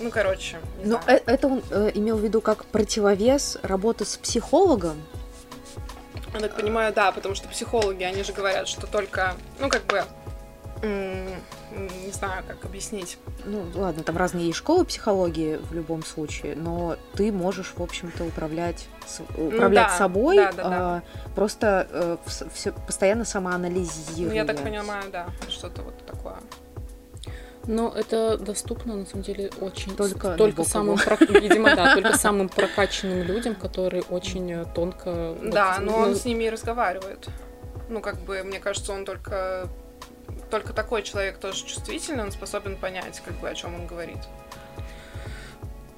ну, 0.00 0.10
короче, 0.10 0.58
Ну, 0.82 0.98
это 1.06 1.46
он 1.46 1.62
э, 1.70 1.90
имел 1.94 2.16
в 2.16 2.20
виду 2.20 2.40
как 2.40 2.64
противовес 2.66 3.58
работы 3.62 4.04
с 4.04 4.16
психологом. 4.16 5.02
Я 6.32 6.40
так 6.40 6.56
понимаю, 6.56 6.92
да, 6.92 7.12
потому 7.12 7.34
что 7.34 7.48
психологи, 7.48 8.02
они 8.02 8.24
же 8.24 8.32
говорят, 8.32 8.66
что 8.66 8.86
только, 8.86 9.34
ну, 9.60 9.68
как 9.68 9.84
бы, 9.86 10.04
не 10.84 12.10
знаю, 12.12 12.44
как 12.46 12.64
объяснить. 12.64 13.18
Ну, 13.44 13.64
ладно, 13.74 14.02
там 14.02 14.16
разные 14.16 14.46
есть 14.46 14.58
школы 14.58 14.84
психологии 14.84 15.56
в 15.56 15.72
любом 15.74 16.04
случае, 16.04 16.54
но 16.56 16.96
ты 17.14 17.32
можешь, 17.32 17.72
в 17.76 17.82
общем-то, 17.82 18.24
управлять, 18.24 18.86
с- 19.06 19.20
управлять 19.20 19.88
Ну 19.88 19.90
да, 19.92 19.98
собой, 19.98 20.36
да, 20.36 20.52
да, 20.52 20.62
да. 20.62 20.68
а, 20.70 21.02
просто 21.34 21.88
э, 21.90 22.16
вс- 22.26 22.48
всё- 22.54 22.72
постоянно 22.86 23.24
самоанализируя. 23.24 24.28
Ну, 24.28 24.34
я 24.34 24.44
так 24.44 24.62
понимаю, 24.62 25.04
да, 25.10 25.26
что-то 25.48 25.82
вот 25.82 25.94
такое. 26.06 26.36
Но 27.66 27.90
это 27.96 28.36
доступно, 28.36 28.94
на 28.94 29.06
самом 29.06 29.22
деле, 29.24 29.50
очень... 29.60 29.96
Только 29.96 30.36
только 30.36 30.64
самым, 30.64 30.98
про- 30.98 31.16
видимо, 31.40 31.74
да, 31.74 31.94
только 31.94 32.16
самым 32.18 32.50
прокачанным 32.50 33.22
людям, 33.22 33.54
которые 33.54 34.02
очень 34.02 34.52
э, 34.52 34.64
тонко... 34.74 35.32
вот, 35.40 35.50
Да, 35.50 35.78
но 35.80 35.92
ну, 35.92 35.98
он 35.98 36.14
с 36.14 36.26
ними 36.26 36.44
и 36.44 36.50
разговаривает. 36.50 37.26
Ну, 37.88 38.00
как 38.02 38.18
бы, 38.20 38.42
мне 38.42 38.60
кажется, 38.60 38.92
он 38.92 39.06
только 39.06 39.68
только 40.50 40.72
такой 40.72 41.02
человек 41.02 41.38
тоже 41.38 41.64
чувствительный, 41.64 42.24
он 42.24 42.32
способен 42.32 42.76
понять, 42.76 43.20
как 43.24 43.34
бы, 43.40 43.48
о 43.48 43.54
чем 43.54 43.74
он 43.74 43.86
говорит. 43.86 44.18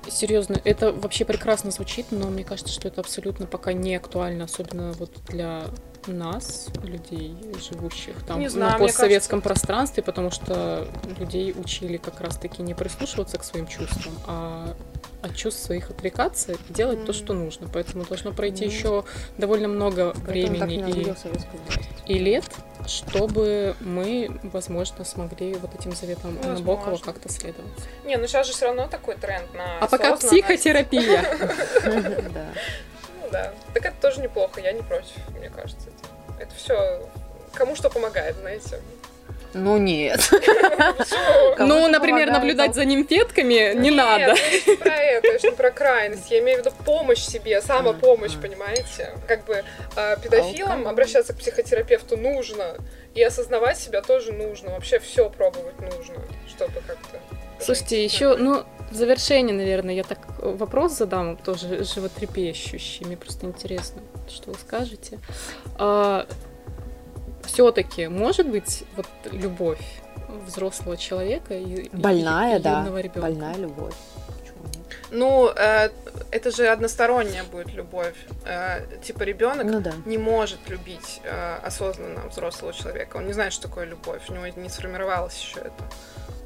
Серьезно, 0.09 0.61
это 0.65 0.93
вообще 0.93 1.25
прекрасно 1.25 1.71
звучит, 1.71 2.07
но 2.11 2.29
мне 2.29 2.45
кажется, 2.45 2.73
что 2.73 2.87
это 2.89 3.01
абсолютно 3.01 3.47
пока 3.47 3.73
не 3.73 3.97
актуально, 3.97 4.45
особенно 4.45 4.93
вот 4.93 5.11
для 5.29 5.65
нас, 6.07 6.69
людей, 6.83 7.35
живущих 7.71 8.15
там 8.27 8.41
Не 8.41 8.49
знаю, 8.49 8.73
на 8.73 8.79
постсоветском 8.79 9.41
пространстве, 9.41 10.03
потому 10.03 10.31
что 10.31 10.87
людей 11.19 11.55
учили 11.57 11.97
как 11.97 12.21
раз-таки 12.21 12.63
не 12.63 12.75
прислушиваться 12.75 13.39
к 13.39 13.45
своим 13.45 13.67
чувствам, 13.67 14.15
а 14.27 14.75
от 15.23 15.35
чувств 15.35 15.65
своих 15.65 15.91
отрекаться 15.91 16.53
и 16.53 16.57
делать 16.73 17.01
то, 17.05 17.13
Мгм. 17.13 17.25
что 17.25 17.33
нужно. 17.35 17.69
Поэтому 17.73 18.05
должно 18.05 18.33
пройти 18.33 18.65
Ну, 18.67 18.71
еще 18.71 19.05
довольно 19.39 19.67
много 19.69 20.13
Поэтому 20.13 20.27
времени 20.27 21.15
и, 22.07 22.13
и 22.13 22.19
лет, 22.19 22.45
чтобы 22.87 23.75
мы, 23.81 24.31
возможно, 24.45 25.05
смогли 25.05 25.55
вот 25.55 25.75
этим 25.75 25.93
заветам 25.93 26.39
Ну, 26.43 26.53
Набокова 26.53 26.99
как-то 26.99 27.29
следовать. 27.29 27.73
Не, 28.05 28.17
ну 28.19 28.27
сейчас 28.29 28.47
же 28.47 28.53
все 28.53 28.67
равно 28.67 28.87
такой 28.87 29.17
тренд 29.17 29.53
на 29.55 29.79
А 29.81 29.87
пока 29.89 30.17
психотерапия. 30.17 31.25
Да. 33.31 33.53
Ну 33.53 33.59
да. 33.67 33.73
Так 33.75 33.87
это 33.87 33.97
тоже 34.01 34.21
неплохо, 34.21 34.61
я 34.61 34.73
не 34.73 34.83
против, 34.83 35.17
мне 35.37 35.51
кажется. 35.51 35.89
Это, 35.89 36.45
это 36.45 36.55
все 36.55 37.09
кому 37.55 37.75
что 37.75 37.91
помогает, 37.91 38.37
знаете. 38.37 38.81
Ну 39.55 39.79
нет. 39.79 40.31
Ну, 41.59 41.89
например, 41.89 42.31
наблюдать 42.31 42.71
а- 42.73 42.75
за 42.75 42.85
нимфетками 42.85 43.75
не 43.75 43.89
Нет, 43.91 43.97
надо. 43.97 44.21
я 44.21 44.35
не 44.67 44.77
про 44.77 44.97
это, 44.97 45.53
про 45.53 45.71
крайность. 45.71 46.31
Я 46.31 46.41
имею 46.41 46.61
в 46.63 46.67
виду 46.67 46.77
помощь 46.85 47.21
себе, 47.25 47.63
самопомощь, 47.63 48.35
А, 48.35 48.39
а. 48.39 48.43
понимаете? 48.43 49.15
Как 49.27 49.45
бы 49.47 49.65
э, 49.97 50.17
педофилам 50.23 50.73
Алкоголь. 50.73 50.91
обращаться 50.91 51.33
к 51.33 51.39
психотерапевту 51.39 52.17
нужно, 52.19 52.77
и 53.15 53.23
осознавать 53.23 53.79
себя 53.79 54.03
тоже 54.03 54.33
нужно. 54.33 54.71
Вообще 54.71 54.99
все 54.99 55.31
пробовать 55.31 55.81
нужно, 55.81 56.17
чтобы 56.49 56.75
как-то. 56.87 57.19
Слушайте, 57.59 58.05
еще, 58.05 58.37
ну, 58.37 58.65
в 58.91 58.95
завершение, 58.95 59.55
наверное, 59.55 59.95
я 59.95 60.03
так 60.05 60.19
э, 60.41 60.55
вопрос 60.57 60.93
задам, 60.99 61.37
тоже 61.37 61.85
животрепещущий. 61.85 63.05
Мне 63.07 63.17
просто 63.17 63.47
интересно, 63.47 64.01
что 64.29 64.51
вы 64.53 64.59
скажете. 64.59 65.19
все-таки 67.45 68.09
может 68.09 68.49
быть 68.49 68.85
вот 68.97 69.07
любовь 69.33 69.81
взрослого 70.47 70.97
человека 70.97 71.55
и, 71.57 71.83
и- 71.87 71.97
Больная, 71.97 72.59
и 72.59 72.63
да. 72.63 72.81
юного 72.81 72.99
ребенка? 72.99 73.21
Больная 73.21 73.57
любовь. 73.57 73.95
Ну, 75.11 75.49
э, 75.55 75.91
это 76.31 76.51
же 76.51 76.67
односторонняя 76.69 77.45
будет 77.45 77.73
любовь. 77.73 78.15
Э, 78.45 78.81
типа 79.05 79.23
ребенок 79.23 79.65
Ну 79.67 79.81
да. 79.81 79.93
не 80.05 80.19
может 80.19 80.59
любить 80.69 81.21
э, 81.25 81.57
осознанно 81.63 82.27
взрослого 82.29 82.73
человека. 82.73 83.17
Он 83.19 83.27
не 83.27 83.33
знает, 83.33 83.53
что 83.53 83.69
такое 83.69 83.85
любовь. 83.87 84.23
У 84.29 84.33
него 84.35 84.47
не 84.47 84.69
сформировалось 84.69 85.39
еще 85.41 85.61
это. 85.61 85.73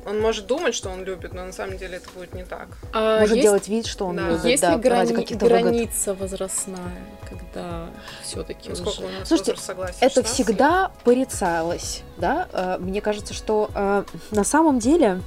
Он 0.07 0.19
может 0.19 0.47
думать, 0.47 0.75
что 0.75 0.89
он 0.89 1.05
любит, 1.05 1.35
но 1.35 1.45
на 1.45 1.53
самом 1.53 1.77
деле 1.77 1.99
это 1.99 2.09
будет 2.11 2.33
не 2.35 2.43
так. 2.45 2.69
А 2.95 3.21
Может 3.21 3.37
есть, 3.37 3.43
делать 3.47 3.69
вид, 3.69 3.87
что 3.87 4.07
он 4.07 4.17
да. 4.17 4.29
любит, 4.31 4.45
есть 4.45 4.63
да, 4.63 4.71
ли 4.75 4.77
грани- 4.81 4.89
ради 5.01 5.15
каких-то 5.15 5.45
выгод. 5.45 5.61
граница 5.63 6.15
возрастная, 6.15 7.05
когда 7.29 7.87
все-таки 8.23 8.71
Ну, 8.71 8.77
сколько 8.77 9.01
у 9.01 9.09
нас 9.11 9.29
Слушайте? 9.29 9.53
Это 9.53 10.23
16 10.23 10.27
всегда 10.27 10.91
порицалось, 11.05 12.03
да? 12.17 12.49
Э, 12.53 12.77
Мне 12.79 13.03
кажется, 13.03 13.35
что 13.35 13.71
э, 13.75 14.05
на 14.31 14.45
самом 14.45 14.79
деле 14.79 15.21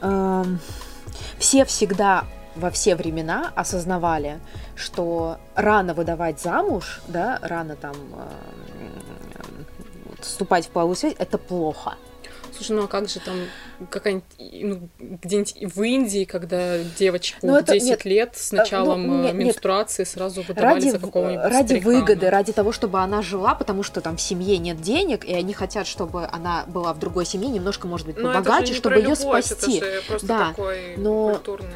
эм, 0.00 0.58
все 1.38 1.64
всегда 1.64 2.24
во 2.54 2.70
все 2.70 2.96
времена 2.96 3.52
осознавали, 3.54 4.40
что 4.74 5.38
рано 5.54 5.94
выдавать 5.94 6.40
замуж, 6.40 7.00
да, 7.06 7.38
рано 7.42 7.76
там 7.76 7.94
э, 8.14 9.42
вступать 10.20 10.66
в 10.66 10.70
половую 10.70 10.96
связь, 10.96 11.14
это 11.18 11.38
плохо. 11.38 11.96
Слушай, 12.56 12.72
ну 12.76 12.84
а 12.84 12.88
как 12.88 13.08
же 13.08 13.20
там 13.20 13.36
какая-нибудь, 13.90 14.24
ну, 14.38 14.88
где-нибудь 15.00 15.74
в 15.74 15.82
Индии, 15.82 16.24
когда 16.24 16.78
девочку 16.98 17.38
Ну, 17.46 17.56
это- 17.56 17.74
10 17.74 17.86
нет, 17.88 18.04
лет 18.06 18.32
с 18.36 18.52
началом 18.52 19.06
ну, 19.06 19.14
э, 19.20 19.22
нет, 19.26 19.34
нет. 19.34 19.46
менструации 19.48 20.04
сразу 20.04 20.42
выдавали 20.42 20.74
Ради, 20.74 20.90
за 20.90 20.98
какого-нибудь 20.98 21.44
ради 21.44 21.66
старикана. 21.66 21.94
выгоды, 22.00 22.30
ради 22.30 22.52
того, 22.52 22.72
чтобы 22.72 23.00
она 23.00 23.20
жила, 23.22 23.54
потому 23.54 23.82
что 23.82 24.00
там 24.00 24.16
в 24.16 24.20
семье 24.20 24.56
нет 24.58 24.80
денег, 24.80 25.24
и 25.24 25.34
они 25.34 25.52
хотят, 25.52 25.86
чтобы 25.86 26.26
она 26.26 26.64
была 26.66 26.92
в 26.94 26.98
другой 26.98 27.26
семье, 27.26 27.48
немножко, 27.50 27.86
может 27.86 28.06
быть, 28.06 28.16
это 28.16 28.26
побогаче, 28.26 28.72
чтобы 28.74 28.94
про 28.94 28.98
ее 28.98 29.02
любовь, 29.10 29.44
спасти. 29.44 29.76
Это 29.78 29.92
же 29.92 30.02
просто 30.08 30.26
Да, 30.26 30.48
такой 30.48 30.96
но- 30.96 31.30
культурный. 31.34 31.68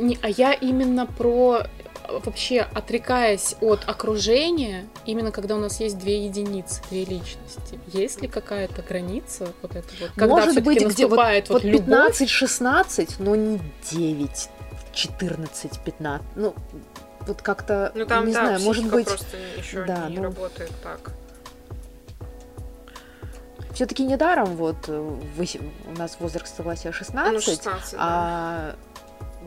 Не, 0.00 0.18
а 0.22 0.28
я 0.28 0.52
именно 0.52 1.06
про 1.06 1.60
э, 1.60 1.64
вообще 2.08 2.60
отрекаясь 2.62 3.54
от 3.60 3.88
окружения, 3.88 4.86
именно 5.04 5.30
когда 5.30 5.54
у 5.56 5.58
нас 5.58 5.80
есть 5.80 5.98
две 5.98 6.24
единицы, 6.24 6.82
две 6.90 7.04
личности. 7.04 7.78
Есть 7.88 8.22
ли 8.22 8.28
какая-то 8.28 8.82
граница 8.82 9.48
вот 9.62 9.76
это 9.76 9.88
вот? 10.00 10.10
Когда 10.16 10.26
Может 10.26 10.62
быть, 10.64 10.84
где 10.84 11.06
вот, 11.06 11.18
вот, 11.18 11.48
вот 11.50 11.64
любовь? 11.64 12.20
15-16, 12.20 13.16
но 13.18 13.36
не 13.36 13.60
9, 13.90 14.48
14, 14.92 15.80
15. 15.84 16.26
Ну, 16.36 16.54
вот 17.20 17.42
как-то, 17.42 17.92
Ну 17.94 18.06
там, 18.06 18.26
не 18.26 18.32
да, 18.32 18.40
знаю, 18.46 18.60
может 18.62 18.90
быть, 18.90 19.06
просто 19.06 19.36
еще 19.58 19.84
да, 19.84 20.08
не 20.08 20.16
ну. 20.16 20.24
работает 20.24 20.72
так. 20.82 21.12
все-таки 23.74 24.04
недаром 24.04 24.56
вот 24.56 24.88
э, 24.88 25.16
вось- 25.36 25.60
у 25.86 25.96
нас 25.96 26.16
возраст 26.18 26.56
согласия 26.56 26.90
16, 26.90 27.32
Ну, 27.32 27.40
16, 27.40 27.92
да. 27.92 28.74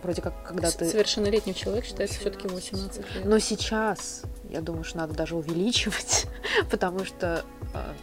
Вроде 0.04 0.22
как, 0.22 0.34
когда 0.44 0.70
С- 0.70 0.76
ты... 0.76 0.90
Совершеннолетний 0.90 1.54
человек 1.54 1.86
считается 1.86 2.20
все-таки 2.20 2.48
18. 2.48 2.98
18 2.98 3.16
лет. 3.16 3.26
Но 3.26 3.40
сейчас, 3.40 4.24
я 4.50 4.62
думаю, 4.62 4.84
что 4.84 4.98
надо 5.00 5.14
даже 5.14 5.36
увеличивать, 5.36 6.28
потому 6.72 7.06
что 7.06 7.44
а, 7.74 7.94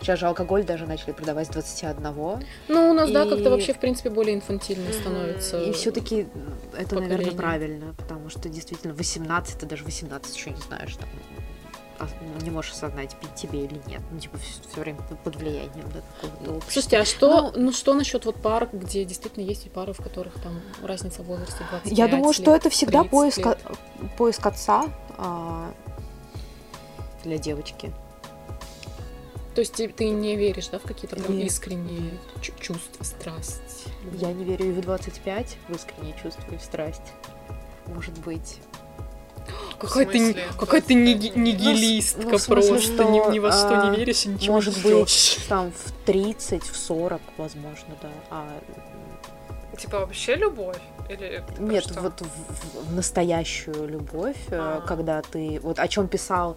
сейчас 0.00 0.18
же 0.18 0.26
алкоголь 0.26 0.64
даже 0.64 0.86
начали 0.86 1.12
продавать 1.12 1.46
с 1.48 1.50
21. 1.50 2.02
Ну, 2.68 2.90
у 2.90 2.92
нас, 2.94 3.10
да, 3.10 3.24
И- 3.24 3.30
как-то 3.30 3.50
вообще, 3.50 3.72
в 3.74 3.78
принципе, 3.78 4.10
более 4.10 4.34
инфантильно 4.34 4.92
становится. 4.92 5.62
И 5.62 5.72
все-таки 5.72 6.26
это, 6.76 6.94
наверное, 6.96 7.16
поколение. 7.30 7.36
правильно, 7.38 7.94
потому 7.94 8.28
что 8.30 8.48
действительно 8.48 8.94
18, 8.94 9.58
ты 9.58 9.66
даже 9.66 9.84
18 9.84 10.36
еще 10.36 10.50
не 10.50 10.60
знаешь, 10.60 10.96
там, 10.96 11.08
не 12.42 12.50
можешь 12.50 12.72
осознать, 12.72 13.16
пить 13.16 13.34
тебе 13.34 13.64
или 13.64 13.80
нет. 13.86 14.00
Ну, 14.10 14.18
типа, 14.20 14.38
все, 14.38 14.80
время 14.80 14.98
под- 15.24 15.36
влиянием 15.36 15.88
да, 15.94 16.00
какого-то 16.20 16.50
общества. 16.56 16.70
Слушайте, 16.72 16.98
а 16.98 17.04
что, 17.04 17.52
Ну- 17.54 17.60
ну, 17.66 17.72
что 17.72 17.94
насчет 17.94 18.24
вот 18.24 18.36
пар, 18.36 18.68
где 18.72 19.04
действительно 19.04 19.44
есть 19.44 19.66
и 19.66 19.68
пары, 19.68 19.92
в 19.92 19.98
которых 19.98 20.34
там 20.42 20.60
разница 20.82 21.22
в 21.22 21.26
возрасте 21.26 21.64
25 21.70 21.98
Я 21.98 22.08
думаю, 22.08 22.32
что 22.32 22.52
лет, 22.52 22.60
это 22.60 22.70
всегда 22.70 23.00
30 23.00 23.10
поиск, 23.10 23.38
лет? 23.38 23.58
поиск 24.16 24.46
отца 24.46 24.84
а, 25.18 25.72
для 27.24 27.38
девочки. 27.38 27.92
То 29.54 29.60
есть 29.60 29.72
ты, 29.72 29.88
ты 29.88 30.10
не 30.10 30.36
веришь, 30.36 30.68
да, 30.68 30.78
в 30.78 30.82
какие-то 30.82 31.16
прям 31.16 31.34
Нет. 31.38 31.46
искренние 31.46 32.10
чу- 32.42 32.52
чувства, 32.60 33.04
страсть? 33.04 33.86
Я 34.12 34.30
не 34.34 34.44
верю 34.44 34.66
и 34.68 34.72
в 34.72 34.82
25 34.82 35.56
в 35.68 35.74
искренние 35.74 36.14
чувства 36.22 36.44
и 36.54 36.58
в 36.58 36.62
страсть. 36.62 37.00
Может 37.86 38.18
быть. 38.18 38.58
Какая 39.78 40.06
ты, 40.06 40.36
какая 40.58 40.80
ты 40.80 40.94
ниги- 40.94 41.32
Ну, 41.34 41.42
нигилистка 41.42 42.22
ну, 42.22 42.28
смысле, 42.38 42.54
просто, 42.54 42.80
что, 42.80 43.04
ни, 43.04 43.32
ни 43.32 43.38
во 43.38 43.52
что 43.52 43.80
а, 43.82 43.90
не 43.90 43.96
веришь 43.96 44.24
и 44.24 44.28
ничего 44.30 44.54
может 44.54 44.76
не 44.76 44.82
быть, 44.82 44.92
ждёшь. 44.92 45.36
там 45.48 45.70
в 45.72 45.92
30, 46.06 46.62
в 46.62 46.76
40, 46.76 47.20
возможно, 47.36 47.94
да. 48.02 48.08
А 48.30 48.48
Типа 49.76 50.00
вообще 50.00 50.36
любовь? 50.36 50.78
Или 51.10 51.44
Нет, 51.58 51.84
что? 51.84 52.00
вот 52.00 52.22
в, 52.22 52.24
в- 52.24 52.94
настоящую 52.94 53.86
любовь, 53.86 54.36
э, 54.48 54.56
А. 54.58 54.80
когда 54.80 55.20
ты... 55.20 55.60
Вот 55.62 55.78
о 55.78 55.86
чем 55.86 56.08
писал 56.08 56.56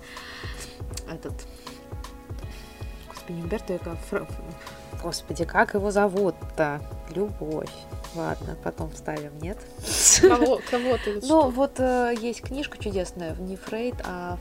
этот... 1.12 1.34
Господи, 3.10 3.42
Умберто 3.42 3.76
Эко, 3.76 3.98
Господи, 5.04 5.44
как 5.44 5.74
его 5.74 5.92
зовут-то? 5.92 6.82
Любовь. 7.14 7.70
Ладно, 8.16 8.58
потом 8.64 8.92
вставим, 8.92 9.38
нет? 9.40 9.58
Кого, 10.22 10.60
кого 10.72 10.98
ты? 10.98 11.20
Ну, 11.24 11.50
вот 11.50 11.80
э, 11.80 12.14
есть 12.20 12.42
книжка 12.42 12.78
чудесная, 12.78 13.36
не 13.36 13.56
Фрейд, 13.56 13.96
а 14.06 14.38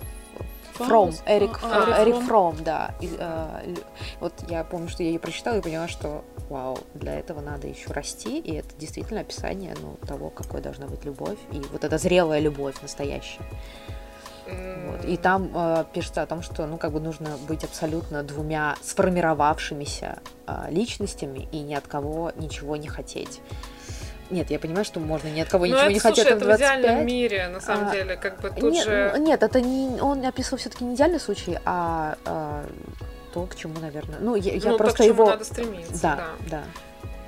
Фром, 0.74 1.12
Фаус? 1.12 1.23
Эрик, 1.27 1.59
А, 1.62 1.85
а, 1.97 2.03
Эрик 2.03 2.16
Фром. 2.23 2.57
Да. 2.65 2.95
И, 3.01 3.07
лю- 3.09 3.85
вот 4.20 4.32
я 4.49 4.65
помню, 4.65 4.89
что 4.89 5.03
я 5.03 5.11
ее 5.11 5.19
прочитала 5.19 5.57
и 5.57 5.61
поняла, 5.61 5.89
что 5.89 6.24
вау, 6.49 6.78
для 6.95 7.19
этого 7.19 7.40
надо 7.40 7.66
еще 7.66 7.90
расти, 7.90 8.39
и 8.39 8.55
это 8.55 8.69
действительно 8.78 9.20
описание 9.20 9.74
ну, 9.82 9.97
того, 10.07 10.31
какой 10.31 10.61
должна 10.61 10.86
быть 10.86 11.05
любовь, 11.05 11.39
и 11.53 11.61
вот 11.73 11.85
эта 11.85 11.99
зрелая 11.99 12.40
любовь 12.40 12.77
настоящая. 12.81 13.43
Вот. 14.87 15.05
И 15.05 15.16
там 15.16 15.51
э, 15.55 15.85
пишется 15.93 16.23
о 16.23 16.27
том, 16.27 16.43
что 16.43 16.66
ну 16.66 16.79
как 16.79 16.93
бы 16.93 17.01
нужно 17.01 17.37
быть 17.49 17.65
абсолютно 17.65 18.23
двумя 18.23 18.77
сформировавшимися 18.83 20.19
э, 20.47 20.53
личностями 20.70 21.49
и 21.53 21.61
ни 21.61 21.75
от 21.75 21.87
кого 21.87 22.33
ничего 22.37 22.77
не 22.77 22.89
хотеть. 22.89 23.41
Нет, 24.31 24.51
я 24.51 24.59
понимаю, 24.59 24.85
что 24.85 25.01
можно 25.01 25.29
ни 25.29 25.41
от 25.41 25.49
кого 25.49 25.65
Ну, 25.65 25.70
ничего 25.70 25.83
это, 25.85 25.93
не 25.93 26.01
слушай, 26.01 26.16
хотеть 26.16 26.37
это 26.37 26.45
в 26.45 26.49
в 26.49 26.57
идеальном 26.57 26.83
25. 26.83 27.07
мире, 27.07 27.49
на 27.49 27.61
самом 27.61 27.89
А, 27.89 27.93
деле, 27.93 28.16
как 28.16 28.41
бы 28.41 28.51
тут 28.51 28.73
нет, 28.73 28.85
же... 28.85 29.12
ну, 29.16 29.25
нет, 29.25 29.43
это 29.43 29.61
не 29.61 30.01
он 30.01 30.25
описывал 30.25 30.59
все-таки 30.59 30.85
не 30.85 30.95
идеальный 30.95 31.20
случай, 31.20 31.59
а, 31.65 32.16
а, 32.27 32.65
то, 33.33 33.47
к 33.47 33.57
чему, 33.57 33.79
наверное. 33.81 34.19
Ну, 34.20 34.35
я, 34.35 34.53
я 34.53 34.61
ну, 34.73 34.73
то, 34.73 34.79
просто 34.79 34.99
к 34.99 35.07
чему 35.07 35.15
его. 35.15 35.27
надо 35.31 35.45
стремиться, 35.45 36.03
да, 36.03 36.16
да. 36.16 36.25
да. 36.51 36.62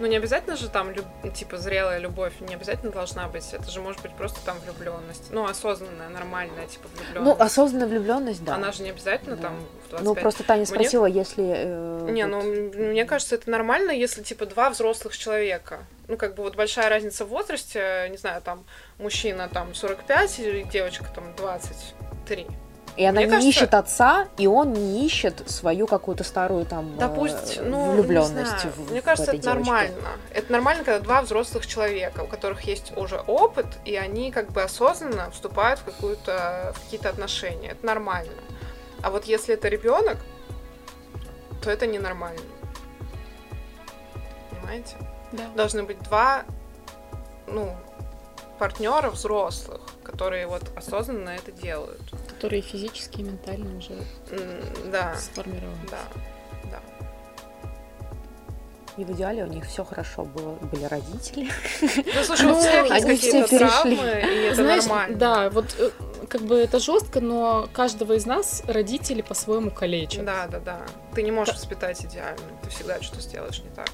Ну, 0.00 0.06
не 0.06 0.16
обязательно 0.16 0.56
же 0.56 0.70
там, 0.70 0.94
типа, 1.34 1.58
зрелая 1.58 1.98
любовь, 1.98 2.32
не 2.40 2.54
обязательно 2.54 2.90
должна 2.90 3.28
быть. 3.28 3.52
Это 3.52 3.70
же 3.70 3.80
может 3.82 4.00
быть 4.00 4.12
просто 4.12 4.40
там 4.46 4.58
влюбленность. 4.60 5.24
Ну, 5.30 5.44
осознанная, 5.44 6.08
нормальная, 6.08 6.66
типа, 6.66 6.88
влюбленность. 6.88 7.38
Ну, 7.38 7.44
осознанная 7.44 7.86
влюбленность, 7.86 8.42
да. 8.42 8.54
Она 8.54 8.72
же 8.72 8.82
не 8.82 8.90
обязательно 8.90 9.36
Да. 9.36 9.42
там 9.42 9.56
в 9.86 9.90
25. 9.90 10.02
Ну, 10.02 10.14
просто 10.14 10.42
Таня 10.42 10.60
Мне- 10.60 10.66
спросила, 10.66 11.04
если. 11.04 11.44
э, 11.54 12.08
Не, 12.10 12.26
вот- 12.26 12.44
ну, 12.44 12.82
мне 12.88 13.04
кажется, 13.04 13.34
это 13.34 13.50
нормально, 13.50 13.90
если, 13.90 14.22
типа, 14.22 14.46
два 14.46 14.70
взрослых 14.70 15.16
человека. 15.18 15.80
Ну, 16.08 16.16
как 16.16 16.34
бы 16.34 16.42
вот 16.44 16.56
большая 16.56 16.88
разница 16.88 17.26
в 17.26 17.28
возрасте, 17.28 18.08
не 18.10 18.16
знаю, 18.16 18.40
там, 18.42 18.64
мужчина 18.98 19.48
там 19.52 19.74
45 19.74 20.38
и 20.38 20.64
девочка 20.64 21.04
там 21.14 21.24
23. 21.36 22.46
И 23.00 23.04
она 23.06 23.20
Мне 23.20 23.24
не 23.24 23.30
кажется- 23.30 23.48
ищет 23.48 23.72
отца, 23.72 24.28
и 24.36 24.46
он 24.46 24.74
не 24.74 25.06
ищет 25.06 25.50
свою 25.50 25.86
какую-то 25.86 26.22
старую 26.22 26.66
там 26.66 26.98
Да 26.98 27.06
э, 27.06 27.14
пусть, 27.14 27.58
ну, 27.62 27.92
влюбленность. 27.92 28.66
в- 28.66 28.90
Мне 28.90 29.00
в 29.00 29.04
кажется, 29.04 29.30
этой 29.30 29.38
это 29.40 29.52
девочке. 29.52 29.70
нормально. 29.72 30.08
Это 30.34 30.52
нормально, 30.52 30.84
когда 30.84 31.00
два 31.00 31.22
взрослых 31.22 31.66
человека, 31.66 32.20
у 32.20 32.26
которых 32.26 32.60
есть 32.64 32.92
уже 32.98 33.16
опыт, 33.26 33.64
и 33.86 33.96
они 33.96 34.30
как 34.30 34.50
бы 34.52 34.62
осознанно 34.62 35.30
вступают 35.30 35.80
в, 35.80 35.84
какую-то, 35.84 36.74
в 36.76 36.80
какие-то 36.84 37.08
отношения. 37.08 37.70
Это 37.70 37.86
нормально. 37.86 38.34
А 39.02 39.10
вот 39.10 39.24
если 39.24 39.54
это 39.54 39.68
ребенок, 39.68 40.18
то 41.64 41.70
это 41.70 41.86
ненормально. 41.86 42.42
Понимаете? 44.50 44.96
Да. 45.32 45.44
Должны 45.56 45.84
быть 45.84 45.98
два, 46.02 46.42
ну, 47.46 47.74
партнера 48.58 49.08
взрослых, 49.08 49.80
которые 50.04 50.46
вот 50.46 50.64
осознанно 50.76 51.30
это 51.30 51.50
делают. 51.50 52.02
Которые 52.40 52.62
физически 52.62 53.20
и 53.20 53.22
ментально 53.22 53.76
уже 53.76 53.92
Да, 54.90 55.14
сформированы. 55.16 55.76
да, 55.90 55.98
да. 56.70 56.80
И 58.96 59.04
в 59.04 59.10
идеале 59.12 59.44
у 59.44 59.46
них 59.46 59.66
все 59.66 59.84
хорошо 59.84 60.24
было, 60.24 60.54
были 60.54 60.84
родители. 60.84 61.50
Ну, 62.14 62.24
слушай, 62.24 62.50
у 62.50 62.58
всех 62.58 62.88
есть 62.90 63.04
они 63.04 63.16
все 63.16 63.26
какие-то 63.44 63.48
перешли. 63.48 63.96
травмы, 63.96 64.20
и 64.20 64.36
это 64.46 64.54
Знаешь, 64.62 64.84
нормально. 64.86 65.16
да, 65.18 65.50
вот 65.50 65.76
э, 65.78 65.90
как 66.28 66.40
бы 66.42 66.56
это 66.56 66.78
жестко, 66.80 67.20
но 67.20 67.68
каждого 67.74 68.14
из 68.14 68.24
нас 68.24 68.62
родители 68.66 69.20
по-своему 69.22 69.70
калечат. 69.70 70.24
Да, 70.24 70.46
да, 70.46 70.60
да. 70.60 70.80
Ты 71.14 71.22
не 71.22 71.30
можешь 71.32 71.54
воспитать 71.54 72.02
идеально. 72.04 72.42
Ты 72.62 72.70
всегда 72.70 73.00
что-то 73.02 73.20
сделаешь 73.20 73.60
не 73.62 73.70
так. 73.70 73.90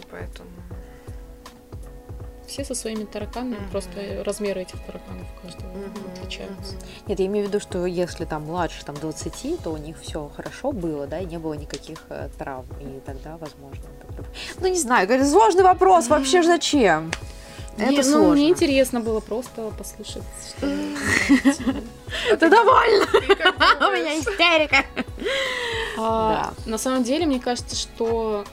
И 0.00 0.02
поэтому... 0.10 0.50
Все 2.48 2.64
со 2.64 2.74
своими 2.74 3.04
тараканами, 3.04 3.56
Мгм. 3.56 3.68
просто 3.70 4.24
размеры 4.24 4.62
этих 4.62 4.80
тараканов 4.80 5.26
у 5.38 5.46
каждого 5.46 5.68
Мгм, 5.70 5.92
отличаются. 6.16 6.74
Нет, 7.06 7.20
я 7.20 7.26
имею 7.26 7.44
в 7.44 7.48
виду, 7.48 7.60
что 7.60 7.84
если 7.86 8.24
там 8.24 8.44
младше 8.44 8.84
там 8.84 8.96
20, 8.96 9.62
то 9.62 9.70
у 9.70 9.76
них 9.76 9.96
все 10.00 10.30
хорошо 10.34 10.72
было, 10.72 11.06
да, 11.06 11.20
и 11.20 11.26
не 11.26 11.38
было 11.38 11.52
никаких 11.54 11.98
э, 12.08 12.28
травм. 12.38 12.66
И 12.80 13.00
тогда, 13.04 13.36
возможно, 13.36 13.84
это. 14.08 14.24
Ну, 14.60 14.66
не 14.68 14.78
знаю, 14.78 15.08
это 15.08 15.24
сложный 15.28 15.62
вопрос. 15.62 16.08
Вообще 16.08 16.42
ж 16.42 16.46
зачем? 16.46 17.10
Это 17.76 17.90
Не, 17.92 18.02
сложно. 18.02 18.18
ну, 18.28 18.32
мне 18.32 18.48
интересно 18.48 19.00
было 19.00 19.20
просто 19.20 19.70
послушать, 19.78 20.24
что. 20.48 20.66
Это 22.30 22.48
довольно. 22.50 23.04
У 23.88 23.92
меня 23.92 24.18
истерика. 24.18 24.84
А, 25.96 26.52
На 26.66 26.78
самом 26.78 27.04
деле, 27.04 27.26
мне 27.26 27.38
кажется, 27.40 27.76
что 27.76 28.44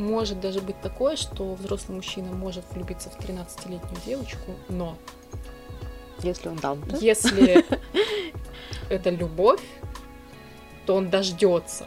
может 0.00 0.40
даже 0.40 0.60
быть 0.60 0.80
такое, 0.80 1.16
что 1.16 1.54
взрослый 1.54 1.96
мужчина 1.96 2.32
может 2.32 2.64
влюбиться 2.72 3.10
в 3.10 3.18
13-летнюю 3.18 3.96
девочку, 4.04 4.52
но 4.68 4.96
Если 6.22 6.48
он 6.48 6.56
даун. 6.56 6.82
да? 6.88 6.96
если 6.98 7.64
это 8.90 9.10
любовь, 9.10 9.60
то 10.86 10.96
он 10.96 11.08
дождется, 11.10 11.86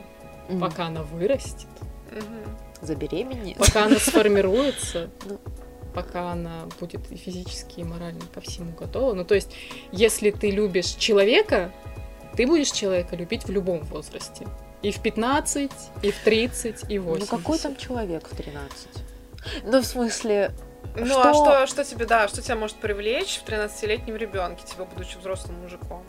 пока 0.60 0.88
она 0.88 1.04
вырастет, 1.04 1.68
Мгм. 2.12 2.58
Забеременеет. 2.82 3.58
пока 3.58 3.86
она 3.86 3.98
сформируется, 3.98 5.10
пока 5.96 6.32
она 6.32 6.68
будет 6.80 7.12
и 7.12 7.16
физически, 7.16 7.80
и 7.80 7.84
морально 7.84 8.22
ко 8.34 8.42
всему 8.42 8.72
готова. 8.80 9.14
Ну, 9.14 9.26
то 9.26 9.36
есть, 9.36 9.52
если 9.92 10.30
ты 10.32 10.52
любишь 10.52 10.88
человека, 10.92 11.72
ты 12.36 12.46
будешь 12.48 12.72
человека 12.72 13.16
любить 13.16 13.46
в 13.46 13.52
любом 13.52 13.82
возрасте. 13.84 14.48
И 14.84 14.92
в 14.92 15.00
15, 15.00 15.72
и 16.02 16.12
в 16.12 16.20
30, 16.20 16.90
и 16.92 17.00
в 17.00 17.04
80. 17.06 17.32
Ну, 17.32 17.38
какой 17.38 17.58
там 17.58 17.76
человек 17.76 18.28
в 18.30 18.36
13? 18.36 18.88
Ну, 19.64 19.82
в 19.82 19.86
смысле, 19.86 20.52
Ну, 20.96 21.06
Что- 21.08 21.22
а 21.30 21.34
что, 21.34 21.68
что 21.68 21.84
тебе, 21.86 22.06
да, 22.06 22.28
что 22.28 22.42
тебя 22.42 22.56
может 22.56 22.76
привлечь 22.76 23.40
в 23.40 23.46
13-летнем 23.46 24.16
ребенке, 24.18 24.64
типа, 24.66 24.86
будучи 24.86 25.18
взрослым 25.18 25.60
мужиком? 25.62 26.04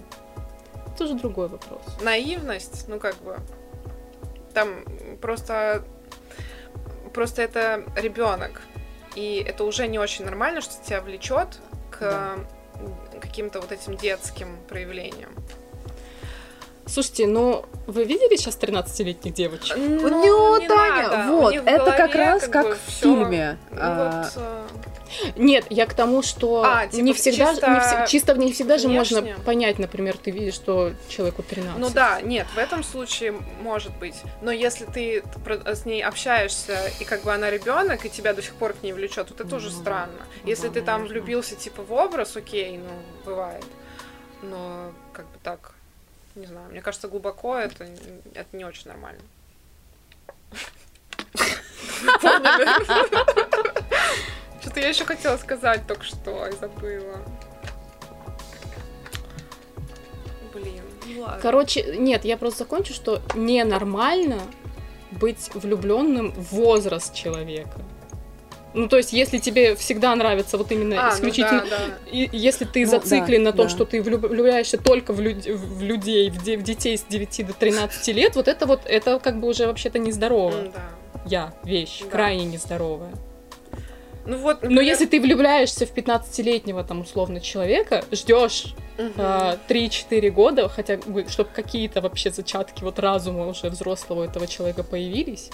Это 0.94 1.04
уже 1.04 1.14
другой 1.14 1.48
вопрос. 1.48 1.80
Наивность, 2.02 2.86
ну, 2.88 2.98
как 2.98 3.14
бы, 3.22 3.38
там 4.52 4.84
просто, 5.22 5.84
просто 7.14 7.42
это 7.42 7.84
ребенок, 7.96 8.60
и 9.14 9.42
это 9.46 9.64
уже 9.64 9.86
не 9.86 9.98
очень 9.98 10.24
нормально, 10.24 10.60
что 10.60 10.74
тебя 10.84 11.00
влечет 11.00 11.60
к 11.90 12.00
Да. 12.00 12.34
каким-то 13.20 13.60
вот 13.60 13.72
этим 13.72 13.96
детским 13.96 14.58
проявлениям. 14.68 15.30
Слушайте, 16.86 17.26
ну 17.26 17.64
вы 17.86 18.04
видели 18.04 18.36
сейчас 18.36 18.58
13-летних 18.58 19.32
девочек? 19.34 19.76
Ну, 19.76 20.60
не 20.60 20.68
Таня, 20.68 21.08
надо. 21.08 21.32
Вот, 21.32 21.54
в 21.54 21.66
это 21.66 21.84
как 21.92 22.12
голове 22.12 22.18
раз 22.18 22.48
как 22.48 22.66
бы 22.66 22.74
в 22.74 22.86
всё- 22.86 23.00
фильме. 23.16 23.58
Ну, 23.70 23.76
а, 23.80 24.22
вот, 24.24 24.32
э, 24.42 24.66
Нет, 25.36 25.66
я 25.70 25.86
к 25.86 25.94
тому, 25.94 26.22
что 26.22 26.64
А, 26.66 26.86
типа, 26.88 27.02
не 27.02 27.12
всегда, 27.12 27.52
чисто 27.52 27.70
не 27.70 27.76
вс- 27.76 28.06
чисто 28.08 28.34
не 28.34 28.52
всегда 28.52 28.78
же 28.78 28.88
можно 28.88 29.22
понять, 29.46 29.78
например, 29.78 30.16
ты 30.16 30.30
видишь, 30.32 30.54
что 30.54 30.92
человеку 31.08 31.42
13. 31.44 31.78
Ну 31.78 31.88
да, 31.88 32.20
нет, 32.20 32.46
в 32.54 32.58
этом 32.58 32.82
случае 32.82 33.32
может 33.62 33.96
быть. 33.98 34.16
Но 34.42 34.50
если 34.50 34.84
ты 34.86 35.22
с 35.66 35.84
ней 35.86 36.02
общаешься, 36.02 36.90
и 37.00 37.04
как 37.04 37.22
бы 37.22 37.32
она 37.32 37.48
ребенок, 37.48 38.04
и 38.04 38.10
тебя 38.10 38.34
до 38.34 38.42
сих 38.42 38.54
пор 38.54 38.72
к 38.72 38.82
ней 38.82 38.92
влечет, 38.92 39.30
вот 39.30 39.40
это 39.40 39.54
уже 39.56 39.70
Ну, 39.70 39.80
странно. 39.80 40.22
Если 40.44 40.68
ты 40.68 40.82
там 40.82 41.06
влюбился 41.06 41.54
типа 41.54 41.82
в 41.82 41.92
образ, 41.92 42.36
окей, 42.36 42.76
ну, 42.78 42.90
бывает. 43.24 43.64
Но 44.42 44.90
как 45.12 45.26
бы 45.26 45.38
так, 45.44 45.73
не 46.34 46.46
знаю, 46.46 46.70
мне 46.70 46.80
кажется, 46.80 47.08
глубоко 47.08 47.56
это, 47.56 47.84
это 48.34 48.56
не 48.56 48.64
очень 48.64 48.88
нормально. 48.88 49.20
Что-то 54.60 54.80
я 54.80 54.88
еще 54.88 55.04
хотела 55.04 55.36
сказать 55.36 55.86
только 55.86 56.04
что, 56.04 56.46
и 56.46 56.52
забыла. 56.52 57.18
Блин, 60.52 60.82
ну 61.06 61.20
ладно. 61.22 61.40
Короче, 61.40 61.96
нет, 61.96 62.24
я 62.24 62.36
просто 62.36 62.60
закончу, 62.60 62.94
что 62.94 63.20
ненормально 63.34 64.40
быть 65.12 65.50
влюбленным 65.54 66.32
в 66.32 66.52
возраст 66.52 67.14
человека. 67.14 67.80
Ну, 68.74 68.88
то 68.88 68.96
есть, 68.96 69.12
если 69.12 69.38
тебе 69.38 69.76
всегда 69.76 70.14
нравится 70.16 70.58
вот 70.58 70.72
именно 70.72 70.96
А, 71.00 71.10
ну 71.10 71.14
исключительно... 71.14 71.60
да, 71.70 71.78
да. 71.78 72.10
И 72.10 72.28
если 72.32 72.64
ты 72.64 72.84
Ну, 72.84 72.90
зациклен 72.90 73.44
да, 73.44 73.50
на 73.50 73.56
том, 73.56 73.66
да. 73.66 73.70
что 73.70 73.84
ты 73.84 73.98
влюб- 73.98 74.26
влюбляешься 74.28 74.78
только 74.78 75.12
в, 75.12 75.20
люд- 75.20 75.46
в 75.46 75.80
людей, 75.82 76.28
в, 76.30 76.42
де- 76.42 76.56
в 76.58 76.62
детей 76.62 76.98
с 76.98 77.04
9 77.04 77.46
до 77.46 77.52
13 77.54 78.08
лет, 78.08 78.34
вот 78.34 78.48
это 78.48 78.66
вот, 78.66 78.80
это 78.84 79.20
как 79.20 79.38
бы 79.40 79.48
уже 79.48 79.66
вообще-то 79.68 79.98
нездорово. 80.00 80.70
Да. 80.74 80.82
Я, 81.24 81.54
вещь, 81.62 82.00
Да. 82.02 82.10
крайне 82.10 82.44
нездоровая. 82.46 83.12
Ну 84.26 84.38
вот, 84.38 84.62
Но 84.62 84.80
если 84.80 85.04
ты 85.06 85.20
влюбляешься 85.20 85.84
в 85.86 85.92
15-летнего 85.94 86.82
там 86.82 87.02
условно 87.02 87.40
человека, 87.40 88.04
ждешь 88.10 88.74
Мгм. 88.98 89.12
а, 89.18 89.58
3-4 89.68 90.30
года, 90.30 90.68
хотя 90.68 90.96
бы, 90.96 91.26
чтобы 91.28 91.50
какие-то 91.54 92.00
вообще 92.00 92.30
зачатки 92.30 92.82
вот 92.82 92.98
разума 92.98 93.46
уже 93.46 93.68
взрослого 93.68 94.20
у 94.20 94.24
этого 94.24 94.46
человека 94.46 94.82
появились. 94.82 95.50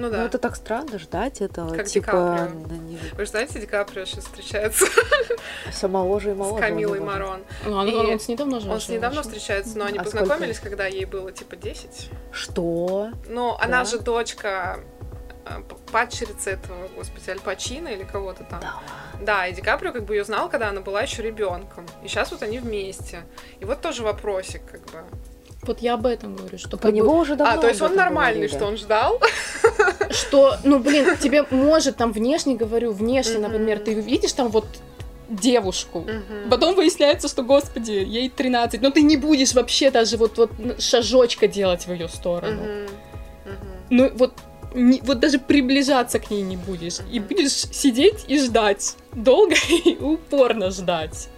Ну 0.00 0.06
Ну, 0.08 0.12
да. 0.12 0.24
это 0.26 0.38
так 0.38 0.56
странно 0.56 0.98
ждать 0.98 1.40
этого, 1.40 1.74
Как 1.74 1.86
Ди 1.86 1.92
типа, 1.92 2.06
Каприо. 2.12 2.66
да, 2.66 2.76
не- 2.76 2.98
Вы 3.16 3.24
же 3.24 3.30
знаете, 3.30 3.60
Ди 3.60 3.66
Каприо 3.66 4.04
сейчас 4.04 4.24
встречается 4.24 4.86
все 5.70 5.88
моложе 5.88 6.30
и 6.30 6.34
с 6.34 6.36
моложе. 6.36 6.60
Камилой. 6.60 7.00
Марон. 7.00 7.40
Ну, 7.64 7.76
Он, 7.76 7.88
И 7.88 7.94
он- 7.94 8.06
он 8.10 8.20
с 8.20 8.28
ней 8.28 8.36
давно 8.36 8.60
же 8.60 8.70
Он 8.70 8.80
с 8.80 8.88
ней 8.88 8.94
жил 8.96 9.02
давно 9.02 9.16
вообще. 9.18 9.30
встречается, 9.30 9.78
но 9.78 9.84
они 9.84 9.98
А 9.98 10.02
познакомились, 10.04 10.58
когда 10.60 10.86
ей 10.86 11.04
было 11.04 11.30
типа 11.32 11.56
10. 11.56 12.10
Что? 12.32 13.10
Ну, 13.28 13.54
она 13.60 13.80
Да. 13.80 13.84
же 13.84 13.98
дочка 13.98 14.80
э, 15.46 15.60
п- 15.62 15.74
падчерицы 15.90 16.50
этого, 16.50 16.88
господи, 16.96 17.30
Аль 17.30 17.40
Пачино 17.40 17.88
или 17.88 18.04
кого-то 18.04 18.44
там. 18.44 18.60
Да. 18.60 18.74
Да, 19.20 19.46
и 19.46 19.52
Ди 19.54 19.62
Каприо 19.62 19.92
как 19.92 20.04
бы 20.04 20.14
ее 20.14 20.24
знал, 20.24 20.48
когда 20.48 20.68
она 20.68 20.80
была 20.80 21.02
еще 21.02 21.22
ребенком. 21.22 21.86
И 22.04 22.08
сейчас 22.08 22.30
вот 22.30 22.42
они 22.42 22.58
вместе. 22.58 23.22
И 23.58 23.64
вот 23.64 23.80
тоже 23.80 24.02
вопросик, 24.02 24.62
как 24.70 24.80
бы. 24.86 25.02
Вот 25.62 25.80
я 25.82 25.94
об 25.94 26.06
этом 26.06 26.36
говорю, 26.36 26.56
что 26.58 26.70
Про 26.70 26.78
как 26.78 26.90
бы- 26.92 26.96
него 26.96 27.16
уже 27.18 27.36
давно 27.36 27.54
а, 27.54 27.58
то 27.58 27.68
есть 27.68 27.80
он 27.82 27.94
нормальный, 27.94 28.46
говорили. 28.48 28.56
что 28.56 28.66
он 28.66 28.76
ждал. 28.76 29.20
что, 30.10 30.56
ну, 30.64 30.78
блин, 30.78 31.16
тебе 31.18 31.44
может 31.50 31.96
там 31.96 32.12
внешне, 32.12 32.56
говорю, 32.56 32.92
внешне, 32.92 33.38
например, 33.38 33.78
ты 33.78 33.94
видишь 33.94 34.32
там 34.32 34.48
вот 34.48 34.66
девушку, 35.28 36.00
Мгм. 36.00 36.50
Потом 36.50 36.74
выясняется, 36.74 37.28
что, 37.28 37.42
господи, 37.44 37.92
ей 37.92 38.28
13, 38.30 38.80
но 38.82 38.90
ты 38.90 39.02
не 39.02 39.16
будешь 39.16 39.52
вообще 39.54 39.90
даже 39.92 40.16
вот, 40.16 40.38
вот 40.38 40.50
шажочка 40.82 41.46
делать 41.46 41.86
в 41.86 41.92
ее 41.92 42.08
сторону. 42.08 42.62
Мгм. 42.62 42.82
Мгм. 43.44 43.68
Ну 43.90 44.10
вот, 44.14 44.32
не- 44.74 45.00
вот 45.04 45.20
даже 45.20 45.38
приближаться 45.38 46.18
к 46.18 46.30
ней 46.30 46.42
не 46.42 46.56
будешь. 46.56 46.98
И 47.12 47.20
Мгм. 47.20 47.28
будешь 47.28 47.52
сидеть 47.52 48.24
и 48.26 48.38
ждать. 48.40 48.96
Долго 49.12 49.54
и 49.84 49.96
упорно 50.00 50.70
ждать. 50.70 51.28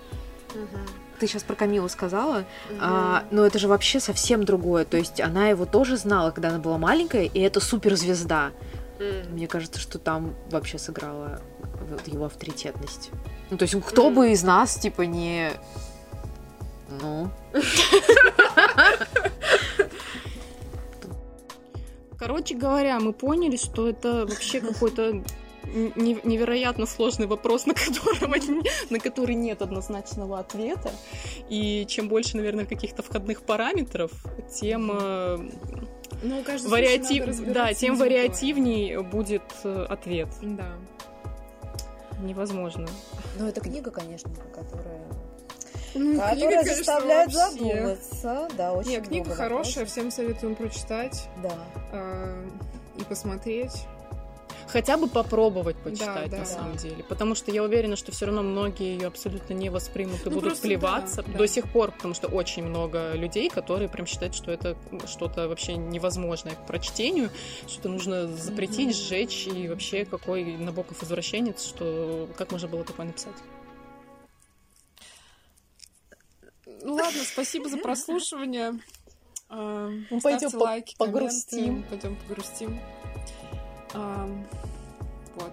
Мгм. 0.55 0.87
Ты 1.23 1.29
сейчас 1.29 1.45
про 1.45 1.55
Камилу 1.55 1.89
сказала, 1.89 2.39
Мгм. 2.69 2.79
а, 2.81 3.25
но 3.31 3.47
это 3.47 3.61
же 3.61 3.69
вообще 3.69 4.01
совсем 4.01 4.43
другое. 4.43 4.85
То 4.85 4.97
есть 4.97 5.21
она 5.21 5.51
его 5.51 5.67
тоже 5.67 5.97
знала, 5.97 6.33
когда 6.33 6.49
она 6.49 6.59
была 6.59 6.79
маленькая, 6.79 7.27
и 7.27 7.39
это 7.39 7.61
суперзвезда. 7.61 8.51
М. 8.99 9.33
Мне 9.35 9.47
кажется, 9.47 9.79
что 9.79 10.01
там 10.01 10.35
вообще 10.51 10.79
сыграла 10.81 11.41
вот 11.89 12.09
его 12.09 12.25
авторитетность. 12.25 13.11
Ну, 13.51 13.57
то 13.57 13.63
есть 13.63 13.81
кто 13.87 14.07
Мгм. 14.07 14.15
бы 14.17 14.33
из 14.33 14.43
нас, 14.43 14.75
типа, 14.75 15.03
не... 15.03 15.53
Ну, 17.01 17.31
Короче 22.19 22.57
говоря, 22.57 22.99
мы 22.99 23.13
поняли, 23.13 23.57
что 23.57 23.89
это 23.89 24.27
вообще 24.27 24.61
какой-то 24.61 25.23
невероятно 25.73 26.87
сложный 26.87 27.27
вопрос, 27.27 27.67
на, 27.67 27.75
которого, 27.75 28.37
на 28.91 28.99
который 28.99 29.35
нет 29.35 29.63
однозначного 29.63 30.39
ответа. 30.39 30.91
И 31.49 31.87
чем 31.89 32.09
больше, 32.09 32.37
наверное, 32.37 32.67
каких-то 32.67 33.03
входных 33.03 33.43
параметров, 33.43 34.13
тем 34.53 34.91
э, 34.93 35.39
Ну, 36.23 36.43
вариатив, 36.69 37.53
да, 37.53 37.73
тем 37.75 37.97
вариативней 37.97 38.99
будет 38.99 39.43
э, 39.65 39.87
ответ. 39.89 40.29
Да. 40.43 40.69
Невозможно. 42.23 42.87
Ну, 43.39 43.47
это 43.49 43.61
книга, 43.61 43.91
конечно, 43.91 44.31
которая, 44.55 45.03
Ну, 45.95 46.13
которая 46.15 46.35
книга, 46.37 46.51
конечно, 46.51 46.75
заставляет 46.77 47.35
вообще. 47.35 47.59
задуматься. 47.59 48.49
Да, 48.57 48.73
очень 48.75 48.91
Не, 48.91 49.01
книга 49.01 49.31
хорошая, 49.35 49.49
вопросов. 49.85 49.89
всем 49.89 50.11
советуем 50.11 50.55
прочитать 50.55 51.29
Да. 51.43 51.57
э, 51.93 52.49
и 53.01 53.05
посмотреть. 53.05 53.73
Хотя 54.73 54.97
бы 54.97 55.07
попробовать 55.09 55.77
почитать, 55.77 56.31
да. 56.31 56.39
на 56.39 56.45
самом 56.47 56.77
деле. 56.77 57.05
Потому 57.05 57.35
что 57.35 57.51
я 57.51 57.63
уверена, 57.63 57.95
что 57.97 58.11
все 58.11 58.27
равно 58.27 58.43
многие 58.43 58.95
ее 58.97 59.07
абсолютно 59.09 59.53
не 59.53 59.69
воспримут 59.69 60.25
и 60.27 60.31
Ну, 60.31 60.37
будут 60.37 60.61
плеваться 60.61 61.23
да, 61.23 61.31
да. 61.33 61.39
до 61.39 61.47
сих 61.47 61.71
пор, 61.71 61.93
потому 61.93 62.15
что 62.15 62.29
очень 62.29 62.65
много 62.65 63.13
людей, 63.13 63.51
которые 63.51 63.89
прям 63.89 64.07
считают, 64.07 64.35
что 64.35 64.51
это 64.51 64.77
что-то 65.07 65.49
вообще 65.49 65.75
невозможное 65.77 66.55
к 66.55 66.67
прочтению, 66.67 67.29
что 67.69 67.81
это 67.81 67.89
нужно 67.91 68.27
запретить, 68.29 68.87
Мгм. 68.89 68.95
сжечь, 68.95 69.47
и 69.47 69.69
вообще 69.69 70.05
какой 70.07 70.45
Набоков 70.57 71.03
извращенец, 71.03 71.63
что 71.65 72.29
как 72.39 72.51
можно 72.53 72.69
было 72.69 72.83
такое 72.85 73.07
написать. 73.07 73.35
Ну 76.83 76.95
ладно, 76.95 77.21
спасибо 77.25 77.69
за 77.69 77.77
прослушивание. 77.77 78.73
Мы 79.51 80.21
ставьте 80.21 80.23
пойдем 80.23 80.51
по- 80.53 80.65
лайки, 80.65 80.97
погрустим. 80.97 81.83
Пойдем 81.85 82.17
погрустим. 82.17 82.81
А, 83.95 84.29
Вот. 85.37 85.53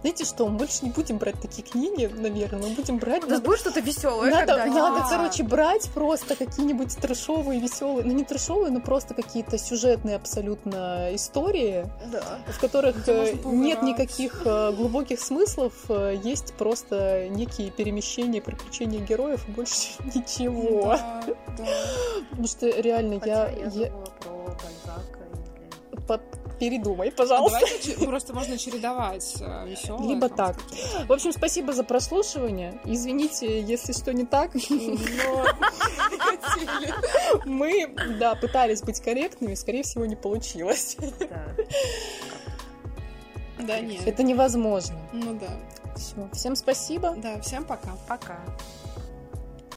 Знаете 0.00 0.24
что, 0.24 0.46
мы 0.48 0.58
больше 0.58 0.84
не 0.84 0.90
будем 0.90 1.18
брать 1.18 1.40
такие 1.40 1.62
книги, 1.66 2.06
наверное, 2.06 2.60
мы 2.60 2.74
будем 2.74 2.98
брать... 2.98 3.24
У 3.24 3.26
нас 3.28 3.40
будет 3.40 3.58
что-то 3.58 3.80
веселое. 3.80 4.30
Надо, 4.30 4.56
надо, 4.66 5.02
А. 5.04 5.08
короче, 5.08 5.42
брать 5.42 5.90
просто 5.90 6.36
какие-нибудь 6.36 6.96
трэшовые, 6.96 7.58
веселые, 7.60 8.04
ну 8.04 8.12
не 8.12 8.22
трэшовые, 8.24 8.70
но 8.70 8.80
просто 8.80 9.14
какие-то 9.14 9.58
сюжетные 9.58 10.16
абсолютно 10.16 11.14
истории, 11.14 11.86
Да. 12.12 12.22
в 12.52 12.60
которых 12.60 13.08
э, 13.08 13.34
нет 13.44 13.82
никаких 13.82 14.42
э, 14.44 14.72
глубоких 14.72 15.20
смыслов, 15.20 15.72
э, 15.88 16.18
есть 16.22 16.54
просто 16.54 17.28
некие 17.30 17.70
перемещения, 17.70 18.40
приключения 18.40 19.00
героев 19.00 19.46
и 19.48 19.52
больше 19.52 19.88
ничего. 20.14 20.96
Да, 20.96 21.24
да. 21.58 21.64
Потому 22.30 22.46
что 22.46 22.68
реально 22.68 23.18
хотя 23.20 23.48
я, 23.50 23.64
я 23.64 23.70
забыла 23.70 24.04
про 24.20 24.30
Бальзака. 24.46 25.18
Передумай, 26.58 27.08
А 27.08 27.12
пожалуйста. 27.12 27.58
Давайте 27.60 27.92
че- 27.94 28.06
просто 28.06 28.32
можно 28.34 28.58
чередовать 28.58 29.34
веселое. 29.66 30.08
Либо 30.08 30.28
так. 30.28 30.56
В 31.06 31.12
общем, 31.12 31.32
спасибо 31.32 31.72
за 31.72 31.84
прослушивание. 31.84 32.80
Извините, 32.84 33.60
если 33.60 33.92
что 33.92 34.12
не 34.12 34.24
так, 34.24 34.52
но 34.54 35.44
мы, 37.44 37.94
да, 38.18 38.34
пытались 38.34 38.82
быть 38.82 39.00
корректными, 39.00 39.54
скорее 39.54 39.82
всего, 39.82 40.04
не 40.06 40.16
получилось. 40.16 40.96
Да. 41.18 41.44
Да, 43.60 43.80
нет. 43.80 44.06
Это 44.06 44.22
невозможно. 44.22 44.96
Ну 45.12 45.34
да. 45.38 45.48
Все. 45.96 46.28
Всем 46.32 46.56
спасибо. 46.56 47.14
Да, 47.16 47.40
всем 47.40 47.64
пока. 47.64 47.96
Пока. 48.08 48.38